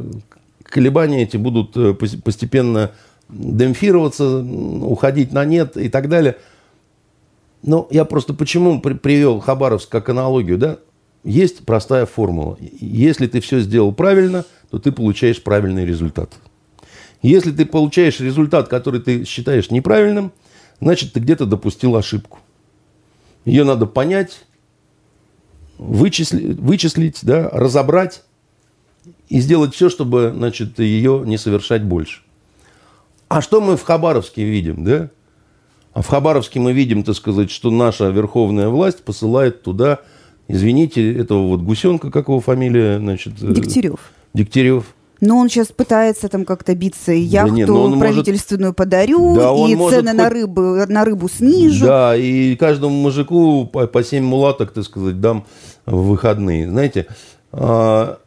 колебания 0.64 1.22
эти 1.22 1.36
будут 1.36 1.76
э, 1.76 1.94
постепенно 1.94 2.92
демпфироваться, 3.28 4.38
уходить 4.38 5.32
на 5.32 5.44
нет 5.44 5.76
и 5.76 5.88
так 5.88 6.08
далее. 6.08 6.36
Но 7.62 7.86
я 7.90 8.04
просто 8.04 8.34
почему 8.34 8.80
привел 8.80 9.40
Хабаровск 9.40 9.88
как 9.88 10.08
аналогию, 10.08 10.58
да? 10.58 10.78
Есть 11.24 11.64
простая 11.64 12.06
формула. 12.06 12.58
Если 12.60 13.28
ты 13.28 13.40
все 13.40 13.60
сделал 13.60 13.92
правильно, 13.92 14.44
то 14.70 14.78
ты 14.78 14.90
получаешь 14.90 15.40
правильный 15.42 15.86
результат. 15.86 16.32
Если 17.22 17.52
ты 17.52 17.64
получаешь 17.64 18.18
результат, 18.18 18.66
который 18.66 19.00
ты 19.00 19.24
считаешь 19.24 19.70
неправильным, 19.70 20.32
значит, 20.80 21.12
ты 21.12 21.20
где-то 21.20 21.46
допустил 21.46 21.94
ошибку. 21.94 22.40
Ее 23.44 23.62
надо 23.62 23.86
понять, 23.86 24.44
вычислить, 25.88 26.58
вычислить 26.58 27.18
да, 27.22 27.48
разобрать 27.50 28.22
и 29.28 29.40
сделать 29.40 29.74
все, 29.74 29.88
чтобы 29.88 30.32
значит, 30.34 30.78
ее 30.78 31.22
не 31.24 31.38
совершать 31.38 31.84
больше. 31.84 32.22
А 33.28 33.40
что 33.40 33.60
мы 33.60 33.76
в 33.76 33.82
Хабаровске 33.82 34.44
видим? 34.44 34.84
Да? 34.84 35.10
А 35.94 36.02
в 36.02 36.06
Хабаровске 36.06 36.60
мы 36.60 36.72
видим, 36.72 37.02
так 37.02 37.16
сказать, 37.16 37.50
что 37.50 37.70
наша 37.70 38.10
верховная 38.10 38.68
власть 38.68 39.04
посылает 39.04 39.62
туда, 39.62 40.00
извините, 40.48 41.14
этого 41.14 41.48
вот 41.48 41.60
гусенка, 41.60 42.10
как 42.10 42.28
его 42.28 42.40
фамилия? 42.40 42.98
Значит, 42.98 43.34
э, 43.42 43.52
Дегтярев. 43.52 44.00
Дегтярев. 44.34 44.94
Но 45.22 45.38
он 45.38 45.48
сейчас 45.48 45.68
пытается 45.68 46.28
там 46.28 46.44
как-то 46.44 46.74
биться, 46.74 47.12
яхту 47.12 47.50
да 47.50 47.56
нет, 47.56 47.98
правительственную 48.00 48.70
может... 48.70 48.76
подарю, 48.76 49.36
да, 49.36 49.52
и 49.54 49.76
цены 49.76 50.10
хоть... 50.10 50.18
на, 50.18 50.28
рыбу, 50.28 50.60
на 50.88 51.04
рыбу 51.04 51.28
снижу. 51.28 51.86
Да, 51.86 52.16
и 52.16 52.56
каждому 52.56 52.94
мужику 52.94 53.66
по, 53.66 53.86
по 53.86 54.02
7 54.02 54.24
мулаток, 54.24 54.72
так 54.72 54.84
сказать, 54.84 55.20
дам 55.20 55.46
в 55.86 56.08
выходные. 56.08 56.68
Знаете, 56.68 57.06
а, 57.52 58.18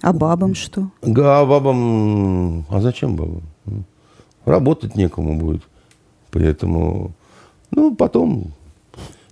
а 0.00 0.12
бабам 0.12 0.54
что? 0.54 0.90
А 1.02 1.44
бабам... 1.44 2.66
А 2.68 2.80
зачем 2.80 3.16
бабам? 3.16 3.42
Работать 4.44 4.94
некому 4.94 5.38
будет. 5.38 5.62
Поэтому, 6.30 7.12
ну, 7.70 7.94
потом 7.94 8.52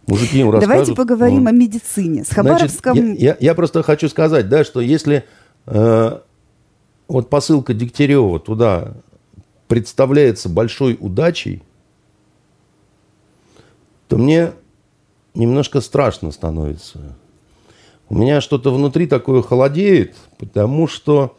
мужики 0.07 0.41
им 0.41 0.51
расскажут. 0.51 0.73
Давайте 0.73 0.95
поговорим 0.95 1.45
ну, 1.45 1.51
о 1.51 1.53
медицине. 1.53 2.25
С 2.25 2.31
Хабаровском... 2.31 2.97
Значит, 2.97 3.21
я, 3.21 3.31
я, 3.31 3.37
я 3.41 3.55
просто 3.55 3.83
хочу 3.83 4.09
сказать, 4.09 4.49
да, 4.49 4.65
что 4.65 4.81
если 4.81 5.25
э, 5.67 6.19
вот 7.09 7.31
посылка 7.31 7.75
Дегтярева 7.75 8.41
туда 8.41 8.95
представляется 9.69 10.49
большой 10.49 10.97
удачей, 10.99 11.63
то 14.09 14.19
мне 14.19 14.53
немножко 15.37 15.81
страшно 15.81 16.33
становится. 16.33 17.17
У 18.09 18.17
меня 18.17 18.41
что-то 18.41 18.73
внутри 18.73 19.07
такое 19.07 19.43
холодеет, 19.43 20.17
потому 20.39 20.89
что 20.89 21.37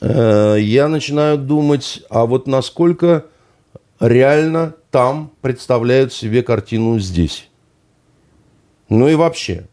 э, 0.00 0.56
я 0.58 0.88
начинаю 0.88 1.38
думать, 1.38 2.02
а 2.10 2.26
вот 2.26 2.46
насколько 2.46 3.26
реально 4.00 4.74
там 4.90 5.32
представляют 5.40 6.12
себе 6.12 6.42
картину 6.42 6.98
здесь. 6.98 7.48
Ну 8.88 9.08
и 9.08 9.14
вообще. 9.14 9.68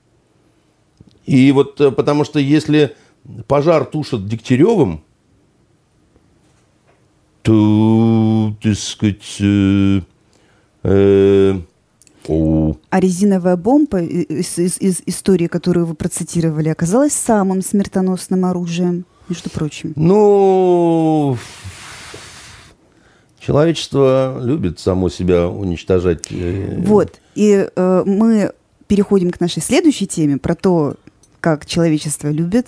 И 1.26 1.52
вот 1.52 1.80
э, 1.82 1.92
потому 1.92 2.24
что 2.24 2.40
если 2.40 2.96
пожар 3.48 3.86
тушат 3.86 4.28
Дегтяревым, 4.28 5.04
то, 7.42 8.54
так 8.62 8.76
сказать, 8.76 9.38
э, 9.40 10.02
э, 10.84 11.60
а 12.30 13.00
резиновая 13.00 13.56
бомба 13.56 14.02
из, 14.02 14.58
из, 14.58 14.80
из 14.80 15.02
истории, 15.06 15.48
которую 15.48 15.86
вы 15.86 15.96
процитировали, 15.96 16.70
оказалась 16.70 17.14
самым 17.14 17.62
смертоносным 17.62 18.46
оружием, 18.46 19.06
между 19.30 19.50
прочим. 19.50 19.94
Ну, 19.96 21.38
Человечество 23.48 24.42
любит 24.44 24.78
само 24.78 25.08
себя 25.08 25.48
уничтожать. 25.48 26.30
Э, 26.32 26.76
вот. 26.80 27.22
И 27.34 27.70
э, 27.74 28.04
мы 28.06 28.52
переходим 28.88 29.32
к 29.32 29.40
нашей 29.40 29.62
следующей 29.62 30.06
теме 30.06 30.38
про 30.38 30.54
то, 30.54 30.96
как 31.40 31.66
человечество 31.66 32.28
любит 32.28 32.68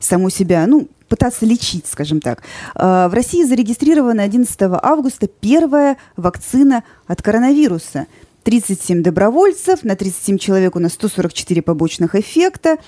само 0.00 0.28
себя, 0.28 0.66
ну, 0.66 0.88
пытаться 1.08 1.46
лечить, 1.46 1.86
скажем 1.86 2.20
так. 2.20 2.42
Э, 2.74 3.08
в 3.08 3.14
России 3.14 3.44
зарегистрирована 3.44 4.22
11 4.24 4.54
августа 4.60 5.26
первая 5.26 5.96
вакцина 6.18 6.84
от 7.06 7.22
коронавируса. 7.22 8.06
37 8.44 9.02
добровольцев, 9.02 9.82
на 9.82 9.96
37 9.96 10.38
человек 10.38 10.76
у 10.76 10.78
нас 10.78 10.92
144 10.92 11.62
побочных 11.62 12.14
эффекта 12.14 12.78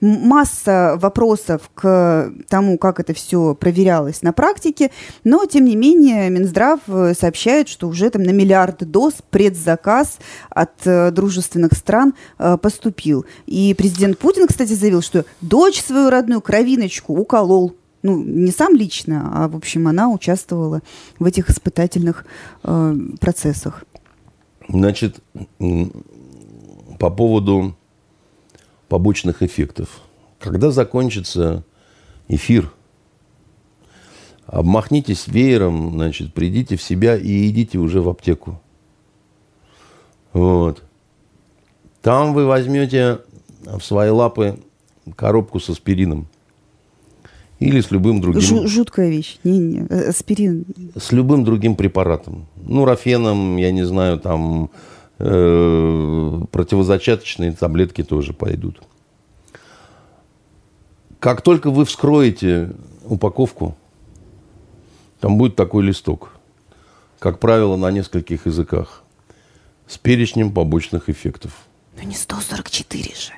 масса 0.00 0.98
вопросов 1.00 1.70
к 1.74 2.30
тому, 2.48 2.76
как 2.76 3.00
это 3.00 3.14
все 3.14 3.54
проверялось 3.54 4.20
на 4.20 4.34
практике, 4.34 4.90
но, 5.24 5.46
тем 5.46 5.64
не 5.64 5.74
менее, 5.74 6.28
Минздрав 6.28 6.80
э, 6.86 7.14
сообщает, 7.18 7.68
что 7.68 7.88
уже 7.88 8.10
там 8.10 8.22
на 8.22 8.30
миллиард 8.30 8.88
доз 8.90 9.14
предзаказ 9.30 10.18
от 10.50 10.86
э, 10.86 11.10
дружественных 11.10 11.72
стран 11.72 12.14
э, 12.38 12.58
поступил. 12.58 13.24
И 13.46 13.74
президент 13.74 14.18
Путин, 14.18 14.46
кстати, 14.46 14.74
заявил, 14.74 15.00
что 15.00 15.24
дочь 15.40 15.82
свою 15.82 16.10
родную 16.10 16.42
кровиночку 16.42 17.14
уколол 17.14 17.74
ну, 18.02 18.22
не 18.22 18.52
сам 18.52 18.76
лично, 18.76 19.32
а, 19.34 19.48
в 19.48 19.56
общем, 19.56 19.88
она 19.88 20.08
участвовала 20.08 20.80
в 21.18 21.24
этих 21.24 21.50
испытательных 21.50 22.24
э, 22.62 22.94
процессах. 23.18 23.84
Значит, 24.68 25.20
по 26.98 27.10
поводу 27.10 27.76
побочных 28.88 29.42
эффектов. 29.42 30.00
Когда 30.38 30.70
закончится 30.70 31.64
эфир, 32.28 32.72
обмахнитесь 34.46 35.28
веером, 35.28 35.92
значит, 35.92 36.34
придите 36.34 36.76
в 36.76 36.82
себя 36.82 37.16
и 37.16 37.48
идите 37.48 37.78
уже 37.78 38.00
в 38.00 38.08
аптеку. 38.08 38.60
Вот. 40.32 40.82
Там 42.02 42.34
вы 42.34 42.46
возьмете 42.46 43.20
в 43.64 43.80
свои 43.80 44.10
лапы 44.10 44.60
коробку 45.16 45.60
с 45.60 45.68
аспирином. 45.68 46.28
Или 47.58 47.80
с 47.80 47.90
любым 47.90 48.20
другим... 48.20 48.42
Жу- 48.42 48.66
жуткая 48.66 49.08
вещь. 49.08 49.38
Не-не, 49.44 49.86
э, 49.88 50.08
аспирин. 50.10 50.66
С 50.94 51.12
любым 51.12 51.44
другим 51.44 51.74
препаратом. 51.74 52.46
Ну, 52.56 52.84
рафеном, 52.84 53.56
я 53.56 53.72
не 53.72 53.84
знаю, 53.84 54.18
там 54.18 54.70
Э, 55.18 56.40
противозачаточные 56.52 57.52
таблетки 57.52 58.04
тоже 58.04 58.34
пойдут. 58.34 58.82
Как 61.20 61.40
только 61.40 61.70
вы 61.70 61.86
вскроете 61.86 62.72
упаковку, 63.04 63.76
там 65.20 65.38
будет 65.38 65.56
такой 65.56 65.84
листок, 65.84 66.32
как 67.18 67.38
правило, 67.40 67.76
на 67.76 67.90
нескольких 67.90 68.44
языках, 68.44 69.04
с 69.86 69.96
перечнем 69.96 70.52
побочных 70.52 71.08
эффектов. 71.08 71.66
Но 71.96 72.02
не 72.02 72.14
144 72.14 73.02
же. 73.14 73.32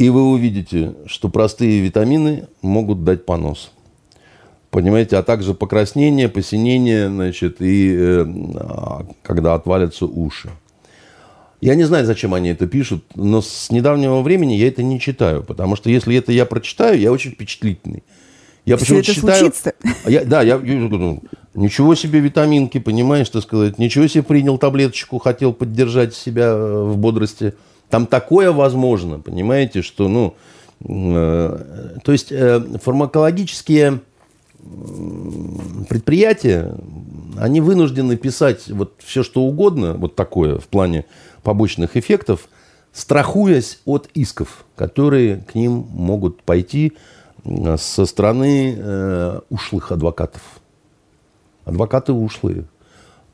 И 0.00 0.08
вы 0.08 0.22
увидите, 0.22 0.94
что 1.04 1.28
простые 1.28 1.80
витамины 1.80 2.48
могут 2.62 3.04
дать 3.04 3.26
понос. 3.26 3.70
Понимаете, 4.70 5.18
а 5.18 5.22
также 5.22 5.52
покраснение, 5.52 6.30
посинение, 6.30 7.08
значит, 7.08 7.60
и 7.60 7.94
э, 7.94 8.24
а, 8.54 9.06
когда 9.20 9.52
отвалятся 9.52 10.06
уши. 10.06 10.48
Я 11.60 11.74
не 11.74 11.84
знаю, 11.84 12.06
зачем 12.06 12.32
они 12.32 12.48
это 12.48 12.66
пишут, 12.66 13.04
но 13.14 13.42
с 13.42 13.68
недавнего 13.70 14.22
времени 14.22 14.54
я 14.54 14.68
это 14.68 14.82
не 14.82 14.98
читаю, 14.98 15.42
потому 15.42 15.76
что 15.76 15.90
если 15.90 16.16
это 16.16 16.32
я 16.32 16.46
прочитаю, 16.46 16.98
я 16.98 17.12
очень 17.12 17.32
впечатлительный. 17.32 18.02
Я 18.64 18.78
читаю, 18.78 19.04
случится. 19.04 19.74
Я, 20.06 20.24
да, 20.24 20.40
я, 20.40 20.58
я 20.64 21.18
ничего 21.52 21.94
себе 21.94 22.20
витаминки, 22.20 22.78
понимаешь, 22.78 23.28
так 23.28 23.42
сказать, 23.42 23.78
ничего 23.78 24.06
себе 24.06 24.22
принял 24.22 24.56
таблеточку, 24.56 25.18
хотел 25.18 25.52
поддержать 25.52 26.14
себя 26.14 26.46
э, 26.46 26.84
в 26.84 26.96
бодрости. 26.96 27.52
Там 27.90 28.06
такое 28.06 28.52
возможно, 28.52 29.18
понимаете, 29.18 29.82
что, 29.82 30.08
ну, 30.08 30.34
э, 30.88 31.98
то 32.02 32.12
есть 32.12 32.30
э, 32.30 32.60
фармакологические 32.82 34.00
предприятия, 35.88 36.74
они 37.36 37.60
вынуждены 37.60 38.16
писать 38.16 38.68
вот 38.68 38.94
все, 38.98 39.22
что 39.22 39.42
угодно, 39.42 39.94
вот 39.94 40.14
такое 40.14 40.58
в 40.58 40.68
плане 40.68 41.06
побочных 41.42 41.96
эффектов, 41.96 42.48
страхуясь 42.92 43.80
от 43.84 44.08
исков, 44.14 44.64
которые 44.76 45.38
к 45.38 45.54
ним 45.54 45.86
могут 45.92 46.42
пойти 46.42 46.92
со 47.76 48.06
стороны 48.06 48.76
э, 48.76 49.40
ушлых 49.48 49.92
адвокатов. 49.92 50.42
Адвокаты 51.64 52.12
ушлые. 52.12 52.66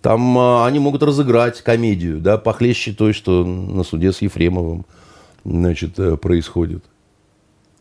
Там 0.07 0.39
э, 0.39 0.65
они 0.65 0.79
могут 0.79 1.03
разыграть 1.03 1.63
комедию, 1.63 2.21
да, 2.21 2.39
похлеще 2.39 2.93
той, 2.93 3.13
что 3.13 3.45
на 3.45 3.83
суде 3.83 4.13
с 4.13 4.23
Ефремовым 4.23 4.87
значит, 5.45 5.99
э, 5.99 6.17
происходит. 6.17 6.85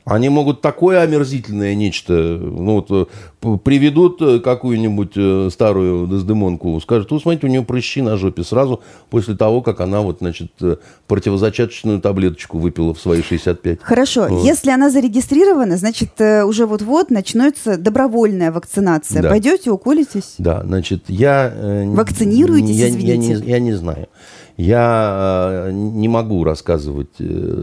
Они 0.06 0.30
могут 0.30 0.62
такое 0.62 1.02
омерзительное 1.02 1.74
нечто, 1.74 2.14
ну 2.14 2.76
вот, 2.76 3.10
э, 3.42 3.58
приведут 3.64 4.22
э, 4.22 4.40
какую-нибудь 4.40 5.14
э, 5.16 5.50
старую 5.52 6.08
Дездемонку, 6.08 6.80
скажут, 6.80 7.12
вы 7.12 7.20
смотрите, 7.20 7.48
у 7.48 7.50
нее 7.50 7.64
прыщи 7.64 8.04
на 8.04 8.16
жопе 8.16 8.44
сразу 8.44 8.84
после 9.10 9.36
того, 9.36 9.64
как 9.64 9.82
она 9.82 10.02
вот, 10.02 10.20
значит, 10.20 10.52
противозачаточную 11.08 12.02
таблеточку 12.02 12.60
выпила 12.60 12.94
в 12.94 13.00
свои 13.00 13.24
65. 13.24 13.80
Хорошо, 13.82 14.28
вот. 14.30 14.46
если 14.46 14.70
она 14.70 14.92
зарегистрирована, 14.92 15.76
значит, 15.76 16.22
уже 16.22 16.68
вот-вот 16.68 17.10
начнется 17.10 17.76
добровольная 17.76 18.52
вакцинация. 18.52 19.24
Да. 19.24 19.30
Пойдете, 19.30 19.72
уколитесь? 19.72 20.36
Да, 20.38 20.62
значит, 20.64 21.06
я... 21.08 21.52
Вакцинируетесь, 21.88 22.76
я, 22.76 22.88
я, 22.90 23.18
не, 23.18 23.34
я 23.34 23.58
не 23.60 23.74
знаю. 23.74 24.08
Я 24.58 25.70
не 25.72 26.08
могу 26.08 26.44
рассказывать 26.44 27.16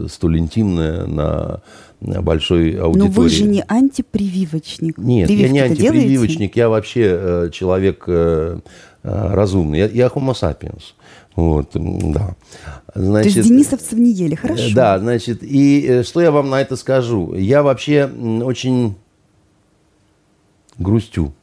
столь 0.09 0.39
интимное 0.39 1.05
на 1.07 1.61
большой 2.03 2.71
аудитории. 2.75 3.07
Но 3.07 3.21
вы 3.21 3.29
же 3.29 3.43
не 3.45 3.63
антипрививочник. 3.67 4.97
Нет, 4.97 5.27
Прививки 5.27 5.45
я 5.45 5.51
не 5.51 5.59
антипрививочник, 5.59 6.37
делаете? 6.37 6.59
я 6.59 6.69
вообще 6.69 7.01
э, 7.03 7.49
человек 7.51 8.03
э, 8.07 8.59
э, 9.03 9.33
разумный. 9.33 9.79
Я, 9.79 9.87
я 9.87 10.07
homo 10.07 10.33
sapiens. 10.33 10.93
Вот, 11.35 11.71
да. 11.73 12.35
Значит, 12.93 13.33
То 13.33 13.39
есть 13.39 13.49
денисовцев 13.49 13.93
не 13.93 14.11
ели, 14.11 14.35
хорошо. 14.35 14.69
Да, 14.75 14.99
значит, 14.99 15.39
и 15.41 16.03
что 16.03 16.21
я 16.21 16.31
вам 16.31 16.49
на 16.49 16.61
это 16.61 16.75
скажу? 16.75 17.33
Я 17.33 17.63
вообще 17.63 18.05
очень 18.05 18.95
грустю. 20.77 21.33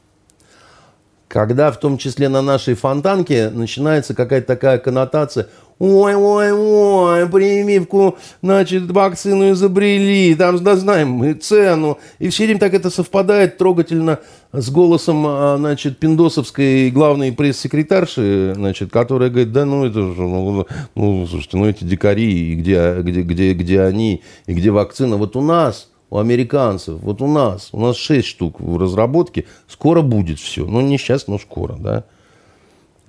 Когда 1.31 1.71
в 1.71 1.79
том 1.79 1.97
числе 1.97 2.27
на 2.27 2.41
нашей 2.41 2.73
фонтанке 2.73 3.49
начинается 3.51 4.13
какая-то 4.13 4.47
такая 4.47 4.79
коннотация– 4.79 5.47
ой, 5.81 6.13
ой, 6.13 6.51
ой, 6.51 7.27
прививку, 7.27 8.17
значит, 8.43 8.91
вакцину 8.91 9.51
изобрели, 9.51 10.35
там, 10.35 10.63
да, 10.63 10.75
знаем 10.75 11.09
мы 11.09 11.33
цену. 11.33 11.97
И 12.19 12.29
все 12.29 12.45
время 12.45 12.59
так 12.59 12.75
это 12.75 12.91
совпадает 12.91 13.57
трогательно 13.57 14.19
с 14.51 14.69
голосом, 14.69 15.25
а, 15.25 15.55
значит, 15.57 15.97
пиндосовской 15.97 16.91
главной 16.91 17.31
пресс-секретарши, 17.31 18.53
значит, 18.55 18.91
которая 18.91 19.31
говорит, 19.31 19.53
да 19.53 19.65
ну 19.65 19.85
это 19.85 20.13
же, 20.13 20.21
ну, 20.21 20.67
ну 20.93 21.27
слушайте, 21.27 21.57
ну 21.57 21.65
эти 21.67 21.83
дикари, 21.83 22.55
где, 22.55 22.97
где, 23.01 23.21
где, 23.23 23.53
где 23.53 23.81
они, 23.81 24.21
и 24.45 24.53
где 24.53 24.69
вакцина, 24.69 25.17
вот 25.17 25.35
у 25.35 25.41
нас, 25.41 25.89
у 26.11 26.17
американцев, 26.17 26.99
вот 27.01 27.21
у 27.21 27.27
нас, 27.27 27.69
у 27.71 27.79
нас 27.79 27.95
6 27.95 28.27
штук 28.27 28.59
в 28.59 28.77
разработке, 28.77 29.45
скоро 29.67 30.01
будет 30.01 30.39
все. 30.39 30.65
Ну, 30.65 30.81
не 30.81 30.97
сейчас, 30.97 31.27
но 31.27 31.39
скоро, 31.39 31.77
да. 31.79 32.03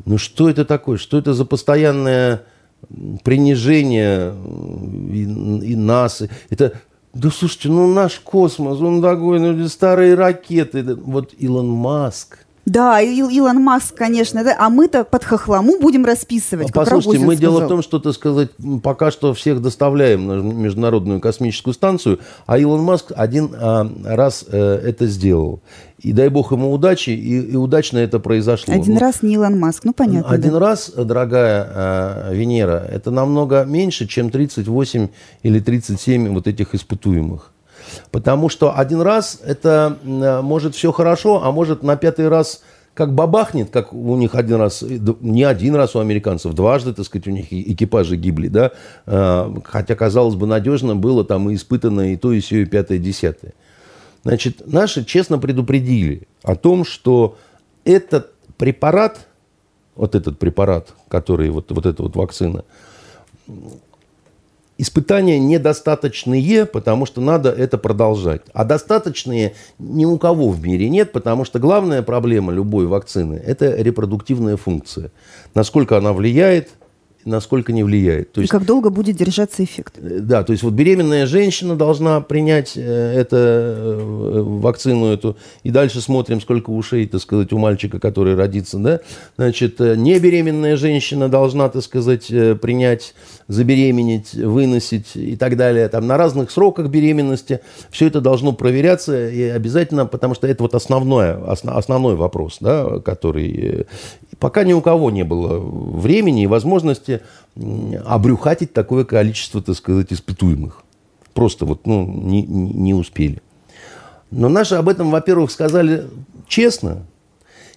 Ну, 0.07 0.18
что 0.18 0.48
это 0.48 0.64
такое? 0.64 0.98
Что 0.98 1.18
это 1.18 1.34
за 1.34 1.44
постоянная 1.44 2.44
принижение 3.24 4.32
и, 5.12 5.22
и 5.72 5.76
нас. 5.76 6.22
Это, 6.48 6.74
да 7.12 7.30
слушайте, 7.30 7.68
ну 7.68 7.92
наш 7.92 8.20
космос, 8.20 8.80
он 8.80 9.03
такой, 9.03 9.40
ну, 9.40 9.68
старые 9.68 10.14
ракеты. 10.14 10.94
Вот 10.94 11.34
Илон 11.36 11.68
Маск. 11.68 12.46
Да, 12.64 13.00
Ил 13.00 13.28
Илон 13.28 13.56
Маск, 13.56 13.94
конечно, 13.96 14.44
да. 14.44 14.56
А 14.58 14.70
мы-то 14.70 15.02
под 15.04 15.24
хохламу 15.24 15.80
будем 15.80 16.04
расписывать. 16.04 16.70
А, 16.70 16.72
послушайте, 16.72 17.18
мы 17.18 17.34
сказал. 17.34 17.54
дело 17.56 17.66
в 17.66 17.68
том, 17.68 17.82
что, 17.82 17.98
так 17.98 18.12
сказать, 18.14 18.50
пока 18.82 19.10
что 19.10 19.34
всех 19.34 19.60
доставляем 19.60 20.26
на 20.28 20.34
Международную 20.34 21.20
космическую 21.20 21.74
станцию, 21.74 22.20
а 22.46 22.58
Илон 22.58 22.82
Маск 22.82 23.12
один 23.16 23.50
а, 23.58 23.90
раз 24.04 24.44
а, 24.48 24.78
это 24.78 25.06
сделал. 25.06 25.60
И 25.98 26.12
дай 26.12 26.28
бог 26.28 26.52
ему 26.52 26.72
удачи, 26.72 27.10
и, 27.10 27.52
и 27.52 27.56
удачно 27.56 27.98
это 27.98 28.20
произошло. 28.20 28.74
Один 28.74 28.94
ну, 28.94 29.00
раз 29.00 29.22
не 29.22 29.34
Илон 29.34 29.58
Маск, 29.58 29.84
ну 29.84 29.92
понятно. 29.92 30.30
Один 30.30 30.52
да. 30.52 30.58
раз, 30.60 30.90
дорогая 30.90 31.68
э, 32.30 32.34
Венера, 32.34 32.84
это 32.90 33.10
намного 33.10 33.64
меньше, 33.64 34.06
чем 34.06 34.30
38 34.30 35.08
или 35.42 35.60
37 35.60 36.32
вот 36.32 36.46
этих 36.46 36.74
испытуемых. 36.74 37.52
Потому 38.12 38.50
что 38.50 38.78
один 38.78 39.00
раз 39.00 39.40
это 39.42 39.96
э, 40.04 40.42
может 40.42 40.74
все 40.74 40.92
хорошо, 40.92 41.42
а 41.42 41.50
может 41.50 41.82
на 41.82 41.96
пятый 41.96 42.28
раз 42.28 42.62
как 42.92 43.14
бабахнет, 43.14 43.70
как 43.70 43.94
у 43.94 44.16
них 44.16 44.34
один 44.34 44.56
раз, 44.56 44.82
не 44.82 45.44
один 45.44 45.74
раз 45.74 45.96
у 45.96 45.98
американцев, 45.98 46.52
дважды, 46.52 46.92
так 46.92 47.06
сказать, 47.06 47.26
у 47.26 47.30
них 47.30 47.50
экипажи 47.50 48.16
гибли, 48.16 48.48
да, 48.48 48.72
э, 49.06 49.54
хотя, 49.64 49.94
казалось 49.94 50.34
бы, 50.34 50.46
надежно 50.46 50.94
было 50.94 51.24
там 51.24 51.48
и 51.48 51.54
испытано 51.54 52.12
и 52.12 52.16
то, 52.16 52.32
и 52.32 52.40
все, 52.40 52.60
и 52.60 52.66
пятое, 52.66 52.98
и 52.98 53.00
десятое. 53.00 53.54
Значит, 54.24 54.62
наши 54.66 55.06
честно 55.06 55.38
предупредили 55.38 56.28
о 56.42 56.54
том, 56.54 56.84
что 56.84 57.38
этот 57.84 58.34
препарат, 58.58 59.26
вот 59.96 60.14
этот 60.14 60.38
препарат, 60.38 60.90
который, 61.08 61.48
вот, 61.48 61.72
вот 61.72 61.86
эта 61.86 62.02
вот 62.02 62.14
вакцина, 62.14 62.64
испытания 64.82 65.38
недостаточные, 65.38 66.66
потому 66.66 67.06
что 67.06 67.20
надо 67.20 67.50
это 67.50 67.78
продолжать. 67.78 68.42
А 68.52 68.64
достаточные 68.64 69.54
ни 69.78 70.04
у 70.04 70.18
кого 70.18 70.48
в 70.48 70.60
мире 70.60 70.88
нет, 70.88 71.12
потому 71.12 71.44
что 71.44 71.60
главная 71.60 72.02
проблема 72.02 72.52
любой 72.52 72.86
вакцины– 72.86 73.40
это 73.46 73.76
репродуктивная 73.76 74.56
функция. 74.56 75.12
Насколько 75.54 75.98
она 75.98 76.12
влияет 76.12 76.70
насколько 77.24 77.72
не 77.72 77.82
влияет. 77.82 78.32
То 78.32 78.40
есть, 78.40 78.50
и 78.50 78.56
как 78.56 78.64
долго 78.66 78.90
будет 78.90 79.16
держаться 79.16 79.62
эффект? 79.62 79.94
Э, 79.98 80.20
да, 80.20 80.42
то 80.42 80.52
есть 80.52 80.62
вот 80.62 80.72
беременная 80.72 81.26
женщина 81.26 81.76
должна 81.76 82.20
принять 82.20 82.72
э, 82.76 83.14
это, 83.16 83.36
э, 83.36 84.42
вакцину 84.42 85.06
эту, 85.06 85.36
и 85.62 85.70
дальше 85.70 86.00
смотрим, 86.00 86.40
сколько 86.40 86.70
ушей, 86.70 87.06
так 87.06 87.20
сказать, 87.20 87.52
у 87.52 87.58
мальчика, 87.58 87.98
который 87.98 88.34
родится, 88.34 88.78
да. 88.78 89.00
Значит, 89.36 89.80
не 89.80 90.18
беременная 90.18 90.76
женщина 90.76 91.28
должна, 91.28 91.68
так 91.68 91.82
сказать, 91.82 92.26
принять, 92.60 93.14
забеременеть, 93.48 94.34
выносить 94.34 95.14
и 95.14 95.36
так 95.36 95.56
далее. 95.56 95.88
Там 95.88 96.06
на 96.06 96.16
разных 96.16 96.50
сроках 96.50 96.88
беременности 96.88 97.60
все 97.90 98.06
это 98.06 98.20
должно 98.20 98.52
проверяться 98.52 99.28
и 99.28 99.42
обязательно, 99.42 100.06
потому 100.06 100.34
что 100.34 100.46
это 100.46 100.62
вот 100.62 100.74
основное, 100.74 101.36
основной 101.50 102.16
вопрос, 102.16 102.58
да, 102.60 103.00
который 103.00 103.86
пока 104.38 104.64
ни 104.64 104.72
у 104.72 104.80
кого 104.80 105.10
не 105.10 105.24
было 105.24 105.58
времени 105.58 106.44
и 106.44 106.46
возможности 106.46 107.20
обрюхатить 108.04 108.72
такое 108.72 109.04
количество, 109.04 109.62
так 109.62 109.76
сказать, 109.76 110.12
испытуемых. 110.12 110.82
Просто 111.34 111.64
вот 111.64 111.86
ну, 111.86 112.06
не, 112.06 112.42
не 112.42 112.94
успели. 112.94 113.42
Но 114.30 114.48
наши 114.48 114.74
об 114.74 114.88
этом, 114.88 115.10
во-первых, 115.10 115.50
сказали 115.50 116.06
честно. 116.46 117.06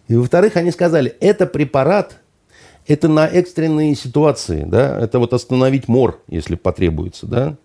И, 0.07 0.15
во-вторых, 0.15 0.55
они 0.55 0.71
сказали, 0.71 1.15
это 1.19 1.45
препарат, 1.45 2.19
это 2.87 3.07
на 3.07 3.27
экстренные 3.27 3.95
ситуации, 3.95 4.63
да, 4.65 4.99
это 4.99 5.19
вот 5.19 5.33
остановить 5.33 5.87
мор, 5.87 6.21
если 6.27 6.55
потребуется, 6.55 7.25
да. 7.25 7.55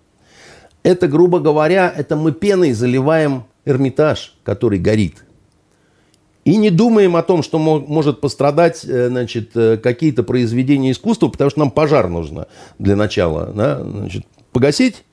Это, 0.83 1.09
грубо 1.09 1.41
говоря, 1.41 1.93
это 1.95 2.17
мы 2.17 2.33
пеной 2.33 2.73
заливаем 2.73 3.45
Эрмитаж, 3.67 4.35
который 4.43 4.79
горит– 4.79 5.25
и 6.45 6.57
не 6.57 6.71
думаем 6.71 7.17
о 7.17 7.23
том, 7.23 7.43
что 7.43 7.59
может 7.59 8.21
пострадать 8.21 8.85
э, 8.85 9.09
значит, 9.09 9.51
э, 9.55 9.77
какие-то 9.77 10.23
произведения 10.23 10.93
искусства, 10.93 11.29
потому 11.29 11.51
что 11.51 11.61
нам 11.61 11.71
пожар 11.71 12.09
нужно 12.09 12.47
для 12.79 12.97
начала. 12.97 13.53
Да? 13.55 13.83
Значит, 13.83 14.25
погасить, 14.53 15.05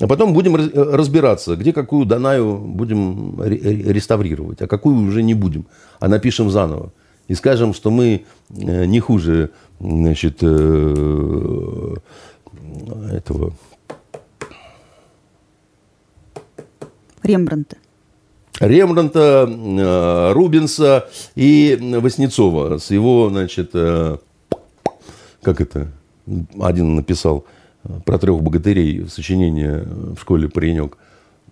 а 0.00 0.06
потом 0.06 0.32
будем 0.32 0.56
э, 0.56 0.70
разбираться, 0.72 1.56
где 1.56 1.74
какую 1.74 2.06
Данаю 2.06 2.56
будем 2.56 3.38
реставрировать, 3.42 4.62
а 4.62 4.66
какую 4.66 5.06
уже 5.06 5.22
не 5.22 5.34
будем, 5.34 5.66
а 6.00 6.08
напишем 6.08 6.48
заново. 6.50 6.94
И 7.28 7.34
скажем, 7.34 7.74
что 7.74 7.90
мы 7.90 8.24
не 8.50 9.00
хуже 9.00 9.50
значит, 9.78 10.42
этого 13.12 13.52
Рембранта. 17.22 17.76
Рембранта, 18.62 19.48
э, 19.48 20.32
Рубинса 20.32 21.08
и 21.34 21.76
Васнецова 22.00 22.78
с 22.78 22.90
его, 22.90 23.28
значит, 23.28 23.70
э, 23.74 24.18
как 25.42 25.60
это, 25.60 25.88
один 26.60 26.94
написал 26.94 27.44
про 28.04 28.18
трех 28.18 28.40
богатырей 28.40 29.08
сочинение 29.08 29.84
в 29.84 30.20
школе 30.20 30.48
«Паренек» 30.48 30.96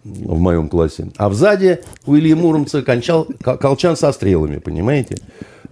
в 0.05 0.39
моем 0.39 0.69
классе. 0.69 1.11
А 1.17 1.29
взади 1.29 1.79
у 2.07 2.17
Ильи 2.17 2.35
Муромца 2.35 2.83
кончал, 2.83 3.27
колчан 3.43 3.97
со 3.97 4.13
стрелами, 4.13 4.59
понимаете? 4.59 5.17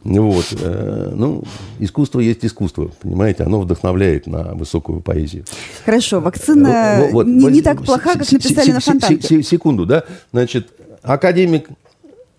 Вот. 0.03 0.47
Э, 0.61 1.13
ну, 1.15 1.45
искусство 1.79 2.21
есть 2.21 2.45
искусство, 2.45 2.91
понимаете? 3.01 3.45
Оно 3.45 3.61
вдохновляет 3.61 4.27
на 4.27 4.55
высокую 4.55 5.01
поэзию. 5.01 5.45
Хорошо, 5.85 6.21
вакцина 6.21 6.99
вот, 7.01 7.13
вот, 7.13 7.27
не, 7.27 7.47
не 7.47 7.63
так 7.63 7.85
плоха, 7.85 8.15
как 8.15 8.31
написали 8.31 8.73
на 8.73 8.81
фонтанке. 8.81 9.43
Секунду, 9.43 9.87
да? 9.87 10.05
Значит, 10.33 10.73
академик 11.03 11.69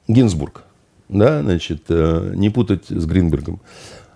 Гинзбург, 0.08 0.64
да, 1.08 1.42
значит, 1.42 1.84
э, 1.90 2.34
не 2.36 2.50
путать 2.50 2.86
с 2.88 3.06
Гринбергом. 3.06 3.60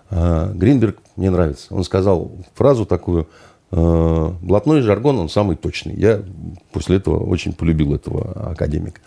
А, 0.10 0.52
Гринберг 0.54 0.98
мне 1.16 1.30
нравится. 1.30 1.74
Он 1.74 1.84
сказал 1.84 2.32
фразу 2.56 2.86
такую, 2.86 3.28
э, 3.72 4.32
блатной 4.42 4.82
жаргон, 4.82 5.20
он 5.20 5.30
самый 5.30 5.56
точный. 5.56 5.96
Я 5.96 6.22
после 6.72 6.98
этого 6.98 7.24
очень 7.24 7.54
полюбил 7.54 7.96
этого 7.96 8.52
академика. 8.52 9.02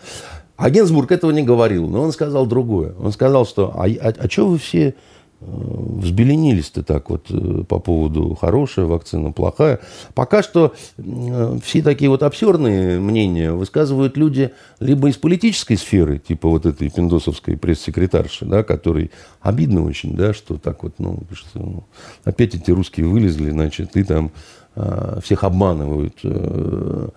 А 0.57 0.69
Гинзбург 0.69 1.11
этого 1.11 1.31
не 1.31 1.43
говорил, 1.43 1.87
но 1.87 2.01
он 2.01 2.11
сказал 2.11 2.45
другое. 2.45 2.93
Он 2.99 3.11
сказал, 3.11 3.45
что 3.45 3.73
а, 3.75 3.85
а, 3.85 4.13
а 4.17 4.29
что 4.29 4.47
вы 4.47 4.57
все 4.57 4.95
взбеленились-то 5.39 6.83
так 6.83 7.09
вот 7.09 7.27
э, 7.29 7.63
по 7.67 7.79
поводу 7.79 8.33
хорошая 8.33 8.85
вакцина, 8.85 9.31
плохая. 9.31 9.79
Пока 10.15 10.41
что 10.41 10.73
э, 10.97 11.59
все 11.63 11.83
такие 11.83 12.09
вот 12.09 12.23
абсурдные 12.23 12.99
мнения 12.99 13.51
высказывают 13.51 14.17
люди 14.17 14.51
либо 14.79 15.09
из 15.09 15.17
политической 15.17 15.75
сферы, 15.75 16.17
типа 16.17 16.49
вот 16.49 16.65
этой 16.65 16.89
пиндосовской 16.89 17.55
пресс-секретарши, 17.55 18.45
да, 18.45 18.63
который 18.63 19.11
обидно 19.41 19.85
очень, 19.85 20.15
да, 20.15 20.33
что 20.33 20.57
так 20.57 20.81
вот, 20.81 20.95
ну, 20.97 21.19
что, 21.33 21.59
ну, 21.59 21.83
опять 22.23 22.55
эти 22.55 22.71
русские 22.71 23.05
вылезли, 23.05 23.51
значит, 23.51 23.95
и 23.95 24.03
там 24.03 24.31
всех 25.23 25.43
обманывают. 25.43 26.19
Э. 26.23 27.09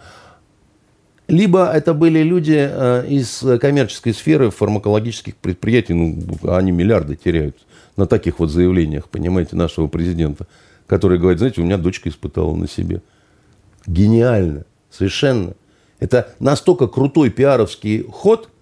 Либо 1.28 1.66
это 1.66 1.92
были 1.92 2.22
люди 2.22 2.70
из 3.06 3.44
коммерческой 3.60 4.14
сферы 4.14 4.50
фармакологических 4.50 5.36
предприятий, 5.36 5.92
ну, 5.92 6.18
они 6.48 6.72
миллиарды 6.72 7.16
теряют 7.16 7.56
на 8.00 8.06
таких 8.06 8.38
вот 8.38 8.50
заявлениях, 8.50 9.08
понимаете, 9.08 9.56
нашего 9.56 9.86
президента, 9.86 10.46
который 10.86 11.18
говорит, 11.18 11.38
знаете, 11.38 11.60
у 11.60 11.64
меня 11.64 11.76
дочка 11.76 12.08
испытала 12.08 12.54
на 12.56 12.66
себе. 12.66 13.02
Гениально, 13.86 14.64
совершенно. 14.90 15.52
Это 15.98 16.34
настолько 16.40 16.88
крутой 16.88 17.30
пиаровский 17.30 18.02
ход– 18.02 18.48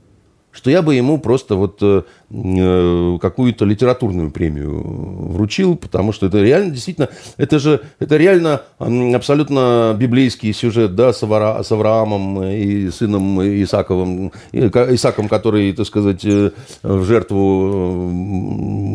что 0.59 0.71
я 0.71 0.83
бы 0.83 0.97
ему 0.97 1.19
просто 1.19 1.55
вот 1.55 1.79
э, 1.83 2.03
э, 2.31 3.19
какую-то 3.21 3.65
литературную 3.65 4.33
премию 4.33 4.83
вручил, 5.31 5.77
потому 5.77 6.11
что 6.11 6.27
это 6.27 6.43
реально, 6.43 6.73
действительно, 6.73 7.09
это 7.37 7.61
же, 7.61 7.81
это 8.01 8.17
реально 8.17 8.63
абсолютно 8.79 9.97
библейский 9.97 10.53
сюжет, 10.53 10.97
да, 10.97 11.13
с, 11.13 11.23
Авра, 11.23 11.63
с 11.63 11.71
Авраамом 11.71 12.43
и 12.43 12.91
сыном 12.91 13.41
Исаковым, 13.41 14.33
Исаком, 14.53 15.29
который, 15.29 15.73
так 15.73 15.87
сказать, 15.87 16.25
э, 16.25 16.51
в 16.83 17.05
жертву 17.05 18.11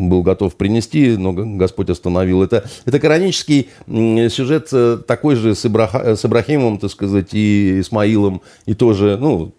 был 0.10 0.22
готов 0.22 0.56
принести, 0.56 1.16
но 1.16 1.32
Господь 1.32 1.90
остановил. 1.90 2.44
Это, 2.44 2.66
это 2.84 3.00
канонический 3.00 3.70
сюжет 3.88 4.70
такой 5.08 5.36
же 5.36 5.56
с, 5.56 5.66
Ибраха, 5.66 6.18
с 6.18 6.26
Ибрахимом, 6.26 6.78
так 6.78 6.92
сказать, 6.92 7.34
и 7.34 7.80
Исмаилом, 7.80 8.42
и 8.66 8.74
тоже, 8.74 9.18
ну, 9.18 9.54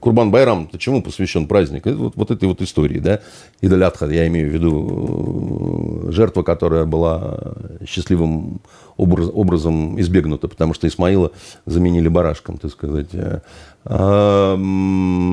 Курбан 0.00 0.30
Байрам, 0.30 0.68
чему 0.78 1.02
посвящен 1.02 1.46
праздник? 1.46 1.86
Это 1.86 1.96
вот, 1.96 2.16
вот 2.16 2.30
этой 2.30 2.48
вот 2.48 2.62
истории, 2.62 2.98
да? 2.98 3.20
Идолятха, 3.60 4.06
я 4.06 4.26
имею 4.26 4.50
в 4.50 4.52
виду 4.52 6.08
э, 6.08 6.12
жертва, 6.12 6.42
которая 6.42 6.84
была 6.84 7.38
счастливым 7.86 8.60
образ, 8.96 9.30
образом 9.32 9.98
избегнута, 10.00 10.48
потому 10.48 10.74
что 10.74 10.86
Исмаила 10.86 11.32
заменили 11.66 12.08
барашком, 12.08 12.58
так 12.58 12.70
сказать. 12.70 13.08
Э, 13.12 13.40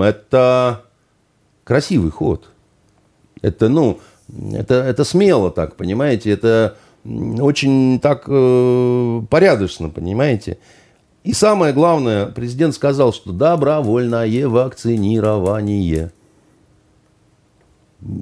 это 0.04 0.82
красивый 1.64 2.12
ход. 2.12 2.50
Это, 3.42 3.70
ну, 3.70 4.00
это, 4.54 4.76
это 4.76 5.04
смело 5.04 5.52
так, 5.52 5.76
понимаете? 5.76 6.32
Это 6.32 6.78
очень 7.04 8.00
так 8.00 8.24
э, 8.28 9.22
порядочно, 9.30 9.90
понимаете? 9.90 10.58
И 11.26 11.34
самое 11.34 11.74
главное, 11.74 12.28
президент 12.28 12.76
сказал, 12.76 13.12
что 13.12 13.32
добровольное 13.32 14.48
вакцинирование. 14.48 16.12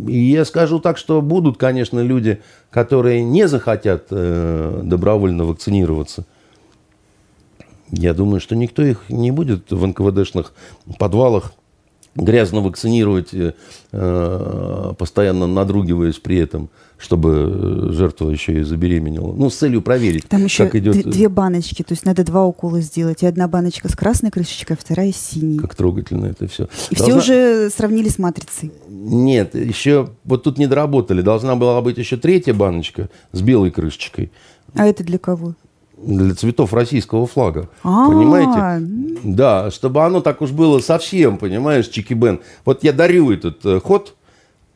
И 0.07 0.17
я 0.17 0.45
скажу 0.45 0.79
так, 0.79 0.97
что 0.97 1.21
будут, 1.21 1.57
конечно, 1.57 1.99
люди, 1.99 2.41
которые 2.71 3.21
не 3.21 3.49
захотят 3.49 4.07
э, 4.09 4.81
добровольно 4.85 5.43
вакцинироваться. 5.43 6.25
Я 7.91 8.13
думаю, 8.13 8.39
что 8.39 8.55
никто 8.55 8.81
их 8.81 9.09
не 9.09 9.31
будет 9.31 9.69
в 9.69 9.85
НКВДшных 9.85 10.53
подвалах 10.97 11.51
грязно 12.15 12.61
вакцинировать, 12.61 13.33
э, 13.33 13.53
э, 13.91 14.93
постоянно 14.97 15.45
надругиваясь 15.45 16.19
при 16.19 16.37
этом 16.37 16.69
чтобы 17.03 17.89
жертва 17.91 18.29
еще 18.29 18.61
и 18.61 18.63
забеременела. 18.63 19.33
Ну, 19.33 19.49
с 19.49 19.55
целью 19.55 19.81
проверить, 19.81 20.27
Там 20.29 20.45
еще 20.45 20.65
как 20.65 20.75
идет... 20.75 21.03
две 21.03 21.27
баночки, 21.27 21.83
то 21.83 21.91
есть 21.93 22.05
надо 22.05 22.23
два 22.23 22.45
укола 22.45 22.79
сделать. 22.79 23.23
И 23.23 23.25
одна 23.25 23.49
баночка 23.49 23.89
с 23.89 23.95
красной 23.95 24.31
крышечкой, 24.31 24.77
а 24.77 24.79
вторая 24.79 25.11
с 25.11 25.17
синей. 25.17 25.59
Как 25.59 25.75
трогательно 25.75 26.27
это 26.27 26.47
все. 26.47 26.69
И 26.89 26.95
Должна... 26.95 27.19
все 27.19 27.33
уже 27.33 27.69
сравнили 27.69 28.07
с 28.07 28.17
матрицей. 28.17 28.71
Нет, 28.87 29.53
еще 29.53 30.11
вот 30.23 30.43
тут 30.43 30.57
не 30.57 30.67
доработали. 30.67 31.21
Должна 31.21 31.57
была 31.57 31.81
быть 31.81 31.97
еще 31.97 32.15
третья 32.15 32.53
баночка 32.53 33.09
с 33.33 33.41
белой 33.41 33.71
крышечкой. 33.71 34.31
А 34.73 34.85
это 34.85 35.03
для 35.03 35.17
кого? 35.17 35.55
для 35.97 36.35
цветов 36.35 36.73
российского 36.73 37.27
флага. 37.27 37.69
А-а-а. 37.83 38.09
Понимаете? 38.09 39.19
Да, 39.23 39.71
чтобы 39.71 40.03
оно 40.03 40.21
так 40.21 40.41
уж 40.41 40.51
было 40.51 40.79
совсем, 40.79 41.37
понимаешь, 41.37 41.87
чики-бен. 41.87 42.41
Вот 42.65 42.83
я 42.83 42.91
дарю 42.91 43.31
этот 43.31 43.65
э, 43.65 43.79
ход 43.79 44.15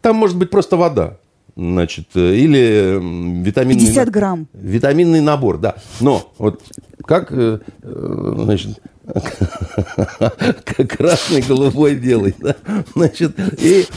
Там 0.01 0.15
может 0.15 0.37
быть 0.37 0.49
просто 0.49 0.77
вода. 0.77 1.17
Значит, 1.57 2.09
э, 2.13 2.35
или 2.35 2.99
витаминный... 3.43 3.87
50 3.87 4.09
грамм. 4.11 4.47
Витаминный 4.53 5.21
набор, 5.21 5.57
да. 5.57 5.75
Но 5.99 6.31
вот 6.37 6.61
как, 7.03 7.31
э, 7.31 7.59
э, 7.81 8.33
значит, 8.37 8.79
красный 10.87 11.41
голубой 11.41 11.95
белый, 11.95 12.35
да? 12.37 12.55
Значит, 12.93 13.39
и 13.59 13.87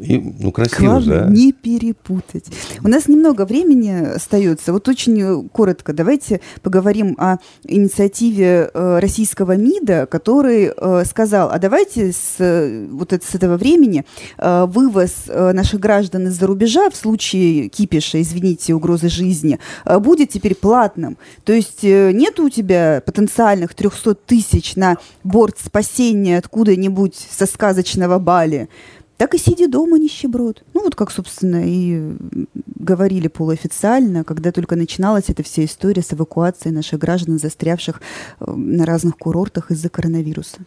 и, 0.00 0.18
ну, 0.38 0.52
красиво 0.52 0.84
Главное, 0.84 1.00
же, 1.00 1.24
а? 1.24 1.30
не 1.30 1.52
перепутать. 1.52 2.46
У 2.82 2.88
нас 2.88 3.08
немного 3.08 3.44
времени 3.44 4.14
остается. 4.14 4.72
Вот 4.72 4.88
очень 4.88 5.48
коротко 5.48 5.92
давайте 5.92 6.40
поговорим 6.62 7.14
о 7.18 7.38
инициативе 7.64 8.70
э, 8.72 8.98
российского 9.00 9.56
МИДа, 9.56 10.06
который 10.06 10.72
э, 10.76 11.04
сказал, 11.04 11.50
а 11.50 11.58
давайте 11.58 12.12
с, 12.12 12.86
вот 12.90 13.12
это, 13.12 13.26
с 13.26 13.34
этого 13.34 13.56
времени 13.56 14.04
э, 14.38 14.66
вывоз 14.66 15.12
наших 15.26 15.80
граждан 15.80 16.28
из-за 16.28 16.46
рубежа 16.46 16.90
в 16.90 16.96
случае 16.96 17.68
кипиша, 17.68 18.20
извините, 18.20 18.74
угрозы 18.74 19.08
жизни, 19.08 19.58
будет 19.84 20.30
теперь 20.30 20.54
платным. 20.54 21.16
То 21.44 21.52
есть 21.52 21.82
нет 21.82 22.38
у 22.40 22.48
тебя 22.48 23.02
потенциальных 23.04 23.74
300 23.74 24.14
тысяч 24.14 24.76
на 24.76 24.96
борт 25.24 25.58
спасения 25.58 26.38
откуда-нибудь 26.38 27.14
со 27.14 27.46
сказочного 27.46 28.18
Бали 28.18 28.68
так 29.16 29.34
и 29.34 29.38
сиди 29.38 29.66
дома, 29.66 29.98
нищеброд. 29.98 30.62
Ну, 30.74 30.82
вот 30.82 30.94
как, 30.94 31.10
собственно, 31.10 31.62
и 31.64 32.16
говорили 32.66 33.28
полуофициально, 33.28 34.24
когда 34.24 34.52
только 34.52 34.76
начиналась 34.76 35.24
эта 35.28 35.42
вся 35.42 35.64
история 35.64 36.02
с 36.02 36.12
эвакуацией 36.12 36.74
наших 36.74 36.98
граждан, 36.98 37.38
застрявших 37.38 38.00
э, 38.40 38.50
на 38.50 38.84
разных 38.84 39.16
курортах 39.16 39.70
из-за 39.70 39.88
коронавируса. 39.88 40.58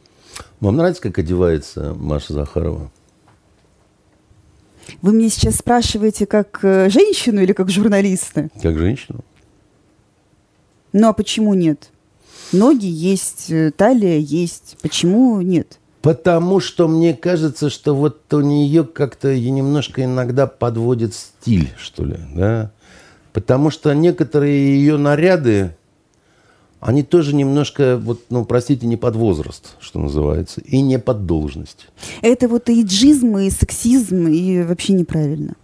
Вам 0.59 0.77
нравится, 0.77 1.01
как 1.01 1.19
одевается 1.19 1.93
Маша 1.93 2.33
Захарова? 2.33 2.91
Вы 5.01 5.13
меня 5.13 5.29
сейчас 5.29 5.57
спрашиваете 5.57 6.25
как 6.25 6.59
э, 6.63 6.89
женщину 6.89 7.41
или 7.41 7.53
как 7.53 7.69
журналиста? 7.69 8.49
Как 8.61 8.77
женщину. 8.77 9.19
Ну, 10.91 11.07
а 11.07 11.13
почему 11.13 11.53
нет? 11.53 11.91
Ноги 12.51 12.87
есть, 12.87 13.51
э, 13.51 13.71
талия 13.71 14.17
есть. 14.17 14.77
Почему 14.81 15.39
нет? 15.41 15.79
Потому 16.01 16.61
что 16.61 16.87
мне 16.87 17.13
кажется, 17.13 17.69
что 17.69 17.93
вот 17.93 18.33
у 18.33 18.39
нее 18.39 18.85
как-то 18.85 19.37
немножко 19.37 20.03
иногда 20.05 20.47
подводит 20.47 21.13
стиль, 21.13 21.69
что 21.77 22.05
ли, 22.05 22.17
да. 22.33 22.71
Потому 23.33 23.69
что 23.69 23.93
некоторые 23.93 24.77
ее 24.79 24.97
наряды, 24.97 25.75
они 26.79 27.03
тоже 27.03 27.35
немножко, 27.35 27.97
вот, 27.97 28.21
ну, 28.29 28.45
простите, 28.45 28.87
не 28.87 28.95
под 28.95 29.17
возраст, 29.17 29.75
что 29.81 29.99
называется, 29.99 30.61
и 30.61 30.79
не 30.81 30.97
под 30.99 31.25
должность. 31.25 31.87
Это 32.21 32.47
вот 32.47 32.69
и 32.69 32.81
джизм, 32.83 33.37
и 33.37 33.49
сексизм, 33.49 34.27
и 34.27 34.63
вообще 34.63 34.93
неправильно. 34.93 35.55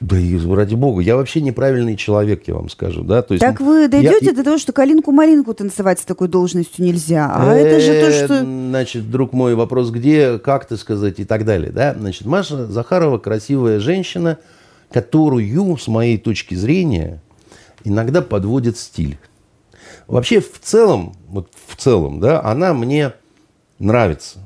Да 0.00 0.18
и 0.18 0.36
ради 0.46 0.74
бога, 0.74 1.00
я 1.02 1.14
вообще 1.14 1.40
неправильный 1.40 1.96
человек, 1.96 2.48
я 2.48 2.54
вам 2.54 2.68
скажу, 2.68 3.04
да. 3.04 3.22
То 3.22 3.34
есть, 3.34 3.44
так 3.44 3.60
вы 3.60 3.86
дойдете 3.86 4.26
я... 4.26 4.32
до 4.32 4.42
того, 4.42 4.58
что 4.58 4.72
калинку-малинку 4.72 5.54
танцевать 5.54 6.00
с 6.00 6.04
такой 6.04 6.26
должностью 6.26 6.84
нельзя, 6.84 7.30
а 7.32 7.54
это 7.54 7.80
же 7.80 8.00
то, 8.00 8.10
что... 8.10 8.44
Значит, 8.44 9.08
друг 9.08 9.32
мой, 9.32 9.54
вопрос 9.54 9.90
где, 9.90 10.38
как, 10.38 10.66
так 10.66 10.80
сказать, 10.80 11.20
и 11.20 11.24
так 11.24 11.44
далее, 11.44 11.70
да. 11.70 11.94
Значит, 11.94 12.26
Маша 12.26 12.66
Захарова 12.66 13.18
красивая 13.18 13.78
женщина, 13.78 14.38
которую, 14.90 15.76
с 15.76 15.86
моей 15.86 16.18
точки 16.18 16.56
зрения, 16.56 17.22
иногда 17.84 18.20
подводит 18.20 18.76
стиль. 18.76 19.16
Вообще, 20.08 20.40
в 20.40 20.58
целом, 20.60 21.14
вот 21.28 21.50
в 21.66 21.76
целом, 21.76 22.18
да, 22.18 22.42
она 22.42 22.74
мне 22.74 23.12
нравится. 23.78 24.40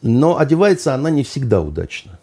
Но 0.00 0.38
одевается 0.38 0.94
она 0.94 1.10
не 1.10 1.24
всегда 1.24 1.60
удачно. 1.60 2.19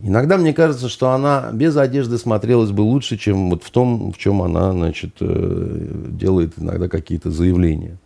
Иногда 0.00 0.36
мне 0.36 0.54
кажется, 0.54 0.88
что 0.88 1.10
она 1.10 1.50
без 1.52 1.76
одежды 1.76 2.18
смотрелась 2.18 2.70
бы 2.70 2.82
лучше, 2.82 3.16
чем 3.16 3.50
вот 3.50 3.64
в 3.64 3.70
том, 3.70 4.12
в 4.12 4.18
чем 4.18 4.42
она, 4.42 4.72
значит, 4.72 5.16
э, 5.20 5.88
делает 6.10 6.52
иногда 6.56 6.88
какие-то 6.88 7.30
заявления. 7.32 7.98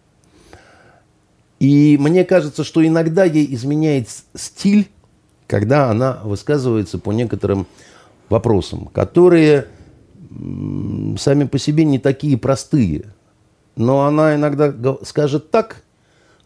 И 1.61 1.99
мне 2.01 2.25
кажется, 2.25 2.65
что 2.65 2.85
иногда 2.85 3.25
ей 3.25 3.55
изменяет 3.55 4.09
стиль, 4.35 4.89
когда 5.47 5.91
она 5.91 6.19
высказывается 6.25 6.99
по 6.99 7.13
некоторым 7.13 7.67
вопросам, 8.31 8.87
которые 8.87 9.67
сами 11.19 11.45
по 11.45 11.59
себе 11.59 11.85
не 11.85 11.99
такие 11.99 12.39
простые. 12.39 13.05
Но 13.77 14.07
она 14.07 14.35
иногда 14.35 14.75
скажет 15.05 15.51
так, 15.51 15.83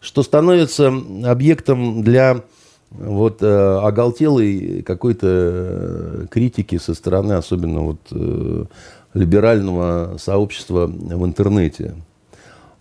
что 0.01 0.23
становится 0.23 0.93
объектом 1.25 2.03
для 2.03 2.43
вот 2.91 3.43
э, 3.43 3.79
оголтелой 3.83 4.81
какой-то 4.83 5.27
э, 5.29 6.25
критики 6.29 6.77
со 6.77 6.93
стороны, 6.93 7.33
особенно 7.33 7.81
вот 7.81 7.99
э, 8.11 8.65
либерального 9.13 10.17
сообщества 10.17 10.87
в 10.87 11.25
интернете. 11.25 11.95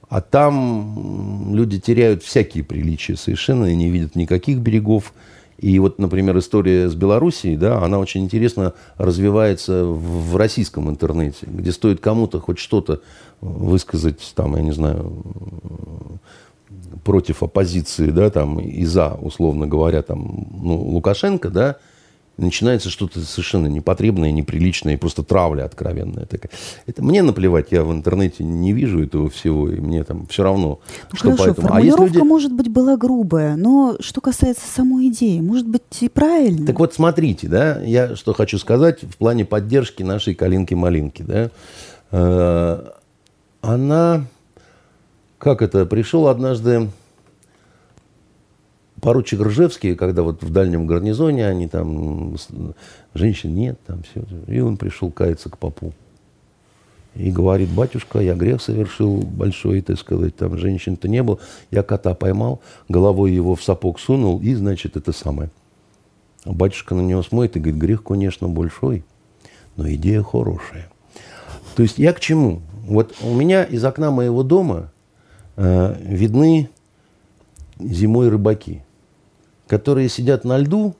А 0.08 0.20
там 0.20 1.52
люди 1.54 1.80
теряют 1.80 2.22
всякие 2.22 2.62
приличия 2.62 3.16
совершенно 3.16 3.66
и 3.66 3.74
не 3.74 3.90
видят 3.90 4.14
никаких 4.14 4.58
берегов. 4.58 5.12
И 5.58 5.78
вот, 5.78 5.98
например, 5.98 6.38
история 6.38 6.88
с 6.88 6.94
Белоруссией, 6.94 7.56
да, 7.56 7.82
она 7.82 7.98
очень 7.98 8.22
интересно 8.22 8.74
развивается 8.98 9.84
в, 9.84 10.36
российском 10.36 10.90
интернете, 10.90 11.46
где 11.46 11.72
стоит 11.72 12.00
кому-то 12.00 12.40
хоть 12.40 12.58
что-то 12.58 13.00
высказать, 13.40 14.20
там, 14.34 14.54
я 14.56 14.62
не 14.62 14.72
знаю, 14.72 15.12
против 17.06 17.44
оппозиции, 17.44 18.10
да, 18.10 18.30
там, 18.30 18.58
и 18.58 18.84
за, 18.84 19.16
условно 19.22 19.68
говоря, 19.68 20.02
там, 20.02 20.48
ну, 20.60 20.76
Лукашенко, 20.76 21.50
да, 21.50 21.76
начинается 22.36 22.90
что-то 22.90 23.20
совершенно 23.20 23.68
непотребное, 23.68 24.32
неприличное, 24.32 24.94
и 24.94 24.96
просто 24.96 25.22
травля 25.22 25.62
откровенная 25.62 26.26
такая. 26.26 26.50
Это 26.86 27.04
мне 27.04 27.22
наплевать, 27.22 27.68
я 27.70 27.84
в 27.84 27.92
интернете 27.92 28.42
не 28.42 28.72
вижу 28.72 29.04
этого 29.04 29.30
всего, 29.30 29.70
и 29.70 29.78
мне 29.78 30.02
там 30.02 30.26
все 30.26 30.42
равно, 30.42 30.80
ну, 31.12 31.16
что 31.16 31.30
хорошо, 31.30 31.44
поэтому. 31.44 31.68
Формулировка, 31.68 32.02
а 32.02 32.06
люди... 32.06 32.18
может 32.18 32.52
быть, 32.52 32.68
была 32.68 32.96
грубая, 32.96 33.54
но 33.54 33.96
что 34.00 34.20
касается 34.20 34.64
самой 34.68 35.06
идеи, 35.06 35.38
может 35.38 35.68
быть, 35.68 35.82
и 36.00 36.08
правильно. 36.08 36.66
Так 36.66 36.80
вот, 36.80 36.92
смотрите, 36.92 37.46
да, 37.46 37.80
я 37.82 38.16
что 38.16 38.34
хочу 38.34 38.58
сказать 38.58 39.04
в 39.04 39.16
плане 39.16 39.44
поддержки 39.44 40.02
нашей 40.02 40.34
Калинки-Малинки, 40.34 41.22
да, 41.22 41.50
э, 42.10 42.84
она 43.60 44.26
как 45.46 45.62
это, 45.62 45.86
пришел 45.86 46.26
однажды 46.26 46.90
поручик 49.00 49.40
Ржевский, 49.40 49.94
когда 49.94 50.24
вот 50.24 50.42
в 50.42 50.50
дальнем 50.50 50.88
гарнизоне 50.88 51.46
они 51.46 51.68
там, 51.68 52.34
женщин 53.14 53.54
нет, 53.54 53.78
там 53.86 54.02
все. 54.02 54.24
И 54.48 54.58
он 54.58 54.76
пришел 54.76 55.12
каяться 55.12 55.48
к 55.48 55.56
попу. 55.56 55.92
И 57.14 57.30
говорит, 57.30 57.68
батюшка, 57.68 58.18
я 58.18 58.34
грех 58.34 58.60
совершил 58.60 59.18
большой, 59.18 59.82
так 59.82 60.00
сказать, 60.00 60.34
там 60.34 60.58
женщин-то 60.58 61.06
не 61.06 61.22
было. 61.22 61.38
Я 61.70 61.84
кота 61.84 62.14
поймал, 62.14 62.60
головой 62.88 63.30
его 63.30 63.54
в 63.54 63.62
сапог 63.62 64.00
сунул, 64.00 64.40
и, 64.40 64.52
значит, 64.52 64.96
это 64.96 65.12
самое. 65.12 65.50
А 66.44 66.50
батюшка 66.52 66.96
на 66.96 67.02
него 67.02 67.22
смотрит 67.22 67.54
и 67.54 67.60
говорит, 67.60 67.80
грех, 67.80 68.02
конечно, 68.02 68.48
большой, 68.48 69.04
но 69.76 69.88
идея 69.92 70.24
хорошая. 70.24 70.90
То 71.76 71.84
есть 71.84 71.98
я 71.98 72.12
к 72.12 72.18
чему? 72.18 72.62
Вот 72.88 73.14
у 73.22 73.32
меня 73.32 73.62
из 73.62 73.84
окна 73.84 74.10
моего 74.10 74.42
дома 74.42 74.90
видны 75.56 76.68
зимой 77.78 78.28
рыбаки, 78.28 78.82
которые 79.66 80.08
сидят 80.08 80.44
на 80.44 80.58
льду 80.58 80.96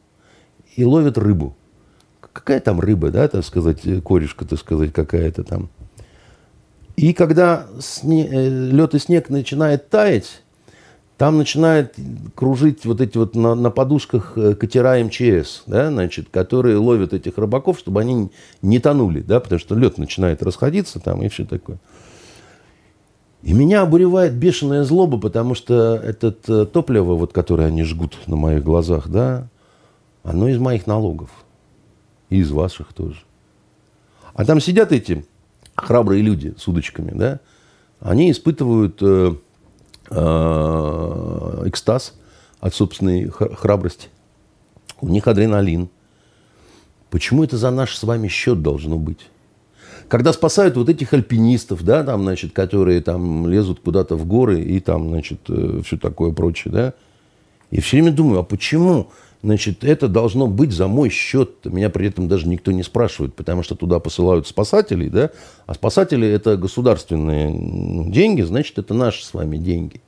и 0.76 0.84
ловят 0.84 1.18
рыбу. 1.18 1.56
Какая 2.20 2.60
там 2.60 2.80
рыба, 2.80 3.10
да, 3.10 3.28
так 3.28 3.44
сказать, 3.44 3.80
корешка, 4.04 4.44
так 4.44 4.58
сказать, 4.58 4.92
какая-то 4.92 5.42
там. 5.44 5.70
И 6.96 7.12
когда 7.12 7.66
сне, 7.78 8.26
э, 8.26 8.48
лед 8.48 8.94
и 8.94 8.98
снег 8.98 9.28
начинает 9.28 9.88
таять, 9.90 10.42
там 11.18 11.38
начинают 11.38 11.94
кружить 12.34 12.84
вот 12.84 13.00
эти 13.00 13.16
вот 13.16 13.34
на, 13.34 13.54
на 13.54 13.70
подушках 13.70 14.32
э, 14.36 14.54
катера 14.54 15.02
МЧС, 15.02 15.62
да, 15.66 15.88
значит, 15.90 16.28
которые 16.30 16.76
ловят 16.76 17.14
этих 17.14 17.38
рыбаков, 17.38 17.78
чтобы 17.78 18.00
они 18.00 18.30
не 18.60 18.78
тонули, 18.80 19.20
да, 19.20 19.40
потому 19.40 19.58
что 19.58 19.74
лед 19.74 19.98
начинает 19.98 20.42
расходиться 20.42 21.00
там 21.00 21.22
и 21.22 21.28
все 21.28 21.44
такое. 21.44 21.78
И 23.46 23.52
меня 23.52 23.82
обуревает 23.82 24.34
бешеная 24.34 24.82
злоба, 24.82 25.20
потому 25.20 25.54
что 25.54 25.94
это 25.94 26.34
э, 26.48 26.66
топливо, 26.66 27.14
вот, 27.14 27.32
которое 27.32 27.68
они 27.68 27.84
жгут 27.84 28.18
на 28.26 28.34
моих 28.34 28.64
глазах, 28.64 29.06
да, 29.06 29.46
оно 30.24 30.48
из 30.48 30.58
моих 30.58 30.88
налогов. 30.88 31.30
И 32.28 32.38
из 32.38 32.50
ваших 32.50 32.92
тоже. 32.92 33.20
А 34.34 34.44
там 34.44 34.58
сидят 34.58 34.90
эти 34.90 35.24
храбрые 35.76 36.22
люди 36.22 36.56
с 36.58 36.66
удочками, 36.66 37.12
да, 37.14 37.38
они 38.00 38.32
испытывают 38.32 39.00
э, 39.00 39.36
э, 40.10 41.62
экстаз 41.66 42.14
от 42.58 42.74
собственной 42.74 43.28
храбрости. 43.28 44.08
У 45.00 45.06
них 45.06 45.28
адреналин. 45.28 45.88
Почему 47.10 47.44
это 47.44 47.56
за 47.56 47.70
наш 47.70 47.94
с 47.94 48.02
вами 48.02 48.26
счет 48.26 48.60
должно 48.60 48.98
быть? 48.98 49.28
Когда 50.08 50.32
спасают 50.32 50.76
вот 50.76 50.88
этих 50.88 51.12
альпинистов, 51.12 51.82
да, 51.84 52.04
там, 52.04 52.22
значит, 52.22 52.52
которые 52.52 53.00
там 53.00 53.48
лезут 53.48 53.80
куда-то 53.80 54.16
в 54.16 54.26
горы 54.26 54.60
и 54.60 54.80
там, 54.80 55.08
значит, 55.08 55.40
э, 55.48 55.80
все 55.84 55.96
такое 55.96 56.32
прочее, 56.32 56.72
да, 56.72 56.94
И 57.70 57.80
все 57.80 57.96
время 57.96 58.12
думаю, 58.12 58.40
а 58.40 58.42
почему? 58.44 59.08
Значит, 59.42 59.84
это 59.84 60.08
должно 60.08 60.46
быть 60.46 60.72
за 60.72 60.88
мой 60.88 61.10
счет. 61.10 61.64
Меня 61.64 61.90
при 61.90 62.08
этом 62.08 62.26
даже 62.26 62.48
никто 62.48 62.72
не 62.72 62.82
спрашивает, 62.82 63.34
потому 63.34 63.62
что 63.62 63.74
туда 63.74 64.00
посылают 64.00 64.46
спасателей, 64.46 65.08
да? 65.08 65.30
А 65.66 65.74
спасатели– 65.74 66.26
это 66.28 66.56
государственные 66.56 68.10
деньги, 68.10 68.42
значит, 68.42 68.78
это 68.78 68.94
наши 68.94 69.24
с 69.24 69.34
вами 69.34 69.56
деньги. 69.56 70.00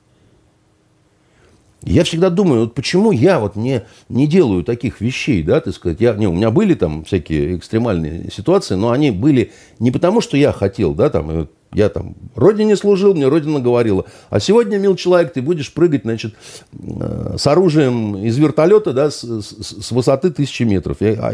Я 1.83 2.03
всегда 2.03 2.29
думаю, 2.29 2.61
вот 2.61 2.75
почему 2.75 3.11
я 3.11 3.39
вот 3.39 3.55
не, 3.55 3.83
не 4.09 4.27
делаю 4.27 4.63
таких 4.63 4.99
вещей, 4.99 5.43
да, 5.43 5.61
так 5.61 5.73
сказать. 5.73 6.01
Я, 6.01 6.13
не, 6.13 6.27
у 6.27 6.33
меня 6.33 6.51
были 6.51 6.73
там 6.73 7.05
всякие 7.05 7.55
экстремальные 7.55 8.29
ситуации, 8.31 8.75
но 8.75 8.91
они 8.91 9.11
были 9.11 9.51
не 9.79 9.91
потому, 9.91 10.19
что 10.19 10.35
я 10.35 10.51
хотел, 10.51 10.93
да, 10.93 11.09
там, 11.09 11.47
я 11.73 11.87
там 11.87 12.15
родине 12.35 12.75
служил, 12.75 13.13
мне 13.13 13.27
родина 13.27 13.61
говорила, 13.61 14.05
а 14.29 14.41
сегодня, 14.41 14.77
мил 14.77 14.95
человек, 14.95 15.31
ты 15.31 15.41
будешь 15.41 15.73
прыгать, 15.73 16.01
значит, 16.03 16.33
э, 16.73 17.35
с 17.37 17.47
оружием 17.47 18.17
из 18.17 18.37
вертолета, 18.37 18.91
да, 18.91 19.09
с, 19.09 19.21
с, 19.23 19.81
с 19.81 19.91
высоты 19.91 20.31
тысячи 20.31 20.63
метров. 20.63 20.97
Я, 20.99 21.13
а, 21.19 21.33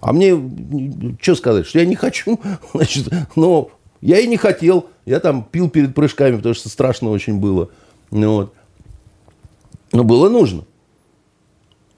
а 0.00 0.12
мне, 0.12 0.38
что 1.20 1.34
сказать, 1.34 1.66
что 1.66 1.80
я 1.80 1.84
не 1.84 1.96
хочу, 1.96 2.38
значит, 2.74 3.08
но 3.34 3.70
я 4.00 4.18
и 4.18 4.26
не 4.26 4.36
хотел. 4.36 4.86
Я 5.04 5.20
там 5.20 5.44
пил 5.50 5.68
перед 5.68 5.94
прыжками, 5.94 6.36
потому 6.36 6.54
что 6.54 6.68
страшно 6.68 7.10
очень 7.10 7.38
было. 7.38 7.70
Ну, 8.10 8.32
вот. 8.32 8.54
Но 9.92 10.04
было 10.04 10.28
нужно. 10.28 10.64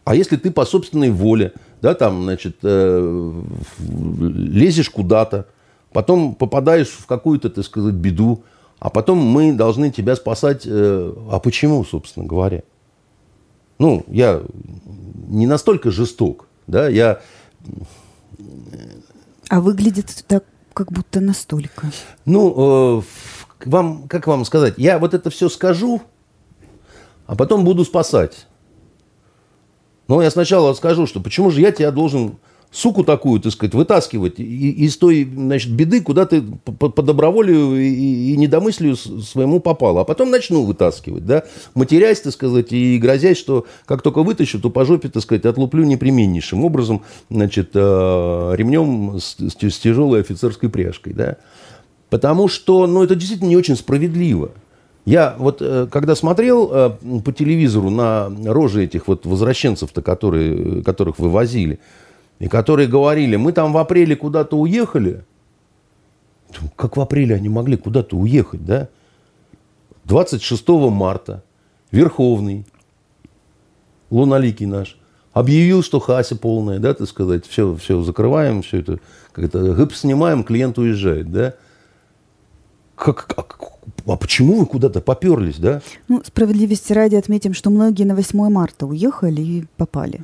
А 0.05 0.15
если 0.15 0.37
ты 0.37 0.51
по 0.51 0.65
собственной 0.65 1.11
воле, 1.11 1.53
да, 1.81 1.95
там, 1.95 2.25
значит, 2.25 2.57
э, 2.63 3.43
лезешь 3.79 4.91
куда-то, 4.91 5.47
потом 5.93 6.35
попадаешь 6.35 6.89
в 6.89 7.07
какую-то, 7.07 7.51
так 7.51 7.65
сказать, 7.65 7.95
беду, 7.95 8.43
а 8.79 8.91
потом 8.91 9.19
мы 9.19 9.53
должны 9.53 9.91
тебя 9.91 10.17
спасать. 10.17 10.63
Э, 10.67 11.13
а 11.31 11.39
почему, 11.39 11.85
собственно 11.85 12.27
говоря? 12.27 12.63
Ну, 13.79 14.05
я 14.09 14.43
не 15.29 15.47
настолько 15.47 15.91
жесток, 15.91 16.49
да, 16.67 16.89
я... 16.89 17.21
А 19.49 19.61
выглядит 19.61 20.25
так, 20.27 20.45
как 20.73 20.93
будто 20.93 21.21
настолько. 21.21 21.93
Ну, 22.25 23.01
э, 23.01 23.03
вам, 23.67 24.09
как 24.09 24.27
вам 24.27 24.45
сказать, 24.45 24.75
я 24.79 24.99
вот 24.99 25.15
это 25.15 25.31
все 25.31 25.49
скажу, 25.49 26.03
а 27.27 27.37
потом 27.37 27.65
буду 27.65 27.85
спасать. 27.85 28.47
Но 30.09 30.23
я 30.23 30.31
сначала 30.31 30.75
скажу, 30.75 31.07
что 31.07 31.21
почему 31.21 31.51
же 31.51 31.61
я 31.61 31.73
тебя 31.73 31.91
должен, 31.91 32.37
суку 32.73 33.05
такую, 33.05 33.41
так 33.41 33.53
сказать, 33.53 33.75
вытаскивать 33.75 34.41
из 34.41 34.97
той, 34.97 35.25
значит, 35.25 35.71
беды, 35.71 36.01
куда 36.01 36.27
ты 36.27 36.43
по, 36.43 36.89
по 36.89 37.03
доброволию 37.03 37.77
и, 37.77 38.33
и 38.33 38.37
недомыслию 38.37 38.97
своему 38.97 39.61
попал. 39.61 39.99
А 39.99 40.05
потом 40.05 40.31
начну 40.31 40.65
вытаскивать, 40.65 41.27
да, 41.27 41.45
матерясь, 41.75 42.23
так 42.23 42.33
сказать, 42.33 42.73
и 42.73 42.99
грозясь, 42.99 43.39
что 43.39 43.67
как 43.85 44.03
только 44.03 44.23
вытащу, 44.23 44.59
то 44.59 44.71
по 44.71 44.85
жопе, 44.85 45.09
так 45.09 45.23
сказать, 45.23 45.45
отлуплю 45.45 45.85
непременнейшим 45.85 46.65
образом, 46.65 47.03
значит, 47.31 47.71
э, 47.75 47.79
ремнем 48.57 49.19
с, 49.21 49.37
с 49.39 49.79
тяжелой 49.79 50.21
офицерской 50.21 50.71
пряжкой, 50.71 51.13
да. 51.13 51.37
Потому 52.09 52.49
что, 52.49 52.87
ну, 52.87 53.03
это 53.05 53.15
действительно 53.15 53.49
не 53.49 53.57
очень 53.57 53.77
справедливо. 53.77 54.51
Я 55.05 55.35
вот 55.39 55.61
э, 55.61 55.89
когда 55.91 56.15
смотрел 56.15 56.71
э, 56.73 56.91
по 57.25 57.33
телевизору 57.33 57.91
на 57.91 58.31
рожи 58.47 58.85
этих 58.85 59.09
вот 59.09 59.27
возвращенцев-то, 59.27 60.01
которые, 60.01 60.83
которых 60.85 61.19
вывозили, 61.19 61.81
и 62.39 62.49
которые 62.49 62.89
говорили, 62.89 63.37
мы 63.37 63.53
там 63.53 63.73
в 63.73 63.79
апреле 63.79 64.15
куда-то 64.15 64.57
уехали, 64.57 65.25
как 66.77 66.97
в 66.97 67.01
апреле 67.01 67.35
они 67.35 67.49
могли 67.49 67.77
куда-то 67.77 68.17
уехать, 68.17 68.65
да? 68.65 68.89
26 70.05 70.69
марта 70.69 71.43
Верховный, 71.91 72.65
Луналикий 74.11 74.67
наш, 74.67 74.99
объявил, 75.33 75.83
что 75.83 75.99
Хася 75.99 76.37
полная, 76.37 76.79
да, 76.79 76.95
так 76.95 77.09
сказать, 77.09 77.47
все, 77.47 77.75
все 77.77 78.03
закрываем, 78.03 78.63
все 78.63 78.81
это, 78.81 78.99
как 79.33 79.47
это, 79.47 79.73
гып 79.73 79.95
снимаем, 79.95 80.45
клиент 80.45 80.79
уезжает, 80.79 81.33
да? 81.33 81.55
Как, 83.03 83.27
как, 83.27 83.59
а 84.07 84.17
почему 84.17 84.61
вы 84.61 84.67
куда-то 84.67 85.01
поперлись, 85.01 85.57
да? 85.57 85.83
Ну, 86.07 86.23
справедливости 86.25 86.93
ради 86.93 87.17
отметим, 87.17 87.53
что 87.53 87.69
многие 87.69 88.05
на 88.05 88.15
8 88.15 88.49
марта 88.49 88.87
уехали 88.87 89.41
и 89.41 89.65
попали. 89.77 90.21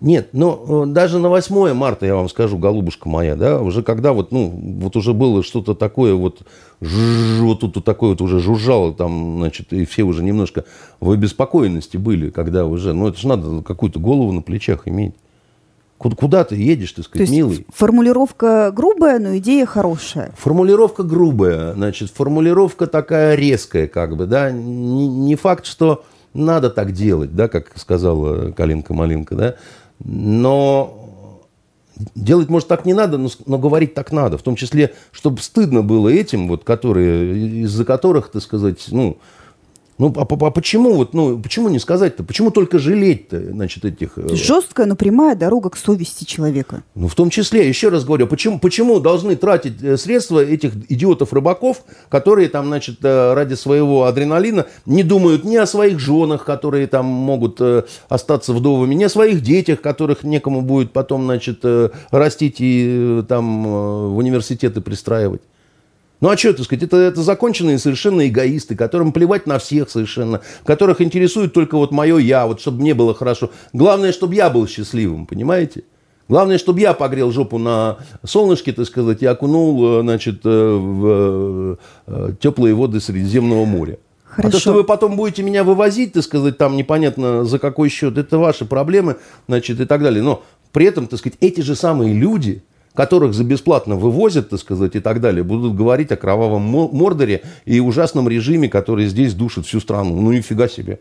Нет, 0.00 0.30
но 0.32 0.84
э, 0.84 0.86
даже 0.86 1.18
на 1.18 1.28
8 1.28 1.74
марта, 1.74 2.06
я 2.06 2.14
вам 2.14 2.30
скажу, 2.30 2.56
голубушка 2.56 3.10
моя, 3.10 3.36
да, 3.36 3.60
уже 3.60 3.82
когда 3.82 4.14
вот, 4.14 4.32
ну, 4.32 4.48
вот 4.48 4.96
уже 4.96 5.12
было 5.12 5.42
что-то 5.42 5.74
такое 5.74 6.14
вот, 6.14 6.40
вот 6.80 7.60
тут 7.60 7.76
вот 7.76 7.84
такое 7.84 8.10
вот 8.10 8.22
уже 8.22 8.40
жужжало 8.40 8.94
там, 8.94 9.36
значит, 9.36 9.74
и 9.74 9.84
все 9.84 10.04
уже 10.04 10.22
немножко 10.24 10.64
в 11.00 11.10
обеспокоенности 11.10 11.98
были, 11.98 12.30
когда 12.30 12.64
уже, 12.64 12.94
ну, 12.94 13.06
это 13.06 13.18
же 13.18 13.28
надо 13.28 13.60
какую-то 13.62 14.00
голову 14.00 14.32
на 14.32 14.40
плечах 14.40 14.88
иметь. 14.88 15.14
Куда, 16.04 16.16
куда 16.16 16.44
ты 16.44 16.56
едешь, 16.56 16.92
ты 16.92 17.02
сказать, 17.02 17.16
То 17.16 17.22
есть 17.22 17.32
милый? 17.32 17.66
Формулировка 17.74 18.70
грубая, 18.72 19.18
но 19.18 19.38
идея 19.38 19.64
хорошая. 19.64 20.34
Формулировка 20.36 21.02
грубая, 21.02 21.72
значит, 21.72 22.10
формулировка 22.10 22.86
такая 22.86 23.36
резкая, 23.36 23.86
как 23.86 24.14
бы, 24.14 24.26
да. 24.26 24.50
Не, 24.50 25.08
не 25.08 25.34
факт, 25.34 25.64
что 25.64 26.04
надо 26.34 26.68
так 26.68 26.92
делать, 26.92 27.34
да, 27.34 27.48
как 27.48 27.72
сказала 27.76 28.50
Калинка-Малинка, 28.50 29.34
да. 29.34 29.54
Но 30.04 31.08
делать, 32.14 32.50
может, 32.50 32.68
так 32.68 32.84
не 32.84 32.92
надо, 32.92 33.16
но, 33.16 33.30
но 33.46 33.56
говорить 33.56 33.94
так 33.94 34.12
надо. 34.12 34.36
В 34.36 34.42
том 34.42 34.56
числе, 34.56 34.92
чтобы 35.10 35.40
стыдно 35.40 35.80
было 35.80 36.10
этим, 36.10 36.48
вот, 36.48 36.64
которые, 36.64 37.62
из-за 37.62 37.86
которых, 37.86 38.30
так 38.30 38.42
сказать, 38.42 38.84
ну, 38.90 39.16
ну, 39.96 40.12
а, 40.16 40.22
а, 40.22 40.50
почему 40.50 40.94
вот, 40.94 41.14
ну, 41.14 41.38
почему 41.38 41.68
не 41.68 41.78
сказать-то? 41.78 42.24
Почему 42.24 42.50
только 42.50 42.80
жалеть-то, 42.80 43.40
значит, 43.52 43.84
этих... 43.84 44.18
Э, 44.18 44.34
Жесткая, 44.34 44.86
но 44.86 44.96
прямая 44.96 45.36
дорога 45.36 45.70
к 45.70 45.76
совести 45.76 46.24
человека. 46.24 46.82
Ну, 46.96 47.06
в 47.06 47.14
том 47.14 47.30
числе, 47.30 47.68
еще 47.68 47.90
раз 47.90 48.04
говорю, 48.04 48.26
почему, 48.26 48.58
почему 48.58 48.98
должны 48.98 49.36
тратить 49.36 49.80
э, 49.82 49.96
средства 49.96 50.44
этих 50.44 50.72
идиотов-рыбаков, 50.88 51.82
которые 52.08 52.48
там, 52.48 52.66
значит, 52.66 52.98
э, 53.04 53.34
ради 53.34 53.54
своего 53.54 54.04
адреналина 54.04 54.66
не 54.84 55.04
думают 55.04 55.44
ни 55.44 55.56
о 55.56 55.66
своих 55.66 56.00
женах, 56.00 56.44
которые 56.44 56.88
там 56.88 57.06
могут 57.06 57.60
остаться 58.08 58.52
вдовами, 58.52 58.94
ни 58.94 59.04
о 59.04 59.08
своих 59.08 59.42
детях, 59.42 59.80
которых 59.80 60.24
некому 60.24 60.60
будет 60.62 60.92
потом, 60.92 61.24
значит, 61.24 61.64
растить 62.10 62.56
и 62.58 63.22
там 63.28 63.64
в 63.64 64.16
университеты 64.16 64.80
пристраивать. 64.80 65.42
Ну 66.24 66.30
а 66.30 66.38
что, 66.38 66.54
так 66.54 66.64
сказать, 66.64 66.84
это, 66.84 66.96
это 66.96 67.20
законченные 67.22 67.78
совершенно 67.78 68.26
эгоисты, 68.26 68.74
которым 68.74 69.12
плевать 69.12 69.46
на 69.46 69.58
всех 69.58 69.90
совершенно, 69.90 70.40
которых 70.64 71.02
интересует 71.02 71.52
только 71.52 71.76
вот 71.76 71.90
мое 71.90 72.16
я, 72.16 72.46
вот 72.46 72.62
чтобы 72.62 72.80
мне 72.80 72.94
было 72.94 73.14
хорошо. 73.14 73.50
Главное, 73.74 74.10
чтобы 74.10 74.34
я 74.34 74.48
был 74.48 74.66
счастливым, 74.66 75.26
понимаете? 75.26 75.84
Главное, 76.30 76.56
чтобы 76.56 76.80
я 76.80 76.94
погрел 76.94 77.30
жопу 77.30 77.58
на 77.58 77.98
солнышке, 78.24 78.72
так 78.72 78.86
сказать, 78.86 79.22
и 79.22 79.26
окунул, 79.26 79.98
э, 79.98 80.00
значит, 80.00 80.40
э, 80.44 80.48
в 80.48 81.78
э, 82.06 82.32
теплые 82.40 82.74
воды 82.74 83.00
Средиземного 83.00 83.66
моря. 83.66 83.98
Хорошо. 84.24 84.48
А 84.48 84.50
то, 84.50 84.58
что 84.58 84.72
вы 84.72 84.84
потом 84.84 85.16
будете 85.16 85.42
меня 85.42 85.62
вывозить, 85.62 86.14
так 86.14 86.24
сказать, 86.24 86.56
там 86.56 86.74
непонятно 86.78 87.44
за 87.44 87.58
какой 87.58 87.90
счет, 87.90 88.16
это 88.16 88.38
ваши 88.38 88.64
проблемы, 88.64 89.16
значит, 89.46 89.78
и 89.78 89.84
так 89.84 90.02
далее. 90.02 90.22
Но 90.22 90.42
при 90.72 90.86
этом, 90.86 91.06
так 91.06 91.18
сказать, 91.18 91.36
эти 91.42 91.60
же 91.60 91.76
самые 91.76 92.14
люди, 92.14 92.62
которых 92.94 93.34
за 93.34 93.44
бесплатно 93.44 93.96
вывозят, 93.96 94.50
так 94.50 94.60
сказать, 94.60 94.94
и 94.96 95.00
так 95.00 95.20
далее, 95.20 95.42
будут 95.42 95.74
говорить 95.74 96.12
о 96.12 96.16
кровавом 96.16 96.62
Мордоре 96.62 97.42
и 97.64 97.80
ужасном 97.80 98.28
режиме, 98.28 98.68
который 98.68 99.06
здесь 99.06 99.34
душит 99.34 99.66
всю 99.66 99.80
страну. 99.80 100.20
Ну, 100.20 100.32
нифига 100.32 100.68
себе. 100.68 101.00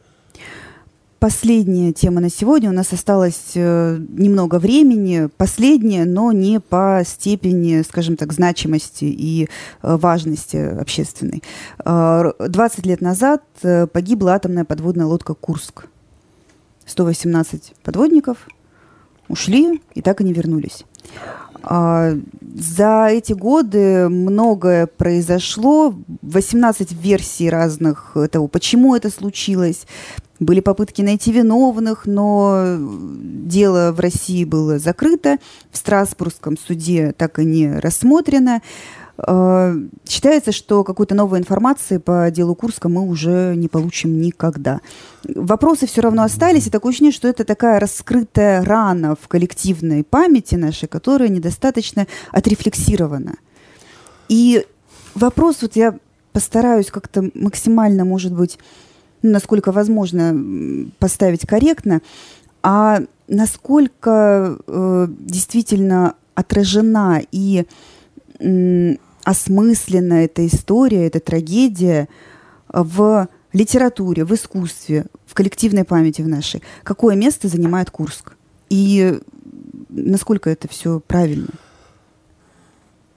Последняя 1.19 1.93
тема 1.93 2.19
на 2.19 2.29
сегодня. 2.29 2.69
У 2.69 2.73
нас 2.73 2.91
осталось 2.91 3.53
э, 3.55 3.97
немного 4.09 4.59
времени. 4.59 5.29
Последняя, 5.37 6.03
но 6.03 6.33
не 6.33 6.59
по 6.59 7.01
степени, 7.05 7.81
скажем 7.83 8.17
так, 8.17 8.33
значимости 8.33 9.05
и 9.05 9.45
э, 9.45 9.95
важности 9.95 10.57
общественной. 10.57 11.41
Э, 11.85 12.33
20 12.45 12.85
лет 12.85 12.99
назад 12.99 13.41
э, 13.61 13.87
погибла 13.87 14.33
атомная 14.33 14.65
подводная 14.65 15.05
лодка 15.05 15.33
«Курск». 15.33 15.85
118 16.85 17.73
подводников 17.83 18.49
ушли 19.29 19.81
и 19.95 20.01
так 20.01 20.19
и 20.19 20.25
не 20.25 20.33
вернулись. 20.33 20.83
А, 21.63 22.13
за 22.55 23.07
эти 23.09 23.33
годы 23.33 24.09
многое 24.09 24.85
произошло, 24.85 25.95
18 26.21 26.91
версий 26.91 27.49
разных 27.49 28.17
того, 28.31 28.47
почему 28.47 28.95
это 28.95 29.09
случилось. 29.09 29.87
Были 30.39 30.59
попытки 30.59 31.01
найти 31.01 31.31
виновных, 31.31 32.05
но 32.05 32.77
дело 32.77 33.93
в 33.93 33.99
России 34.01 34.43
было 34.43 34.77
закрыто, 34.77 35.37
в 35.71 35.77
Страсбургском 35.77 36.57
суде 36.57 37.13
так 37.17 37.39
и 37.39 37.45
не 37.45 37.79
рассмотрено. 37.79 38.61
Э, 39.25 39.75
считается, 40.05 40.51
что 40.51 40.83
какой-то 40.83 41.15
новой 41.15 41.39
информации 41.39 41.97
по 41.97 42.29
делу 42.31 42.55
Курска 42.55 42.89
мы 42.89 43.01
уже 43.01 43.55
не 43.55 43.67
получим 43.67 44.19
никогда. 44.21 44.81
Вопросы 45.23 45.87
все 45.87 46.01
равно 46.01 46.23
остались, 46.23 46.67
и 46.67 46.69
такое 46.69 46.91
ощущение, 46.91 47.11
что 47.11 47.27
это 47.27 47.43
такая 47.43 47.79
раскрытая 47.79 48.63
рана 48.63 49.15
в 49.19 49.27
коллективной 49.27 50.03
памяти 50.03 50.55
нашей, 50.55 50.87
которая 50.87 51.29
недостаточно 51.29 52.07
отрефлексирована. 52.31 53.35
И 54.27 54.65
вопрос, 55.15 55.61
вот 55.61 55.75
я 55.75 55.97
постараюсь 56.31 56.87
как-то 56.87 57.29
максимально, 57.33 58.05
может 58.05 58.33
быть, 58.33 58.57
насколько 59.21 59.71
возможно 59.71 60.89
поставить 60.99 61.47
корректно, 61.47 62.01
а 62.61 63.01
насколько 63.27 64.57
э, 64.67 65.07
действительно 65.09 66.15
отражена 66.35 67.21
и 67.31 67.65
осмыслена 69.23 70.25
эта 70.25 70.45
история, 70.45 71.07
эта 71.07 71.19
трагедия 71.19 72.07
в 72.67 73.27
литературе, 73.53 74.25
в 74.25 74.33
искусстве, 74.33 75.05
в 75.25 75.33
коллективной 75.33 75.83
памяти 75.83 76.21
в 76.21 76.27
нашей. 76.27 76.61
Какое 76.83 77.15
место 77.15 77.47
занимает 77.47 77.91
Курск? 77.91 78.35
И 78.69 79.19
насколько 79.89 80.49
это 80.49 80.67
все 80.67 80.99
правильно? 80.99 81.49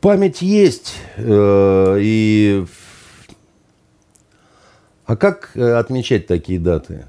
Память 0.01 0.43
есть. 0.43 0.95
Э, 1.17 1.99
и... 2.01 2.65
А 5.07 5.17
как 5.17 5.53
э, 5.55 5.73
отмечать 5.73 6.27
такие 6.27 6.61
даты? 6.61 7.07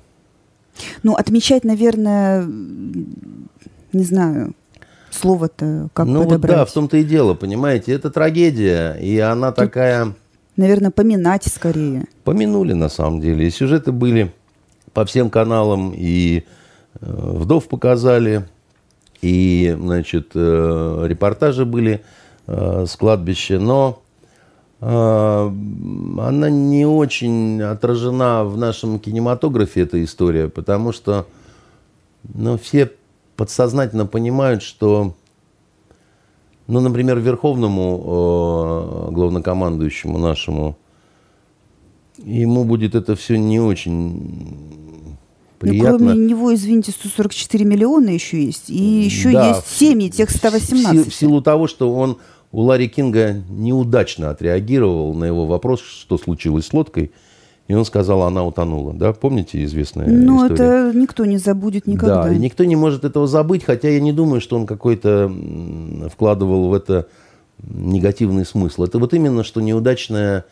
Ну, 1.04 1.16
отмечать, 1.16 1.64
наверное, 1.64 2.44
не 2.46 4.04
знаю, 4.04 4.54
слово-то 5.12 5.90
как 5.94 6.08
ну, 6.08 6.24
подобрать. 6.24 6.52
Ну, 6.52 6.58
да, 6.58 6.66
в 6.66 6.72
том-то 6.72 6.98
и 6.98 7.04
дело, 7.04 7.34
понимаете. 7.34 7.94
Это 7.94 8.10
трагедия, 8.10 8.94
и 8.94 9.18
она 9.20 9.52
Тут, 9.52 9.66
такая... 9.66 10.14
Наверное, 10.56 10.92
поминать 10.92 11.46
скорее. 11.46 12.06
Помянули, 12.24 12.74
на 12.74 12.90
самом 12.90 13.22
деле. 13.22 13.48
И 13.48 13.52
сюжеты 13.52 13.92
были 13.92 14.34
по 14.94 15.06
всем 15.06 15.30
каналам, 15.30 15.94
и 15.96 16.44
э, 17.00 17.06
вдов 17.06 17.68
показали, 17.68 18.48
и, 19.22 19.76
значит, 19.80 20.32
э, 20.34 21.06
репортажи 21.08 21.66
были 21.66 22.02
э, 22.48 22.86
с 22.88 22.96
кладбища, 22.96 23.60
но 23.60 24.02
она 24.80 26.50
не 26.52 26.86
очень 26.86 27.64
отражена 27.64 28.44
в 28.44 28.58
нашем 28.58 29.00
кинематографе, 29.00 29.82
эта 29.82 30.04
история, 30.04 30.50
потому 30.50 30.92
что 30.92 31.26
ну, 32.36 32.58
все 32.58 32.92
подсознательно 33.38 34.06
понимают, 34.06 34.64
что, 34.64 35.14
ну, 36.68 36.82
например, 36.82 37.20
верховному 37.20 39.08
э, 39.08 39.12
главнокомандующему 39.14 40.18
нашему, 40.18 40.78
ему 42.18 42.66
будет 42.66 42.96
это 42.96 43.16
все 43.16 43.38
не 43.38 43.60
очень 43.60 45.18
приятно. 45.60 45.92
Но 45.92 45.98
кроме 45.98 46.28
него, 46.28 46.54
извините, 46.54 46.92
144 46.92 47.64
миллиона 47.64 48.10
еще 48.10 48.44
есть. 48.44 48.70
И 48.70 48.82
еще 48.82 49.32
да, 49.32 49.50
есть 49.50 49.68
семьи 49.68 50.10
тех 50.10 50.30
118. 50.30 51.06
В, 51.06 51.10
в 51.10 51.14
силу 51.14 51.42
того, 51.42 51.68
что 51.68 51.94
он 51.94 52.18
у 52.52 52.62
Ларри 52.62 52.88
Кинга 52.88 53.44
неудачно 53.50 54.32
отреагировал 54.32 55.14
на 55.14 55.26
его 55.26 55.46
вопрос, 55.46 55.82
что 55.82 56.18
случилось 56.18 56.68
с 56.68 56.74
лодкой. 56.74 57.12
И 57.68 57.74
он 57.74 57.84
сказал, 57.84 58.24
она 58.24 58.46
утонула. 58.46 58.94
Да, 58.94 59.12
помните 59.12 59.64
известная 59.66 60.08
Ну, 60.08 60.46
это 60.46 60.92
никто 60.96 61.26
не 61.26 61.38
забудет 61.38 61.86
никогда. 61.86 62.24
Да, 62.24 62.34
и 62.34 62.38
никто 62.38 62.64
не 62.64 62.78
может 62.78 63.04
этого 63.04 63.28
забыть, 63.28 63.66
хотя 63.66 63.90
я 63.90 64.00
не 64.00 64.14
думаю, 64.14 64.40
что 64.40 64.56
он 64.56 64.66
какой-то 64.66 65.30
вкладывал 66.10 66.70
в 66.70 66.74
это 66.74 67.08
негативный 67.62 68.46
смысл. 68.46 68.84
Это 68.84 69.00
вот 69.00 69.14
именно, 69.14 69.44
что 69.44 69.60
неудачная 69.60 70.46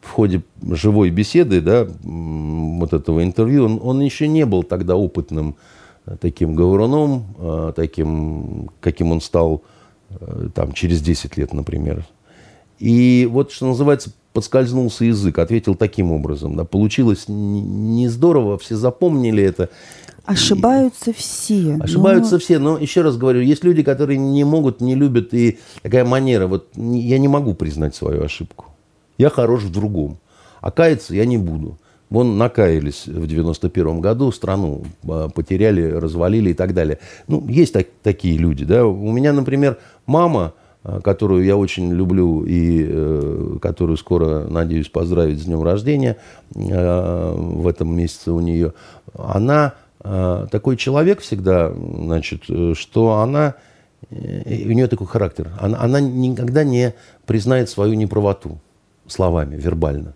в 0.00 0.10
ходе 0.10 0.42
живой 0.68 1.10
беседы, 1.10 1.60
да, 1.60 1.86
вот 2.02 2.92
этого 2.92 3.22
интервью, 3.22 3.66
он, 3.66 3.80
он 3.82 4.00
еще 4.00 4.26
не 4.26 4.44
был 4.46 4.62
тогда 4.62 4.96
опытным 4.96 5.56
э, 6.06 6.16
таким 6.20 6.54
говоруном, 6.56 7.24
э, 7.38 7.72
таким, 7.76 8.70
каким 8.80 9.12
он 9.12 9.20
стал 9.20 9.62
э, 10.10 10.48
там, 10.54 10.72
через 10.72 11.00
10 11.02 11.36
лет, 11.36 11.52
например. 11.52 12.04
И 12.80 13.28
вот, 13.30 13.52
что 13.52 13.66
называется, 13.66 14.10
подскользнулся 14.32 15.04
язык, 15.04 15.38
ответил 15.38 15.74
таким 15.74 16.12
образом. 16.12 16.56
Да, 16.56 16.64
получилось 16.64 17.24
не 17.28 18.08
здорово, 18.08 18.58
все 18.58 18.76
запомнили 18.76 19.42
это. 19.42 19.68
Ошибаются 20.24 21.10
и... 21.10 21.14
все. 21.14 21.76
Ошибаются 21.80 22.34
но... 22.34 22.38
все, 22.38 22.58
но 22.58 22.78
еще 22.78 23.02
раз 23.02 23.16
говорю, 23.16 23.40
есть 23.40 23.64
люди, 23.64 23.82
которые 23.82 24.18
не 24.18 24.44
могут, 24.44 24.80
не 24.80 24.94
любят, 24.94 25.34
и 25.34 25.58
такая 25.82 26.04
манера, 26.04 26.46
вот 26.46 26.68
я 26.76 27.18
не 27.18 27.28
могу 27.28 27.54
признать 27.54 27.94
свою 27.94 28.22
ошибку. 28.22 28.66
Я 29.18 29.30
хорош 29.30 29.62
в 29.62 29.72
другом. 29.72 30.18
А 30.60 30.70
каяться 30.70 31.14
я 31.14 31.26
не 31.26 31.38
буду. 31.38 31.78
Вон 32.08 32.36
накаялись 32.36 33.06
в 33.06 33.26
91 33.26 34.00
году, 34.00 34.30
страну 34.32 34.84
а, 35.08 35.28
потеряли, 35.28 35.82
развалили 35.82 36.50
и 36.50 36.54
так 36.54 36.74
далее. 36.74 36.98
Ну, 37.26 37.46
есть 37.48 37.72
так, 37.72 37.86
такие 38.02 38.36
люди. 38.36 38.64
Да? 38.64 38.86
У 38.86 39.10
меня, 39.12 39.32
например, 39.32 39.78
мама, 40.04 40.52
которую 40.82 41.44
я 41.44 41.56
очень 41.56 41.92
люблю 41.92 42.44
и 42.44 42.86
э, 42.88 43.58
которую 43.62 43.96
скоро, 43.96 44.46
надеюсь, 44.48 44.88
поздравить 44.88 45.40
с 45.40 45.44
днем 45.44 45.62
рождения 45.62 46.16
э, 46.54 47.34
в 47.36 47.68
этом 47.68 47.94
месяце 47.94 48.32
у 48.32 48.40
нее, 48.40 48.72
она 49.14 49.74
э, 50.02 50.46
такой 50.50 50.76
человек 50.76 51.20
всегда, 51.20 51.72
значит, 51.72 52.42
что 52.74 53.12
она, 53.18 53.54
э, 54.10 54.64
у 54.66 54.72
нее 54.72 54.88
такой 54.88 55.06
характер, 55.06 55.52
она, 55.60 55.80
она 55.80 56.00
никогда 56.00 56.64
не 56.64 56.94
признает 57.26 57.70
свою 57.70 57.94
неправоту 57.94 58.58
словами, 59.06 59.56
вербально. 59.56 60.14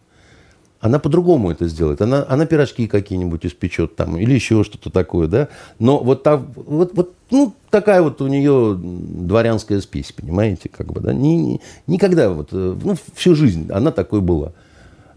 Она 0.87 1.01
по-другому 1.01 1.51
это 1.51 1.67
сделает. 1.67 2.01
Она, 2.01 2.25
она 2.29 2.47
пирожки 2.47 2.87
какие-нибудь 2.87 3.45
испечет 3.45 3.97
там 3.97 4.17
или 4.17 4.33
еще 4.33 4.63
что-то 4.63 4.89
такое, 4.89 5.27
да. 5.27 5.49
Но 5.81 5.99
вот, 5.99 6.23
та, 6.23 6.37
вот, 6.37 6.93
вот 6.95 7.13
ну, 7.33 7.53
такая 7.71 8.03
вот 8.03 8.23
у 8.23 8.29
нее 8.29 8.79
дворянская 8.79 9.81
спесь, 9.81 10.13
понимаете, 10.13 10.69
как 10.69 10.93
бы, 10.93 11.01
да. 11.01 11.13
Ни, 11.13 11.35
ни, 11.35 11.61
никогда 11.89 12.31
вот, 12.31 12.51
э, 12.53 12.77
ну, 12.81 12.95
всю 13.15 13.35
жизнь 13.35 13.69
она 13.73 13.91
такой 13.91 14.21
была. 14.21 14.53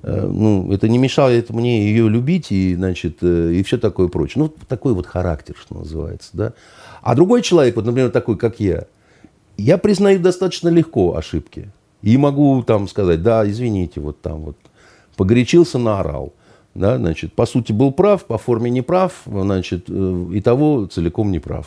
Э, 0.02 0.26
ну, 0.26 0.74
это 0.74 0.88
не 0.88 0.98
мешает 0.98 1.52
мне 1.52 1.86
ее 1.86 2.10
любить 2.10 2.52
и, 2.52 2.74
значит, 2.74 3.18
э, 3.22 3.54
и 3.54 3.62
все 3.62 3.78
такое 3.78 4.08
прочее. 4.08 4.46
Ну, 4.46 4.54
такой 4.68 4.96
вот 4.96 5.06
характер, 5.06 5.56
что 5.62 5.76
называется, 5.76 6.30
да. 6.34 6.54
А 7.04 7.14
другой 7.14 7.44
человек, 7.44 7.76
вот, 7.76 7.86
например, 7.86 8.10
такой, 8.10 8.38
как 8.38 8.60
я, 8.60 8.86
я 9.56 9.78
признаю 9.78 10.20
достаточно 10.20 10.70
легко 10.70 11.16
ошибки. 11.16 11.70
И 12.02 12.18
могу 12.18 12.64
там 12.64 12.88
сказать, 12.88 13.22
да, 13.22 13.48
извините, 13.48 14.00
вот 14.00 14.20
там 14.20 14.40
вот 14.40 14.58
погорячился, 15.20 15.78
наорал. 15.78 16.32
Да, 16.76 16.98
значит, 16.98 17.34
по 17.34 17.46
сути 17.46 17.74
был 17.74 17.92
прав, 17.92 18.24
по 18.24 18.38
форме 18.38 18.72
не 18.72 18.82
прав, 18.82 19.12
значит, 19.26 19.86
э, 19.90 20.26
и 20.34 20.40
того 20.40 20.86
целиком 20.86 21.30
не 21.30 21.40
прав. 21.40 21.66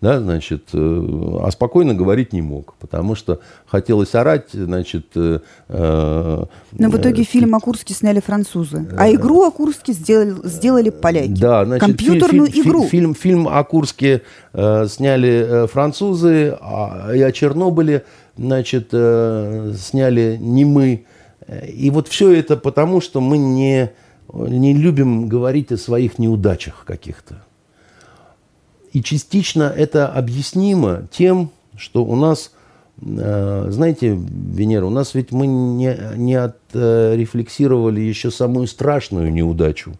Да, 0.00 0.18
значит, 0.18 0.70
э, 0.72 1.38
а 1.42 1.48
спокойно 1.52 1.94
говорить 1.94 2.32
не 2.32 2.42
мог, 2.42 2.74
потому 2.80 3.14
что 3.14 3.38
хотелось 3.66 4.16
орать, 4.16 4.48
значит... 4.52 5.06
Э, 5.14 5.38
Но 5.68 6.90
в 6.90 6.96
итоге 6.96 7.22
фильм 7.22 7.54
о 7.54 7.60
Курске 7.60 7.94
сняли 7.94 8.18
французы, 8.18 8.88
а 8.98 9.08
игру 9.12 9.44
о 9.44 9.52
Курске 9.52 9.92
сделали, 9.92 10.34
сделали 10.42 10.90
поляки. 10.90 11.40
Да, 11.40 11.64
значит, 11.64 11.86
Компьютерную 11.86 12.50
фильм, 12.50 12.66
игру. 12.66 12.84
Фильм, 12.86 13.14
фильм 13.14 13.48
о 13.48 13.62
Курске 13.62 14.22
э, 14.52 14.86
сняли 14.88 15.68
французы, 15.68 16.58
а, 16.60 17.12
и 17.14 17.20
о 17.20 17.30
Чернобыле 17.30 18.02
значит, 18.36 18.88
э, 18.90 19.74
сняли 19.78 20.38
не 20.40 20.64
мы. 20.64 21.04
И 21.50 21.90
вот 21.90 22.08
все 22.08 22.30
это 22.32 22.56
потому, 22.56 23.00
что 23.00 23.20
мы 23.20 23.38
не, 23.38 23.90
не 24.32 24.72
любим 24.72 25.28
говорить 25.28 25.72
о 25.72 25.76
своих 25.76 26.18
неудачах 26.18 26.84
каких-то. 26.86 27.42
И 28.92 29.02
частично 29.02 29.64
это 29.64 30.08
объяснимо 30.08 31.08
тем, 31.10 31.50
что 31.76 32.04
у 32.04 32.16
нас, 32.16 32.52
э, 33.00 33.66
знаете, 33.70 34.16
Венера, 34.16 34.86
у 34.86 34.90
нас 34.90 35.14
ведь 35.14 35.32
мы 35.32 35.46
не, 35.46 35.96
не 36.16 36.34
отрефлексировали 36.34 38.00
еще 38.00 38.30
самую 38.30 38.66
страшную 38.66 39.32
неудачу, 39.32 39.94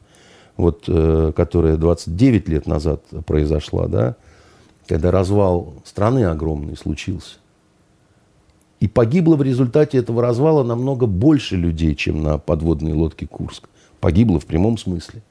вот, 0.57 0.85
э, 0.89 1.33
которая 1.35 1.77
29 1.77 2.49
лет 2.49 2.67
назад 2.67 3.03
произошла, 3.27 3.87
да, 3.87 4.17
когда 4.87 5.11
развал 5.11 5.75
страны 5.85 6.25
огромный 6.25 6.77
случился. 6.77 7.37
И 8.81 8.89
погибло 8.89 9.37
в 9.37 9.43
результате 9.43 9.99
этого 9.99 10.23
развала 10.23 10.65
намного 10.65 11.07
больше 11.07 11.57
людей, 11.57 11.95
чем 11.95 12.23
на 12.23 12.39
подводной 12.39 12.95
лодке 12.95 13.27
Курск. 13.27 13.69
Погибло 14.01 14.41
в 14.41 14.47
прямом 14.47 14.79
смысле. 14.79 15.23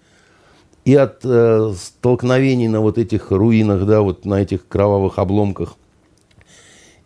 И 0.85 0.95
от 0.95 1.21
э, 1.23 1.73
столкновений 1.75 2.67
на 2.67 2.79
вот 2.79 2.99
этих 2.99 3.31
руинах, 3.31 3.85
да, 3.85 4.01
вот 4.01 4.23
на 4.25 4.35
этих 4.35 4.67
кровавых 4.67 5.17
обломках, 5.17 5.75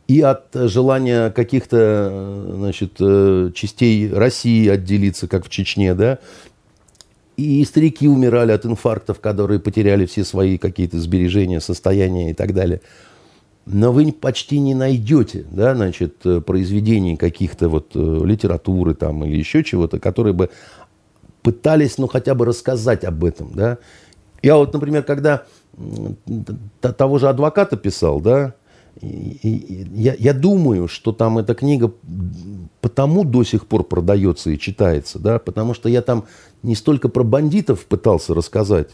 и 0.10 0.20
от 0.20 0.50
желания 0.54 1.32
каких-то 1.32 1.78
э, 1.80 2.54
значит, 2.58 2.96
э, 3.00 3.52
частей 3.56 4.12
России 4.12 4.68
отделиться, 4.68 5.30
как 5.30 5.46
в 5.46 5.50
Чечне, 5.50 5.94
да, 5.94 6.20
и 7.38 7.64
старики 7.64 8.08
умирали 8.08 8.52
от 8.52 8.66
инфарктов, 8.66 9.22
которые 9.22 9.60
потеряли 9.60 10.06
все 10.06 10.24
свои 10.24 10.58
какие-то 10.58 11.00
сбережения, 11.00 11.62
состояния 11.62 12.32
и 12.32 12.34
так 12.34 12.54
далее– 12.54 12.82
но 13.66 13.92
вы 13.92 14.12
почти 14.12 14.60
не 14.60 14.76
найдете 14.76 15.46
да, 15.52 15.76
значит, 15.76 16.26
э, 16.26 16.42
произведений 16.42 17.16
каких-то 17.16 17.70
вот 17.70 17.92
э, 17.96 18.22
литературы 18.26 18.94
там, 18.94 19.24
или 19.24 19.38
еще 19.38 19.64
чего-то, 19.64 20.00
которые 20.00 20.34
бы 20.34 20.50
пытались 21.42 21.98
ну, 21.98 22.08
хотя 22.08 22.36
бы 22.36 22.46
рассказать 22.46 23.04
об 23.04 23.24
этом. 23.24 23.52
Да. 23.54 23.78
Я 24.42 24.58
вот, 24.58 24.74
например, 24.74 25.04
когда 25.04 25.44
того 26.82 27.18
же 27.20 27.30
адвоката 27.30 27.78
писал, 27.78 28.20
да, 28.20 28.54
я, 29.02 30.16
я 30.18 30.34
думаю, 30.34 30.88
что 30.88 31.12
там 31.12 31.38
эта 31.38 31.56
книга 31.56 31.92
потому 32.82 33.24
до 33.24 33.44
сих 33.44 33.66
пор 33.66 33.84
продается 33.84 34.52
и 34.52 34.60
читается, 34.60 35.18
да, 35.20 35.40
потому 35.40 35.74
что 35.74 35.90
я 35.90 36.02
там 36.02 36.26
не 36.62 36.76
столько 36.76 37.10
про 37.10 37.24
бандитов 37.24 37.86
пытался 37.86 38.34
рассказать, 38.34 38.90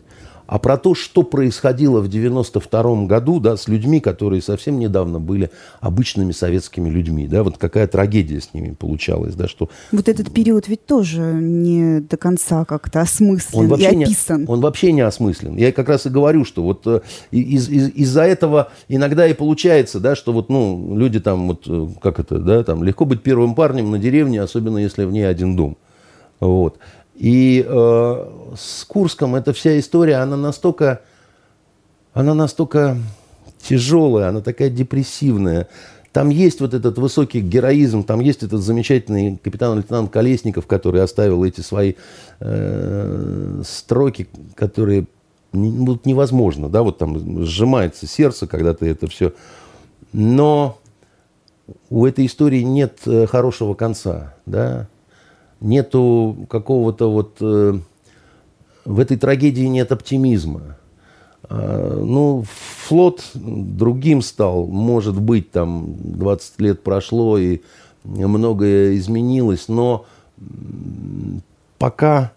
а 0.49 0.57
про 0.57 0.77
то, 0.77 0.95
что 0.95 1.21
происходило 1.21 1.99
в 1.99 2.07
92 2.07 3.05
году 3.05 3.39
да, 3.39 3.55
с 3.55 3.67
людьми, 3.67 3.99
которые 3.99 4.41
совсем 4.41 4.79
недавно 4.79 5.19
были 5.19 5.51
обычными 5.79 6.31
советскими 6.31 6.89
людьми. 6.89 7.27
Да, 7.27 7.43
вот 7.43 7.59
какая 7.59 7.85
трагедия 7.85 8.41
с 8.41 8.51
ними 8.55 8.73
получалась. 8.73 9.35
Да, 9.35 9.47
что... 9.47 9.69
Вот 9.91 10.09
этот 10.09 10.33
период 10.33 10.67
ведь 10.67 10.87
тоже 10.87 11.21
не 11.21 11.99
до 11.99 12.17
конца 12.17 12.65
как-то 12.65 13.01
осмыслен 13.01 13.59
он 13.59 13.67
вообще 13.67 13.91
и 13.91 14.03
описан. 14.03 14.41
Не, 14.41 14.47
он 14.47 14.61
вообще 14.61 14.91
не 14.91 15.01
осмыслен. 15.01 15.55
Я 15.55 15.71
как 15.71 15.87
раз 15.87 16.07
и 16.07 16.09
говорю, 16.09 16.43
что 16.45 16.63
вот 16.63 16.81
э, 16.87 17.01
из, 17.29 17.69
из, 17.69 17.89
из-за 17.89 18.23
этого 18.23 18.71
иногда 18.87 19.27
и 19.27 19.33
получается, 19.33 19.99
да, 19.99 20.15
что 20.15 20.33
вот, 20.33 20.49
ну, 20.49 20.95
люди 20.95 21.19
там, 21.19 21.49
вот, 21.49 21.65
э, 21.67 21.87
как 22.01 22.19
это, 22.19 22.39
да, 22.39 22.63
там, 22.63 22.83
легко 22.83 23.05
быть 23.05 23.21
первым 23.21 23.53
парнем 23.53 23.91
на 23.91 23.99
деревне, 23.99 24.41
особенно 24.41 24.79
если 24.79 25.03
в 25.03 25.11
ней 25.11 25.29
один 25.29 25.55
дом. 25.55 25.77
Вот. 26.39 26.77
И 27.19 27.65
э, 27.67 28.25
с 28.57 28.85
Курском 28.85 29.35
эта 29.35 29.51
вся 29.51 29.77
история, 29.77 30.15
она 30.15 30.37
настолько, 30.37 31.01
она 32.13 32.33
настолько 32.33 32.97
тяжелая, 33.61 34.29
она 34.29 34.39
такая 34.39 34.69
депрессивная. 34.69 35.67
Там 36.13 36.29
есть 36.29 36.61
вот 36.61 36.73
этот 36.73 36.97
высокий 36.97 37.41
героизм, 37.41 38.05
там 38.05 38.21
есть 38.21 38.41
этот 38.41 38.61
замечательный 38.61 39.35
капитан-лейтенант 39.35 40.09
Колесников, 40.09 40.65
который 40.65 41.03
оставил 41.03 41.43
эти 41.43 41.59
свои 41.59 41.95
э, 42.39 43.61
строки, 43.67 44.29
которые 44.55 45.05
вот 45.51 46.05
невозможно, 46.05 46.69
да, 46.69 46.83
вот 46.83 46.99
там 46.99 47.43
сжимается 47.45 48.07
сердце, 48.07 48.47
когда 48.47 48.73
ты 48.73 48.87
это 48.87 49.07
все. 49.07 49.33
Но 50.13 50.79
у 51.89 52.05
этой 52.05 52.25
истории 52.25 52.61
нет 52.61 52.99
э, 53.05 53.27
хорошего 53.27 53.73
конца, 53.73 54.35
да 54.45 54.87
нету 55.61 56.47
какого-то 56.49 57.11
вот... 57.11 57.37
Э, 57.41 57.79
в 58.85 58.99
этой 58.99 59.17
трагедии 59.17 59.65
нет 59.65 59.91
оптимизма. 59.91 60.77
А, 61.43 62.01
ну, 62.03 62.43
флот 62.87 63.23
другим 63.33 64.21
стал, 64.21 64.65
может 64.65 65.19
быть, 65.19 65.51
там 65.51 65.95
20 65.99 66.61
лет 66.61 66.83
прошло 66.83 67.37
и 67.37 67.61
многое 68.03 68.97
изменилось, 68.97 69.67
но 69.67 70.05
пока 71.77 72.31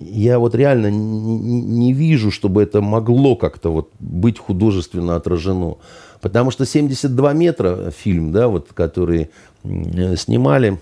я 0.00 0.38
вот 0.38 0.54
реально 0.54 0.90
не, 0.90 1.60
не 1.60 1.92
вижу, 1.92 2.30
чтобы 2.30 2.62
это 2.62 2.80
могло 2.80 3.36
как-то 3.36 3.70
вот 3.70 3.90
быть 3.98 4.38
художественно 4.38 5.16
отражено. 5.16 5.76
Потому 6.20 6.50
что 6.50 6.66
72 6.66 7.32
метра 7.32 7.90
фильм, 7.90 8.32
да, 8.32 8.48
вот, 8.48 8.68
который 8.74 9.30
снимали, 9.62 10.78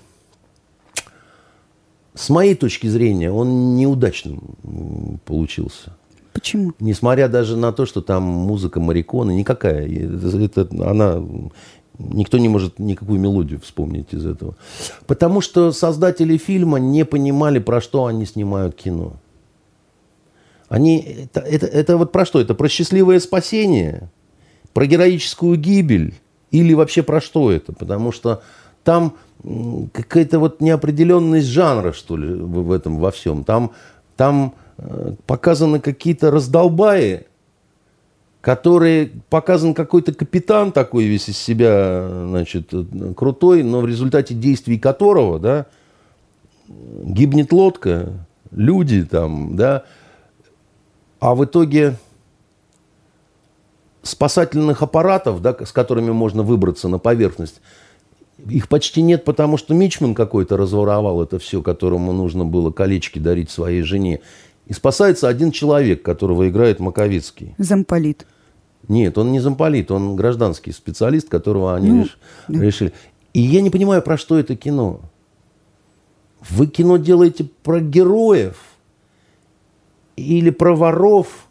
с 2.16 2.30
моей 2.30 2.54
точки 2.54 2.86
зрения, 2.86 3.30
он 3.30 3.76
неудачным 3.76 5.20
получился. 5.24 5.94
Почему? 6.32 6.72
Несмотря 6.80 7.28
даже 7.28 7.56
на 7.56 7.72
то, 7.72 7.86
что 7.86 8.00
там 8.00 8.22
музыка 8.22 8.80
Мариконы 8.80 9.32
никакая. 9.32 9.86
Это, 9.86 10.68
она, 10.86 11.22
никто 11.98 12.38
не 12.38 12.48
может 12.48 12.78
никакую 12.78 13.20
мелодию 13.20 13.60
вспомнить 13.60 14.12
из 14.12 14.26
этого. 14.26 14.56
Потому 15.06 15.40
что 15.40 15.72
создатели 15.72 16.36
фильма 16.36 16.78
не 16.78 17.04
понимали, 17.04 17.58
про 17.58 17.80
что 17.80 18.06
они 18.06 18.24
снимают 18.26 18.74
кино. 18.76 19.14
Они, 20.68 20.98
это, 20.98 21.40
это, 21.40 21.66
это 21.66 21.96
вот 21.96 22.12
про 22.12 22.24
что? 22.24 22.40
Это 22.40 22.54
про 22.54 22.68
счастливое 22.68 23.20
спасение? 23.20 24.10
Про 24.72 24.86
героическую 24.86 25.56
гибель? 25.56 26.14
Или 26.50 26.74
вообще 26.74 27.02
про 27.02 27.20
что 27.20 27.52
это? 27.52 27.72
Потому 27.72 28.12
что 28.12 28.42
там 28.86 29.14
какая-то 29.92 30.38
вот 30.38 30.60
неопределенность 30.60 31.48
жанра, 31.48 31.92
что 31.92 32.16
ли, 32.16 32.32
в 32.32 32.70
этом 32.70 32.98
во 32.98 33.10
всем. 33.10 33.42
Там, 33.42 33.72
там 34.16 34.54
э, 34.78 35.14
показаны 35.26 35.80
какие-то 35.80 36.30
раздолбаи, 36.30 37.26
которые 38.40 39.10
показан 39.28 39.74
какой-то 39.74 40.14
капитан 40.14 40.70
такой 40.70 41.06
весь 41.06 41.28
из 41.28 41.36
себя, 41.36 42.08
значит, 42.28 42.72
крутой, 43.16 43.64
но 43.64 43.80
в 43.80 43.86
результате 43.86 44.34
действий 44.34 44.78
которого, 44.78 45.40
да, 45.40 45.66
гибнет 46.68 47.52
лодка, 47.52 48.12
люди 48.52 49.04
там, 49.04 49.56
да, 49.56 49.82
а 51.18 51.34
в 51.34 51.44
итоге 51.44 51.96
спасательных 54.04 54.82
аппаратов, 54.82 55.42
да, 55.42 55.56
с 55.64 55.72
которыми 55.72 56.12
можно 56.12 56.44
выбраться 56.44 56.86
на 56.86 56.98
поверхность, 56.98 57.60
их 58.38 58.68
почти 58.68 59.02
нет, 59.02 59.24
потому 59.24 59.56
что 59.56 59.74
Мичман 59.74 60.14
какой-то 60.14 60.56
разворовал 60.56 61.22
это 61.22 61.38
все, 61.38 61.62
которому 61.62 62.12
нужно 62.12 62.44
было 62.44 62.70
колечки 62.70 63.18
дарить 63.18 63.50
своей 63.50 63.82
жене. 63.82 64.20
И 64.66 64.72
спасается 64.72 65.28
один 65.28 65.52
человек, 65.52 66.02
которого 66.02 66.48
играет 66.48 66.80
Маковицкий. 66.80 67.54
Замполит. 67.56 68.26
Нет, 68.88 69.16
он 69.18 69.32
не 69.32 69.40
замполит, 69.40 69.90
он 69.90 70.16
гражданский 70.16 70.72
специалист, 70.72 71.28
которого 71.28 71.74
они 71.74 71.90
ну, 71.90 72.02
реш... 72.02 72.18
да. 72.48 72.60
решили. 72.60 72.92
И 73.32 73.40
я 73.40 73.60
не 73.60 73.70
понимаю, 73.70 74.02
про 74.02 74.16
что 74.16 74.38
это 74.38 74.54
кино. 74.54 75.00
Вы 76.50 76.66
кино 76.66 76.96
делаете 76.96 77.48
про 77.62 77.80
героев 77.80 78.58
или 80.16 80.50
про 80.50 80.76
воров, 80.76 81.48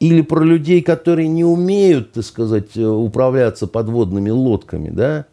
или 0.00 0.22
про 0.22 0.44
людей, 0.44 0.82
которые 0.82 1.28
не 1.28 1.44
умеют, 1.44 2.12
так 2.12 2.24
сказать, 2.24 2.76
управляться 2.76 3.66
подводными 3.66 4.30
лодками, 4.30 4.90
да? 4.90 5.26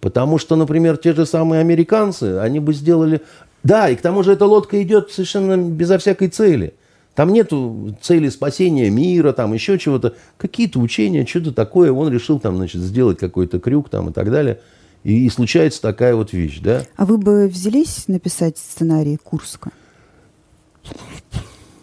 Потому 0.00 0.38
что, 0.38 0.56
например, 0.56 0.96
те 0.96 1.12
же 1.12 1.26
самые 1.26 1.60
американцы, 1.60 2.38
они 2.38 2.60
бы 2.60 2.72
сделали... 2.72 3.22
Да, 3.64 3.88
и 3.88 3.96
к 3.96 4.00
тому 4.00 4.22
же 4.22 4.32
эта 4.32 4.46
лодка 4.46 4.80
идет 4.82 5.10
совершенно 5.10 5.56
безо 5.56 5.98
всякой 5.98 6.28
цели. 6.28 6.74
Там 7.16 7.32
нету 7.32 7.96
цели 8.00 8.28
спасения 8.28 8.88
мира, 8.90 9.32
там 9.32 9.52
еще 9.52 9.76
чего-то. 9.78 10.14
Какие-то 10.36 10.78
учения, 10.78 11.26
что-то 11.26 11.52
такое. 11.52 11.90
Он 11.90 12.12
решил 12.12 12.38
там, 12.38 12.56
значит, 12.56 12.80
сделать 12.80 13.18
какой-то 13.18 13.58
крюк 13.58 13.88
там 13.88 14.10
и 14.10 14.12
так 14.12 14.30
далее. 14.30 14.60
И, 15.02 15.26
и 15.26 15.28
случается 15.28 15.82
такая 15.82 16.14
вот 16.14 16.32
вещь, 16.32 16.60
да. 16.60 16.84
А 16.94 17.04
вы 17.04 17.18
бы 17.18 17.48
взялись 17.48 18.06
написать 18.06 18.56
сценарий 18.56 19.16
Курска? 19.16 19.72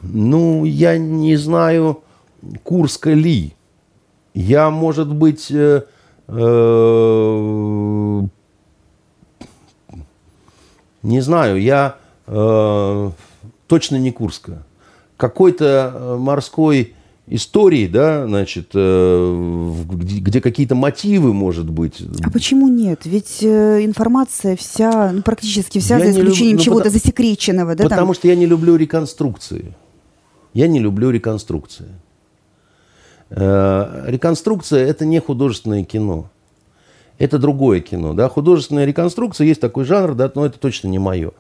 Ну, 0.02 0.64
я 0.64 0.98
не 0.98 1.36
знаю, 1.36 2.02
Курска 2.64 3.12
ли. 3.12 3.54
Я, 4.34 4.70
может 4.70 5.14
быть, 5.14 5.52
Э, 5.52 5.84
не 11.04 11.22
знаю, 11.22 11.62
я 11.62 11.98
э, 12.28 13.12
точно 13.68 13.96
не 13.98 14.12
Курска. 14.12 14.64
Какой-то 15.18 15.94
э, 15.94 16.18
морской 16.18 16.94
истории, 17.28 17.88
да, 17.88 18.28
значит, 18.28 18.72
э, 18.74 19.82
где, 19.92 20.20
где 20.20 20.42
какие-то 20.42 20.76
мотивы, 20.76 21.34
может 21.34 21.70
быть. 21.70 22.02
А 22.24 22.30
почему 22.30 22.68
нет? 22.68 23.02
Ведь 23.06 23.42
э, 23.42 23.84
информация 23.84 24.56
вся, 24.56 25.12
ну, 25.12 25.22
практически 25.22 25.80
вся, 25.80 25.98
я 25.98 26.06
за 26.06 26.12
исключением 26.12 26.58
люб... 26.58 26.60
ну, 26.60 26.64
чего-то 26.64 26.84
потому, 26.86 27.00
засекреченного, 27.00 27.76
да? 27.76 27.84
Потому 27.84 28.08
там? 28.08 28.16
что 28.16 28.28
я 28.28 28.36
не 28.36 28.46
люблю 28.46 28.76
реконструкции. 28.76 29.74
Я 30.54 30.68
не 30.68 30.80
люблю 30.80 31.10
реконструкции. 31.10 31.88
Э, 33.30 34.04
реконструкция– 34.08 34.86
это 34.88 35.06
не 35.06 35.20
художественное 35.20 35.84
кино. 35.84 36.30
Это 37.18 37.40
другое 37.40 37.80
кино. 37.80 38.14
Да? 38.14 38.30
Художественная 38.30 38.86
реконструкция, 38.86 39.48
есть 39.48 39.62
такой 39.62 39.86
жанр, 39.86 40.16
да, 40.16 40.32
но 40.36 40.46
это 40.46 40.60
точно 40.60 40.88
не 40.90 41.00
мое. 41.00 41.32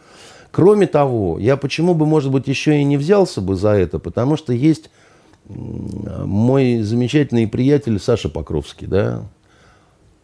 Кроме 0.52 0.88
того, 0.88 1.38
я 1.38 1.57
почему 1.57 1.94
бы, 1.94 2.06
может 2.06 2.32
быть, 2.32 2.48
еще 2.48 2.80
и 2.80 2.84
не 2.84 2.98
взялся 2.98 3.41
бы 3.41 3.56
за 3.56 3.72
это, 3.72 3.99
потому 3.99 4.38
что 4.38 4.53
есть 4.53 4.90
мой 5.48 6.82
замечательный 6.82 7.48
приятель 7.48 7.99
Саша 7.99 8.30
Покровский, 8.30 8.88
да, 8.88 9.24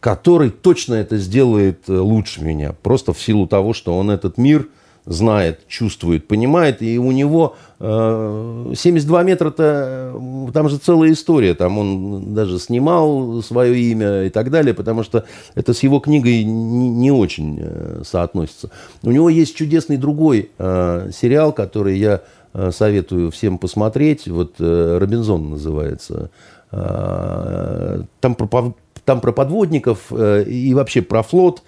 который 0.00 0.50
точно 0.50 0.94
это 0.94 1.16
сделает 1.16 1.88
э, 1.88 1.96
лучше 1.96 2.42
меня, 2.42 2.74
просто 2.82 3.12
в 3.12 3.20
силу 3.20 3.46
того, 3.46 3.72
что 3.72 3.96
он 3.96 4.10
этот 4.10 4.36
мир– 4.38 4.68
знает, 5.04 5.66
чувствует, 5.66 6.28
понимает, 6.28 6.80
и 6.80 6.98
у 6.98 7.10
него 7.10 7.56
э, 7.80 8.72
72 8.76 9.22
метра-то, 9.24 10.12
э, 10.14 10.52
там 10.52 10.68
же 10.68 10.78
целая 10.78 11.12
история, 11.12 11.54
там 11.54 11.78
он 11.78 12.34
даже 12.34 12.58
снимал 12.60 13.42
свое 13.42 13.76
имя 13.76 14.24
и 14.24 14.30
так 14.30 14.50
далее, 14.50 14.74
потому 14.74 15.02
что 15.02 15.24
это 15.56 15.74
с 15.74 15.82
его 15.82 15.98
книгой 15.98 16.44
не, 16.44 17.10
очень 17.10 17.58
э, 17.60 18.02
соотносится. 18.04 18.70
У 19.02 19.10
него 19.10 19.28
есть 19.28 19.56
чудесный 19.56 19.96
другой 19.96 20.50
э, 20.58 21.10
сериал, 21.12 21.52
который 21.52 21.98
я 21.98 22.22
советую 22.70 23.30
всем 23.30 23.56
посмотреть, 23.56 24.28
вот 24.28 24.56
«Робинзон» 24.58 25.48
называется. 25.48 26.28
Там 26.70 28.34
про, 28.36 28.74
там 29.06 29.20
про 29.22 29.32
подводников 29.32 30.12
и 30.12 30.74
вообще 30.74 31.00
про 31.00 31.22
флот, 31.22 31.62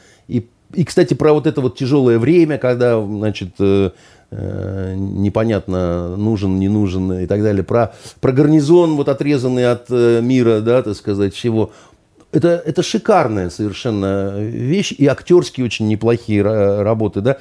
и 0.75 0.85
кстати, 0.85 1.15
про 1.15 1.33
вот 1.33 1.47
это 1.47 1.61
вот 1.61 1.77
тяжелое 1.77 2.19
время, 2.19 2.59
когда, 2.59 3.01
значит, 3.03 3.55
э, 3.59 3.91
э, 4.31 4.95
непонятно, 4.97 6.17
нужен, 6.17 6.59
не 6.59 6.69
нужен 6.69 7.13
и 7.13 7.27
так 7.27 7.43
далее. 7.43 7.63
Про, 7.63 7.95
про 8.21 8.33
гарнизон, 8.33 8.97
вот 8.97 9.09
отрезанный 9.09 9.71
от 9.71 9.87
э, 9.91 10.21
мира, 10.23 10.61
да, 10.61 10.83
так 10.83 10.95
сказать, 10.97 11.35
всего. 11.35 11.71
это, 12.33 12.63
это 12.65 12.83
шикарная 12.83 13.51
совершенно 13.51 14.41
вещь, 14.41 14.93
и 14.93 15.07
актерские 15.07 15.67
очень 15.67 15.89
неплохие 15.89 16.43
работы, 16.43 17.21
да. 17.21 17.39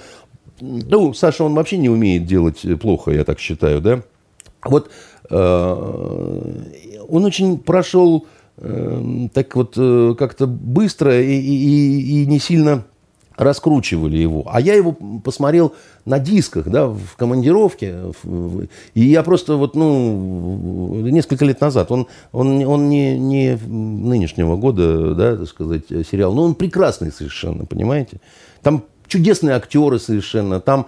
Ну, 0.61 1.13
Саша, 1.13 1.43
он 1.43 1.55
вообще 1.55 1.77
не 1.77 1.89
умеет 1.89 2.25
делать 2.25 2.63
плохо, 2.79 3.11
я 3.11 3.23
так 3.23 3.39
считаю, 3.39 3.81
да. 3.81 4.01
Вот 4.63 4.89
он 5.29 7.25
очень 7.25 7.57
прошел 7.57 8.27
так 9.33 9.55
вот 9.55 9.75
как-то 10.17 10.45
быстро 10.47 11.19
и, 11.19 11.33
и, 11.33 12.23
и 12.23 12.25
не 12.27 12.39
сильно 12.39 12.85
раскручивали 13.37 14.17
его. 14.17 14.43
А 14.47 14.61
я 14.61 14.75
его 14.75 14.93
посмотрел 15.23 15.73
на 16.05 16.19
дисках, 16.19 16.67
да, 16.67 16.87
в 16.87 17.15
командировке. 17.15 18.11
И 18.93 19.05
я 19.05 19.23
просто 19.23 19.55
вот, 19.55 19.75
ну, 19.75 20.99
несколько 21.01 21.45
лет 21.45 21.61
назад, 21.61 21.91
он, 21.91 22.07
он, 22.31 22.63
он 22.65 22.89
не, 22.89 23.17
не 23.17 23.55
нынешнего 23.55 24.55
года, 24.55 25.15
да, 25.15 25.37
так 25.37 25.47
сказать, 25.47 25.87
сериал, 25.89 26.33
но 26.33 26.43
он 26.43 26.55
прекрасный 26.55 27.11
совершенно, 27.11 27.65
понимаете? 27.65 28.17
Там 28.61 28.83
чудесные 29.07 29.55
актеры 29.55 29.99
совершенно, 29.99 30.59
там, 30.59 30.87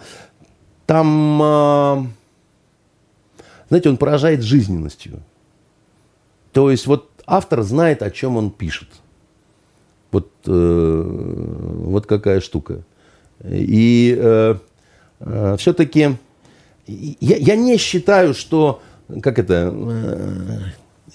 там, 0.86 1.40
а, 1.42 2.06
знаете, 3.70 3.90
он 3.90 3.98
поражает 3.98 4.44
жизненностью. 4.44 5.20
То 6.52 6.70
есть 6.70 6.88
вот 6.88 7.10
автор 7.26 7.64
знает, 7.64 8.04
о 8.04 8.12
чем 8.12 8.38
он 8.38 8.52
пишет– 8.52 8.90
вот, 10.16 10.32
э, 10.48 11.65
вот 11.86 12.06
какая 12.06 12.41
штука. 12.41 12.84
И 13.44 14.16
э, 14.18 14.56
э, 15.20 15.56
все-таки 15.57 16.18
я, 16.88 17.38
я 17.38 17.56
не 17.56 17.78
считаю, 17.78 18.34
что, 18.34 18.82
как 19.22 19.40
это, 19.40 19.74
э, 19.74 20.57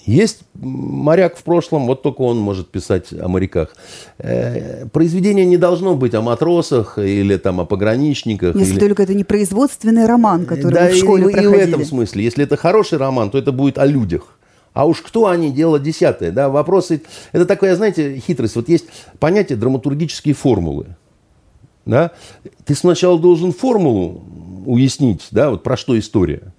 есть 0.05 0.41
моряк 0.53 1.37
в 1.37 1.43
прошлом, 1.43 1.85
вот 1.85 2.01
только 2.01 2.21
он 2.21 2.37
может 2.37 2.69
писать 2.69 3.13
о 3.13 3.27
моряках. 3.27 3.75
Э, 4.17 4.85
произведение 4.87 5.45
не 5.45 5.57
должно 5.57 5.95
быть 5.95 6.13
о 6.13 6.21
матросах 6.21 6.97
или 6.97 7.37
там 7.37 7.59
о 7.59 7.65
пограничниках. 7.65 8.55
Если 8.55 8.73
или... 8.73 8.79
только 8.79 9.03
это 9.03 9.13
не 9.13 9.23
производственный 9.23 10.05
роман, 10.05 10.45
который 10.45 10.73
да, 10.73 10.85
вы 10.85 10.91
в 10.91 10.95
школе 10.95 11.29
и, 11.29 11.31
проходили. 11.31 11.53
и 11.53 11.65
в 11.65 11.69
этом 11.69 11.85
смысле. 11.85 12.23
Если 12.23 12.43
это 12.43 12.57
хороший 12.57 12.97
роман, 12.97 13.29
то 13.29 13.37
это 13.37 13.51
будет 13.51 13.77
о 13.77 13.85
людях. 13.85 14.37
А 14.73 14.85
уж 14.85 15.01
кто 15.01 15.27
они, 15.27 15.51
дело 15.51 15.79
десятое. 15.79 16.31
Да? 16.31 16.49
Вопросы, 16.49 17.01
это 17.31 17.45
такая, 17.45 17.75
знаете, 17.75 18.17
хитрость. 18.19 18.55
Вот 18.55 18.69
есть 18.69 18.85
понятие 19.19 19.57
драматургические 19.57 20.33
формулы. 20.33 20.95
Да? 21.85 22.11
Ты 22.65 22.75
сначала 22.75 23.19
должен 23.19 23.51
формулу 23.51 24.23
уяснить, 24.65 25.27
да, 25.31 25.49
вот 25.49 25.63
про 25.63 25.75
что 25.75 25.97
история. 25.97 26.53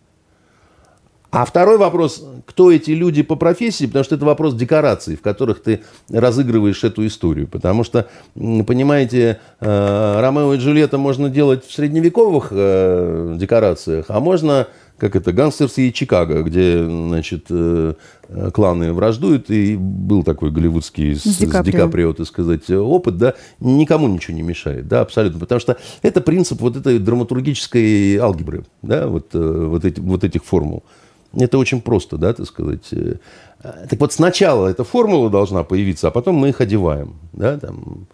А 1.30 1.46
второй 1.46 1.78
вопрос, 1.78 2.22
кто 2.44 2.70
эти 2.70 2.90
люди 2.90 3.22
по 3.22 3.36
профессии, 3.36 3.86
потому 3.86 4.04
что 4.04 4.16
это 4.16 4.26
вопрос 4.26 4.54
декораций, 4.54 5.16
в 5.16 5.22
которых 5.22 5.62
ты 5.62 5.80
разыгрываешь 6.10 6.84
эту 6.84 7.06
историю. 7.06 7.48
Потому 7.48 7.84
что, 7.84 8.06
понимаете, 8.34 9.40
э, 9.58 10.20
Ромео 10.20 10.52
и 10.52 10.58
Джульетта 10.58 10.98
можно 10.98 11.30
делать 11.30 11.64
в 11.64 11.72
средневековых 11.72 12.48
э, 12.50 13.36
декорациях, 13.38 14.06
а 14.08 14.20
можно 14.20 14.68
как 15.02 15.16
это, 15.16 15.32
гангстерские 15.32 15.90
Чикаго, 15.90 16.44
где, 16.44 16.84
значит, 16.84 17.46
э, 17.50 17.94
кланы 18.54 18.92
враждуют, 18.92 19.50
и 19.50 19.74
был 19.76 20.22
такой 20.22 20.52
голливудский 20.52 21.16
с, 21.16 21.24
с, 21.24 21.38
Ди, 21.38 21.46
Каприо. 21.46 21.62
с 21.62 21.64
Ди 21.64 21.72
Каприо, 21.72 22.12
так 22.12 22.26
сказать, 22.28 22.70
опыт, 22.70 23.16
да, 23.16 23.34
никому 23.58 24.06
ничего 24.06 24.36
не 24.36 24.42
мешает, 24.42 24.86
да, 24.86 25.00
абсолютно, 25.00 25.40
потому 25.40 25.60
что 25.60 25.76
это 26.02 26.20
принцип 26.20 26.60
вот 26.60 26.76
этой 26.76 27.00
драматургической 27.00 28.16
алгебры, 28.18 28.64
да, 28.82 29.08
вот, 29.08 29.30
э, 29.34 29.66
вот, 29.70 29.84
эти, 29.84 29.98
вот 29.98 30.22
этих 30.22 30.44
формул. 30.44 30.84
Это 31.36 31.58
очень 31.58 31.80
просто, 31.80 32.16
да, 32.16 32.32
так 32.32 32.46
сказать. 32.46 32.86
Э, 32.92 33.16
так 33.60 33.98
вот, 33.98 34.12
сначала 34.12 34.68
эта 34.68 34.84
формула 34.84 35.30
должна 35.30 35.64
появиться, 35.64 36.06
а 36.06 36.10
потом 36.12 36.36
мы 36.36 36.50
их 36.50 36.60
одеваем, 36.60 37.16
да, 37.32 37.58
там, 37.58 38.06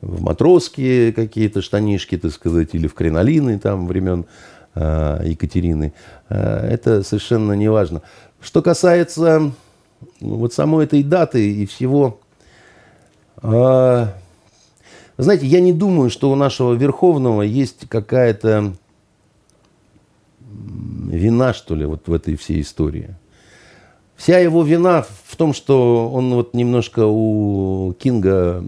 в 0.00 0.22
матросские 0.22 1.12
какие-то 1.12 1.60
штанишки, 1.60 2.16
так 2.16 2.30
сказать, 2.30 2.68
или 2.74 2.86
в 2.86 2.94
кринолины 2.94 3.58
там 3.58 3.88
времен 3.88 4.26
Екатерины. 4.76 5.92
Э, 6.28 6.68
это 6.68 7.02
совершенно 7.02 7.52
не 7.52 7.68
важно. 7.68 8.02
Что 8.40 8.62
касается 8.62 9.52
ну, 10.20 10.34
вот 10.36 10.52
самой 10.52 10.84
этой 10.84 11.02
даты 11.02 11.50
и 11.50 11.66
всего, 11.66 12.20
э, 13.42 14.06
знаете, 15.16 15.46
я 15.46 15.60
не 15.60 15.72
думаю, 15.72 16.10
что 16.10 16.30
у 16.30 16.34
нашего 16.34 16.74
Верховного 16.74 17.42
есть 17.42 17.88
какая-то 17.88 18.74
вина, 20.40 21.54
что 21.54 21.74
ли, 21.74 21.86
вот 21.86 22.08
в 22.08 22.12
этой 22.12 22.36
всей 22.36 22.60
истории. 22.60 23.14
Вся 24.14 24.38
его 24.38 24.62
вина 24.62 25.06
в 25.24 25.36
том, 25.36 25.52
что 25.54 26.10
он 26.10 26.34
вот 26.34 26.54
немножко 26.54 27.06
у 27.06 27.94
Кинга 27.98 28.64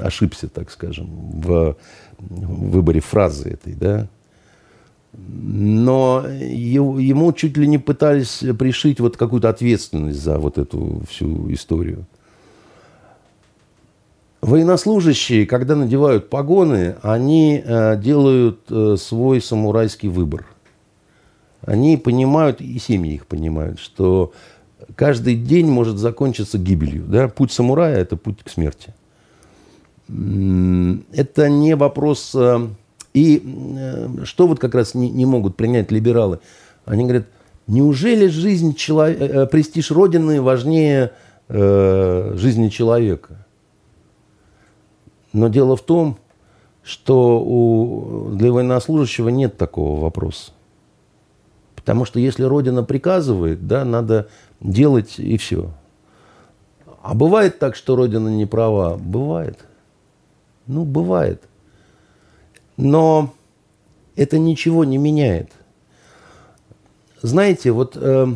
ошибся, 0.00 0.48
так 0.48 0.70
скажем, 0.70 1.08
в 1.08 1.76
выборе 2.18 3.00
фразы 3.00 3.50
этой, 3.50 3.74
да 3.74 4.08
но 5.12 6.24
ему 6.28 7.32
чуть 7.32 7.56
ли 7.56 7.66
не 7.66 7.78
пытались 7.78 8.44
пришить 8.58 9.00
вот 9.00 9.16
какую-то 9.16 9.48
ответственность 9.48 10.20
за 10.20 10.38
вот 10.38 10.58
эту 10.58 11.02
всю 11.08 11.52
историю. 11.52 12.06
Военнослужащие, 14.40 15.46
когда 15.46 15.74
надевают 15.74 16.30
погоны, 16.30 16.96
они 17.02 17.60
э, 17.64 18.00
делают 18.00 18.60
э, 18.70 18.96
свой 18.96 19.40
самурайский 19.40 20.08
выбор. 20.08 20.46
Они 21.62 21.96
понимают, 21.96 22.60
и 22.60 22.78
семьи 22.78 23.14
их 23.14 23.26
понимают, 23.26 23.80
что 23.80 24.32
каждый 24.94 25.34
день 25.34 25.66
может 25.66 25.98
закончиться 25.98 26.56
гибелью. 26.56 27.04
Да? 27.04 27.26
Путь 27.26 27.50
самурая– 27.50 27.96
это 27.98 28.16
путь 28.16 28.38
к 28.44 28.48
смерти. 28.48 28.94
Это 30.08 31.48
не 31.48 31.74
вопрос 31.74 32.32
э, 32.34 32.68
и 33.14 33.42
э, 33.44 34.24
что 34.24 34.46
вот 34.46 34.58
как 34.58 34.74
раз 34.74 34.94
не, 34.94 35.10
не 35.10 35.26
могут 35.26 35.56
принять 35.56 35.90
либералы? 35.90 36.40
Они 36.84 37.04
говорят, 37.04 37.26
неужели 37.66 38.28
жизнь 38.28 38.74
человека, 38.74 39.24
э, 39.24 39.46
престиж 39.46 39.90
Родины 39.90 40.40
важнее 40.40 41.12
э, 41.48 42.32
жизни 42.36 42.68
человека? 42.68 43.46
Но 45.32 45.48
дело 45.48 45.76
в 45.76 45.82
том, 45.82 46.18
что 46.82 47.40
у, 47.40 48.30
для 48.30 48.52
военнослужащего 48.52 49.28
нет 49.28 49.58
такого 49.58 50.00
вопроса. 50.00 50.52
Потому 51.74 52.04
что 52.04 52.18
если 52.18 52.44
Родина 52.44 52.82
приказывает, 52.82 53.66
да, 53.66 53.84
надо 53.84 54.28
делать 54.60 55.18
и 55.18 55.36
все. 55.36 55.70
А 57.02 57.14
бывает 57.14 57.58
так, 57.58 57.76
что 57.76 57.96
Родина 57.96 58.28
не 58.28 58.46
права? 58.46 58.96
Бывает. 58.96 59.58
Ну, 60.66 60.84
бывает. 60.84 61.42
Но 62.78 63.34
это 64.16 64.38
ничего 64.38 64.84
не 64.84 64.96
меняет. 64.98 65.52
Знаете, 67.20 67.72
вот 67.72 67.96
э, 67.96 68.28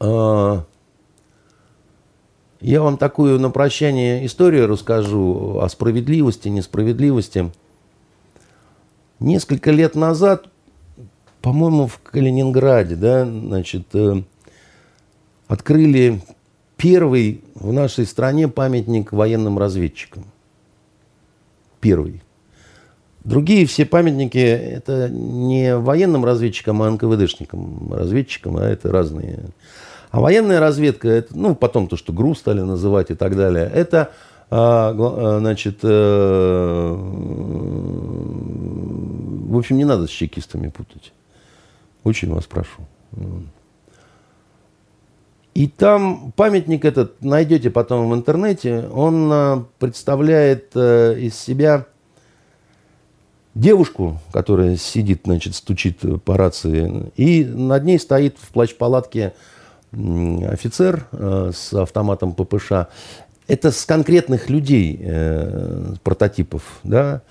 э, 0.00 0.62
я 2.60 2.82
вам 2.82 2.98
такую 2.98 3.38
на 3.38 3.50
прощание 3.50 4.26
историю 4.26 4.66
расскажу 4.66 5.60
о 5.60 5.68
справедливости, 5.68 6.48
несправедливости. 6.48 7.52
Несколько 9.20 9.70
лет 9.70 9.94
назад, 9.94 10.48
по-моему, 11.40 11.86
в 11.86 12.00
Калининграде, 12.00 12.96
да, 12.96 13.24
значит, 13.24 13.94
э, 13.94 14.20
открыли 15.46 16.20
первый 16.76 17.44
в 17.54 17.72
нашей 17.72 18.04
стране 18.04 18.48
памятник 18.48 19.12
военным 19.12 19.58
разведчикам. 19.58 20.24
Первый. 21.80 22.20
Другие 23.28 23.66
все 23.66 23.84
памятники, 23.84 24.38
это 24.38 25.10
не 25.10 25.76
военным 25.76 26.24
разведчикам, 26.24 26.80
а 26.80 26.90
НКВДшникам, 26.90 27.92
разведчикам, 27.92 28.56
а 28.56 28.64
это 28.64 28.90
разные. 28.90 29.40
А 30.10 30.20
военная 30.20 30.60
разведка, 30.60 31.08
это, 31.08 31.36
ну, 31.36 31.54
потом 31.54 31.88
то, 31.88 31.98
что 31.98 32.14
ГРУ 32.14 32.34
стали 32.34 32.62
называть 32.62 33.10
и 33.10 33.14
так 33.14 33.36
далее, 33.36 33.70
это, 33.70 34.12
а, 34.50 34.94
а 34.96 35.40
значит, 35.40 35.80
э, 35.82 36.96
в 39.46 39.58
общем, 39.58 39.76
не 39.76 39.84
надо 39.84 40.06
с 40.06 40.10
чекистами 40.10 40.68
путать. 40.68 41.12
Очень 42.04 42.32
вас 42.32 42.46
прошу. 42.46 42.80
И 45.52 45.68
там 45.68 46.32
памятник 46.34 46.86
этот 46.86 47.22
найдете 47.22 47.68
потом 47.68 48.08
в 48.08 48.14
интернете, 48.14 48.88
он 48.90 49.28
а, 49.30 49.64
представляет 49.78 50.70
э, 50.74 51.18
из 51.18 51.38
себя 51.38 51.84
девушку, 53.58 54.20
которая 54.32 54.76
сидит, 54.76 55.22
значит, 55.24 55.54
стучит 55.54 55.98
по 56.24 56.36
рации, 56.36 57.10
и 57.16 57.44
над 57.44 57.84
ней 57.84 57.98
стоит 57.98 58.36
в 58.40 58.48
плащ-палатке 58.48 59.34
офицер 59.92 61.06
э, 61.12 61.50
с 61.54 61.72
автоматом 61.72 62.34
ППШ. 62.34 62.72
Это 63.46 63.70
с 63.70 63.84
конкретных 63.86 64.50
людей 64.50 64.98
э, 65.00 65.94
прототипов, 66.02 66.62
да. 66.84 67.22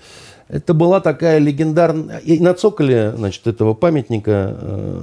Это 0.48 0.74
была 0.74 1.00
такая 1.00 1.38
легендарная... 1.38 2.18
И 2.18 2.40
на 2.40 2.54
цоколе, 2.54 3.12
значит, 3.16 3.46
этого 3.46 3.74
памятника 3.74 4.56
э, 4.58 5.00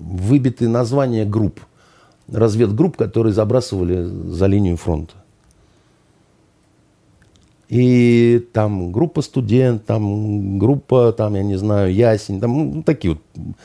выбиты 0.00 0.68
названия 0.68 1.24
групп. 1.24 1.60
разведгрупп, 2.32 2.96
которые 2.96 3.32
забрасывали 3.32 4.02
за 4.02 4.46
линию 4.46 4.76
фронта. 4.76 5.14
И 7.72 8.46
там 8.52 8.92
группа 8.92 9.22
студент, 9.22 9.86
там 9.86 10.58
группа, 10.58 11.10
там, 11.10 11.36
я 11.36 11.42
не 11.42 11.56
знаю, 11.56 11.90
ясень, 11.94 12.38
там 12.38 12.74
ну, 12.74 12.82
такие 12.82 13.14
вот 13.14 13.56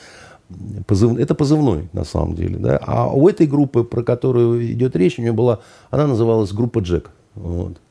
позыв... 0.86 1.18
это 1.18 1.34
позывной 1.34 1.90
на 1.92 2.04
самом 2.04 2.34
деле. 2.34 2.56
Да? 2.56 2.78
А 2.86 3.12
у 3.12 3.28
этой 3.28 3.46
группы, 3.46 3.84
про 3.84 4.02
которую 4.02 4.72
идет 4.72 4.96
речь, 4.96 5.18
у 5.18 5.20
нее 5.22 5.32
была, 5.32 5.58
она 5.90 6.06
называлась 6.06 6.52
группа 6.52 6.78
Джек. 6.78 7.10
Вот. 7.34 7.82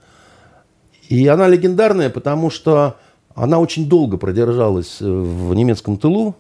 И 1.08 1.28
она 1.28 1.48
легендарная, 1.48 2.10
потому 2.10 2.50
что 2.50 2.96
она 3.36 3.60
очень 3.60 3.88
долго 3.88 4.18
продержалась 4.18 4.98
в 5.00 5.54
немецком 5.54 5.98
тылу. 5.98 6.36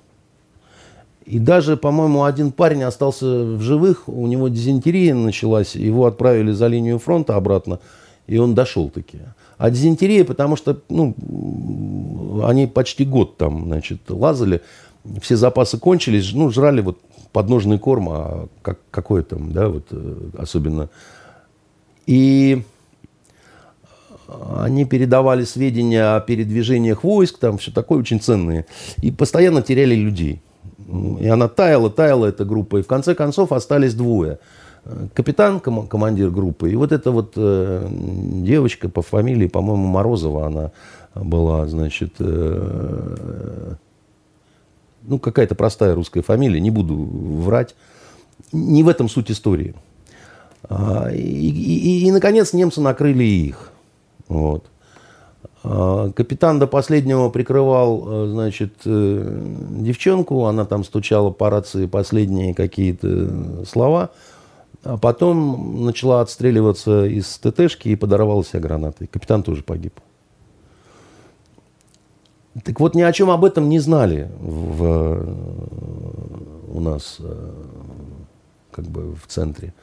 И 1.24 1.38
даже, 1.38 1.78
по-моему, 1.78 2.24
один 2.24 2.52
парень 2.52 2.82
остался 2.82 3.44
в 3.44 3.62
живых, 3.62 4.10
у 4.10 4.26
него 4.26 4.48
дизентерия 4.48 5.14
началась, 5.14 5.76
его 5.76 6.08
отправили 6.08 6.52
за 6.52 6.66
линию 6.66 6.98
фронта 6.98 7.36
обратно, 7.36 7.80
и 8.26 8.40
он 8.40 8.56
дошел 8.56 8.90
таки. 8.90 9.20
А 9.58 9.72
дизентерия, 9.72 10.24
потому 10.24 10.56
что 10.56 10.80
ну, 10.90 11.16
они 12.46 12.68
почти 12.68 13.06
год 13.06 13.38
там, 13.38 13.66
значит, 13.66 14.02
лазали, 14.10 14.62
все 15.22 15.36
запасы 15.36 15.80
кончились, 15.80 16.32
ну, 16.34 16.52
жрали 16.52 16.82
вот 16.82 17.00
подножный 17.32 17.80
корм, 17.80 18.10
а 18.10 18.48
как, 18.62 18.80
какой 18.92 19.24
там, 19.24 19.52
да, 19.52 19.70
вот 19.70 19.88
э, 19.90 20.16
особенно. 20.38 20.90
И 22.06 22.64
они 24.58 24.86
передавали 24.86 25.44
сведения 25.44 26.16
о 26.16 26.20
передвижениях 26.20 27.04
войск, 27.04 27.40
там 27.40 27.58
все 27.58 27.72
такое 27.72 28.00
очень 28.00 28.20
ценные, 28.20 28.66
и 29.02 29.10
постоянно 29.10 29.62
теряли 29.62 29.96
людей. 29.96 30.42
И 31.20 31.28
она 31.28 31.48
таяла, 31.48 31.90
таяла 31.90 32.28
эта 32.28 32.46
группа, 32.46 32.78
и 32.78 32.82
в 32.84 32.88
конце 32.88 33.16
концов 33.16 33.52
остались 33.52 33.96
двое– 33.96 34.38
капитан, 35.14 35.60
ком 35.60 35.88
командир 35.88 36.30
группы, 36.30 36.72
и 36.72 36.76
вот 36.76 36.92
эта 36.92 37.12
вот 37.12 37.34
э, 37.36 37.88
девочка 37.90 38.90
по 38.90 39.02
фамилии, 39.02 39.48
по-моему, 39.48 39.88
Морозова 39.88 40.48
она 40.48 40.72
была, 41.16 41.68
значит, 41.68 42.14
э, 42.20 43.74
ну, 45.04 45.20
какая-то 45.20 45.56
простая 45.56 45.96
русская 45.96 46.22
фамилия, 46.22 46.60
не 46.60 46.70
буду 46.70 46.96
врать. 46.96 47.76
Не 48.52 48.84
в 48.84 48.90
этом 48.90 49.10
суть 49.10 49.32
истории. 49.32 49.74
А, 50.70 51.10
и, 51.12 51.18
и, 51.18 52.08
и, 52.08 52.12
наконец, 52.12 52.54
немцы 52.54 52.82
накрыли 52.82 53.24
их. 53.24 53.72
Вот. 54.28 54.66
А, 55.64 56.12
капитан 56.12 56.60
до 56.60 56.68
последнего 56.68 57.30
прикрывал, 57.30 58.04
э, 58.06 58.28
значит, 58.28 58.74
э, 58.86 59.42
девчонку, 59.80 60.46
она 60.46 60.66
там 60.66 60.84
стучала 60.84 61.32
по 61.32 61.50
рации 61.50 61.86
последние 61.86 62.54
какие-то 62.54 63.66
слова– 63.66 64.12
а 64.88 64.98
потом 64.98 65.84
начала 65.84 66.22
отстреливаться 66.22 67.06
из 67.06 67.38
ТТшки 67.40 67.90
и 67.90 67.98
подорвала 67.98 68.42
себя 68.44 68.62
гранатой. 68.62 69.08
Капитан 69.08 69.44
тоже 69.44 69.62
погиб. 69.62 70.00
Так 72.64 72.80
вот, 72.80 72.96
ни 72.96 73.02
о 73.02 73.12
чем 73.12 73.30
об 73.30 73.44
этом 73.44 73.68
не 73.68 73.80
знали 73.80 74.32
в, 74.40 75.26
у 76.70 76.80
нас 76.80 77.18
э, 77.20 77.54
как 78.72 78.86
бы 78.86 79.14
в 79.14 79.28
центре. 79.28 79.74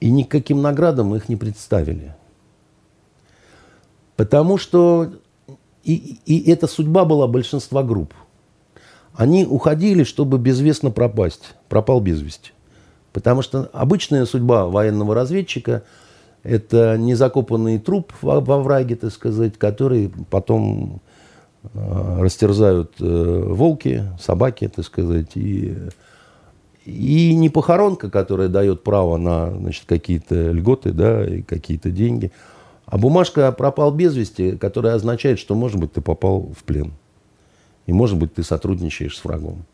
И 0.00 0.10
никаким 0.10 0.60
наградам 0.60 1.14
их 1.14 1.30
не 1.30 1.36
представили. 1.36 2.14
Потому 4.16 4.58
что 4.58 5.14
и, 5.82 6.18
и 6.26 6.50
эта 6.50 6.66
судьба 6.66 7.06
была 7.06 7.26
большинства 7.26 7.82
групп. 7.82 8.12
Они 9.14 9.46
уходили, 9.46 10.04
чтобы 10.04 10.36
безвестно 10.36 10.90
пропасть. 10.90 11.54
Пропал 11.70 12.00
без 12.00 12.20
вести. 12.20 12.52
Потому 13.12 13.42
что 13.42 13.68
обычная 13.72 14.24
судьба 14.24 14.66
военного 14.66 15.14
разведчика– 15.14 15.82
это 16.42 16.96
незакопанный 16.98 17.78
труп 17.78 18.12
во, 18.20 18.40
во 18.40 18.58
враге, 18.60 18.96
так 18.96 19.12
сказать, 19.12 19.58
который 19.58 20.10
потом 20.30 21.00
э, 21.74 22.18
растерзают 22.20 22.94
э, 23.00 23.44
волки, 23.46 24.04
собаки, 24.20 24.68
так 24.68 24.84
сказать, 24.84 25.36
и, 25.36 25.76
и 26.84 27.34
не 27.34 27.48
похоронка, 27.48 28.10
которая 28.10 28.48
дает 28.48 28.82
право 28.82 29.16
на 29.18 29.50
значит, 29.52 29.84
какие-то 29.86 30.50
льготы 30.50 30.92
да, 30.92 31.24
и 31.24 31.42
какие-то 31.42 31.90
деньги, 31.90 32.32
а 32.86 32.98
бумажка 32.98 33.52
пропал 33.52 33.92
без 33.92 34.16
вести, 34.16 34.56
которая 34.56 34.94
означает, 34.94 35.38
что, 35.38 35.54
может 35.54 35.78
быть, 35.78 35.92
ты 35.92 36.00
попал 36.00 36.52
в 36.58 36.64
плен. 36.64 36.92
И, 37.86 37.92
может 37.92 38.18
быть, 38.18 38.34
ты 38.34 38.42
сотрудничаешь 38.42 39.16
с 39.16 39.24
врагом. 39.24 39.64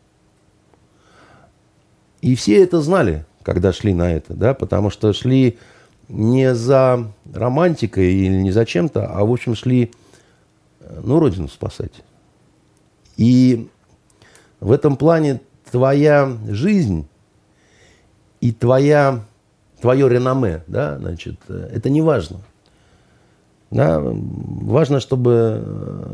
И 2.21 2.35
все 2.35 2.61
это 2.61 2.81
знали 2.81 3.25
когда 3.43 3.71
шли 3.73 3.93
на 3.93 4.13
это, 4.13 4.33
да, 4.33 4.53
потому 4.53 4.89
что 4.89 5.13
шли 5.13 5.57
не 6.07 6.55
за 6.55 7.11
романтикой 7.33 8.13
или 8.13 8.41
не 8.41 8.51
за 8.51 8.65
чем-то, 8.65 9.07
а, 9.07 9.23
в 9.23 9.31
общем, 9.31 9.55
шли, 9.55 9.91
ну, 11.03 11.19
родину 11.19 11.47
спасать. 11.47 12.03
И 13.17 13.69
в 14.59 14.71
этом 14.71 14.97
плане 14.97 15.41
твоя 15.71 16.37
жизнь 16.47 17.07
и 18.41 18.51
твоя, 18.51 19.23
твое 19.81 20.09
реноме, 20.09 20.63
да, 20.67 20.97
значит, 20.97 21.37
это 21.49 21.89
не 21.89 22.01
важно. 22.01 22.41
Да, 23.71 24.01
важно, 24.01 24.99
чтобы 24.99 25.63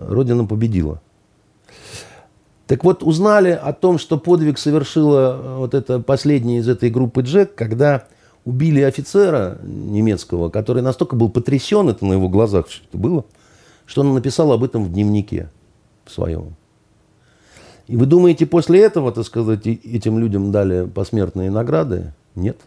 Родина 0.10 0.45
победила. 0.45 1.02
Так 2.67 2.83
вот, 2.83 3.03
узнали 3.03 3.49
о 3.49 3.73
том, 3.73 3.99
что 3.99 4.17
подвиг 4.17 4.57
совершила 4.57 5.39
э, 5.39 5.57
вот 5.57 5.73
эта 5.73 5.99
последняя 5.99 6.57
из 6.57 6.67
этой 6.67 6.89
группы 6.89 7.21
Джек, 7.21 7.53
когда 7.53 8.07
убили 8.43 8.81
офицера 8.81 9.59
немецкого, 9.63 10.49
который 10.49 10.81
настолько 10.81 11.15
был 11.15 11.29
потрясен, 11.29 11.89
это 11.89 12.05
на 12.05 12.13
его 12.13 12.27
глазах 12.27 12.67
все 12.67 12.81
это 12.89 12.97
было, 12.97 13.25
что 13.85 14.01
он 14.01 14.13
написал 14.13 14.51
об 14.51 14.63
этом 14.63 14.83
в 14.83 14.91
дневнике 14.91 15.49
своем. 16.07 16.55
И 17.87 17.97
вы 17.97 18.07
думаете, 18.07 18.47
после 18.47 18.81
этого, 18.81 19.11
так 19.11 19.25
сказать, 19.25 19.67
этим 19.67 20.17
людям 20.17 20.51
дали 20.51 20.87
посмертные 20.87 21.51
награды? 21.51 22.13
Нет. 22.33 22.57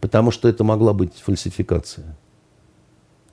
Потому 0.00 0.30
что 0.30 0.48
это 0.48 0.64
могла 0.64 0.94
быть 0.94 1.12
фальсификация. 1.16 2.16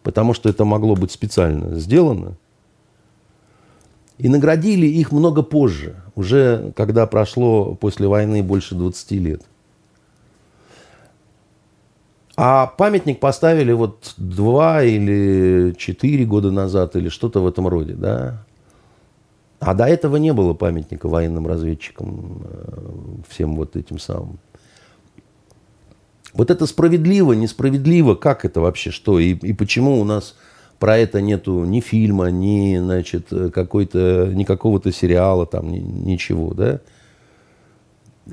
Потому 0.03 0.33
что 0.33 0.49
это 0.49 0.65
могло 0.65 0.95
быть 0.95 1.11
специально 1.11 1.79
сделано– 1.79 2.35
и 4.19 4.27
наградили 4.27 4.85
их 4.85 5.11
много 5.11 5.41
позже, 5.41 5.95
уже 6.15 6.73
когда 6.75 7.07
прошло 7.07 7.73
после 7.75 8.07
войны 8.07 8.43
больше 8.43 8.75
20 8.75 9.11
лет. 9.11 9.41
А 12.35 12.67
памятник 12.67 13.19
поставили 13.19 13.71
вот 13.71 14.13
два 14.17 14.83
или 14.83 15.73
четыре 15.77 16.25
года 16.25 16.51
назад, 16.51 16.95
или 16.95 17.09
что-то 17.09 17.41
в 17.41 17.47
этом 17.47 17.67
роде, 17.67 17.93
да. 17.93 18.45
А 19.59 19.73
до 19.73 19.85
этого 19.85 20.17
не 20.17 20.31
было 20.31 20.53
памятника 20.53 21.07
военным 21.07 21.47
разведчикам, 21.47 22.41
э, 22.43 22.81
всем 23.29 23.55
вот 23.55 23.75
этим 23.75 23.99
самым. 23.99 24.39
Вот 26.33 26.51
это 26.51 26.65
справедливо, 26.65 27.33
несправедливо, 27.33 28.15
как 28.15 28.45
это 28.45 28.61
вообще, 28.61 28.91
что, 28.91 29.19
и, 29.19 29.33
и 29.33 29.53
почему 29.53 29.99
у 29.99 30.03
нас 30.03 30.35
про 30.79 30.97
это 30.97 31.21
нету 31.21 31.65
ни 31.65 31.81
фильма, 31.81 32.31
ни, 32.31 32.77
значит, 32.77 33.27
какой-то, 33.53 34.31
ни 34.33 34.45
какого-то 34.45 34.91
сериала, 34.91 35.45
там, 35.45 35.69
ни, 35.69 35.79
ничего, 35.79 36.53
да. 36.53 36.79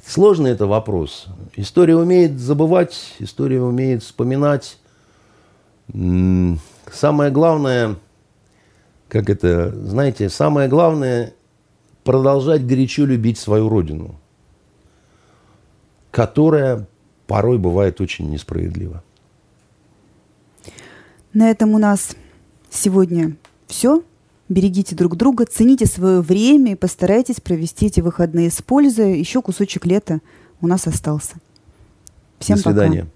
Сложный 0.04 0.50
это 0.50 0.66
вопрос. 0.66 1.26
История 1.56 1.96
умеет 1.96 2.38
забывать, 2.38 3.14
история 3.18 3.62
умеет 3.62 4.02
вспоминать. 4.02 4.78
Самое 5.88 7.30
главное, 7.30 7.96
как 9.08 9.30
это, 9.30 9.70
знаете, 9.70 10.28
самое 10.28 10.68
главное 10.68 11.32
продолжать 12.04 12.66
горячо 12.66 13.04
любить 13.06 13.38
свою 13.38 13.68
родину, 13.68 14.20
которая 16.10 16.86
порой 17.26 17.58
бывает 17.58 18.00
очень 18.00 18.30
несправедлива. 18.30 19.02
На 21.32 21.50
этом 21.50 21.74
у 21.74 21.78
нас 21.78 22.16
Сегодня 22.70 23.36
все. 23.66 24.02
Берегите 24.48 24.94
друг 24.94 25.16
друга, 25.16 25.44
цените 25.44 25.86
свое 25.86 26.20
время 26.20 26.72
и 26.72 26.76
постарайтесь 26.76 27.40
провести 27.40 27.86
эти 27.86 28.00
выходные 28.00 28.50
с 28.50 28.62
пользой. 28.62 29.18
Еще 29.18 29.42
кусочек 29.42 29.86
лета 29.86 30.20
у 30.60 30.68
нас 30.68 30.86
остался. 30.86 31.34
Всем 32.38 32.56
До 32.56 32.62
свидания. 32.62 33.00
пока. 33.02 33.15